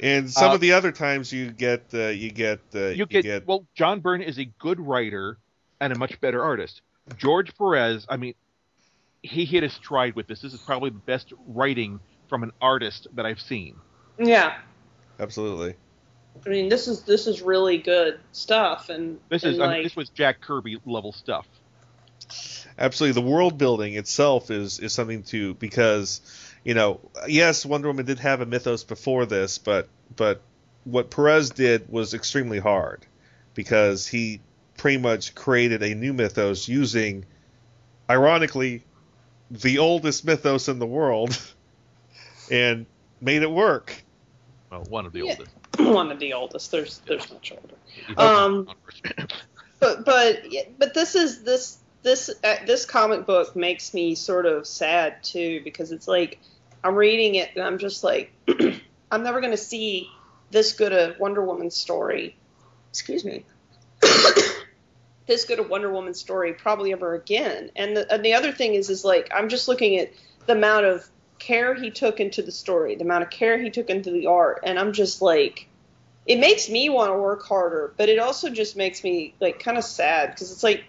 and 0.00 0.30
some 0.30 0.50
uh, 0.50 0.54
of 0.54 0.60
the 0.60 0.72
other 0.72 0.90
times 0.92 1.32
you 1.32 1.50
get 1.52 1.84
uh, 1.94 2.08
you 2.08 2.30
get 2.30 2.60
uh, 2.74 2.88
you 2.88 3.06
get, 3.06 3.46
well. 3.46 3.64
John 3.74 4.00
Byrne 4.00 4.20
is 4.20 4.38
a 4.38 4.44
good 4.58 4.80
writer 4.80 5.38
and 5.80 5.92
a 5.92 5.98
much 5.98 6.20
better 6.20 6.42
artist. 6.42 6.82
George 7.16 7.56
Perez, 7.56 8.04
I 8.08 8.16
mean, 8.16 8.34
he 9.22 9.44
hit 9.44 9.62
his 9.62 9.72
stride 9.74 10.16
with 10.16 10.26
this. 10.26 10.40
This 10.40 10.52
is 10.52 10.60
probably 10.60 10.90
the 10.90 10.98
best 10.98 11.32
writing 11.46 12.00
from 12.28 12.42
an 12.42 12.52
artist 12.60 13.06
that 13.14 13.24
I've 13.24 13.40
seen. 13.40 13.76
Yeah. 14.18 14.56
absolutely. 15.20 15.74
I 16.44 16.48
mean, 16.48 16.68
this 16.68 16.88
is 16.88 17.02
this 17.02 17.26
is 17.26 17.42
really 17.42 17.78
good 17.78 18.18
stuff, 18.32 18.88
and 18.88 19.18
This 19.28 19.44
and 19.44 19.54
is, 19.54 19.60
I 19.60 19.66
like, 19.66 19.74
mean, 19.74 19.82
this 19.84 19.96
was 19.96 20.08
Jack 20.10 20.40
Kirby 20.40 20.78
level 20.84 21.12
stuff. 21.12 21.46
Absolutely, 22.78 23.20
the 23.20 23.26
world 23.26 23.58
building 23.58 23.94
itself 23.94 24.50
is 24.50 24.78
is 24.78 24.92
something 24.92 25.22
to 25.24 25.54
because 25.54 26.20
you 26.64 26.74
know 26.74 27.00
yes, 27.26 27.64
Wonder 27.64 27.88
Woman 27.88 28.04
did 28.06 28.18
have 28.18 28.40
a 28.40 28.46
mythos 28.46 28.84
before 28.84 29.26
this, 29.26 29.58
but 29.58 29.88
but 30.14 30.42
what 30.84 31.10
Perez 31.10 31.50
did 31.50 31.88
was 31.88 32.14
extremely 32.14 32.58
hard 32.58 33.06
because 33.54 34.06
he 34.06 34.40
pretty 34.76 34.98
much 34.98 35.34
created 35.34 35.82
a 35.82 35.94
new 35.94 36.12
mythos 36.12 36.68
using, 36.68 37.24
ironically, 38.08 38.84
the 39.50 39.78
oldest 39.78 40.24
mythos 40.24 40.68
in 40.68 40.78
the 40.78 40.86
world, 40.86 41.36
and 42.50 42.86
made 43.20 43.42
it 43.42 43.50
work. 43.50 44.04
Well, 44.76 44.84
one 44.88 45.06
of 45.06 45.12
the 45.12 45.20
Yeah. 45.20 45.30
oldest. 45.30 45.54
one 45.78 46.12
of 46.12 46.18
the 46.18 46.34
oldest. 46.34 46.70
There's 46.70 46.98
there's 47.06 47.30
much 47.32 47.52
older. 47.52 47.74
Um, 48.16 48.68
but 49.80 50.04
but 50.04 50.42
but 50.78 50.92
this 50.94 51.14
is 51.14 51.42
this 51.44 51.78
this 52.02 52.30
uh, 52.44 52.56
this 52.66 52.84
comic 52.84 53.26
book 53.26 53.56
makes 53.56 53.94
me 53.94 54.14
sort 54.14 54.44
of 54.44 54.66
sad 54.66 55.22
too 55.22 55.62
because 55.64 55.92
it's 55.92 56.06
like 56.06 56.40
I'm 56.84 56.94
reading 56.94 57.36
it 57.36 57.50
and 57.56 57.64
I'm 57.64 57.78
just 57.78 58.04
like 58.04 58.32
I'm 59.10 59.22
never 59.22 59.40
gonna 59.40 59.56
see 59.56 60.08
this 60.50 60.72
good 60.74 60.92
a 60.92 61.16
Wonder 61.18 61.42
Woman 61.42 61.70
story. 61.70 62.36
Excuse 62.90 63.24
me. 63.24 63.44
this 65.26 65.44
good 65.46 65.58
a 65.58 65.62
Wonder 65.62 65.90
Woman 65.90 66.12
story 66.12 66.52
probably 66.52 66.92
ever 66.92 67.14
again. 67.14 67.70
And 67.76 67.96
the, 67.96 68.12
and 68.12 68.22
the 68.24 68.34
other 68.34 68.52
thing 68.52 68.74
is 68.74 68.90
is 68.90 69.04
like 69.04 69.30
I'm 69.34 69.48
just 69.48 69.68
looking 69.68 69.98
at 69.98 70.12
the 70.46 70.52
amount 70.52 70.84
of 70.84 71.08
care 71.38 71.74
he 71.74 71.90
took 71.90 72.20
into 72.20 72.42
the 72.42 72.52
story, 72.52 72.94
the 72.94 73.04
amount 73.04 73.24
of 73.24 73.30
care 73.30 73.58
he 73.58 73.70
took 73.70 73.90
into 73.90 74.10
the 74.10 74.26
art, 74.26 74.60
and 74.62 74.78
I'm 74.78 74.92
just 74.92 75.22
like 75.22 75.68
it 76.26 76.40
makes 76.40 76.68
me 76.68 76.88
want 76.88 77.12
to 77.12 77.18
work 77.18 77.44
harder, 77.44 77.92
but 77.96 78.08
it 78.08 78.18
also 78.18 78.50
just 78.50 78.76
makes 78.76 79.04
me 79.04 79.34
like 79.40 79.60
kind 79.60 79.78
of 79.78 79.84
sad 79.84 80.30
because 80.30 80.50
it's 80.50 80.62
like 80.62 80.84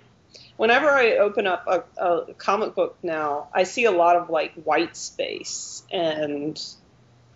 whenever 0.57 0.89
I 0.89 1.17
open 1.17 1.45
up 1.47 1.65
a, 1.67 1.83
a 2.03 2.33
comic 2.33 2.75
book 2.75 2.97
now, 3.03 3.47
I 3.53 3.63
see 3.63 3.85
a 3.85 3.91
lot 3.91 4.15
of 4.15 4.29
like 4.29 4.53
white 4.55 4.97
space 4.97 5.83
and 5.91 6.59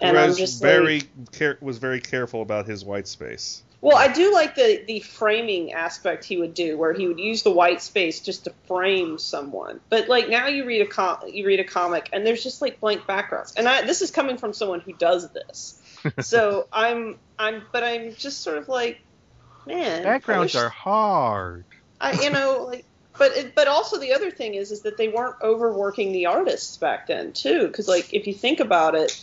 and 0.01 0.17
I'm 0.17 0.35
just 0.35 0.61
very 0.61 1.01
like, 1.01 1.31
care- 1.31 1.57
was 1.61 1.77
very 1.77 2.01
careful 2.01 2.41
about 2.41 2.65
his 2.65 2.83
white 2.83 3.07
space. 3.07 3.61
Well, 3.81 3.97
I 3.97 4.13
do 4.13 4.31
like 4.31 4.53
the 4.53 4.83
the 4.85 4.99
framing 4.99 5.73
aspect 5.73 6.23
he 6.23 6.37
would 6.37 6.53
do, 6.53 6.77
where 6.77 6.93
he 6.93 7.07
would 7.07 7.19
use 7.19 7.41
the 7.41 7.49
white 7.49 7.81
space 7.81 8.19
just 8.19 8.43
to 8.43 8.53
frame 8.67 9.17
someone. 9.17 9.79
But 9.89 10.07
like 10.07 10.29
now, 10.29 10.47
you 10.47 10.65
read 10.65 10.83
a 10.83 10.85
com- 10.85 11.21
you 11.27 11.47
read 11.47 11.59
a 11.59 11.63
comic, 11.63 12.09
and 12.13 12.25
there's 12.25 12.43
just 12.43 12.61
like 12.61 12.79
blank 12.79 13.07
backgrounds. 13.07 13.55
And 13.55 13.67
I, 13.67 13.81
this 13.81 14.03
is 14.03 14.11
coming 14.11 14.37
from 14.37 14.53
someone 14.53 14.81
who 14.81 14.93
does 14.93 15.31
this, 15.31 15.81
so 16.19 16.67
I'm 16.71 17.17
I'm 17.39 17.63
but 17.71 17.83
I'm 17.83 18.13
just 18.13 18.41
sort 18.41 18.59
of 18.59 18.69
like, 18.69 19.01
man, 19.65 20.03
Backgrounds 20.03 20.53
wish- 20.53 20.61
are 20.61 20.69
hard. 20.69 21.65
I 21.99 22.21
you 22.21 22.29
know 22.29 22.65
like. 22.69 22.85
But 23.17 23.33
it, 23.33 23.55
but 23.55 23.67
also 23.67 23.99
the 23.99 24.13
other 24.13 24.31
thing 24.31 24.55
is 24.55 24.71
is 24.71 24.81
that 24.83 24.95
they 24.95 25.09
weren't 25.09 25.35
overworking 25.41 26.13
the 26.13 26.27
artists 26.27 26.77
back 26.77 27.07
then 27.07 27.33
too 27.33 27.67
because 27.67 27.87
like 27.87 28.13
if 28.13 28.25
you 28.25 28.33
think 28.33 28.61
about 28.61 28.95
it, 28.95 29.19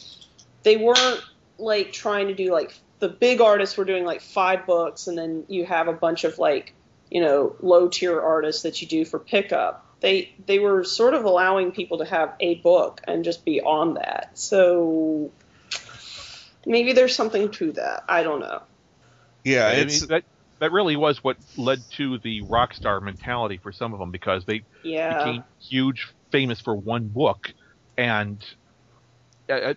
they 0.63 0.77
weren't 0.77 1.23
like 1.59 1.91
trying 1.93 2.27
to 2.29 2.35
do 2.35 2.53
like 2.53 2.79
the 2.99 3.09
big 3.09 3.41
artists 3.41 3.77
were 3.77 3.85
doing 3.85 4.05
like 4.05 4.21
five 4.21 4.67
books 4.67 5.07
and 5.07 5.17
then 5.17 5.45
you 5.49 5.65
have 5.65 5.89
a 5.89 5.93
bunch 5.93 6.25
of 6.25 6.39
like 6.39 6.75
you 7.11 7.21
know 7.21 7.57
low 7.61 7.89
tier 7.89 8.21
artists 8.21 8.63
that 8.63 8.81
you 8.83 8.89
do 8.89 9.05
for 9.05 9.19
pickup. 9.19 9.85
They 10.01 10.33
they 10.47 10.59
were 10.59 10.85
sort 10.85 11.15
of 11.15 11.25
allowing 11.25 11.73
people 11.73 11.99
to 11.99 12.05
have 12.05 12.35
a 12.41 12.57
book 12.57 13.01
and 13.05 13.25
just 13.25 13.45
be 13.45 13.61
on 13.61 13.95
that. 13.95 14.31
So 14.35 15.31
maybe 16.67 16.93
there's 16.93 17.15
something 17.15 17.51
to 17.53 17.73
that. 17.73 18.05
I 18.09 18.23
don't 18.23 18.41
know. 18.41 18.63
Yeah, 19.45 19.67
I 19.67 19.85
mean, 19.85 20.07
that 20.09 20.25
that 20.59 20.73
really 20.73 20.97
was 20.97 21.23
what 21.23 21.37
led 21.57 21.81
to 21.93 22.19
the 22.19 22.43
rock 22.43 22.75
star 22.75 23.01
mentality 23.01 23.59
for 23.59 23.73
some 23.73 23.93
of 23.93 24.01
them 24.01 24.11
because 24.11 24.45
they 24.45 24.63
yeah. 24.83 25.19
became 25.19 25.45
huge, 25.61 26.13
famous 26.31 26.61
for 26.61 26.75
one 26.75 27.09
book, 27.09 27.53
and 27.97 28.45
uh, 29.49 29.53
uh, 29.53 29.75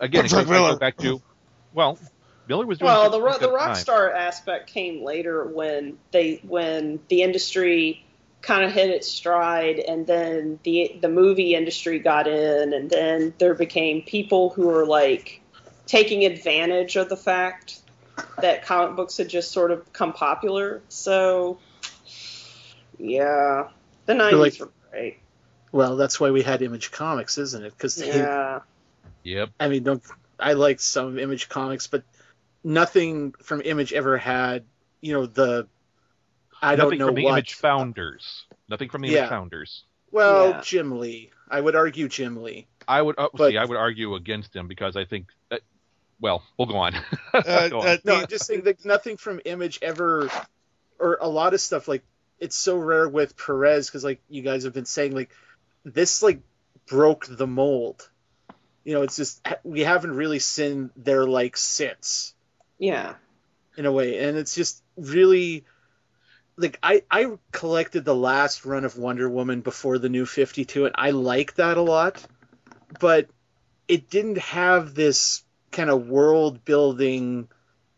again, 0.00 0.26
it 0.26 0.30
goes 0.30 0.34
I 0.34 0.44
go 0.44 0.76
back 0.76 0.96
to 0.98 1.20
well, 1.72 1.98
Miller 2.48 2.66
was 2.66 2.78
doing 2.78 2.90
well 2.90 3.10
the 3.10 3.20
ro- 3.20 3.38
the 3.38 3.50
rock 3.50 3.66
time. 3.66 3.74
star 3.76 4.10
aspect 4.12 4.68
came 4.72 5.04
later 5.04 5.44
when 5.44 5.98
they 6.10 6.40
when 6.42 7.00
the 7.08 7.22
industry 7.22 8.04
kind 8.40 8.64
of 8.64 8.72
hit 8.72 8.88
its 8.90 9.10
stride 9.10 9.78
and 9.78 10.06
then 10.06 10.58
the 10.62 10.96
the 11.00 11.08
movie 11.08 11.54
industry 11.54 11.98
got 11.98 12.26
in 12.26 12.72
and 12.72 12.88
then 12.88 13.34
there 13.38 13.54
became 13.54 14.00
people 14.02 14.50
who 14.50 14.68
were 14.68 14.86
like 14.86 15.42
taking 15.86 16.24
advantage 16.24 16.96
of 16.96 17.08
the 17.08 17.16
fact 17.16 17.80
that 18.40 18.64
comic 18.64 18.96
books 18.96 19.16
had 19.16 19.28
just 19.28 19.50
sort 19.52 19.70
of 19.70 19.84
become 19.84 20.12
popular 20.12 20.80
so 20.88 21.58
yeah 22.98 23.68
the 24.06 24.12
90s 24.14 24.38
like- 24.38 24.60
were 24.60 24.70
great 24.90 25.18
Well, 25.70 25.96
that's 25.96 26.18
why 26.18 26.30
we 26.30 26.42
had 26.42 26.62
Image 26.62 26.90
Comics, 26.90 27.36
isn't 27.36 27.62
it? 27.62 27.72
Because 27.76 28.00
yeah 28.02 28.60
Yep. 29.22 29.50
I 29.60 29.68
mean, 29.68 29.82
don't 29.82 30.02
I 30.40 30.54
like 30.54 30.80
some 30.80 31.18
Image 31.18 31.48
Comics, 31.50 31.86
but 31.88 32.04
nothing 32.64 33.34
from 33.42 33.62
Image 33.64 33.92
ever 33.92 34.16
had, 34.18 34.64
you 35.00 35.12
know, 35.12 35.26
the 35.26 35.68
I 36.60 36.74
don't 36.76 36.86
Nothing 36.86 36.98
know 36.98 37.06
from 37.06 37.14
the 37.14 37.24
what. 37.24 37.32
Image 37.32 37.54
founders. 37.54 38.44
Nothing 38.68 38.88
from 38.88 39.02
the 39.02 39.08
Yeah. 39.08 39.18
Image 39.18 39.30
founders. 39.30 39.84
Well, 40.10 40.48
Yeah. 40.50 40.60
Jim 40.64 40.98
Lee. 40.98 41.30
I 41.50 41.60
would 41.60 41.76
argue 41.76 42.08
Jim 42.08 42.42
Lee. 42.42 42.66
I 42.86 43.00
would 43.00 43.18
uh, 43.18 43.28
But- 43.32 43.50
see. 43.52 43.58
I 43.58 43.64
would 43.64 43.76
argue 43.76 44.14
against 44.16 44.54
him 44.54 44.66
because 44.68 44.96
I 44.96 45.04
think 45.04 45.28
that. 45.50 45.60
Well, 46.20 46.42
we'll 46.56 46.66
go 46.66 46.78
on. 46.78 46.94
Uh, 47.32 47.68
Go 47.68 47.80
on. 47.80 47.86
uh, 47.86 47.96
No, 48.04 48.26
just 48.26 48.46
saying 48.46 48.62
that 48.62 48.84
nothing 48.84 49.16
from 49.18 49.40
Image 49.44 49.78
ever, 49.82 50.28
or 50.98 51.18
a 51.20 51.28
lot 51.28 51.54
of 51.54 51.60
stuff 51.60 51.86
like 51.86 52.02
it's 52.40 52.56
so 52.56 52.76
rare 52.76 53.08
with 53.08 53.36
Perez 53.36 53.86
because 53.86 54.02
like 54.02 54.20
you 54.28 54.42
guys 54.42 54.64
have 54.64 54.72
been 54.72 54.84
saying 54.86 55.14
like 55.14 55.30
this 55.84 56.20
like 56.22 56.40
broke 56.86 57.26
the 57.28 57.46
mold. 57.46 58.08
You 58.84 58.94
know, 58.94 59.02
it's 59.02 59.14
just 59.16 59.46
we 59.62 59.80
haven't 59.80 60.16
really 60.16 60.40
seen 60.40 60.90
their 60.96 61.24
like 61.26 61.56
since 61.56 62.34
Yeah. 62.78 63.14
in 63.76 63.86
a 63.86 63.92
way, 63.92 64.18
and 64.18 64.36
it's 64.36 64.54
just 64.54 64.82
really 64.96 65.64
like 66.56 66.78
I 66.82 67.02
I 67.10 67.38
collected 67.52 68.04
the 68.04 68.14
last 68.14 68.64
run 68.64 68.84
of 68.84 68.98
Wonder 68.98 69.28
Woman 69.28 69.60
before 69.60 69.98
the 69.98 70.08
new 70.08 70.26
52 70.26 70.86
and 70.86 70.94
I 70.98 71.10
like 71.10 71.54
that 71.54 71.76
a 71.76 71.82
lot, 71.82 72.24
but 73.00 73.28
it 73.86 74.10
didn't 74.10 74.38
have 74.38 74.94
this 74.94 75.42
kind 75.70 75.90
of 75.90 76.08
world 76.08 76.64
building 76.64 77.48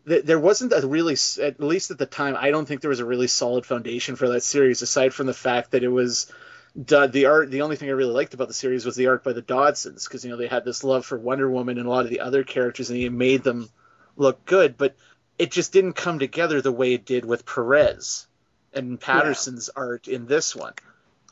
th- 0.06 0.24
there 0.24 0.38
wasn't 0.38 0.72
a 0.72 0.86
really 0.86 1.16
at 1.40 1.60
least 1.60 1.90
at 1.90 1.98
the 1.98 2.06
time 2.06 2.36
I 2.38 2.50
don't 2.50 2.66
think 2.66 2.80
there 2.80 2.90
was 2.90 3.00
a 3.00 3.04
really 3.04 3.28
solid 3.28 3.64
foundation 3.64 4.16
for 4.16 4.28
that 4.30 4.42
series 4.42 4.82
aside 4.82 5.14
from 5.14 5.26
the 5.26 5.34
fact 5.34 5.70
that 5.70 5.82
it 5.84 5.88
was 5.88 6.30
the 6.74 7.26
art 7.26 7.50
the 7.50 7.62
only 7.62 7.76
thing 7.76 7.88
I 7.88 7.92
really 7.92 8.12
liked 8.12 8.34
about 8.34 8.48
the 8.48 8.54
series 8.54 8.84
was 8.84 8.96
the 8.96 9.08
art 9.08 9.24
by 9.24 9.32
the 9.32 9.42
Dodsons 9.42 10.04
because 10.04 10.24
you 10.24 10.30
know 10.30 10.36
they 10.36 10.46
had 10.46 10.64
this 10.64 10.84
love 10.84 11.06
for 11.06 11.18
Wonder 11.18 11.50
Woman 11.50 11.78
and 11.78 11.86
a 11.86 11.90
lot 11.90 12.04
of 12.04 12.10
the 12.10 12.20
other 12.20 12.44
characters 12.44 12.90
and 12.90 12.98
he 12.98 13.08
made 13.08 13.42
them 13.42 13.68
look 14.20 14.44
good 14.44 14.76
but 14.76 14.94
it 15.40 15.50
just 15.50 15.72
didn't 15.72 15.94
come 15.94 16.18
together 16.18 16.60
the 16.60 16.70
way 16.70 16.92
it 16.92 17.06
did 17.06 17.24
with 17.24 17.46
Perez 17.46 18.26
and 18.74 19.00
Patterson's 19.00 19.70
art 19.70 20.06
in 20.06 20.26
this 20.26 20.54
one. 20.54 20.74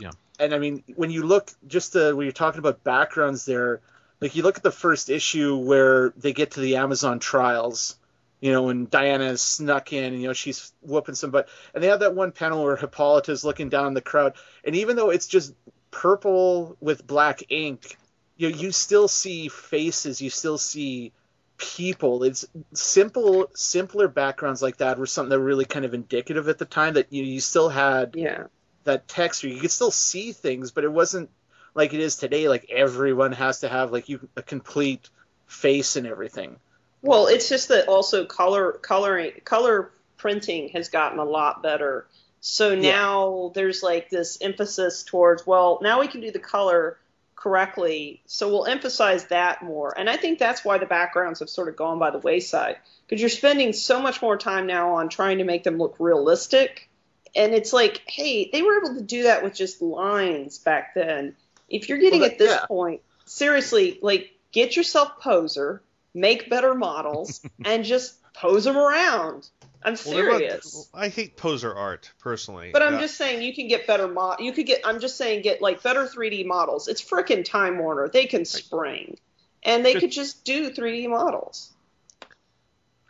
Yeah. 0.00 0.12
And 0.40 0.54
I 0.54 0.58
mean, 0.58 0.82
when 0.96 1.10
you 1.10 1.24
look 1.24 1.50
just 1.66 1.92
the, 1.92 2.16
when 2.16 2.24
you're 2.24 2.32
talking 2.32 2.58
about 2.58 2.82
backgrounds 2.82 3.44
there, 3.44 3.80
like 4.20 4.34
you 4.34 4.42
look 4.42 4.56
at 4.56 4.62
the 4.62 4.70
first 4.70 5.10
issue 5.10 5.56
where 5.56 6.10
they 6.16 6.32
get 6.32 6.52
to 6.52 6.60
the 6.60 6.76
Amazon 6.76 7.18
trials, 7.18 7.96
you 8.40 8.52
know, 8.52 8.62
when 8.62 8.86
Diana 8.86 9.24
is 9.24 9.42
snuck 9.42 9.92
in, 9.92 10.04
and, 10.04 10.22
you 10.22 10.28
know, 10.28 10.32
she's 10.32 10.72
whooping 10.80 11.14
some 11.14 11.30
butt, 11.30 11.48
and 11.74 11.82
they 11.82 11.88
have 11.88 12.00
that 12.00 12.14
one 12.14 12.32
panel 12.32 12.64
where 12.64 12.76
Hippolyta's 12.76 13.44
looking 13.44 13.68
down 13.68 13.84
on 13.84 13.94
the 13.94 14.00
crowd, 14.00 14.34
and 14.64 14.74
even 14.76 14.96
though 14.96 15.10
it's 15.10 15.26
just 15.26 15.54
purple 15.90 16.76
with 16.80 17.06
black 17.06 17.42
ink, 17.50 17.96
you 18.36 18.48
know, 18.48 18.56
you 18.56 18.72
still 18.72 19.08
see 19.08 19.48
faces, 19.48 20.22
you 20.22 20.30
still 20.30 20.58
see 20.58 21.12
people. 21.58 22.24
It's 22.24 22.46
simple, 22.74 23.50
simpler 23.54 24.08
backgrounds 24.08 24.62
like 24.62 24.78
that 24.78 24.98
were 24.98 25.06
something 25.06 25.30
that 25.30 25.38
were 25.40 25.44
really 25.44 25.66
kind 25.66 25.84
of 25.84 25.94
indicative 25.94 26.48
at 26.48 26.58
the 26.58 26.64
time 26.66 26.94
that 26.94 27.12
you 27.12 27.24
you 27.24 27.40
still 27.40 27.68
had 27.68 28.14
Yeah. 28.14 28.46
that 28.84 29.08
texture. 29.08 29.48
You 29.48 29.60
could 29.60 29.70
still 29.72 29.90
see 29.90 30.32
things, 30.32 30.72
but 30.72 30.84
it 30.84 30.92
wasn't 30.92 31.30
like 31.74 31.94
it 31.94 32.00
is 32.00 32.16
today. 32.16 32.48
Like 32.48 32.70
everyone 32.70 33.32
has 33.32 33.60
to 33.60 33.68
have 33.68 33.92
like 33.92 34.08
you 34.08 34.28
a 34.36 34.42
complete 34.42 35.10
face 35.46 35.96
and 35.96 36.06
everything. 36.06 36.60
Well, 37.02 37.26
it's 37.26 37.48
just 37.48 37.68
that 37.68 37.88
also 37.88 38.24
color 38.24 38.72
coloring 38.72 39.32
color 39.44 39.90
printing 40.16 40.70
has 40.70 40.88
gotten 40.88 41.18
a 41.18 41.24
lot 41.24 41.62
better. 41.62 42.06
So 42.40 42.74
Yeah. 42.78 42.92
now 42.92 43.52
there's 43.54 43.82
like 43.82 44.10
this 44.10 44.38
emphasis 44.40 45.02
towards 45.04 45.46
well, 45.46 45.78
now 45.82 46.00
we 46.00 46.08
can 46.08 46.20
do 46.20 46.30
the 46.30 46.38
color 46.38 46.98
correctly. 47.38 48.20
So 48.26 48.48
we'll 48.48 48.66
emphasize 48.66 49.26
that 49.26 49.62
more. 49.62 49.94
And 49.96 50.10
I 50.10 50.16
think 50.16 50.38
that's 50.38 50.64
why 50.64 50.78
the 50.78 50.86
backgrounds 50.86 51.38
have 51.38 51.48
sort 51.48 51.68
of 51.68 51.76
gone 51.76 51.98
by 51.98 52.10
the 52.10 52.18
wayside 52.18 52.76
because 53.06 53.20
you're 53.20 53.30
spending 53.30 53.72
so 53.72 54.02
much 54.02 54.20
more 54.20 54.36
time 54.36 54.66
now 54.66 54.94
on 54.96 55.08
trying 55.08 55.38
to 55.38 55.44
make 55.44 55.62
them 55.62 55.78
look 55.78 55.94
realistic. 55.98 56.88
And 57.36 57.54
it's 57.54 57.72
like, 57.72 58.02
hey, 58.06 58.50
they 58.52 58.62
were 58.62 58.78
able 58.78 58.96
to 58.96 59.02
do 59.02 59.22
that 59.24 59.44
with 59.44 59.54
just 59.54 59.80
lines 59.80 60.58
back 60.58 60.94
then. 60.94 61.36
If 61.68 61.88
you're 61.88 61.98
getting 61.98 62.20
Well, 62.20 62.28
that- 62.30 62.32
at 62.34 62.38
this 62.38 62.50
yeah. 62.60 62.66
point, 62.66 63.02
seriously, 63.24 63.98
like 64.02 64.32
get 64.50 64.74
yourself 64.76 65.18
poser, 65.20 65.80
make 66.14 66.50
better 66.50 66.74
models, 66.74 67.40
and 67.64 67.84
just 67.84 68.16
pose 68.32 68.64
them 68.64 68.76
around. 68.76 69.48
I'm 69.84 69.94
Well, 70.06 70.24
not- 70.24 70.38
serious. 70.38 70.90
I 70.92 71.08
hate 71.08 71.36
poser 71.36 71.74
art 71.74 72.10
personally. 72.18 72.70
But 72.72 72.82
I'm 72.82 72.96
Uh, 72.96 73.00
just 73.00 73.16
saying 73.16 73.42
you 73.42 73.54
can 73.54 73.68
get 73.68 73.86
better 73.86 74.08
mod. 74.08 74.40
You 74.40 74.52
could 74.52 74.66
get. 74.66 74.80
I'm 74.84 74.98
just 75.00 75.16
saying 75.16 75.42
get 75.42 75.62
like 75.62 75.82
better 75.82 76.06
3D 76.06 76.44
models. 76.44 76.88
It's 76.88 77.00
frickin' 77.02 77.44
Time 77.44 77.78
Warner. 77.78 78.08
They 78.08 78.26
can 78.26 78.44
spring, 78.44 79.18
and 79.62 79.84
they 79.84 79.94
could 79.94 80.10
just 80.10 80.44
do 80.44 80.70
3D 80.70 81.06
models. 81.08 81.72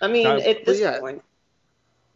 I 0.01 0.09
mean, 0.09 0.25
Now- 0.25 0.37
at 0.39 0.65
this 0.65 0.81
yeah. 0.81 1.01
point. 1.01 1.23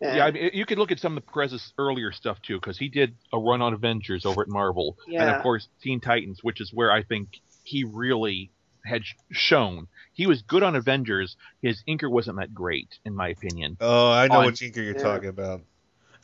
Yeah, 0.01 0.27
I 0.27 0.31
mean, 0.33 0.51
you 0.53 0.67
could 0.67 0.79
look 0.79 0.91
at 0.91 0.99
some 0.99 1.17
of 1.17 1.25
Perez's 1.27 1.73
earlier 1.79 2.11
stuff 2.11 2.43
too, 2.43 2.59
because 2.59 2.77
he 2.77 2.89
did 2.89 3.15
a 3.33 3.39
run 3.39 3.63
on 3.63 3.73
Avengers 3.73 4.27
over 4.27 4.43
at 4.43 4.49
Marvel, 4.49 4.99
and 5.07 5.31
of 5.31 5.43
course 5.43 5.69
Teen 5.81 6.01
Titans, 6.01 6.43
which 6.43 6.61
is 6.61 6.73
where 6.73 6.91
I 6.91 7.03
think 7.05 7.41
he 7.63 7.85
really 7.85 8.51
had 8.85 9.03
shown 9.31 9.89
he 10.13 10.27
was 10.27 10.43
good 10.43 10.63
on 10.63 10.75
Avengers. 10.77 11.37
His 11.63 11.83
inker 11.89 12.11
wasn't 12.11 12.39
that 12.39 12.53
great, 12.55 12.99
in 13.05 13.15
my 13.15 13.29
opinion. 13.29 13.77
oh, 13.81 14.11
I 14.11 14.29
know 14.29 14.39
on- 14.41 14.45
what 14.47 14.55
inker 14.55 14.77
you're 14.77 14.97
Yeah. 14.97 15.03
talking 15.03 15.29
about. 15.29 15.63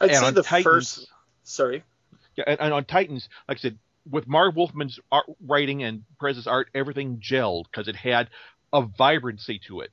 I'd 0.00 0.10
and 0.10 0.18
say 0.18 0.26
on 0.26 0.34
the 0.34 0.42
Titans, 0.42 0.64
first. 0.64 1.08
Sorry. 1.44 1.82
Yeah, 2.36 2.44
and, 2.46 2.60
and 2.60 2.72
on 2.74 2.84
Titans, 2.84 3.28
like 3.48 3.58
I 3.58 3.60
said, 3.60 3.78
with 4.08 4.26
Marv 4.28 4.54
Wolfman's 4.54 5.00
art, 5.10 5.26
writing 5.44 5.82
and 5.82 6.04
Perez's 6.20 6.46
art, 6.46 6.68
everything 6.74 7.18
gelled 7.18 7.64
because 7.70 7.88
it 7.88 7.96
had 7.96 8.30
a 8.72 8.82
vibrancy 8.82 9.58
to 9.66 9.80
it. 9.80 9.90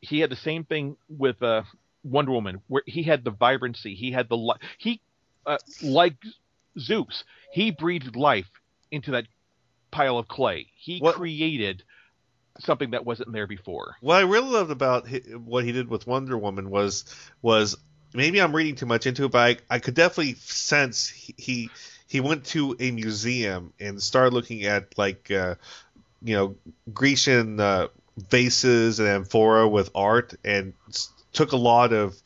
He 0.00 0.20
had 0.20 0.30
the 0.30 0.36
same 0.36 0.64
thing 0.64 0.96
with 1.08 1.42
uh, 1.42 1.62
Wonder 2.04 2.32
Woman, 2.32 2.60
where 2.68 2.82
he 2.86 3.02
had 3.04 3.24
the 3.24 3.30
vibrancy. 3.30 3.94
He 3.94 4.10
had 4.12 4.28
the 4.28 4.36
li- 4.36 4.56
he 4.78 5.00
uh, 5.46 5.58
like 5.82 6.16
Zeus. 6.78 7.24
He 7.52 7.70
breathed 7.70 8.16
life 8.16 8.48
into 8.90 9.12
that 9.12 9.26
pile 9.90 10.18
of 10.18 10.28
clay. 10.28 10.66
He 10.76 10.98
What- 10.98 11.14
created 11.16 11.82
something 12.60 12.90
that 12.90 13.04
wasn't 13.04 13.32
there 13.32 13.46
before. 13.46 13.96
What 14.00 14.16
I 14.16 14.22
really 14.22 14.48
loved 14.50 14.70
about 14.70 15.08
what 15.34 15.64
he 15.64 15.72
did 15.72 15.88
with 15.88 16.06
Wonder 16.06 16.36
Woman 16.36 16.70
was 16.70 17.04
was 17.42 17.76
maybe 18.14 18.40
I'm 18.40 18.54
reading 18.54 18.74
too 18.74 18.86
much 18.86 19.06
into 19.06 19.24
it, 19.24 19.32
but 19.32 19.60
I, 19.70 19.76
I 19.76 19.78
could 19.78 19.94
definitely 19.94 20.34
sense 20.34 21.08
he, 21.08 21.34
he 21.36 21.70
he 22.06 22.20
went 22.20 22.44
to 22.46 22.76
a 22.80 22.90
museum 22.90 23.72
and 23.78 24.02
started 24.02 24.32
looking 24.32 24.64
at 24.64 24.96
like 24.96 25.30
uh, 25.30 25.56
you 26.22 26.36
know 26.36 26.56
Grecian 26.92 27.60
uh, 27.60 27.88
vases 28.16 28.98
and 28.98 29.08
amphora 29.08 29.68
with 29.68 29.90
art 29.94 30.34
and 30.44 30.74
took 31.32 31.52
a 31.52 31.56
lot 31.56 31.92
of 31.92 32.16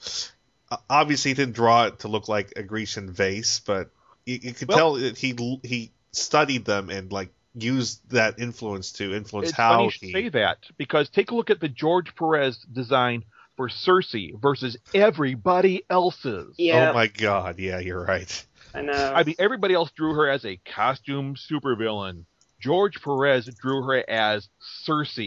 obviously 0.89 1.33
he 1.33 1.35
didn't 1.35 1.55
draw 1.55 1.87
it 1.87 2.01
to 2.01 2.09
look 2.09 2.29
like 2.29 2.53
a 2.57 2.63
Grecian 2.63 3.11
vase, 3.13 3.61
but 3.61 3.91
you, 4.25 4.39
you 4.43 4.55
could 4.55 4.69
Well- 4.69 4.79
tell 4.79 4.93
that 4.95 5.19
he 5.19 5.59
he 5.63 5.91
studied 6.13 6.65
them 6.65 6.91
and 6.91 7.13
like 7.13 7.31
used 7.55 8.01
that 8.11 8.39
influence 8.39 8.93
to 8.93 9.15
influence 9.15 9.51
It's 9.51 9.57
how 9.57 9.73
funny 9.73 9.85
you 9.85 9.91
he 10.01 10.13
say 10.13 10.29
that 10.31 10.59
because 10.79 11.09
take 11.09 11.31
a 11.31 11.35
look 11.35 11.51
at 11.51 11.61
the 11.61 11.69
George 11.69 12.15
Perez 12.15 12.59
design 12.73 13.25
for 13.57 13.69
Circe 13.69 14.15
versus 14.41 14.77
everybody 14.95 15.83
else's. 15.91 16.55
Yeah, 16.57 16.91
Oh 16.91 16.95
my 16.95 17.07
god, 17.09 17.59
yeah, 17.59 17.79
you're 17.79 18.05
right. 18.05 18.47
I 18.75 18.81
know. 18.81 19.13
I 19.15 19.25
mean, 19.25 19.35
everybody 19.39 19.75
else 19.75 19.91
drew 19.91 20.15
her 20.15 20.29
as 20.29 20.45
a 20.45 20.57
costume 20.65 21.35
supervillain. 21.35 22.25
George 22.61 23.03
Perez 23.03 23.47
drew 23.61 23.83
her 23.83 24.09
as 24.09 24.49
Circe. 24.85 25.19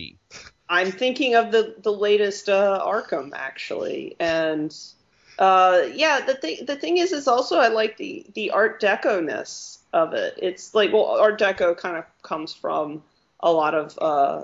I'm 0.68 0.92
thinking 0.92 1.36
of 1.36 1.52
the 1.52 1.76
the 1.84 1.92
latest 1.92 2.50
uh, 2.50 2.84
Arkham 2.84 3.32
actually, 3.36 4.16
and 4.20 4.76
uh, 5.38 5.82
yeah, 5.94 6.22
the 6.26 6.36
thing 6.36 6.66
the 6.66 6.76
thing 6.76 6.98
is, 6.98 7.12
is 7.12 7.28
also 7.28 7.60
I 7.60 7.68
like 7.68 7.98
the 7.98 8.26
the 8.34 8.52
Art 8.52 8.82
Deco 8.82 9.24
ness 9.24 9.80
of 9.96 10.14
it. 10.14 10.38
It's 10.42 10.76
like 10.76 10.92
well, 10.94 11.06
Art 11.06 11.40
Deco 11.40 11.76
kind 11.76 11.98
of 11.98 12.04
comes 12.22 12.54
from 12.54 13.02
a 13.40 13.52
lot 13.52 13.74
of 13.74 13.98
uh, 14.00 14.44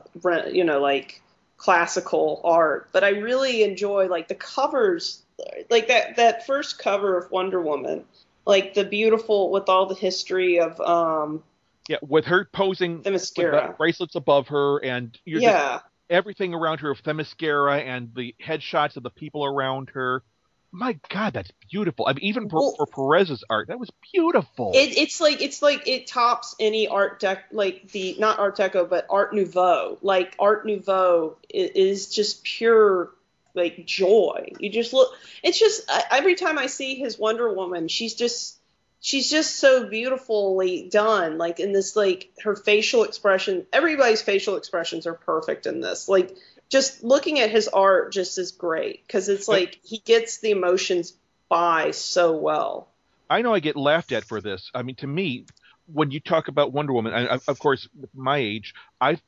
you 0.49 0.63
know 0.63 0.79
like 0.79 1.21
classical 1.57 2.41
art, 2.43 2.89
but 2.91 3.03
I 3.03 3.09
really 3.09 3.63
enjoy 3.63 4.07
like 4.07 4.27
the 4.29 4.35
covers, 4.35 5.21
like 5.69 5.89
that 5.89 6.15
that 6.15 6.47
first 6.47 6.79
cover 6.79 7.17
of 7.17 7.29
Wonder 7.29 7.61
Woman, 7.61 8.05
like 8.45 8.73
the 8.73 8.85
beautiful 8.85 9.51
with 9.51 9.69
all 9.69 9.85
the 9.85 9.93
history 9.95 10.59
of 10.59 10.79
um 10.79 11.43
Yeah, 11.89 11.97
with 12.01 12.25
her 12.25 12.45
posing 12.45 13.03
Themyscira. 13.03 13.77
bracelets 13.77 14.15
above 14.15 14.47
her 14.47 14.83
and 14.83 15.17
you're 15.25 15.41
just- 15.41 15.53
Yeah. 15.53 15.79
everything 16.09 16.53
around 16.53 16.79
her 16.79 16.91
of 16.91 17.03
Themyscira 17.03 17.83
and 17.85 18.13
the 18.15 18.33
headshots 18.41 18.95
of 18.97 19.03
the 19.03 19.09
people 19.11 19.43
around 19.45 19.89
her. 19.93 20.23
My 20.71 20.97
God, 21.09 21.33
that's 21.33 21.51
beautiful. 21.69 22.07
I 22.07 22.13
mean, 22.13 22.23
even 22.23 22.49
for, 22.49 22.59
Well- 22.59 22.75
for 22.77 22.85
Perez's 22.85 23.43
art, 23.49 23.67
that 23.67 23.79
was 23.79 23.89
beautiful. 24.13 24.71
It, 24.73 24.97
it's 24.97 25.19
like 25.19 25.41
it's 25.41 25.61
like 25.61 25.87
it 25.87 26.07
tops 26.07 26.55
any 26.59 26.87
art 26.87 27.19
dec 27.19 27.39
like 27.51 27.91
the 27.91 28.15
not 28.19 28.39
art 28.39 28.57
deco 28.57 28.89
but 28.89 29.05
art 29.09 29.33
nouveau 29.33 29.97
like 30.01 30.35
art 30.39 30.65
nouveau 30.65 31.37
is, 31.49 31.71
is 31.71 32.15
just 32.15 32.43
pure 32.43 33.11
like 33.53 33.85
joy 33.85 34.49
you 34.59 34.69
just 34.69 34.93
look 34.93 35.13
it's 35.43 35.59
just 35.59 35.81
every 36.09 36.35
time 36.35 36.57
i 36.57 36.67
see 36.67 36.95
his 36.95 37.19
wonder 37.19 37.53
woman 37.53 37.89
she's 37.89 38.13
just 38.13 38.61
she's 39.01 39.29
just 39.29 39.57
so 39.57 39.87
beautifully 39.87 40.87
done. 40.89 41.37
Like 41.37 41.59
in 41.59 41.73
this, 41.73 41.95
like 41.95 42.31
her 42.43 42.55
facial 42.55 43.03
expression. 43.03 43.65
Everybody's 43.73 44.21
facial 44.21 44.55
expressions 44.55 45.05
are 45.05 45.15
perfect 45.15 45.65
in 45.65 45.81
this. 45.81 46.07
Like 46.07 46.37
just 46.71 47.03
looking 47.03 47.39
at 47.39 47.51
his 47.51 47.67
art 47.67 48.11
just 48.11 48.37
is 48.39 48.51
great 48.51 49.05
because 49.05 49.29
it's 49.29 49.47
like 49.47 49.79
he 49.83 49.99
gets 49.99 50.39
the 50.39 50.51
emotions 50.51 51.13
by 51.49 51.91
so 51.91 52.31
well. 52.31 52.87
I 53.29 53.41
know 53.41 53.53
I 53.53 53.59
get 53.59 53.75
laughed 53.75 54.11
at 54.13 54.23
for 54.23 54.41
this. 54.41 54.71
I 54.73 54.81
mean, 54.81 54.95
to 54.97 55.07
me, 55.07 55.45
when 55.85 56.11
you 56.11 56.19
talk 56.21 56.47
about 56.47 56.71
Wonder 56.71 56.93
Woman, 56.93 57.13
and 57.13 57.41
of 57.47 57.59
course, 57.59 57.87
my 58.15 58.37
age, 58.37 58.73
I 58.99 59.19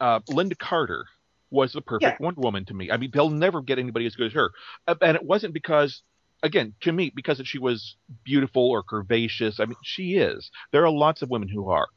uh, 0.00 0.20
Lynda 0.20 0.58
Carter 0.58 1.04
was 1.50 1.72
the 1.72 1.82
perfect 1.82 2.18
Yeah. 2.20 2.24
Wonder 2.24 2.40
Woman 2.40 2.64
to 2.66 2.74
me. 2.74 2.90
I 2.90 2.96
mean, 2.96 3.10
they'll 3.12 3.28
never 3.28 3.60
get 3.60 3.78
anybody 3.78 4.06
as 4.06 4.16
good 4.16 4.28
as 4.28 4.32
her, 4.32 4.50
Uh, 4.86 4.94
and 5.02 5.16
it 5.16 5.22
wasn't 5.22 5.52
because, 5.52 6.02
again, 6.42 6.74
to 6.80 6.92
me, 6.92 7.12
because 7.14 7.40
she 7.44 7.58
was 7.58 7.96
beautiful 8.24 8.70
or 8.70 8.82
curvaceous. 8.82 9.60
I 9.60 9.66
mean, 9.66 9.76
she 9.82 10.14
is. 10.14 10.50
There 10.72 10.84
are 10.84 10.90
lots 10.90 11.20
of 11.22 11.28
women 11.28 11.48
who 11.48 11.68
are. 11.70 11.88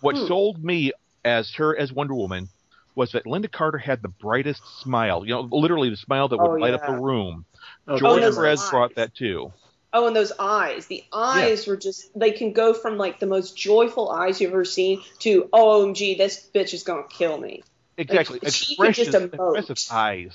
What 0.00 0.16
Hmm. 0.16 0.26
sold 0.26 0.64
me 0.64 0.92
as 1.24 1.52
her 1.56 1.76
as 1.76 1.92
Wonder 1.92 2.14
Woman 2.14 2.48
was 2.94 3.12
that 3.12 3.24
Lynda 3.24 3.50
Carter 3.50 3.78
had 3.78 4.02
the 4.02 4.08
brightest 4.08 4.62
smile. 4.80 5.24
You 5.24 5.34
know, 5.34 5.40
literally 5.50 5.90
the 5.90 5.96
smile 5.96 6.28
that 6.28 6.38
would 6.38 6.50
Oh, 6.50 6.54
light 6.54 6.74
up 6.74 6.82
yeah. 6.86 6.96
a 6.96 7.00
room. 7.00 7.44
Oh, 7.88 7.98
George 7.98 8.20
those 8.22 8.36
Perez 8.36 8.62
eyes. 8.62 8.70
brought 8.70 8.94
that 8.96 9.14
too. 9.14 9.52
Oh, 9.94 10.06
and 10.06 10.16
those 10.16 10.32
eyes. 10.38 10.86
The 10.86 11.04
eyes 11.12 11.66
were 11.66 11.76
just, 11.76 12.18
they 12.18 12.32
can 12.32 12.52
go 12.52 12.72
from 12.74 12.96
like 12.96 13.18
the 13.20 13.26
most 13.26 13.56
joyful 13.56 14.10
eyes 14.10 14.40
you've 14.40 14.52
ever 14.52 14.64
seen 14.64 15.02
to, 15.20 15.48
oh, 15.52 15.86
OMG, 15.86 16.16
this 16.16 16.48
bitch 16.54 16.72
is 16.74 16.82
going 16.82 17.02
to 17.08 17.14
kill 17.14 17.36
me. 17.38 17.62
Exactly. 17.98 18.38
Like, 18.42 18.52
she 18.54 18.74
could 18.76 18.94
just 18.94 19.08
Expressions, 19.08 19.32
emote. 19.34 19.58
expressive 19.58 19.94
eyes. 19.94 20.34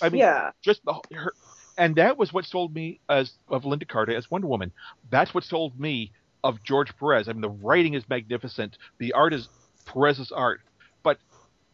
I 0.00 0.08
mean, 0.08 0.20
Yeah. 0.20 0.50
just 0.62 0.84
the, 0.84 0.94
her, 1.14 1.32
and 1.76 1.96
that 1.96 2.16
was 2.16 2.32
what 2.32 2.44
sold 2.44 2.72
me 2.74 3.00
as 3.08 3.32
of 3.48 3.64
Lynda 3.64 3.88
Carter 3.88 4.14
as 4.14 4.30
Wonder 4.30 4.46
Woman. 4.46 4.72
That's 5.10 5.34
what 5.34 5.42
sold 5.44 5.78
me 5.80 6.12
of 6.44 6.62
George 6.62 6.96
Perez. 6.96 7.28
I 7.28 7.32
mean, 7.32 7.40
the 7.40 7.48
writing 7.50 7.94
is 7.94 8.08
magnificent. 8.08 8.78
The 8.98 9.14
art 9.14 9.32
is 9.32 9.48
Perez's 9.84 10.30
art, 10.30 10.60
but 10.71 10.71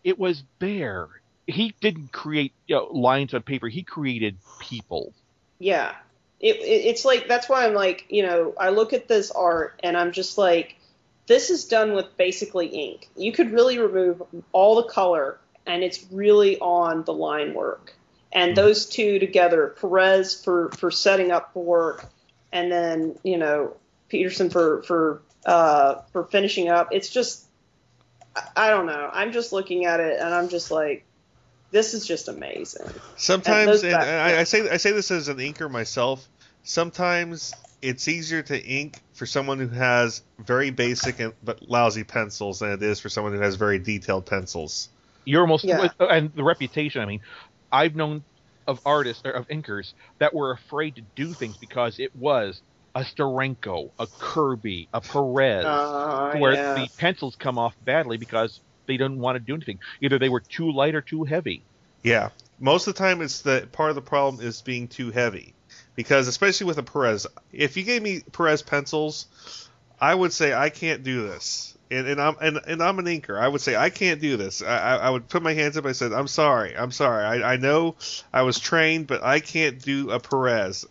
it 0.04 0.18
was 0.18 0.42
bare. 0.58 1.08
He 1.46 1.74
didn't 1.80 2.12
create 2.12 2.52
you 2.66 2.76
know, 2.76 2.88
lines 2.92 3.34
on 3.34 3.42
paper. 3.42 3.68
He 3.68 3.82
created 3.82 4.36
people. 4.60 5.12
Yeah. 5.58 5.94
It, 6.40 6.56
it, 6.56 6.86
it's 6.86 7.04
like, 7.04 7.26
that's 7.26 7.48
why 7.48 7.66
I'm 7.66 7.74
like, 7.74 8.06
you 8.10 8.22
know, 8.22 8.54
I 8.58 8.68
look 8.68 8.92
at 8.92 9.08
this 9.08 9.30
art 9.30 9.80
and 9.82 9.96
I'm 9.96 10.12
just 10.12 10.38
like, 10.38 10.76
this 11.26 11.50
is 11.50 11.64
done 11.64 11.94
with 11.94 12.16
basically 12.16 12.66
ink. 12.66 13.08
You 13.16 13.32
could 13.32 13.50
really 13.50 13.78
remove 13.78 14.22
all 14.52 14.76
the 14.76 14.88
color 14.88 15.38
and 15.66 15.82
it's 15.82 16.06
really 16.12 16.58
on 16.58 17.04
the 17.04 17.12
line 17.12 17.54
work. 17.54 17.94
And 18.30 18.54
those 18.54 18.86
two 18.86 19.18
together, 19.18 19.74
Perez 19.80 20.44
for, 20.44 20.70
for 20.72 20.90
setting 20.90 21.30
up 21.30 21.54
the 21.54 21.60
work, 21.60 22.04
and 22.52 22.70
then, 22.70 23.18
you 23.22 23.38
know, 23.38 23.74
Patterson 24.10 24.50
for, 24.50 24.82
for, 24.82 25.22
uh, 25.46 26.02
for 26.12 26.24
finishing 26.24 26.68
up. 26.68 26.88
It's 26.92 27.08
just, 27.08 27.47
I, 28.56 28.66
I 28.66 28.70
don't 28.70 28.86
know. 28.86 29.10
I'm 29.12 29.32
just 29.32 29.52
looking 29.52 29.84
at 29.84 30.00
it 30.00 30.20
and 30.20 30.34
I'm 30.34 30.48
just 30.48 30.70
like, 30.70 31.04
this 31.70 31.94
is 31.94 32.06
just 32.06 32.28
amazing. 32.28 32.86
Sometimes, 33.16 33.66
those 33.66 33.84
and 33.84 33.92
back- 33.92 34.02
I, 34.36 34.40
I 34.40 34.44
say 34.44 34.68
I 34.68 34.78
say 34.78 34.92
this 34.92 35.10
as 35.10 35.28
an 35.28 35.36
inker 35.36 35.70
myself. 35.70 36.26
Sometimes 36.64 37.54
it's 37.82 38.08
easier 38.08 38.42
to 38.42 38.62
ink 38.64 39.00
for 39.14 39.26
someone 39.26 39.58
who 39.58 39.68
has 39.68 40.22
very 40.38 40.70
basic 40.70 41.20
and 41.20 41.32
but 41.44 41.62
lousy 41.68 42.04
pencils 42.04 42.60
than 42.60 42.70
it 42.72 42.82
is 42.82 43.00
for 43.00 43.08
someone 43.08 43.32
who 43.32 43.40
has 43.40 43.56
very 43.56 43.78
detailed 43.78 44.26
pencils. 44.26 44.88
You're 45.24 45.42
almost 45.42 45.64
Yeah. 45.64 45.88
and 46.00 46.32
the 46.34 46.44
reputation. 46.44 47.02
I 47.02 47.06
mean, 47.06 47.20
I've 47.70 47.94
known 47.94 48.24
of 48.66 48.80
artists 48.84 49.22
or 49.24 49.30
of 49.30 49.48
inkers 49.48 49.92
that 50.18 50.34
were 50.34 50.52
afraid 50.52 50.96
to 50.96 51.02
do 51.16 51.32
things 51.32 51.56
because 51.56 51.98
it 51.98 52.14
was 52.16 52.60
a 52.98 53.04
Steranko, 53.04 53.90
a 53.98 54.06
Kirby, 54.06 54.88
a 54.92 55.00
Perez, 55.00 55.64
Uh, 55.64 56.34
where 56.38 56.54
yeah. 56.54 56.74
the 56.74 56.88
pencils 56.98 57.36
come 57.36 57.58
off 57.58 57.74
badly 57.84 58.16
because 58.16 58.60
they 58.86 58.96
didn't 58.96 59.18
want 59.18 59.36
to 59.36 59.40
do 59.40 59.54
anything. 59.54 59.78
Either 60.00 60.18
they 60.18 60.28
were 60.28 60.40
too 60.40 60.72
light 60.72 60.94
or 60.94 61.00
too 61.00 61.24
heavy. 61.24 61.62
Yeah, 62.02 62.30
most 62.58 62.88
of 62.88 62.94
the 62.94 62.98
time 62.98 63.22
it's 63.22 63.42
the 63.42 63.68
part 63.70 63.90
of 63.90 63.94
the 63.94 64.02
problem 64.02 64.44
is 64.44 64.62
being 64.62 64.88
too 64.88 65.10
heavy, 65.10 65.54
because 65.94 66.26
especially 66.28 66.66
with 66.66 66.78
a 66.78 66.82
Perez, 66.82 67.26
if 67.52 67.76
you 67.76 67.84
gave 67.84 68.02
me 68.02 68.20
Perez 68.32 68.62
pencils, 68.62 69.26
I 70.00 70.14
would 70.14 70.32
say 70.32 70.52
I 70.54 70.70
can't 70.70 71.02
do 71.02 71.26
this, 71.26 71.76
and, 71.90 72.06
and 72.06 72.20
I'm 72.20 72.36
and, 72.40 72.60
and 72.66 72.82
I'm 72.82 72.98
an 72.98 73.06
inker. 73.06 73.38
I 73.38 73.48
would 73.48 73.60
say 73.60 73.76
I 73.76 73.90
can't 73.90 74.20
do 74.20 74.36
this. 74.36 74.62
I, 74.62 74.78
I, 74.78 74.96
I 74.96 75.10
would 75.10 75.28
put 75.28 75.42
my 75.42 75.54
hands 75.54 75.76
up. 75.76 75.86
I 75.86 75.92
said 75.92 76.12
I'm 76.12 76.28
sorry. 76.28 76.76
I'm 76.76 76.92
sorry. 76.92 77.24
I, 77.24 77.54
I 77.54 77.56
know 77.56 77.96
I 78.32 78.42
was 78.42 78.58
trained, 78.58 79.06
but 79.06 79.22
I 79.22 79.40
can't 79.40 79.82
do 79.82 80.10
a 80.10 80.18
Perez. 80.20 80.86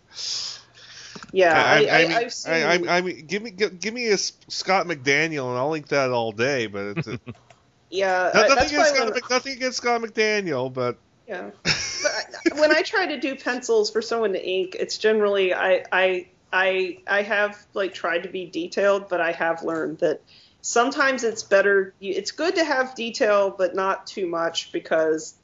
Yeah, 1.32 1.54
I, 1.54 1.76
I, 1.88 2.02
mean, 2.06 2.16
I've 2.16 2.32
seen. 2.32 2.52
I, 2.52 2.74
I, 2.74 2.98
I 2.98 3.00
mean, 3.00 3.26
give 3.26 3.42
me 3.42 3.50
give, 3.50 3.78
give 3.78 3.94
me 3.94 4.08
a 4.08 4.14
S- 4.14 4.32
Scott 4.48 4.86
McDaniel, 4.86 5.48
and 5.48 5.58
I'll 5.58 5.70
link 5.70 5.88
that 5.88 6.10
all 6.10 6.32
day. 6.32 6.66
But 6.66 6.98
it's, 6.98 7.08
yeah, 7.90 8.30
No- 8.34 8.40
nothing, 8.40 8.56
that's 8.56 8.72
against 8.72 8.94
Scott, 8.94 9.12
when, 9.12 9.22
nothing 9.30 9.52
against 9.52 9.76
Scott 9.78 10.00
McDaniel, 10.02 10.72
but 10.72 10.98
yeah. 11.26 11.50
But 12.02 12.58
when 12.58 12.74
I 12.74 12.82
try 12.82 13.06
to 13.06 13.20
do 13.20 13.34
pencils 13.36 13.90
for 13.90 14.00
someone 14.00 14.32
to 14.32 14.42
ink, 14.42 14.76
it's 14.78 14.98
generally 14.98 15.52
I 15.52 15.84
I 15.92 16.28
I 16.52 16.98
I 17.06 17.22
have 17.22 17.58
like 17.74 17.92
tried 17.92 18.22
to 18.22 18.28
be 18.28 18.46
detailed, 18.46 19.08
but 19.08 19.20
I 19.20 19.32
have 19.32 19.62
learned 19.62 19.98
that 19.98 20.22
sometimes 20.60 21.24
it's 21.24 21.42
better. 21.42 21.94
It's 22.00 22.30
good 22.30 22.56
to 22.56 22.64
have 22.64 22.94
detail, 22.94 23.50
but 23.50 23.74
not 23.74 24.06
too 24.06 24.26
much 24.26 24.72
because 24.72 25.34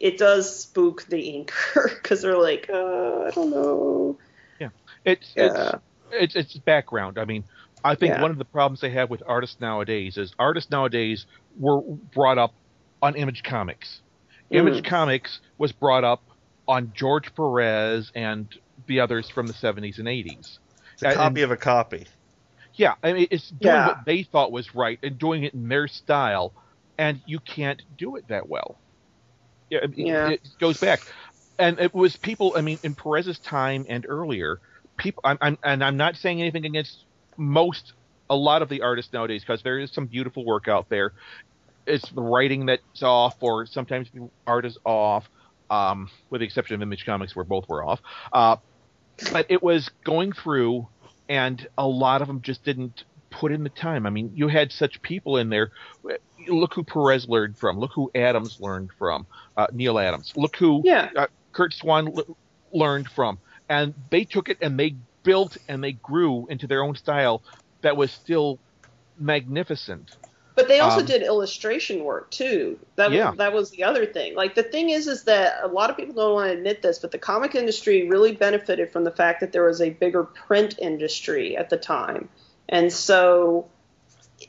it 0.00 0.18
does 0.18 0.62
spook 0.62 1.04
the 1.08 1.16
inker 1.16 1.94
because 1.94 2.22
they're 2.22 2.38
like, 2.38 2.68
uh, 2.72 3.24
I 3.24 3.30
don't 3.30 3.50
know. 3.50 4.18
It's 5.04 5.32
Yeah. 5.36 5.76
it's 6.10 6.34
it's 6.36 6.36
it's 6.36 6.56
background. 6.58 7.18
I 7.18 7.24
mean, 7.24 7.44
I 7.84 7.94
think 7.94 8.14
Yeah. 8.14 8.22
one 8.22 8.30
of 8.30 8.38
the 8.38 8.44
problems 8.44 8.80
they 8.80 8.90
have 8.90 9.10
with 9.10 9.22
artists 9.26 9.60
nowadays 9.60 10.16
is 10.16 10.34
artists 10.38 10.70
nowadays 10.70 11.26
were 11.58 11.80
brought 11.82 12.38
up 12.38 12.54
on 13.02 13.16
Image 13.16 13.42
Comics. 13.42 14.00
Image 14.50 14.82
Mm. 14.82 14.88
Comics 14.88 15.40
was 15.58 15.72
brought 15.72 16.04
up 16.04 16.22
on 16.68 16.92
George 16.94 17.34
Perez 17.34 18.10
and 18.14 18.46
the 18.86 19.00
others 19.00 19.28
from 19.28 19.46
the 19.46 19.52
70s 19.52 19.98
and 19.98 20.08
80s. 20.08 20.58
it's 20.94 21.02
a 21.02 21.08
And- 21.08 21.16
copy 21.16 21.42
of 21.42 21.50
a 21.50 21.56
copy. 21.56 22.06
Yeah, 22.74 22.94
I 23.02 23.12
mean, 23.12 23.26
it's 23.30 23.50
doing 23.50 23.74
Yeah. 23.74 23.86
what 23.88 24.04
they 24.04 24.22
thought 24.22 24.50
was 24.52 24.74
right 24.74 24.98
and 25.02 25.18
doing 25.18 25.42
it 25.44 25.54
in 25.54 25.68
their 25.68 25.86
style, 25.88 26.52
and 26.98 27.20
you 27.26 27.38
can't 27.40 27.82
do 27.98 28.16
it 28.16 28.28
that 28.28 28.48
well. 28.48 28.76
Yeah, 29.70 29.80
I 29.82 29.86
mean, 29.88 30.06
Yeah. 30.06 30.28
it 30.30 30.48
goes 30.60 30.78
back, 30.80 31.00
and 31.58 31.78
it 31.80 31.92
was 31.94 32.16
people. 32.16 32.54
I 32.56 32.60
mean, 32.62 32.78
in 32.82 32.94
Perez's 32.94 33.38
time 33.38 33.86
and 33.88 34.06
earlier, 34.08 34.60
people. 34.96 35.22
I'm, 35.24 35.38
I'm 35.40 35.58
and 35.62 35.82
I'm 35.84 35.96
not 35.96 36.16
saying 36.16 36.40
anything 36.40 36.64
against 36.64 36.98
most, 37.36 37.92
a 38.30 38.36
lot 38.36 38.62
of 38.62 38.68
the 38.68 38.82
artists 38.82 39.12
nowadays, 39.12 39.42
because 39.42 39.62
there 39.62 39.78
is 39.78 39.90
some 39.92 40.06
beautiful 40.06 40.44
work 40.44 40.68
out 40.68 40.88
there. 40.88 41.12
It's 41.86 42.08
the 42.10 42.22
writing 42.22 42.66
that's 42.66 43.02
off, 43.02 43.36
or 43.42 43.66
sometimes 43.66 44.08
the 44.14 44.28
art 44.46 44.64
is 44.64 44.78
off, 44.84 45.28
um, 45.70 46.10
with 46.30 46.40
the 46.40 46.46
exception 46.46 46.74
of 46.76 46.82
Image 46.82 47.04
Comics, 47.04 47.36
where 47.36 47.44
both 47.44 47.68
were 47.68 47.84
off. 47.84 48.00
Uh, 48.32 48.56
but 49.32 49.46
it 49.50 49.62
was 49.62 49.90
going 50.04 50.32
through, 50.32 50.88
and 51.28 51.66
a 51.76 51.86
lot 51.86 52.22
of 52.22 52.28
them 52.28 52.40
just 52.42 52.64
didn't 52.64 53.04
put 53.30 53.52
in 53.52 53.64
the 53.64 53.68
time. 53.70 54.06
I 54.06 54.10
mean, 54.10 54.32
you 54.34 54.48
had 54.48 54.72
such 54.72 55.02
people 55.02 55.36
in 55.36 55.50
there. 55.50 55.72
Look 56.48 56.74
who 56.74 56.84
Perez 56.84 57.28
learned 57.28 57.58
from. 57.58 57.78
Look 57.78 57.92
who 57.94 58.10
Adams 58.14 58.60
learned 58.60 58.90
from. 58.98 59.26
Uh, 59.56 59.66
Neal 59.72 59.98
Adams. 59.98 60.32
Look 60.36 60.56
who 60.56 60.82
Yeah. 60.84 61.10
uh, 61.16 61.26
Curt 61.52 61.72
Swan 61.74 62.08
l- 62.16 62.36
learned 62.72 63.08
from. 63.08 63.38
And 63.68 63.94
they 64.10 64.24
took 64.24 64.48
it 64.48 64.58
and 64.60 64.78
they 64.78 64.96
built 65.22 65.56
and 65.68 65.82
they 65.82 65.92
grew 65.92 66.46
into 66.48 66.66
their 66.66 66.82
own 66.82 66.94
style 66.96 67.42
that 67.82 67.96
was 67.96 68.12
still 68.12 68.60
magnificent. 69.16 70.10
But 70.56 70.68
they 70.68 70.78
also 70.80 71.00
Um, 71.00 71.06
did 71.06 71.22
illustration 71.22 72.04
work 72.04 72.30
too. 72.30 72.78
That 72.96 73.10
Yeah. 73.10 73.30
was, 73.30 73.38
that 73.38 73.52
was 73.52 73.70
the 73.70 73.82
other 73.84 74.06
thing. 74.06 74.36
Like 74.36 74.54
the 74.54 74.62
thing 74.62 74.90
is, 74.90 75.08
is 75.08 75.24
that 75.24 75.58
a 75.64 75.68
lot 75.68 75.90
of 75.90 75.96
people 75.96 76.14
don't 76.14 76.34
want 76.34 76.50
to 76.50 76.56
admit 76.56 76.80
this, 76.80 76.98
but 77.00 77.10
the 77.10 77.18
comic 77.18 77.54
industry 77.56 78.08
really 78.08 78.32
benefited 78.36 78.92
from 78.92 79.02
the 79.04 79.10
fact 79.10 79.40
that 79.40 79.50
there 79.52 79.64
was 79.64 79.80
a 79.80 79.90
bigger 79.90 80.22
print 80.24 80.78
industry 80.78 81.56
at 81.56 81.70
the 81.70 81.76
time, 81.76 82.28
and 82.68 82.92
so 82.92 83.72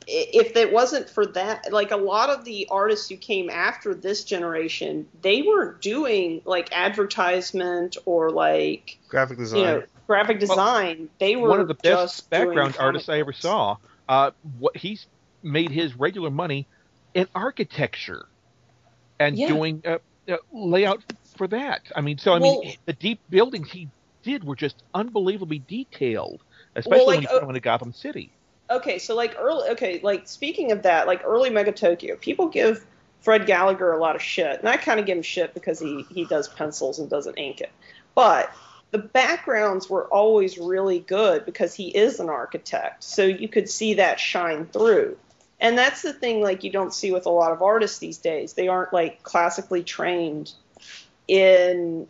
if 0.08 0.56
it 0.56 0.72
wasn't 0.72 1.10
for 1.10 1.26
that, 1.26 1.72
like 1.72 1.92
a 1.92 1.98
lot 1.98 2.30
of 2.30 2.46
the 2.46 2.68
artists 2.70 3.10
who 3.10 3.18
came 3.18 3.50
after 3.50 3.94
this 3.96 4.24
generation, 4.24 5.08
they 5.22 5.42
weren't 5.42 5.82
doing 5.82 6.42
like 6.46 6.70
advertisement 6.72 7.98
or 8.06 8.30
like 8.32 8.98
Graphic 9.08 9.38
design. 9.38 9.60
you 9.60 9.66
know 9.66 9.84
graphic 10.08 10.40
design. 10.40 11.10
they 11.20 11.36
were 11.36 11.50
One 11.50 11.60
of 11.60 11.68
the 11.68 11.74
just 11.84 12.30
best 12.30 12.30
background 12.30 12.76
artists 12.80 13.10
I 13.10 13.20
ever 13.20 13.34
saw. 13.34 13.78
Uh, 14.08 14.32
what 14.60 14.78
he's 14.78 15.08
made 15.42 15.72
his 15.72 15.96
regular 15.96 16.30
money 16.30 16.68
in 17.16 17.28
architecture 17.34 18.26
and 19.20 19.36
Yeah. 19.38 19.48
doing 19.48 19.82
uh, 19.86 19.98
uh, 20.30 20.38
layout 20.54 21.02
for 21.38 21.48
that. 21.48 21.82
I 21.96 22.02
mean, 22.02 22.18
so 22.20 22.34
I 22.34 22.40
Well- 22.40 22.62
mean, 22.62 22.76
the 22.86 22.94
deep 22.94 23.20
buildings 23.30 23.72
he 23.72 23.88
did 24.22 24.44
were 24.44 24.56
just 24.56 24.76
unbelievably 24.94 25.60
detailed, 25.68 26.42
especially 26.76 27.00
like, 27.06 27.08
when 27.08 27.22
he 27.22 27.28
uh, 27.28 27.32
put 27.32 27.40
them 27.42 27.50
into 27.50 27.62
Gotham 27.62 27.94
City. 27.94 28.32
Okay, 28.70 28.98
so 28.98 29.16
like 29.16 29.36
early, 29.38 29.70
okay, 29.70 30.00
like 30.02 30.28
speaking 30.28 30.72
of 30.72 30.84
that, 30.84 31.08
like 31.08 31.22
early 31.24 31.50
Megatokyo, 31.50 32.20
people 32.20 32.48
give 32.48 32.86
Fred 33.22 33.46
Gallagher 33.46 33.92
a 33.92 34.00
lot 34.00 34.16
of 34.16 34.22
shit, 34.22 34.60
and 34.60 34.68
I 34.68 34.78
kind 34.78 35.00
of 35.00 35.06
give 35.06 35.18
him 35.18 35.24
shit 35.24 35.54
because 35.54 35.80
he 35.80 36.06
he 36.12 36.26
does 36.26 36.48
pencils 36.48 37.00
and 37.00 37.10
doesn't 37.10 37.38
ink 37.38 37.62
it. 37.62 37.72
But 38.16 38.52
the 38.92 38.98
backgrounds 38.98 39.90
were 39.90 40.06
always 40.06 40.58
really 40.58 41.00
good 41.00 41.46
because 41.46 41.76
he 41.76 41.90
is 41.90 42.20
an 42.20 42.30
architect, 42.30 43.04
so 43.04 43.24
you 43.24 43.48
could 43.48 43.70
see 43.70 43.96
that 43.96 44.20
shine 44.20 44.66
through. 44.66 45.18
And 45.60 45.78
that's 45.78 46.02
the 46.02 46.14
thing, 46.14 46.42
like 46.42 46.64
you 46.64 46.72
don't 46.72 46.94
see 46.94 47.12
with 47.12 47.26
a 47.26 47.32
lot 47.32 47.52
of 47.52 47.62
artists 47.62 48.00
these 48.00 48.18
days. 48.18 48.54
They 48.54 48.68
aren't 48.68 48.94
like 48.94 49.24
classically 49.24 49.84
trained 49.84 50.52
in 51.28 52.08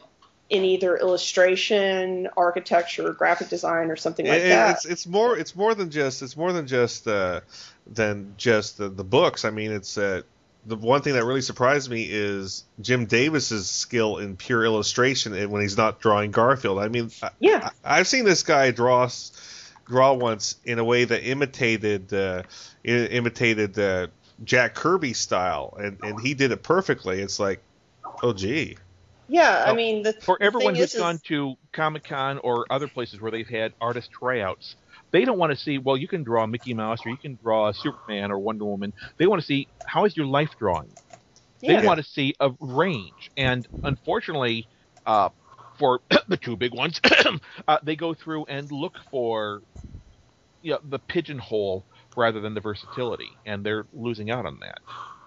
in 0.50 0.64
either 0.64 0.98
illustration, 0.98 2.28
architecture, 2.38 3.12
graphic 3.14 3.50
design, 3.50 3.90
or 3.90 3.96
something 3.96 4.28
like 4.28 4.42
And 4.42 4.52
that. 4.52 4.76
It's 4.76 4.86
it's 4.86 5.08
more 5.08 5.38
it's 5.38 5.56
more 5.56 5.74
than 5.74 5.90
just 5.90 6.22
it's 6.22 6.38
more 6.38 6.54
than 6.54 6.68
just 6.68 7.08
uh, 7.08 7.42
than 7.88 8.36
just 8.38 8.78
the, 8.78 8.90
the 8.90 9.04
books. 9.04 9.44
I 9.44 9.50
mean, 9.50 9.72
it's 9.72 9.98
uh, 9.98 10.22
the 10.66 10.76
one 10.76 11.02
thing 11.02 11.14
that 11.14 11.26
really 11.26 11.42
surprised 11.42 11.90
me 11.90 12.08
is 12.10 12.64
Jim 12.80 13.06
Davis's 13.06 13.70
skill 13.70 14.18
in 14.18 14.36
pure 14.36 14.64
illustration 14.64 15.34
and 15.34 15.52
when 15.52 15.62
he's 15.62 15.78
not 15.78 16.00
drawing 16.00 16.32
Garfield. 16.32 16.80
I 16.80 16.90
mean, 16.90 17.10
yeah, 17.40 17.72
I, 17.84 18.00
I've 18.00 18.08
seen 18.08 18.26
this 18.26 18.44
guy 18.44 18.70
draw 18.72 19.10
draw 19.86 20.14
once 20.14 20.58
in 20.64 20.78
a 20.78 20.84
way 20.84 21.06
that 21.06 21.28
imitated 21.28 22.14
uh, 22.14 22.44
imitated 22.84 23.80
uh, 23.80 24.08
Jack 24.44 24.76
Kirby 24.76 25.14
style, 25.14 25.76
and 25.82 25.98
and 26.04 26.20
he 26.20 26.36
did 26.36 26.52
it 26.52 26.62
perfectly. 26.62 27.22
It's 27.22 27.40
like, 27.40 27.62
oh 28.22 28.34
gee. 28.34 28.78
Yeah, 29.28 29.66
I 29.68 29.74
mean, 29.74 30.04
the, 30.04 30.14
For 30.14 30.38
the 30.40 30.46
everyone 30.46 30.76
who's 30.76 30.94
is- 30.94 31.00
gone 31.00 31.20
to 31.28 31.56
Comic 31.74 32.04
Con 32.04 32.38
or 32.40 32.66
other 32.70 32.88
places 32.88 33.20
where 33.20 33.32
they've 33.32 33.48
had 33.48 33.74
artist 33.82 34.10
tryouts, 34.12 34.76
they 35.12 35.26
don't 35.26 35.40
want 35.40 35.52
to 35.52 35.58
see, 35.58 35.78
well, 35.78 35.98
you 35.98 36.08
can 36.08 36.24
draw 36.24 36.46
Mickey 36.46 36.74
Mouse 36.74 37.00
or 37.06 37.10
you 37.10 37.18
can 37.18 37.38
draw 37.42 37.72
Superman 37.72 38.32
or 38.32 38.40
Wonder 38.40 38.66
Woman. 38.66 38.94
They 39.18 39.28
want 39.28 39.42
to 39.42 39.46
see, 39.46 39.70
how 39.86 40.06
is 40.06 40.16
your 40.16 40.28
life 40.28 40.52
drawing? 40.60 40.92
Yeah. 41.62 41.82
They 41.82 41.88
want 41.88 42.00
to 42.00 42.04
see 42.06 42.36
a 42.40 42.52
range. 42.60 43.32
And 43.38 43.68
unfortunately, 43.84 44.68
uh, 45.06 45.30
for 45.80 46.02
the 46.28 46.38
two 46.38 46.56
big 46.58 46.74
ones, 46.74 47.00
uh, 47.68 47.78
they 47.84 47.96
go 47.96 48.14
through 48.14 48.46
and 48.46 48.72
look 48.72 48.94
for 49.10 49.62
you 50.62 50.72
know, 50.72 50.80
the 50.84 51.00
pigeonhole 51.00 51.86
rather 52.16 52.42
than 52.42 52.54
the 52.54 52.62
versatility. 52.62 53.30
And 53.46 53.66
they're 53.66 53.86
losing 53.94 54.30
out 54.30 54.46
on 54.46 54.60
that. 54.62 54.80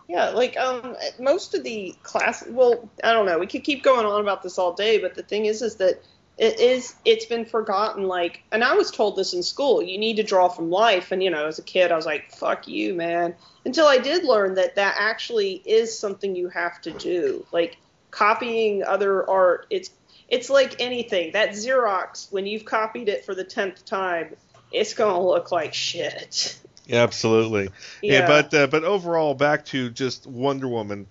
Yeah, 0.09 0.31
like 0.31 0.57
um, 0.57 0.97
most 1.21 1.55
of 1.55 1.63
the 1.63 1.95
class. 2.03 2.43
Well, 2.49 2.89
I 3.05 3.13
don't 3.13 3.27
know. 3.27 3.39
We 3.39 3.47
could 3.47 3.63
keep 3.63 3.83
going 3.83 4.07
on 4.07 4.23
about 4.23 4.43
this 4.43 4.59
all 4.59 4.73
day, 4.73 4.99
but 4.99 5.15
the 5.15 5.23
thing 5.23 5.45
is, 5.45 5.61
is 5.61 5.77
that 5.77 6.03
it 6.39 6.59
is. 6.59 6.95
It's 7.05 7.27
been 7.27 7.45
forgotten. 7.45 8.05
Like, 8.05 8.43
and 8.51 8.65
I 8.65 8.73
was 8.75 8.91
told 8.91 9.17
this 9.17 9.35
in 9.35 9.43
school. 9.43 9.83
You 9.83 9.99
need 9.99 10.17
to 10.17 10.23
draw 10.23 10.49
from 10.49 10.71
life. 10.71 11.13
And 11.13 11.23
you 11.23 11.29
know, 11.29 11.47
as 11.47 11.59
a 11.59 11.63
kid, 11.63 11.93
I 11.93 11.97
was 11.97 12.07
like, 12.07 12.33
"Fuck 12.33 12.67
you, 12.67 12.95
man." 12.95 13.35
Until 13.67 13.87
I 13.87 13.99
did 13.99 14.25
learn 14.25 14.55
that 14.55 14.77
that 14.77 14.97
actually 14.99 15.63
is 15.67 15.97
something 15.99 16.35
you 16.35 16.49
have 16.49 16.81
to 16.83 16.91
do. 16.91 17.47
Like 17.53 17.77
copying 18.11 18.85
other 18.85 19.29
art. 19.29 19.67
It's 19.69 19.91
it's 20.29 20.49
like 20.49 20.81
anything. 20.81 21.33
That 21.33 21.51
Xerox, 21.51 22.33
when 22.33 22.47
you've 22.47 22.65
copied 22.65 23.11
it 23.11 23.27
for 23.27 23.35
the 23.35 23.45
tenth 23.45 23.85
time, 23.85 24.37
it's 24.73 24.95
gonna 24.95 25.23
look 25.23 25.53
like 25.53 25.75
shit. 25.75 26.59
Yeah, 26.89 27.03
absolutely. 27.03 27.69
Yeah, 28.03 28.21
Yeah. 28.21 28.27
but 28.27 28.55
uh, 28.55 28.67
but 28.67 28.83
overall, 28.83 29.35
back 29.35 29.67
to 29.67 29.91
just 29.91 30.27
Wonder 30.27 30.67
Woman. 30.67 31.07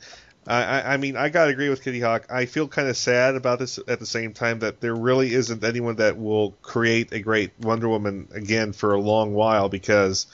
I, 0.45 0.63
I, 0.63 0.93
I 0.93 0.97
mean, 0.97 1.15
I 1.15 1.29
gotta 1.29 1.51
agree 1.51 1.69
with 1.69 1.83
Kitty 1.83 1.99
Hawk. 1.99 2.25
I 2.29 2.45
feel 2.45 2.67
kind 2.67 2.87
of 2.87 2.97
sad 2.97 3.35
about 3.35 3.59
this 3.59 3.79
at 3.87 3.99
the 3.99 4.05
same 4.05 4.33
time 4.33 4.59
that 4.59 4.81
there 4.81 4.95
really 4.95 5.33
isn't 5.33 5.63
anyone 5.63 5.97
that 5.97 6.17
will 6.17 6.51
create 6.61 7.11
a 7.13 7.19
great 7.19 7.51
Wonder 7.61 7.87
Woman 7.89 8.27
again 8.33 8.73
for 8.73 8.93
a 8.93 8.99
long 8.99 9.33
while 9.33 9.69
because 9.69 10.25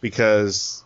because 0.00 0.84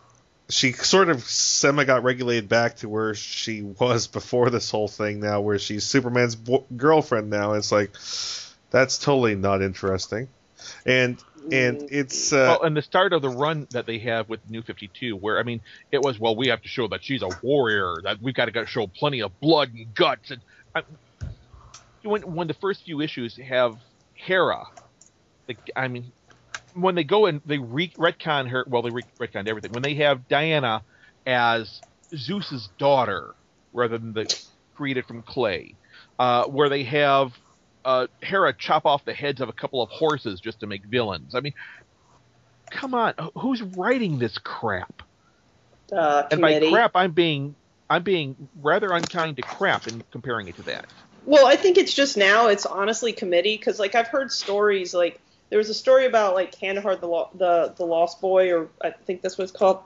she 0.49 0.71
sort 0.73 1.09
of 1.09 1.23
semi 1.23 1.83
got 1.85 2.03
regulated 2.03 2.49
back 2.49 2.77
to 2.77 2.89
where 2.89 3.15
she 3.15 3.61
was 3.61 4.07
before 4.07 4.49
this 4.49 4.69
whole 4.69 4.87
thing 4.87 5.19
now, 5.19 5.41
where 5.41 5.59
she's 5.59 5.83
Superman's 5.85 6.35
bo- 6.35 6.65
girlfriend 6.75 7.29
now. 7.29 7.53
It's 7.53 7.71
like 7.71 7.91
that's 8.69 8.97
totally 8.99 9.35
not 9.35 9.61
interesting, 9.61 10.29
and 10.85 11.21
and 11.51 11.89
it's 11.91 12.33
uh, 12.33 12.57
well, 12.59 12.63
and 12.63 12.75
the 12.75 12.81
start 12.81 13.13
of 13.13 13.21
the 13.21 13.29
run 13.29 13.67
that 13.71 13.85
they 13.85 13.99
have 13.99 14.29
with 14.29 14.41
New 14.47 14.61
Fifty 14.61 14.91
Two, 14.93 15.15
where 15.15 15.39
I 15.39 15.43
mean, 15.43 15.61
it 15.91 16.01
was 16.01 16.19
well, 16.19 16.35
we 16.35 16.47
have 16.47 16.61
to 16.61 16.67
show 16.67 16.87
that 16.89 17.03
she's 17.03 17.21
a 17.21 17.29
warrior, 17.41 18.01
that 18.03 18.21
we've 18.21 18.35
got 18.35 18.45
to 18.45 18.65
show 18.65 18.87
plenty 18.87 19.21
of 19.21 19.39
blood 19.39 19.73
and 19.73 19.93
guts, 19.93 20.31
and 20.31 20.41
I, 20.75 20.83
when 22.03 22.21
when 22.21 22.47
the 22.47 22.53
first 22.55 22.83
few 22.83 23.01
issues 23.01 23.37
have 23.37 23.77
Hera, 24.13 24.63
the, 25.47 25.57
I 25.75 25.87
mean, 25.87 26.11
when 26.73 26.95
they 26.95 27.03
go 27.03 27.25
and 27.25 27.41
they 27.45 27.57
re- 27.57 27.93
retcon 27.97 28.49
her, 28.49 28.65
well, 28.67 28.81
they 28.81 28.91
re- 28.91 29.05
retconned 29.21 29.47
everything. 29.47 29.71
When 29.71 29.83
they 29.83 29.95
have 29.95 30.27
Diana 30.27 30.83
as 31.25 31.81
Zeus's 32.15 32.69
daughter 32.77 33.33
rather 33.73 33.97
than 33.97 34.13
the 34.13 34.27
created 34.75 35.05
from 35.05 35.21
clay, 35.21 35.75
uh, 36.19 36.45
where 36.45 36.69
they 36.69 36.83
have 36.83 37.31
uh, 37.85 38.07
Hera 38.21 38.53
chop 38.53 38.85
off 38.85 39.05
the 39.05 39.13
heads 39.13 39.41
of 39.41 39.49
a 39.49 39.53
couple 39.53 39.81
of 39.81 39.89
horses 39.89 40.39
just 40.39 40.59
to 40.61 40.67
make 40.67 40.83
villains. 40.85 41.35
I 41.35 41.39
mean, 41.41 41.53
come 42.69 42.93
on, 42.93 43.13
who's 43.35 43.61
writing 43.61 44.19
this 44.19 44.37
crap? 44.37 45.01
Uh, 45.91 46.23
And 46.31 46.41
by 46.41 46.59
crap, 46.69 46.91
I'm 46.95 47.11
being 47.11 47.55
I'm 47.89 48.03
being 48.03 48.49
rather 48.61 48.91
unkind 48.93 49.35
to 49.37 49.43
crap 49.43 49.87
in 49.87 50.01
comparing 50.11 50.47
it 50.47 50.55
to 50.55 50.61
that. 50.63 50.85
Well, 51.25 51.45
I 51.45 51.57
think 51.57 51.77
it's 51.77 51.93
just 51.93 52.15
now. 52.15 52.47
It's 52.47 52.65
honestly 52.65 53.11
committee 53.11 53.57
because 53.57 53.79
like 53.79 53.95
I've 53.95 54.07
heard 54.07 54.31
stories 54.31 54.93
like 54.93 55.19
there 55.49 55.57
was 55.57 55.69
a 55.69 55.73
story 55.73 56.05
about 56.05 56.33
like 56.33 56.57
Kandahar 56.57 56.95
the 56.95 57.07
Lo- 57.07 57.29
the 57.35 57.73
the 57.75 57.85
Lost 57.85 58.21
Boy 58.21 58.53
or 58.53 58.69
I 58.81 58.91
think 58.91 59.21
that's 59.21 59.37
what 59.37 59.43
it's 59.43 59.51
called. 59.51 59.79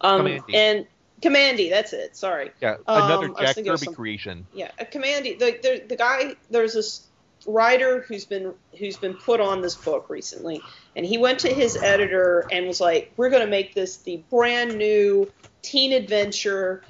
Um, 0.00 0.26
Kamandi. 0.26 0.54
and 0.54 0.86
Kamandi, 1.20 1.70
that's 1.70 1.92
it. 1.92 2.16
Sorry. 2.16 2.52
Yeah, 2.62 2.76
Um, 2.86 3.02
another 3.02 3.28
was 3.32 3.38
Jack 3.40 3.56
Kirby 3.56 3.86
creation. 3.88 4.46
Yeah, 4.54 4.70
a 4.78 4.84
Kamandi. 4.84 5.36
The, 5.36 5.58
the 5.60 5.84
the 5.88 5.96
guy 5.96 6.36
there's 6.50 6.74
this 6.74 7.07
writer 7.48 8.02
who's 8.02 8.24
been 8.24 8.52
who's 8.78 8.96
been 8.96 9.14
put 9.14 9.40
on 9.40 9.62
this 9.62 9.74
book 9.74 10.08
recently, 10.08 10.60
and 10.94 11.04
he 11.04 11.18
went 11.18 11.40
to 11.40 11.52
his 11.52 11.76
editor 11.76 12.46
and 12.52 12.66
was 12.66 12.80
like, 12.80 13.12
"We're 13.16 13.30
going 13.30 13.44
to 13.44 13.50
make 13.50 13.74
this 13.74 13.96
the 13.98 14.22
brand 14.30 14.76
new 14.76 15.30
teen 15.62 15.92
adventure. 15.92 16.82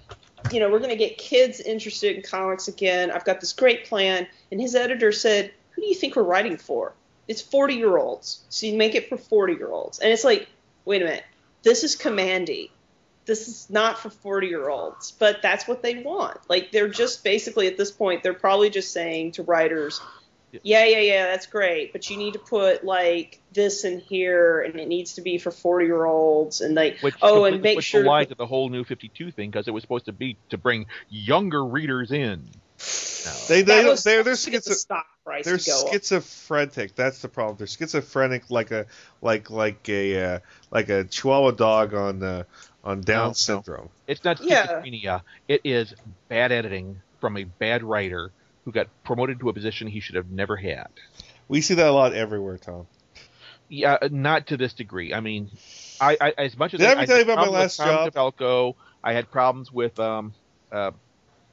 You 0.51 0.61
know, 0.61 0.69
we're 0.71 0.79
going 0.79 0.91
to 0.91 0.97
get 0.97 1.19
kids 1.19 1.61
interested 1.61 2.17
in 2.17 2.23
comics 2.23 2.69
again. 2.69 3.11
I've 3.11 3.25
got 3.25 3.41
this 3.41 3.53
great 3.53 3.87
plan." 3.87 4.27
And 4.51 4.61
his 4.61 4.75
editor 4.75 5.13
said, 5.13 5.53
"Who 5.71 5.83
do 5.83 5.89
you 5.89 5.95
think 5.95 6.17
we're 6.17 6.23
writing 6.25 6.57
for? 6.57 6.93
It's 7.29 7.43
40 7.43 7.75
year 7.75 7.97
olds. 7.97 8.43
So 8.49 8.67
you 8.67 8.77
make 8.77 8.95
it 8.95 9.09
for 9.09 9.17
40 9.17 9.55
year 9.55 9.71
olds." 9.71 10.01
And 10.01 10.13
it's 10.13 10.25
like, 10.25 10.49
wait 10.85 11.03
a 11.03 11.05
minute, 11.05 11.25
this 11.63 11.85
is 11.85 11.97
Kamandi 11.97 12.71
this 13.29 13.47
is 13.47 13.69
not 13.69 13.99
for 13.99 14.09
40 14.09 14.49
year 14.49 14.71
olds 14.71 15.13
but 15.13 15.43
that's 15.43 15.69
what 15.69 15.83
they 15.83 16.03
want 16.03 16.39
like 16.49 16.73
they're 16.73 16.89
just 16.89 17.23
basically 17.23 17.69
at 17.69 17.77
this 17.77 17.91
point 17.91 18.23
they're 18.23 18.33
probably 18.33 18.71
just 18.71 18.91
saying 18.91 19.31
to 19.33 19.43
writers 19.43 20.01
yeah 20.63 20.85
yeah 20.85 20.99
yeah 20.99 21.27
that's 21.27 21.47
great 21.47 21.93
but 21.93 22.09
you 22.09 22.17
need 22.17 22.33
to 22.33 22.39
put 22.39 22.85
like 22.85 23.41
this 23.53 23.85
in 23.85 24.01
here 24.01 24.61
and 24.63 24.79
it 24.81 24.89
needs 24.89 25.15
to 25.15 25.21
be 25.21 25.39
for 25.39 25.51
40 25.51 25.87
year 25.87 26.05
olds 26.05 26.61
and 26.61 26.75
like 26.75 26.99
Which 27.01 27.15
oh 27.23 27.45
and 27.45 27.63
make 27.63 27.81
sure 27.83 28.01
the 28.01 28.05
to 28.05 28.11
lie 28.11 28.25
to 28.25 28.35
the 28.35 28.47
whole 28.47 28.69
New 28.69 28.85
Fifty 28.85 29.09
Two 29.09 29.31
thing 29.31 29.51
because 29.51 29.69
it 29.69 29.73
was 29.73 29.83
supposed 29.83 30.07
to 30.07 30.13
be 30.13 30.39
to 30.51 30.59
bring 30.59 30.87
younger 31.09 31.65
readers 31.65 32.11
in. 32.11 32.49
They 33.49 33.63
that 33.63 33.83
they 33.83 33.89
was 33.89 34.05
they're 34.05 34.23
they're 34.23 34.37
to 34.37 34.51
get 34.51 34.65
the 34.65 34.75
stock 34.75 35.07
price 35.25 35.45
they're 35.45 35.59
to 35.59 35.65
go 35.65 35.87
up. 35.87 35.93
schizophrenic. 35.93 36.95
That's 36.95 37.21
the 37.21 37.29
problem. 37.29 37.57
They're 37.59 37.67
schizophrenic, 37.67 38.51
like 38.51 38.71
a 38.71 38.87
like 39.21 39.51
like 39.51 39.89
a 39.89 40.23
uh, 40.23 40.39
like 40.71 40.89
a 40.89 41.05
Chihuahua 41.05 41.53
dog 41.53 41.95
on 41.95 42.23
uh, 42.23 42.45
on 42.85 43.01
Down 43.01 43.19
No, 43.19 43.27
no. 43.29 43.33
syndrome. 43.35 43.89
It's 44.07 44.25
not 44.25 44.43
Yeah. 44.43 44.67
schizophrenia. 44.67 45.23
It 45.49 45.63
is 45.65 45.95
bad 46.29 46.53
editing 46.53 47.01
from 47.21 47.37
a 47.37 47.45
bad 47.45 47.83
writer 47.83 48.31
who 48.69 48.73
got 48.73 48.87
promoted 49.03 49.41
to 49.41 49.49
a 49.49 49.53
position 49.55 49.89
he 49.89 49.99
should 49.99 50.15
have 50.15 50.31
never 50.31 50.55
had. 50.55 50.89
We 51.49 51.63
see 51.63 51.73
that 51.73 51.87
a 51.87 51.91
lot 51.91 52.13
everywhere, 52.13 52.59
Tom. 52.59 52.87
Yeah, 53.71 53.97
not 54.11 54.49
to 54.49 54.59
this 54.59 54.75
degree. 54.75 55.15
I 55.15 55.21
mean, 55.21 55.51
I, 55.99 56.19
I 56.21 56.35
as 56.37 56.55
much 56.59 56.75
as 56.75 56.81
Did 56.81 56.89
I 56.89 56.93
ever 56.93 57.01
I 57.01 57.07
tell 57.07 57.17
you 57.17 57.23
about 57.23 57.39
my 57.39 57.45
problems 57.45 57.79
with 57.79 57.89
last 57.89 58.13
Tom 58.15 58.33
DeFalco, 58.33 58.75
I 59.03 59.15
had 59.15 59.31
problems 59.31 59.73
with 59.73 59.99
um, 59.99 60.35
uh, 60.71 60.91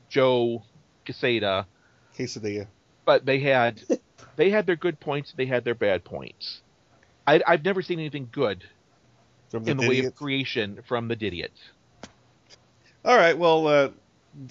Joe 0.09 0.63
Quesada, 1.05 1.67
Quesadilla. 2.17 2.67
but 3.05 3.25
they 3.25 3.39
had 3.39 3.81
they 4.35 4.49
had 4.49 4.65
their 4.65 4.75
good 4.75 4.99
points. 4.99 5.33
They 5.37 5.45
had 5.45 5.63
their 5.63 5.73
bad 5.73 6.03
points. 6.03 6.63
I, 7.25 7.41
I've 7.47 7.63
never 7.63 7.81
seen 7.81 7.99
anything 7.99 8.27
good 8.29 8.65
From 9.51 9.63
the 9.63 9.71
in 9.71 9.77
the 9.77 9.87
way 9.87 10.03
of 10.03 10.15
creation 10.15 10.81
from 10.85 11.07
the 11.07 11.15
Didiot. 11.15 11.53
All 13.05 13.15
right. 13.15 13.37
Well, 13.37 13.67
uh, 13.67 13.89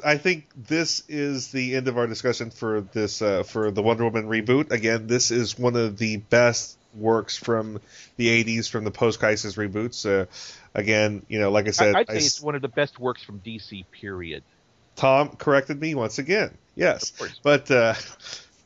I 0.04 0.16
think 0.16 0.48
this 0.56 1.02
is 1.08 1.48
the 1.50 1.76
end 1.76 1.88
of 1.88 1.98
our 1.98 2.06
discussion 2.06 2.50
for 2.50 2.80
this 2.80 3.20
uh, 3.20 3.42
for 3.42 3.70
the 3.70 3.82
Wonder 3.82 4.04
Woman 4.04 4.26
reboot. 4.26 4.70
Again, 4.70 5.06
this 5.06 5.30
is 5.30 5.58
one 5.58 5.76
of 5.76 5.98
the 5.98 6.16
best 6.16 6.78
works 6.94 7.36
from 7.36 7.80
the 8.16 8.44
'80s 8.44 8.68
from 8.70 8.84
the 8.84 8.90
post-crisis 8.90 9.56
reboots. 9.56 10.06
Uh, 10.08 10.26
again, 10.74 11.24
you 11.28 11.38
know, 11.40 11.50
like 11.50 11.68
I 11.68 11.72
said, 11.72 11.94
I, 11.94 12.00
I'd 12.00 12.08
say 12.08 12.16
it's 12.16 12.40
one 12.40 12.54
of 12.54 12.62
the 12.62 12.68
best 12.68 12.98
works 12.98 13.22
from 13.22 13.40
DC. 13.40 13.84
Period. 13.90 14.42
Tom 14.96 15.30
corrected 15.36 15.80
me 15.80 15.94
once 15.94 16.18
again. 16.18 16.56
Yes, 16.76 17.10
Of 17.10 17.18
course. 17.18 17.40
but 17.42 17.70
uh, 17.70 17.94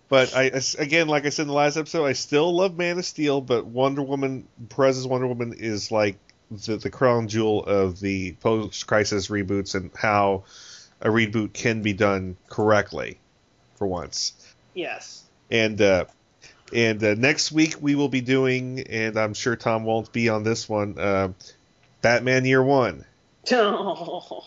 but 0.08 0.34
I 0.36 0.52
again, 0.78 1.08
like 1.08 1.26
I 1.26 1.30
said 1.30 1.42
in 1.42 1.48
the 1.48 1.54
last 1.54 1.76
episode, 1.76 2.04
I 2.04 2.12
still 2.12 2.54
love 2.54 2.76
Man 2.76 2.98
of 2.98 3.04
Steel, 3.04 3.40
but 3.40 3.66
Wonder 3.66 4.02
Woman, 4.02 4.46
Perez's 4.68 5.06
Wonder 5.06 5.26
Woman 5.26 5.54
is 5.56 5.90
like 5.90 6.16
the, 6.50 6.76
the 6.76 6.90
crown 6.90 7.28
jewel 7.28 7.64
of 7.64 8.00
the 8.00 8.32
post-crisis 8.40 9.28
reboots 9.28 9.74
and 9.74 9.90
how 9.94 10.44
a 11.00 11.08
reboot 11.08 11.52
can 11.52 11.82
be 11.82 11.92
done 11.92 12.36
correctly 12.48 13.18
for 13.76 13.86
once. 13.86 14.32
yes 14.74 15.24
And 15.50 15.80
uh, 15.80 16.04
And 16.72 17.02
uh, 17.02 17.14
next 17.14 17.52
week 17.52 17.76
we 17.80 17.94
will 17.94 18.08
be 18.08 18.20
doing, 18.20 18.80
and 18.88 19.16
I'm 19.18 19.32
sure 19.34 19.56
Tom 19.56 19.84
won't 19.84 20.12
be 20.12 20.28
on 20.28 20.42
this 20.42 20.68
one, 20.68 20.98
uh, 20.98 21.32
Batman 22.02 22.44
Year 22.44 22.62
One. 22.62 23.04
Oh. 23.50 24.44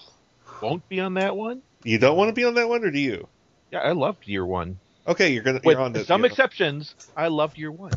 Won't 0.61 0.87
be 0.89 0.99
on 0.99 1.15
that 1.15 1.35
one. 1.35 1.63
You 1.83 1.97
don't 1.97 2.15
want 2.17 2.29
to 2.29 2.33
be 2.33 2.43
on 2.43 2.53
that 2.53 2.69
one, 2.69 2.83
or 2.83 2.91
do 2.91 2.99
you? 2.99 3.27
Yeah, 3.71 3.79
I 3.79 3.93
loved 3.93 4.27
year 4.27 4.45
one. 4.45 4.77
Okay, 5.07 5.29
you're 5.33 5.41
gonna 5.41 5.59
With 5.63 5.77
you're 5.77 5.83
on 5.83 5.93
the, 5.93 6.05
some 6.05 6.21
you 6.21 6.27
know. 6.27 6.31
exceptions, 6.31 6.93
I 7.17 7.29
loved 7.29 7.57
year 7.57 7.71
one. 7.71 7.93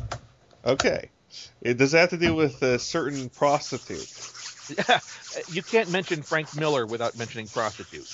Okay. 0.65 1.11
It 1.61 1.77
does 1.77 1.93
that 1.93 1.99
have 2.01 2.11
to 2.11 2.17
do 2.17 2.35
with 2.35 2.63
a 2.63 2.79
certain 2.79 3.29
prostitute. 3.29 4.31
Yeah, 4.89 5.01
you 5.51 5.63
can't 5.63 5.91
mention 5.91 6.23
Frank 6.23 6.57
Miller 6.57 6.87
without 6.87 7.19
mentioning 7.19 7.49
prostitute. 7.49 8.09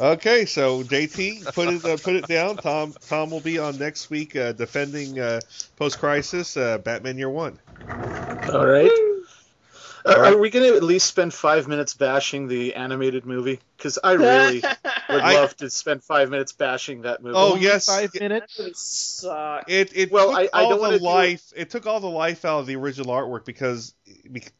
Okay, 0.00 0.46
so 0.46 0.82
JT, 0.82 1.52
put 1.54 1.68
it 1.68 1.84
uh, 1.84 1.96
put 1.96 2.14
it 2.14 2.26
down. 2.26 2.56
Tom 2.56 2.94
Tom 3.08 3.30
will 3.30 3.40
be 3.40 3.58
on 3.58 3.78
next 3.78 4.10
week 4.10 4.34
uh, 4.34 4.52
defending 4.52 5.20
uh, 5.20 5.40
post 5.76 5.98
crisis 5.98 6.56
uh, 6.56 6.78
Batman 6.78 7.18
Year 7.18 7.28
One. 7.28 7.58
All 8.52 8.66
right. 8.66 8.90
All 10.04 10.20
right. 10.20 10.32
Are 10.32 10.38
we 10.38 10.50
going 10.50 10.68
to 10.68 10.76
at 10.76 10.82
least 10.82 11.06
spend 11.06 11.32
five 11.32 11.68
minutes 11.68 11.94
bashing 11.94 12.48
the 12.48 12.74
animated 12.74 13.24
movie? 13.24 13.60
Because 13.76 13.98
I 14.02 14.12
really 14.12 14.64
would 15.14 15.22
I- 15.22 15.34
love 15.34 15.56
to 15.58 15.70
spend 15.70 16.02
five 16.04 16.30
minutes 16.30 16.52
bashing 16.52 17.02
that 17.02 17.22
movie. 17.22 17.34
Oh 17.36 17.56
yes, 17.56 17.86
Five 17.86 18.10
it 18.14 18.20
minutes. 18.20 18.56
That 18.56 18.62
would 18.64 18.76
suck. 18.76 19.64
it 19.68 20.10
Well, 20.12 20.28
took 20.30 20.38
I- 20.38 20.42
I 20.58 20.62
all 20.64 20.70
don't 20.70 20.78
the 20.78 20.82
wanna 20.82 20.96
it- 20.96 21.02
life. 21.02 21.52
It. 21.56 21.70
took 21.70 21.86
all 21.86 22.00
the 22.00 22.06
life 22.10 22.44
out 22.44 22.60
of 22.60 22.66
the 22.66 22.76
original 22.76 23.12
artwork 23.14 23.44
because, 23.44 23.94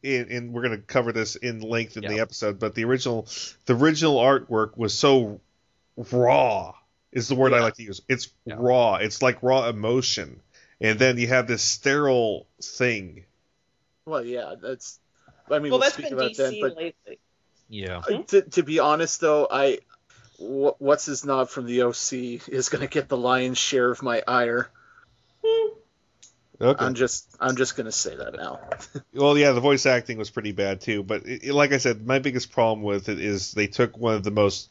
and, 0.03 0.27
and 0.29 0.53
we're 0.53 0.61
going 0.63 0.75
to 0.77 0.81
cover 0.83 1.11
this 1.11 1.35
in 1.35 1.59
length 1.61 1.97
in 1.97 2.03
the 2.03 2.19
episode. 2.19 2.59
But 2.59 2.75
the 2.75 2.83
original, 2.85 3.27
the 3.65 3.75
original 3.75 4.15
artwork 4.17 4.77
was 4.77 4.93
so 4.93 5.39
raw. 6.11 6.73
Is 7.11 7.27
the 7.27 7.35
word 7.35 7.53
I 7.53 7.59
like 7.59 7.75
to 7.75 7.83
use. 7.83 8.01
It's 8.09 8.29
Yeah. 8.45 8.55
raw. 8.57 8.95
It's 8.95 9.21
like 9.21 9.43
raw 9.43 9.67
emotion, 9.69 10.41
and 10.81 10.97
then 10.97 11.19
you 11.19 11.27
have 11.27 11.45
this 11.47 11.61
sterile 11.61 12.47
thing. 12.61 13.25
Well, 14.05 14.25
yeah, 14.25 14.55
that's. 14.59 14.99
I 15.51 15.59
mean, 15.59 15.63
well, 15.63 15.71
we'll 15.71 15.79
that's 15.81 15.93
speak 15.93 16.05
been 16.05 16.13
about 16.13 16.31
DC 16.31 16.37
that, 16.37 16.57
but 16.61 16.75
lately. 16.75 17.19
Yeah. 17.69 18.01
To, 18.29 18.41
to 18.41 18.63
be 18.63 18.79
honest, 18.79 19.21
though, 19.21 19.47
I 19.49 19.73
wh- 19.75 19.92
what's 20.39 21.05
his 21.05 21.25
knob 21.25 21.49
from 21.49 21.65
the 21.65 21.83
OC 21.83 22.47
is 22.49 22.69
going 22.69 22.81
to 22.81 22.87
get 22.87 23.07
the 23.09 23.17
lion's 23.17 23.57
share 23.57 23.91
of 23.91 24.01
my 24.01 24.21
ire. 24.27 24.69
Hmm. 25.45 25.69
Okay. 26.61 26.85
I'm 26.85 26.93
just 26.93 27.27
I'm 27.39 27.55
just 27.55 27.75
going 27.75 27.85
to 27.85 27.91
say 27.91 28.15
that 28.15 28.35
now. 28.35 28.59
Well, 29.13 29.37
yeah, 29.37 29.51
the 29.51 29.61
voice 29.61 29.85
acting 29.85 30.17
was 30.17 30.29
pretty 30.29 30.51
bad 30.53 30.81
too. 30.81 31.03
But 31.03 31.25
it, 31.25 31.43
it- 31.45 31.53
like 31.53 31.71
I 31.73 31.77
said, 31.77 32.05
my 32.05 32.19
biggest 32.19 32.51
problem 32.51 32.83
with 32.83 33.09
it 33.09 33.19
is 33.19 33.51
they 33.51 33.67
took 33.67 33.97
one 33.97 34.15
of 34.15 34.23
the 34.23 34.31
most 34.31 34.69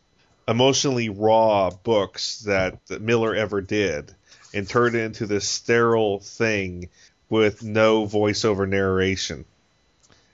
emotionally 0.48 1.08
raw 1.08 1.70
books 1.70 2.40
that, 2.40 2.84
that 2.86 3.00
Miller 3.00 3.34
ever 3.34 3.60
did 3.60 4.14
and 4.54 4.68
turned 4.68 4.96
it 4.96 5.00
into 5.04 5.26
this 5.26 5.48
sterile 5.48 6.18
thing 6.20 6.88
with 7.28 7.62
no 7.62 8.04
voiceover 8.06 8.68
narration. 8.68 9.44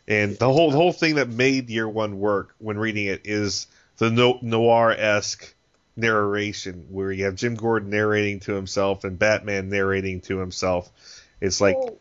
And 0.06 0.38
the 0.38 0.46
whole 0.50 0.70
the 0.70 0.76
whole 0.76 0.92
thing 0.92 1.16
that 1.16 1.28
made 1.28 1.68
Year 1.70 1.88
One 1.88 2.18
work 2.18 2.55
when 2.59 2.78
reading 2.78 3.06
it 3.06 3.22
is 3.24 3.66
the 3.99 4.11
no, 4.11 4.39
noir 4.43 4.93
esque 4.93 5.55
narration 5.97 6.87
where 6.91 7.12
you 7.12 7.25
have 7.25 7.35
Jim 7.35 7.55
Gordon 7.55 7.91
narrating 7.91 8.41
to 8.41 8.53
himself 8.55 9.05
and 9.05 9.19
Batman 9.19 9.69
narrating 9.69 10.20
to 10.23 10.39
himself. 10.39 10.91
It's 11.41 11.61
like 11.61 11.77
Well, 11.77 11.97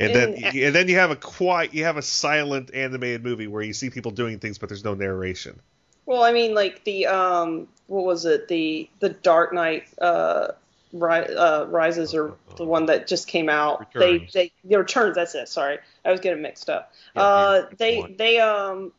and 0.00 0.14
then 0.14 0.34
And- 0.34 0.56
and 0.56 0.74
then 0.74 0.88
you 0.88 0.96
have 0.96 1.10
a 1.10 1.16
quiet 1.16 1.72
you 1.74 1.84
have 1.84 1.96
a 1.96 2.02
silent 2.02 2.70
animated 2.74 3.22
movie 3.24 3.46
where 3.46 3.62
you 3.62 3.72
see 3.72 3.90
people 3.90 4.10
doing 4.10 4.38
things 4.38 4.58
but 4.58 4.68
there's 4.68 4.84
no 4.84 4.94
narration. 4.94 5.58
Well, 6.06 6.22
I 6.22 6.32
mean, 6.32 6.54
like 6.54 6.84
the 6.84 7.06
um, 7.06 7.68
what 7.88 8.04
was 8.04 8.24
it? 8.24 8.48
The 8.48 8.88
the 9.00 9.10
Dark 9.10 9.52
Knight 9.52 9.84
uh, 10.00 10.52
ri- 10.92 11.34
uh 11.34 11.64
rises 11.66 12.14
or 12.14 12.36
the 12.56 12.64
one 12.64 12.86
that 12.86 13.06
just 13.08 13.26
came 13.26 13.48
out. 13.48 13.80
Returns. 13.80 14.32
They 14.32 14.44
they 14.44 14.52
the 14.64 14.78
returns. 14.78 15.16
That's 15.16 15.34
it. 15.34 15.48
Sorry, 15.48 15.78
I 16.04 16.12
was 16.12 16.20
getting 16.20 16.42
mixed 16.42 16.70
up. 16.70 16.92
Yeah, 17.16 17.22
uh, 17.22 17.66
they 17.76 18.14
they 18.16 18.38
um 18.38 18.92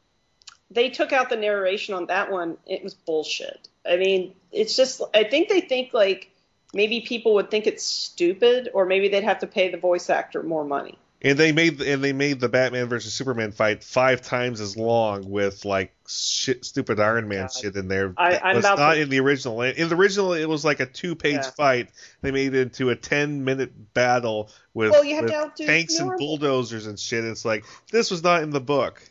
they 0.71 0.89
took 0.89 1.13
out 1.13 1.29
the 1.29 1.37
narration 1.37 1.93
on 1.95 2.07
that 2.07 2.31
one. 2.31 2.57
It 2.65 2.83
was 2.83 2.93
bullshit. 2.93 3.67
I 3.89 3.97
mean, 3.97 4.33
it's 4.51 4.75
just 4.75 5.01
I 5.13 5.23
think 5.23 5.49
they 5.49 5.61
think 5.61 5.93
like 5.93 6.31
maybe 6.73 7.01
people 7.01 7.35
would 7.35 7.49
think 7.49 7.67
it's 7.67 7.85
stupid, 7.85 8.69
or 8.73 8.85
maybe 8.85 9.07
they'd 9.07 9.23
have 9.23 9.39
to 9.39 9.47
pay 9.47 9.69
the 9.71 9.77
voice 9.77 10.09
actor 10.09 10.43
more 10.43 10.65
money. 10.65 10.97
And 11.19 11.35
they 11.35 11.51
made 11.51 11.81
and 11.81 12.03
they 12.03 12.13
made 12.13 12.39
the 12.39 12.47
Batman 12.47 12.89
versus 12.89 13.11
Superman 13.11 13.51
fight 13.51 13.83
five 13.83 14.21
times 14.21 14.61
as 14.61 14.77
long 14.77 15.31
with 15.31 15.65
like 15.65 15.91
shit, 16.07 16.63
stupid 16.63 16.99
Iron 16.99 17.27
Man 17.27 17.43
God. 17.45 17.51
shit 17.53 17.75
in 17.75 17.87
there. 17.87 18.13
I, 18.17 18.37
I'm 18.37 18.55
was 18.57 18.65
about 18.65 18.77
not 18.77 18.93
to- 18.93 19.01
in 19.01 19.09
the 19.09 19.19
original. 19.21 19.61
In 19.63 19.89
the 19.89 19.95
original, 19.95 20.33
it 20.33 20.45
was 20.45 20.63
like 20.63 20.79
a 20.79 20.85
two-page 20.85 21.33
Yeah. 21.33 21.41
fight. 21.41 21.89
They 22.21 22.29
made 22.29 22.53
it 22.53 22.61
into 22.61 22.91
a 22.91 22.95
ten-minute 22.95 23.95
battle 23.95 24.51
with, 24.75 24.91
Well, 24.91 25.01
with 25.03 25.55
tanks 25.55 25.97
and 25.97 26.11
bulldozers 26.19 26.85
and 26.85 26.99
shit. 26.99 27.25
It's 27.25 27.43
like 27.43 27.65
this 27.91 28.11
was 28.11 28.21
not 28.21 28.43
in 28.43 28.51
the 28.51 28.61
book. 28.61 29.01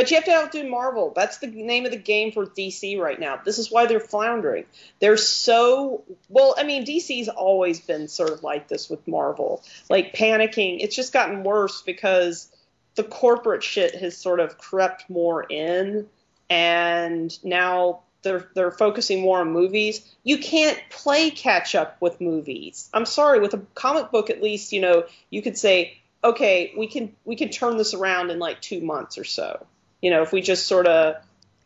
But 0.00 0.10
you 0.10 0.14
have 0.14 0.24
to 0.24 0.32
outdo 0.34 0.66
Marvel. 0.66 1.12
That's 1.14 1.36
the 1.36 1.46
name 1.48 1.84
of 1.84 1.90
the 1.90 1.98
game 1.98 2.32
for 2.32 2.46
DC 2.46 2.98
right 2.98 3.20
now. 3.20 3.38
This 3.44 3.58
is 3.58 3.70
why 3.70 3.84
they're 3.84 4.00
floundering. 4.00 4.64
They're 4.98 5.18
so 5.18 6.04
well. 6.30 6.54
I 6.56 6.62
mean, 6.62 6.86
DC's 6.86 7.28
always 7.28 7.80
been 7.80 8.08
sort 8.08 8.30
of 8.30 8.42
like 8.42 8.66
this 8.66 8.88
with 8.88 9.06
Marvel, 9.06 9.62
like 9.90 10.14
panicking. 10.14 10.78
It's 10.80 10.96
just 10.96 11.12
gotten 11.12 11.42
worse 11.42 11.82
because 11.82 12.50
the 12.94 13.04
corporate 13.04 13.62
shit 13.62 13.94
has 13.94 14.16
sort 14.16 14.40
of 14.40 14.56
crept 14.56 15.10
more 15.10 15.42
in, 15.42 16.08
and 16.48 17.44
now 17.44 18.00
they're 18.22 18.48
they're 18.54 18.70
focusing 18.70 19.20
more 19.20 19.40
on 19.40 19.52
movies. 19.52 20.00
You 20.24 20.38
can't 20.38 20.80
play 20.88 21.30
catch 21.30 21.74
up 21.74 22.00
with 22.00 22.22
movies. 22.22 22.88
I'm 22.94 23.04
sorry, 23.04 23.38
with 23.38 23.52
a 23.52 23.62
comic 23.74 24.10
book, 24.10 24.30
at 24.30 24.42
least 24.42 24.72
you 24.72 24.80
know 24.80 25.04
you 25.28 25.42
could 25.42 25.58
say, 25.58 25.98
okay, 26.24 26.72
we 26.74 26.86
can 26.86 27.14
we 27.26 27.36
can 27.36 27.50
turn 27.50 27.76
this 27.76 27.92
around 27.92 28.30
in 28.30 28.38
like 28.38 28.62
two 28.62 28.80
months 28.80 29.18
or 29.18 29.24
so. 29.24 29.66
You 30.02 30.10
know, 30.10 30.22
if 30.22 30.32
we 30.32 30.40
just 30.40 30.66
sort 30.66 30.86
of 30.86 31.16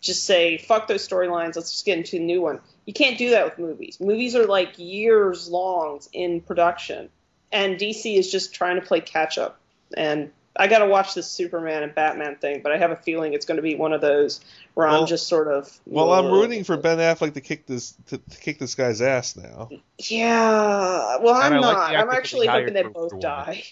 just 0.00 0.24
say 0.24 0.58
fuck 0.58 0.86
those 0.86 1.06
storylines, 1.06 1.56
let's 1.56 1.70
just 1.70 1.86
get 1.86 1.98
into 1.98 2.16
a 2.16 2.20
new 2.20 2.42
one. 2.42 2.60
You 2.86 2.92
can't 2.92 3.16
do 3.16 3.30
that 3.30 3.44
with 3.44 3.58
movies. 3.58 3.98
Movies 4.00 4.36
are 4.36 4.46
like 4.46 4.78
years 4.78 5.48
long 5.48 6.00
in 6.12 6.40
production, 6.40 7.08
and 7.50 7.78
DC 7.78 8.16
is 8.16 8.30
just 8.30 8.54
trying 8.54 8.80
to 8.80 8.86
play 8.86 9.00
catch 9.00 9.38
up. 9.38 9.58
And 9.96 10.30
I 10.56 10.68
got 10.68 10.78
to 10.80 10.86
watch 10.86 11.14
this 11.14 11.26
Superman 11.26 11.82
and 11.82 11.94
Batman 11.94 12.36
thing, 12.36 12.60
but 12.62 12.70
I 12.70 12.78
have 12.78 12.90
a 12.92 12.96
feeling 12.96 13.32
it's 13.32 13.46
going 13.46 13.56
to 13.56 13.62
be 13.62 13.74
one 13.74 13.92
of 13.92 14.00
those 14.00 14.40
where 14.74 14.86
Well- 14.86 15.02
I'm 15.02 15.06
just 15.06 15.26
sort 15.26 15.48
of. 15.48 15.70
Well, 15.86 16.12
I'm 16.12 16.30
rooting 16.30 16.64
for 16.64 16.76
Ben 16.76 16.98
Affleck 16.98 17.34
to 17.34 17.40
kick 17.40 17.66
this 17.66 17.94
to, 18.06 18.18
to 18.18 18.38
kick 18.38 18.58
this 18.58 18.74
guy's 18.74 19.00
ass 19.00 19.36
now. 19.36 19.70
Yeah, 19.98 21.16
well, 21.18 21.34
I'm 21.34 21.54
And 21.54 21.64
I 21.64 21.68
like 21.68 21.76
not. 21.76 21.96
I'm 21.96 22.10
actually 22.10 22.46
hoping 22.46 22.74
they 22.74 22.82
both 22.82 23.18
die. 23.20 23.64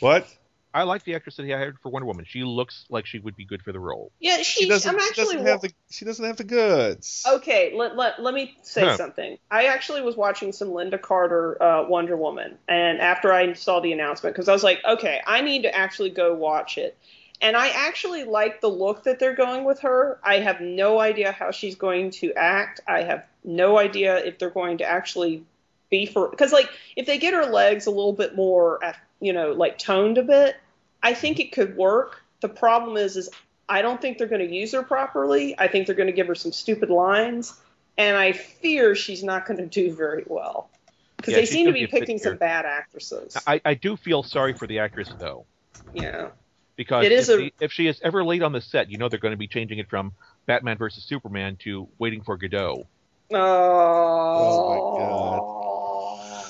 What? 0.00 0.26
I 0.74 0.82
like 0.82 1.04
the 1.04 1.14
actress 1.14 1.36
that 1.36 1.44
he 1.46 1.52
hired 1.52 1.78
for 1.80 1.90
Wonder 1.90 2.06
Woman. 2.06 2.24
She 2.28 2.44
looks 2.44 2.84
like 2.90 3.06
she 3.06 3.18
would 3.18 3.34
be 3.36 3.44
good 3.44 3.62
for 3.62 3.72
the 3.72 3.80
role. 3.80 4.12
Yeah, 4.20 4.38
she. 4.38 4.64
She 4.64 4.68
doesn't. 4.68 4.94
I'm 4.94 5.00
actually. 5.00 5.36
doesn't 5.36 5.46
have 5.46 5.60
the. 5.62 5.72
She 5.90 6.04
doesn't 6.04 6.24
have 6.24 6.36
the 6.36 6.44
goods. 6.44 7.24
Okay, 7.28 7.72
let, 7.74 7.96
let, 7.96 8.22
let 8.22 8.34
me 8.34 8.56
say 8.62 8.82
Huh. 8.82 8.96
something. 8.96 9.38
I 9.50 9.64
actually 9.64 10.02
was 10.02 10.16
watching 10.16 10.52
some 10.52 10.68
Lynda 10.68 11.00
Carter 11.00 11.60
uh, 11.62 11.86
Wonder 11.88 12.16
Woman, 12.16 12.58
and 12.68 13.00
after 13.00 13.32
I 13.32 13.52
saw 13.54 13.80
the 13.80 13.92
announcement, 13.92 14.34
because 14.36 14.48
I 14.48 14.52
was 14.52 14.62
like, 14.62 14.80
okay, 14.84 15.20
I 15.26 15.40
need 15.40 15.62
to 15.62 15.74
actually 15.74 16.10
go 16.10 16.34
watch 16.34 16.76
it. 16.78 16.98
And 17.40 17.56
I 17.56 17.68
actually 17.68 18.24
like 18.24 18.60
the 18.60 18.68
look 18.68 19.04
that 19.04 19.20
they're 19.20 19.34
going 19.36 19.64
with 19.64 19.80
her. 19.80 20.18
I 20.24 20.40
have 20.40 20.60
no 20.60 20.98
idea 20.98 21.30
how 21.30 21.52
she's 21.52 21.76
going 21.76 22.10
to 22.12 22.32
act. 22.34 22.80
I 22.88 23.02
have 23.02 23.24
no 23.44 23.78
idea 23.78 24.16
if 24.18 24.38
they're 24.38 24.50
going 24.50 24.78
to 24.78 24.84
actually 24.84 25.44
be 25.90 26.04
for 26.04 26.28
because 26.28 26.52
like 26.52 26.68
if 26.96 27.06
they 27.06 27.16
get 27.16 27.32
her 27.32 27.46
legs 27.46 27.86
a 27.86 27.90
little 27.90 28.12
bit 28.12 28.34
more, 28.36 28.82
you 29.20 29.32
know, 29.32 29.52
like 29.52 29.78
toned 29.78 30.18
a 30.18 30.22
bit, 30.22 30.56
I 31.02 31.14
think 31.14 31.40
it 31.40 31.52
could 31.52 31.76
work. 31.76 32.22
The 32.40 32.48
problem 32.48 32.96
is, 32.96 33.16
is 33.16 33.30
I 33.68 33.82
don't 33.82 34.00
think 34.00 34.18
they're 34.18 34.28
going 34.28 34.46
to 34.46 34.54
use 34.54 34.72
her 34.72 34.82
properly. 34.82 35.58
I 35.58 35.68
think 35.68 35.86
they're 35.86 35.96
going 35.96 36.08
to 36.08 36.12
give 36.12 36.26
her 36.28 36.34
some 36.34 36.52
stupid 36.52 36.90
lines, 36.90 37.54
and 37.96 38.16
I 38.16 38.32
fear 38.32 38.94
she's 38.94 39.22
not 39.22 39.46
going 39.46 39.58
to 39.58 39.66
do 39.66 39.94
very 39.94 40.24
well 40.26 40.70
because 41.16 41.32
Yeah, 41.32 41.40
they 41.40 41.46
seem 41.46 41.66
to 41.66 41.72
be 41.72 41.80
be 41.80 41.84
a 41.84 41.88
bit 41.88 42.00
picking 42.00 42.18
some 42.18 42.36
bad 42.36 42.64
actresses. 42.64 43.36
I, 43.46 43.60
I 43.64 43.74
do 43.74 43.96
feel 43.96 44.22
sorry 44.22 44.54
for 44.54 44.66
the 44.66 44.78
actress 44.78 45.14
though, 45.18 45.44
yeah. 45.92 46.28
because 46.76 47.04
It 47.04 47.12
is 47.12 47.28
if, 47.28 47.38
a- 47.38 47.42
she, 47.42 47.52
if 47.60 47.72
she 47.72 47.86
is 47.88 48.00
ever 48.02 48.24
late 48.24 48.42
on 48.42 48.52
the 48.52 48.60
set, 48.60 48.90
you 48.90 48.98
know 48.98 49.08
they're 49.08 49.18
going 49.18 49.32
to 49.32 49.38
be 49.38 49.48
changing 49.48 49.78
it 49.78 49.90
from 49.90 50.12
Batman 50.46 50.78
versus 50.78 51.04
Superman 51.04 51.56
to 51.64 51.88
Waiting 51.98 52.22
for 52.22 52.36
Godot. 52.36 52.86
Oh, 53.30 54.68
my 54.68 56.38
god, 56.38 56.46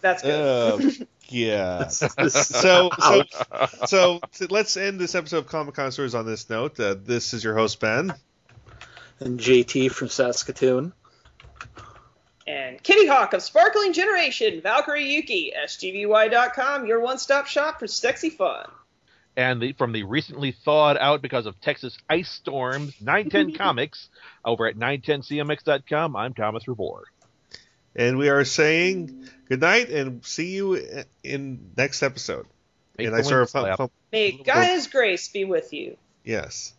That's 0.00 0.22
good. 0.22 1.00
Um, 1.00 1.06
yeah. 1.28 1.88
so 1.88 2.90
so 2.98 3.22
so 3.86 4.20
t- 4.32 4.46
let's 4.50 4.76
end 4.76 4.98
this 5.00 5.14
episode 5.14 5.38
of 5.38 5.46
Comic 5.46 5.74
Connoisseurs 5.74 6.14
on 6.14 6.26
this 6.26 6.48
note. 6.50 6.78
Uh, 6.78 6.94
this 6.98 7.34
is 7.34 7.42
your 7.44 7.54
host 7.54 7.80
Ben. 7.80 8.14
And 9.20 9.38
JT 9.38 9.90
from 9.92 10.08
Saskatoon. 10.08 10.92
and 12.46 12.82
Kitty 12.82 13.06
Hawk 13.06 13.32
of 13.32 13.42
Sparkling 13.42 13.92
Generation, 13.92 14.60
Valkyrie 14.60 15.14
Yuki, 15.14 15.52
SGVY.com, 15.66 16.86
your 16.86 17.00
one-stop 17.00 17.46
shop 17.46 17.78
for 17.78 17.86
sexy 17.86 18.30
fun. 18.30 18.66
And 19.36 19.60
the, 19.60 19.72
from 19.72 19.92
the 19.92 20.04
recently 20.04 20.52
thawed 20.52 20.96
out 20.98 21.20
because 21.22 21.46
of 21.46 21.60
Texas 21.60 21.96
ice 22.08 22.30
storms, 22.30 22.94
910 23.00 23.54
Comics 23.58 24.08
over 24.44 24.66
at 24.66 24.76
910cmx.com. 24.76 26.14
I'm 26.16 26.34
Thomas 26.34 26.64
Rebor. 26.64 27.02
And 27.96 28.18
we 28.18 28.28
are 28.28 28.44
saying 28.44 29.28
good 29.48 29.60
night 29.60 29.88
and 29.88 30.24
see 30.24 30.54
you 30.54 31.04
in 31.22 31.72
next 31.76 32.02
episode. 32.02 32.46
Make 32.98 33.08
and 33.08 33.16
I 33.16 33.22
sort 33.22 33.42
of 33.42 33.54
wings 33.54 33.76
clap. 33.76 33.90
May 34.12 34.32
God's 34.32 34.86
grace 34.86 35.28
be 35.28 35.44
with 35.44 35.72
you. 35.72 35.96
yes. 36.24 36.72